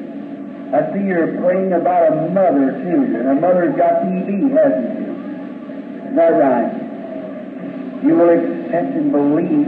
I 0.71 0.93
see 0.93 1.01
you're 1.03 1.41
praying 1.41 1.73
about 1.73 2.13
a 2.13 2.29
mother 2.29 2.71
too, 2.83 3.15
and 3.17 3.27
a 3.27 3.35
mother's 3.35 3.75
got 3.75 4.03
TB, 4.05 4.53
hasn't 4.53 4.97
she? 4.97 6.09
Is 6.09 6.15
that 6.15 6.29
right? 6.29 6.71
You 8.03 8.15
will 8.15 8.29
accept 8.29 8.95
and 8.95 9.11
believe, 9.11 9.67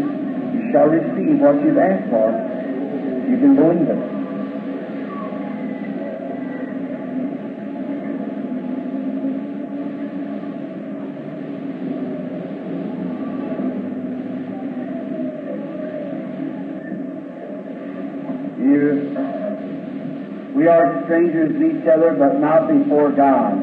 you 0.54 0.72
shall 0.72 0.88
receive 0.88 1.40
what 1.40 1.56
you've 1.64 1.78
asked 1.78 2.10
for. 2.10 2.30
You 3.30 3.38
can 3.38 3.56
believe 3.56 3.90
it. 3.90 4.11
Are 20.82 21.04
strangers 21.06 21.54
to 21.54 21.62
each 21.62 21.88
other, 21.88 22.14
but 22.18 22.40
not 22.40 22.68
before 22.68 23.12
God. 23.12 23.54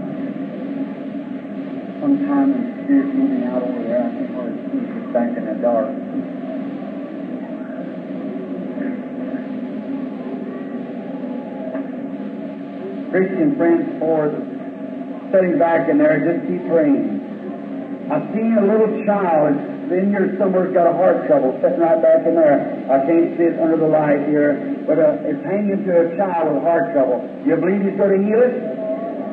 Sometimes 2.00 2.54
the 2.54 2.84
Spirit 2.84 3.14
moving 3.14 3.44
out 3.44 3.62
over 3.62 3.82
there, 3.82 4.06
I 4.06 4.10
think 4.14 4.30
where 4.38 4.54
just 4.54 5.12
back 5.12 5.36
in 5.36 5.44
the 5.44 5.54
dark. 5.58 5.90
Christian 13.10 13.56
friends 13.56 13.98
for 13.98 14.30
sitting 15.32 15.58
back 15.58 15.88
in 15.88 15.98
there, 15.98 16.22
just 16.22 16.46
keep 16.46 16.62
praying. 16.68 17.18
I've 18.12 18.30
seen 18.32 18.56
a 18.56 18.62
little 18.62 19.04
child 19.04 19.58
in 19.90 20.10
here 20.10 20.36
somewhere's 20.38 20.72
got 20.72 20.86
a 20.86 20.92
heart 20.92 21.26
trouble 21.26 21.58
sitting 21.60 21.80
right 21.80 22.00
back 22.00 22.26
in 22.26 22.34
there. 22.36 22.86
I 22.92 23.04
can't 23.06 23.36
see 23.36 23.44
it 23.44 23.60
under 23.60 23.76
the 23.76 23.88
light 23.88 24.28
here, 24.28 24.77
but 24.88 24.98
uh, 24.98 25.20
it's 25.28 25.44
hanging 25.44 25.84
to 25.84 25.92
a 25.92 26.16
child 26.16 26.54
with 26.54 26.62
heart 26.64 26.92
trouble. 26.96 27.20
You 27.44 27.56
believe 27.60 27.84
he's 27.84 28.00
going 28.00 28.16
to 28.16 28.24
heal 28.24 28.40
it? 28.40 28.56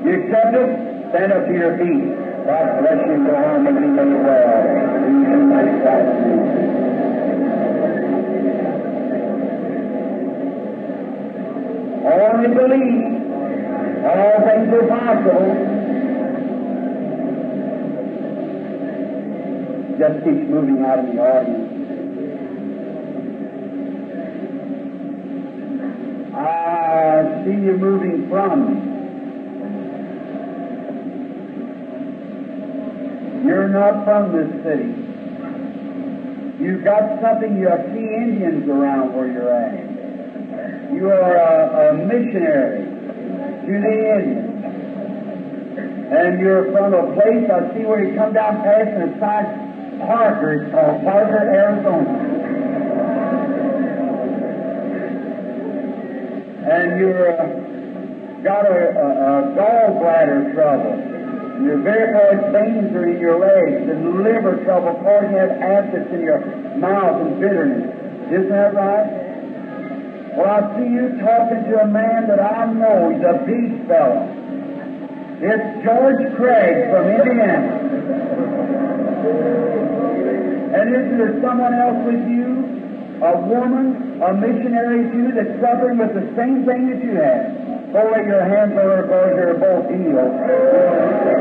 You 0.03 0.11
accept 0.19 0.51
it? 0.51 0.67
Stand 1.15 1.31
up 1.31 1.47
to 1.47 1.53
your 1.55 1.79
feet. 1.79 2.11
God 2.43 2.83
bless 2.83 2.99
you 3.07 3.23
go 3.23 3.31
home 3.39 3.63
and 3.65 3.79
be 3.79 3.87
made 3.87 4.19
well. 4.19 4.67
Only 12.03 12.51
believe. 12.51 13.15
All 14.03 14.35
things 14.43 14.67
are 14.75 14.87
possible. 14.91 15.75
just 19.97 20.19
keeps 20.25 20.43
moving 20.51 20.83
out 20.83 20.99
of 20.99 21.05
the 21.07 21.17
audience. 21.21 21.64
See 27.65 27.71
moving 27.71 28.29
from. 28.29 28.61
You're 33.47 33.69
not 33.69 34.05
from 34.05 34.31
this 34.33 34.49
city. 34.61 34.93
You've 36.63 36.83
got 36.83 37.19
something, 37.21 37.57
you 37.57 37.69
see 37.89 38.05
Indians 38.05 38.69
around 38.69 39.15
where 39.15 39.31
you're 39.31 39.49
at. 39.49 40.93
You 40.93 41.09
are 41.09 41.35
a, 41.35 41.89
a 41.89 42.05
missionary 42.05 42.85
to 42.85 43.71
the 43.81 44.13
Indians. 44.13 44.51
And 46.13 46.39
you're 46.39 46.71
from 46.71 46.93
a 46.93 47.13
place, 47.15 47.49
I 47.49 47.73
see 47.73 47.83
where 47.83 48.03
you 48.03 48.15
come 48.15 48.33
down 48.33 48.61
past 48.61 48.89
and 48.89 49.09
it's 49.09 49.19
Parker, 50.05 50.53
it's 50.61 50.71
called 50.71 51.03
Parker, 51.03 51.49
Arizona. 51.49 52.24
And 56.65 56.99
you're 56.99 57.29
uh, 57.29 58.41
got 58.41 58.65
a, 58.65 58.73
a, 58.73 59.07
a 59.21 59.33
gallbladder 59.53 60.53
trouble. 60.53 61.15
Your 61.63 61.77
varicose 61.79 62.51
veins 62.51 62.93
are 62.95 63.07
in 63.07 63.19
your 63.19 63.39
legs, 63.39 63.89
and 63.89 64.23
liver 64.23 64.63
trouble 64.65 64.97
have 64.99 65.51
acids 65.61 66.11
in 66.11 66.21
your 66.21 66.41
mouth 66.77 67.21
and 67.21 67.39
bitterness. 67.39 67.89
Isn't 68.27 68.49
that 68.49 68.73
right? 68.73 69.07
Well, 70.35 70.51
I 70.51 70.75
see 70.75 70.89
you 70.89 71.15
talking 71.23 71.63
to 71.71 71.79
a 71.79 71.87
man 71.87 72.27
that 72.27 72.41
I 72.41 72.65
know. 72.73 73.13
He's 73.13 73.23
a 73.23 73.45
beast 73.47 73.87
fellow. 73.87 74.27
It's 75.39 75.85
George 75.85 76.35
Craig 76.35 76.89
from 76.91 77.07
Indiana. 77.07 77.71
And 80.75 80.95
isn't 80.95 81.17
there 81.17 81.39
someone 81.41 81.73
else 81.73 82.03
with 82.03 82.27
you? 82.27 83.23
A 83.23 83.39
woman, 83.47 84.04
a 84.21 84.33
missionary 84.33 85.11
too, 85.11 85.31
that's 85.35 85.59
suffering 85.59 85.97
with 85.97 86.13
the 86.15 86.23
same 86.35 86.65
thing 86.65 86.89
that 86.89 87.03
you 87.03 87.15
have. 87.19 87.65
Lay 87.95 88.27
your 88.27 88.43
hands 88.43 88.71
on 88.71 88.77
her 88.77 89.01
because 89.03 89.35
you're 89.35 89.55
both 89.59 89.89
healed. 89.89 91.35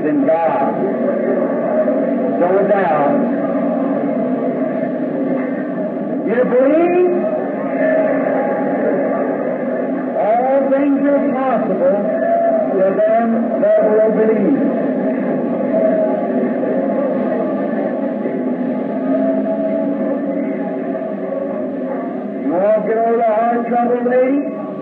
In 0.00 0.26
God. 0.26 0.72
Don't 2.40 2.68
doubt. 2.68 3.20
You 6.26 6.44
believe? 6.48 7.12
All 10.16 10.70
things 10.70 11.00
are 11.06 11.32
possible 11.34 12.19
to 12.72 12.86
them 12.96 13.60
that 13.62 13.80
will 13.90 14.12
believe. 14.16 14.90
You 22.46 22.56
all 22.56 23.22
heart 23.22 23.68
trouble, 23.68 24.10
lady? 24.10 24.38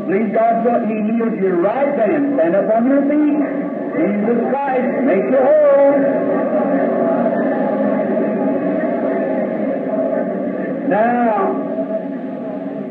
Please 0.06 0.32
God, 0.32 0.65
so 0.65 0.86
He 0.86 0.94
heals 1.12 1.36
you 1.40 1.52
right 1.60 1.97
then. 1.97 2.35
Stand 2.35 2.56
up 2.56 2.73
on 2.73 2.86
your 2.86 3.02
feet. 3.02 3.69
Jesus 3.98 4.40
Christ, 4.51 5.05
make 5.05 5.24
you 5.28 5.36
whole. 5.36 6.39
Now, 10.89 11.52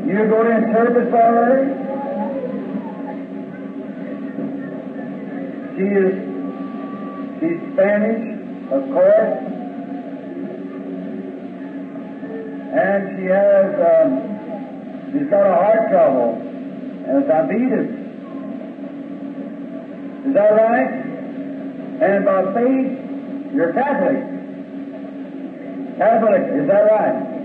you 0.05 0.27
go 0.29 0.43
to 0.43 0.51
interpret 0.57 1.09
for 1.09 1.17
her. 1.17 1.76
She 5.77 5.83
is, 5.83 6.13
she's 7.37 7.59
Spanish, 7.73 8.33
of 8.73 8.81
course. 8.89 9.37
And 12.73 12.99
she 13.13 13.25
has, 13.25 13.77
um, 13.77 14.09
she's 15.13 15.29
got 15.29 15.45
a 15.45 15.53
heart 15.53 15.89
trouble 15.91 16.33
and 16.33 17.27
diabetes. 17.27 17.93
Is 20.25 20.33
that 20.33 20.49
right? 20.57 20.91
And 22.01 22.25
by 22.25 22.41
faith, 22.57 23.53
you're 23.53 23.73
Catholic. 23.73 24.17
Catholic, 25.99 26.41
is 26.57 26.67
that 26.67 26.89
right? 26.89 27.37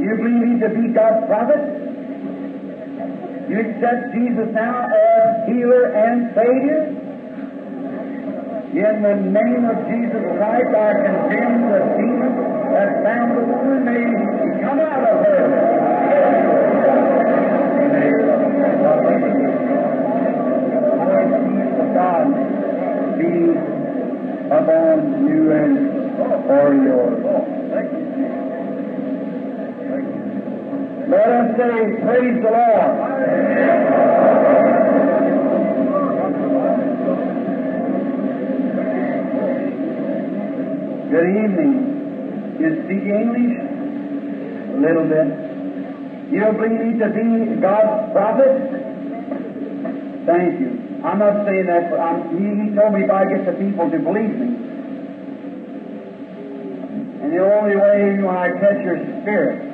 You 0.00 0.16
believe 0.16 0.50
he's 0.50 0.60
to 0.62 0.68
be 0.68 0.88
God's 0.92 1.26
prophet? 1.26 1.62
You 3.48 3.60
accept 3.60 4.14
Jesus 4.14 4.48
now 4.52 4.88
as 4.88 5.46
healer 5.48 5.92
and 5.94 6.34
Savior? 6.34 7.03
In 8.74 9.02
the 9.02 9.14
name 9.14 9.64
of 9.70 9.86
Jesus 9.86 10.18
Christ, 10.34 10.74
I 10.74 10.90
condemn 10.98 11.70
the 11.70 11.78
demon 11.94 12.34
that 12.74 13.06
found 13.06 13.38
the 13.38 13.46
woman. 13.46 13.86
May 13.86 14.02
come 14.66 14.80
out 14.80 14.98
of 14.98 15.22
her. 15.22 15.46
Peace 21.54 21.78
of 21.78 21.94
God 21.94 22.26
be 23.14 23.54
upon 24.50 25.22
you 25.28 25.52
and 25.54 25.78
for 26.42 26.74
yours. 26.74 27.22
Let 31.10 31.28
us 31.30 31.56
say, 31.56 31.78
Praise 32.02 32.42
the 32.42 32.50
Lord. 32.50 34.63
Good 41.14 41.30
evening. 41.30 42.58
You 42.58 42.68
speak 42.82 43.06
English? 43.06 43.54
A 43.54 44.78
little 44.82 45.06
bit. 45.06 45.30
You 46.34 46.42
believe 46.58 46.80
me 46.82 46.98
to 46.98 47.06
be 47.14 47.54
God's 47.62 48.10
prophet? 48.10 48.50
Thank 50.26 50.58
you. 50.58 50.74
I'm 51.04 51.20
not 51.20 51.46
saying 51.46 51.66
that, 51.66 51.90
but 51.92 52.00
I'm, 52.00 52.18
he, 52.34 52.66
he 52.66 52.74
told 52.74 52.94
me 52.94 53.04
if 53.04 53.10
I 53.12 53.30
get 53.30 53.46
the 53.46 53.52
people 53.52 53.88
to 53.92 53.98
believe 54.02 54.34
me. 54.42 54.58
And 57.22 57.30
the 57.30 57.46
only 57.46 57.76
way 57.76 58.18
when 58.18 58.34
I 58.34 58.50
catch 58.58 58.82
your 58.82 58.98
spirit 59.22 59.70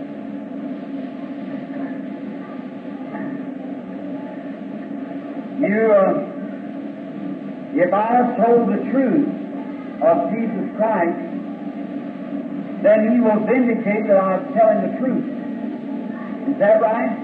You, 5.57 5.93
uh, 5.93 6.21
if 7.81 7.93
I 7.95 8.37
told 8.37 8.69
the 8.69 8.91
truth 8.93 9.29
of 10.03 10.31
Jesus 10.33 10.77
Christ, 10.77 11.30
then 12.83 13.13
He 13.13 13.21
will 13.21 13.41
vindicate 13.47 14.07
that 14.09 14.17
I 14.17 14.37
was 14.37 14.55
telling 14.55 14.81
the 14.91 14.99
truth. 14.99 15.25
Is 16.51 16.59
that 16.59 16.81
right? 16.81 17.17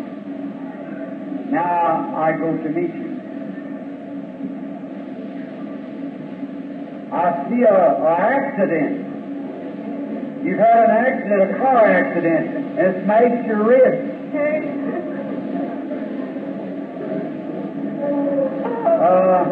Now 1.51 2.15
I 2.17 2.33
go 2.33 2.57
to 2.57 2.69
meet 2.69 2.95
you. 2.95 3.07
I 7.13 7.49
see 7.49 7.63
a, 7.63 7.73
a 7.73 8.17
accident. 8.19 9.07
You've 10.45 10.59
had 10.59 10.85
an 10.85 10.91
accident, 10.91 11.51
a 11.51 11.59
car 11.59 11.87
accident, 11.87 12.79
and 12.79 12.79
it 12.79 13.05
smashed 13.05 13.47
your 13.47 13.63
wrist. 13.65 14.13
Uh, 18.97 19.45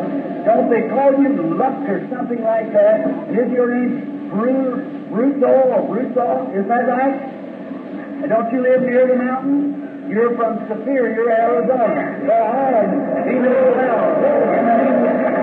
don't 0.44 0.70
they 0.70 0.88
call 0.88 1.12
you 1.20 1.54
Luck 1.56 1.88
or 1.88 2.06
something 2.10 2.42
like 2.42 2.72
that? 2.72 3.28
Is 3.30 3.50
your 3.52 3.74
name 3.74 4.28
Bru, 4.30 4.93
Russo 5.14 5.46
or 5.46 5.94
Russo? 5.94 6.50
Is 6.58 6.66
that 6.66 6.90
right? 6.90 8.28
Don't 8.28 8.50
you 8.52 8.62
live 8.62 8.82
near 8.82 9.06
the 9.06 9.14
mountain? 9.14 10.08
You're 10.10 10.34
from 10.36 10.58
Superior, 10.66 11.30
Arizona. 11.30 12.18
Go 12.26 12.34
on. 12.34 12.88
Be 13.22 13.34
well. 13.38 13.74
Now 13.78 15.24
to 15.24 15.33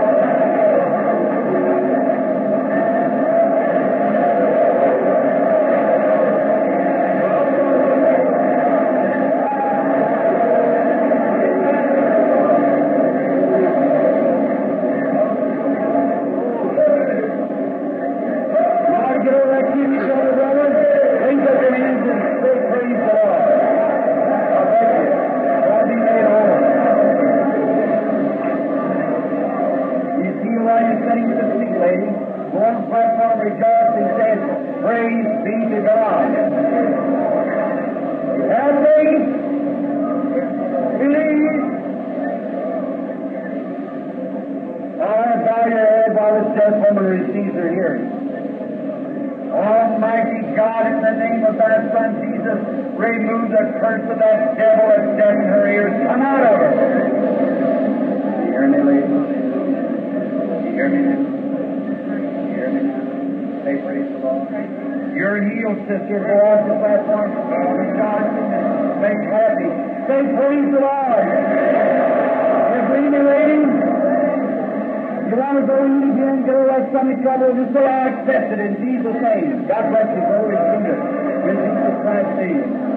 accept 78.10 78.48
it 78.54 78.60
in 78.60 78.74
Jesus' 78.82 79.20
name. 79.22 79.68
God 79.70 79.94
bless 79.94 80.10
you. 80.10 80.22
Receive 80.22 80.86
it. 80.90 81.00
In 81.46 81.56
Jesus 81.62 81.96
Christ's 82.02 82.36
name. 82.42 82.92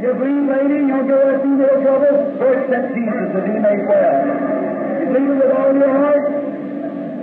You 0.00 0.16
believe, 0.16 0.48
lady, 0.48 0.88
you'll 0.88 1.04
get 1.04 1.20
over 1.20 1.28
that 1.28 1.44
female 1.44 1.76
trouble, 1.84 2.40
go 2.40 2.46
accept 2.56 2.88
Jesus 2.96 3.36
as 3.36 3.44
he 3.44 3.56
made 3.60 3.84
well. 3.84 4.16
You 4.96 5.06
believe 5.12 5.28
it 5.28 5.38
with 5.44 5.52
all 5.52 5.76
your 5.76 5.92
heart? 5.92 6.24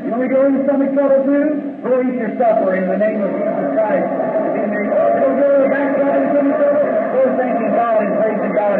You 0.05 0.13
to 0.13 0.29
go 0.29 0.45
into 0.45 0.61
stomach 0.61 0.93
trouble 0.93 1.25
too? 1.25 1.81
Go 1.81 2.05
eat 2.05 2.21
your 2.21 2.37
supper 2.37 2.77
in 2.77 2.85
the 2.85 3.01
name 3.01 3.17
of 3.25 3.33
Jesus 3.33 3.67
Christ. 3.73 4.05
As 4.05 4.53
he 4.53 4.61
made 4.69 4.93
well. 4.93 5.09
You'll 5.09 5.41
go 5.41 5.47
to 5.57 5.69
back 5.73 5.89
trouble, 5.97 6.85
go 7.17 7.21
thanking 7.33 7.73
God 7.73 7.97
and 8.05 8.13
praising 8.21 8.53
God. 8.53 8.77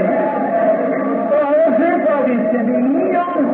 Oh, 1.34 1.58
what's 1.58 1.82
your 1.82 1.98
problem, 2.06 2.38
Cindy? 2.54 2.78
Healed. 2.78 3.50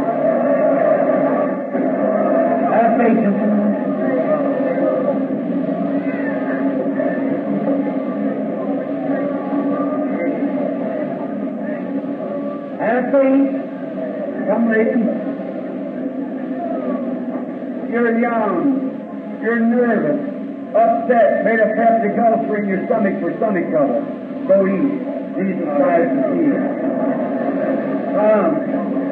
Have 2.83 2.99
faith. 2.99 3.23
Lady. 14.67 15.03
You're 17.89 18.19
young. 18.19 19.39
You're 19.41 19.59
nervous. 19.59 20.19
Upset. 20.75 21.45
Made 21.45 21.59
a 21.59 21.71
Peptic 21.77 22.19
ulcer 22.19 22.57
in 22.57 22.67
your 22.67 22.85
stomach 22.87 23.21
for 23.21 23.31
stomach 23.37 23.69
trouble. 23.69 24.01
Go 24.47 24.67
eat. 24.67 24.99
Jesus 25.37 25.69
Christ 25.77 26.11
is 26.11 26.33
here. 26.35 26.63
Come. 28.13 29.02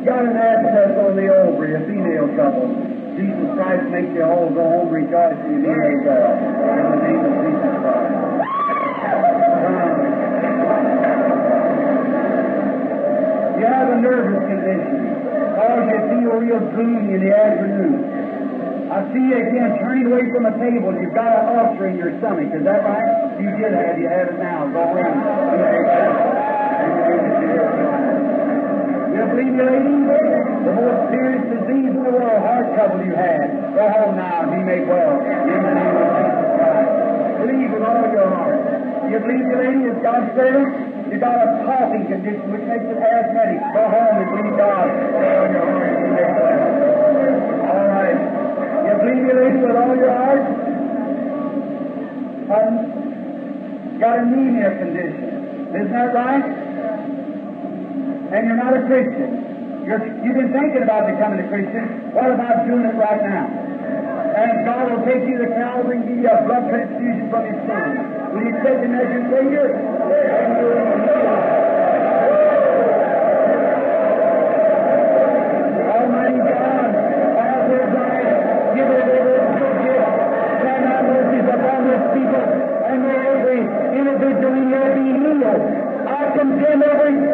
Got 0.00 0.24
an 0.24 0.32
abscess 0.32 0.96
on 0.96 1.12
the 1.12 1.28
ovary, 1.28 1.76
a 1.76 1.80
female 1.84 2.32
trouble. 2.32 2.72
Jesus 3.20 3.52
Christ 3.52 3.84
makes 3.92 4.08
you 4.16 4.24
all 4.24 4.48
go 4.48 4.64
home 4.64 4.88
rejoicing 4.88 5.60
in 5.60 5.76
His 5.76 6.00
God. 6.08 6.40
In 6.40 6.88
the 6.88 6.98
name 7.04 7.20
of 7.20 7.36
Jesus 7.44 7.74
Christ. 7.84 8.16
You 13.60 13.66
have 13.68 13.88
a 13.92 13.98
nervous 14.00 14.40
condition. 14.48 15.04
Cause 15.60 15.84
you 15.84 16.00
feel 16.08 16.32
real 16.48 16.64
dreamy 16.72 17.12
in 17.12 17.20
the 17.20 17.36
afternoon. 17.36 18.00
I 18.88 19.04
see 19.12 19.20
you 19.20 19.36
again 19.36 19.84
turning 19.84 20.08
away 20.08 20.32
from 20.32 20.48
a 20.48 20.56
table. 20.56 20.96
You've 20.96 21.12
got 21.12 21.28
an 21.28 21.60
ulcer 21.60 21.92
in 21.92 22.00
your 22.00 22.16
stomach. 22.24 22.48
Is 22.56 22.64
that 22.64 22.80
right? 22.88 23.36
You 23.36 23.52
did 23.52 23.76
have. 23.76 24.00
You 24.00 24.08
have 24.08 24.32
it 24.32 24.38
now. 24.40 24.64
Go 24.72 24.80
home. 24.96 26.40
You 29.20 29.26
believe? 29.36 29.52
The 30.64 30.72
most 30.80 31.12
serious 31.12 31.44
disease 31.52 31.92
in 31.92 32.04
the 32.04 32.08
world, 32.08 32.40
heart 32.40 32.72
trouble 32.72 33.04
you 33.04 33.12
had. 33.12 33.76
Go 33.76 33.84
home 33.84 34.16
now 34.16 34.48
and 34.48 34.52
be 34.56 34.64
made 34.64 34.88
well. 34.88 35.20
In 35.20 35.60
the 35.60 35.72
name 35.76 35.92
of 35.92 36.08
Jesus 36.08 36.48
Christ. 36.56 36.88
Believe 37.44 37.68
with 37.68 37.84
all 37.84 38.08
your 38.08 38.28
heart. 38.32 38.60
You 39.12 39.20
believe 39.20 39.44
me, 39.44 39.56
lady, 39.60 39.92
as 39.92 40.00
God's 40.00 40.32
servant? 40.32 41.12
You 41.12 41.20
got 41.20 41.36
a 41.36 41.64
coughing 41.68 42.08
condition 42.08 42.48
which 42.48 42.64
makes 42.64 42.88
it 42.88 42.96
asthmatic. 42.96 43.60
Go 43.76 43.82
home 43.92 44.24
and 44.24 44.28
believe 44.32 44.56
God. 44.56 44.88
All 47.68 47.88
right. 47.92 48.20
You 48.88 48.92
believe 49.04 49.20
me, 49.20 49.32
lady, 49.36 49.58
with 49.60 49.76
all 49.76 49.96
your 50.00 50.16
heart? 50.16 50.44
Pardon? 52.48 54.00
Got 54.00 54.18
anemia 54.24 54.80
condition. 54.80 55.76
Isn't 55.76 55.92
that 55.92 56.14
right? 56.16 56.59
And 58.30 58.46
you're 58.46 58.56
not 58.56 58.78
a 58.78 58.82
Christian. 58.86 59.82
You're, 59.84 59.98
you've 60.22 60.38
been 60.38 60.52
thinking 60.54 60.82
about 60.82 61.10
becoming 61.10 61.42
a 61.42 61.48
Christian. 61.48 62.14
What 62.14 62.30
about 62.30 62.66
doing 62.66 62.86
it 62.86 62.94
right 62.94 63.22
now? 63.26 63.50
And 63.50 64.64
God 64.64 64.90
will 64.92 65.02
take 65.04 65.26
you 65.26 65.38
to 65.42 65.48
Calvary 65.58 65.98
and 65.98 66.06
give 66.06 66.18
you 66.22 66.30
a 66.30 66.46
blood 66.46 66.70
transfusion 66.70 67.26
from 67.30 67.42
His 67.50 67.58
Son. 67.66 67.90
Will 68.30 68.46
you 68.46 68.54
take 68.62 68.78
as 68.86 69.10
your 69.10 69.26
Savior? 69.34 69.66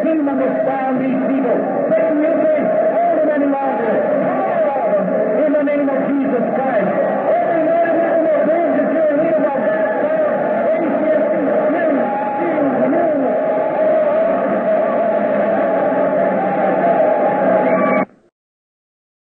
kingdom 0.07 0.39
is 0.39 0.57
down 0.65 1.03
these 1.03 1.19
people. 1.27 1.57
Satan, 1.91 2.23
you 2.23 2.33
can't 2.39 2.69
hold 2.95 3.19
them 3.19 3.31
any 3.35 3.49
longer. 3.51 3.93
In 5.45 5.53
the 5.53 5.63
name 5.67 5.89
of 5.91 5.99
Jesus 6.07 6.45
Christ. 6.55 6.96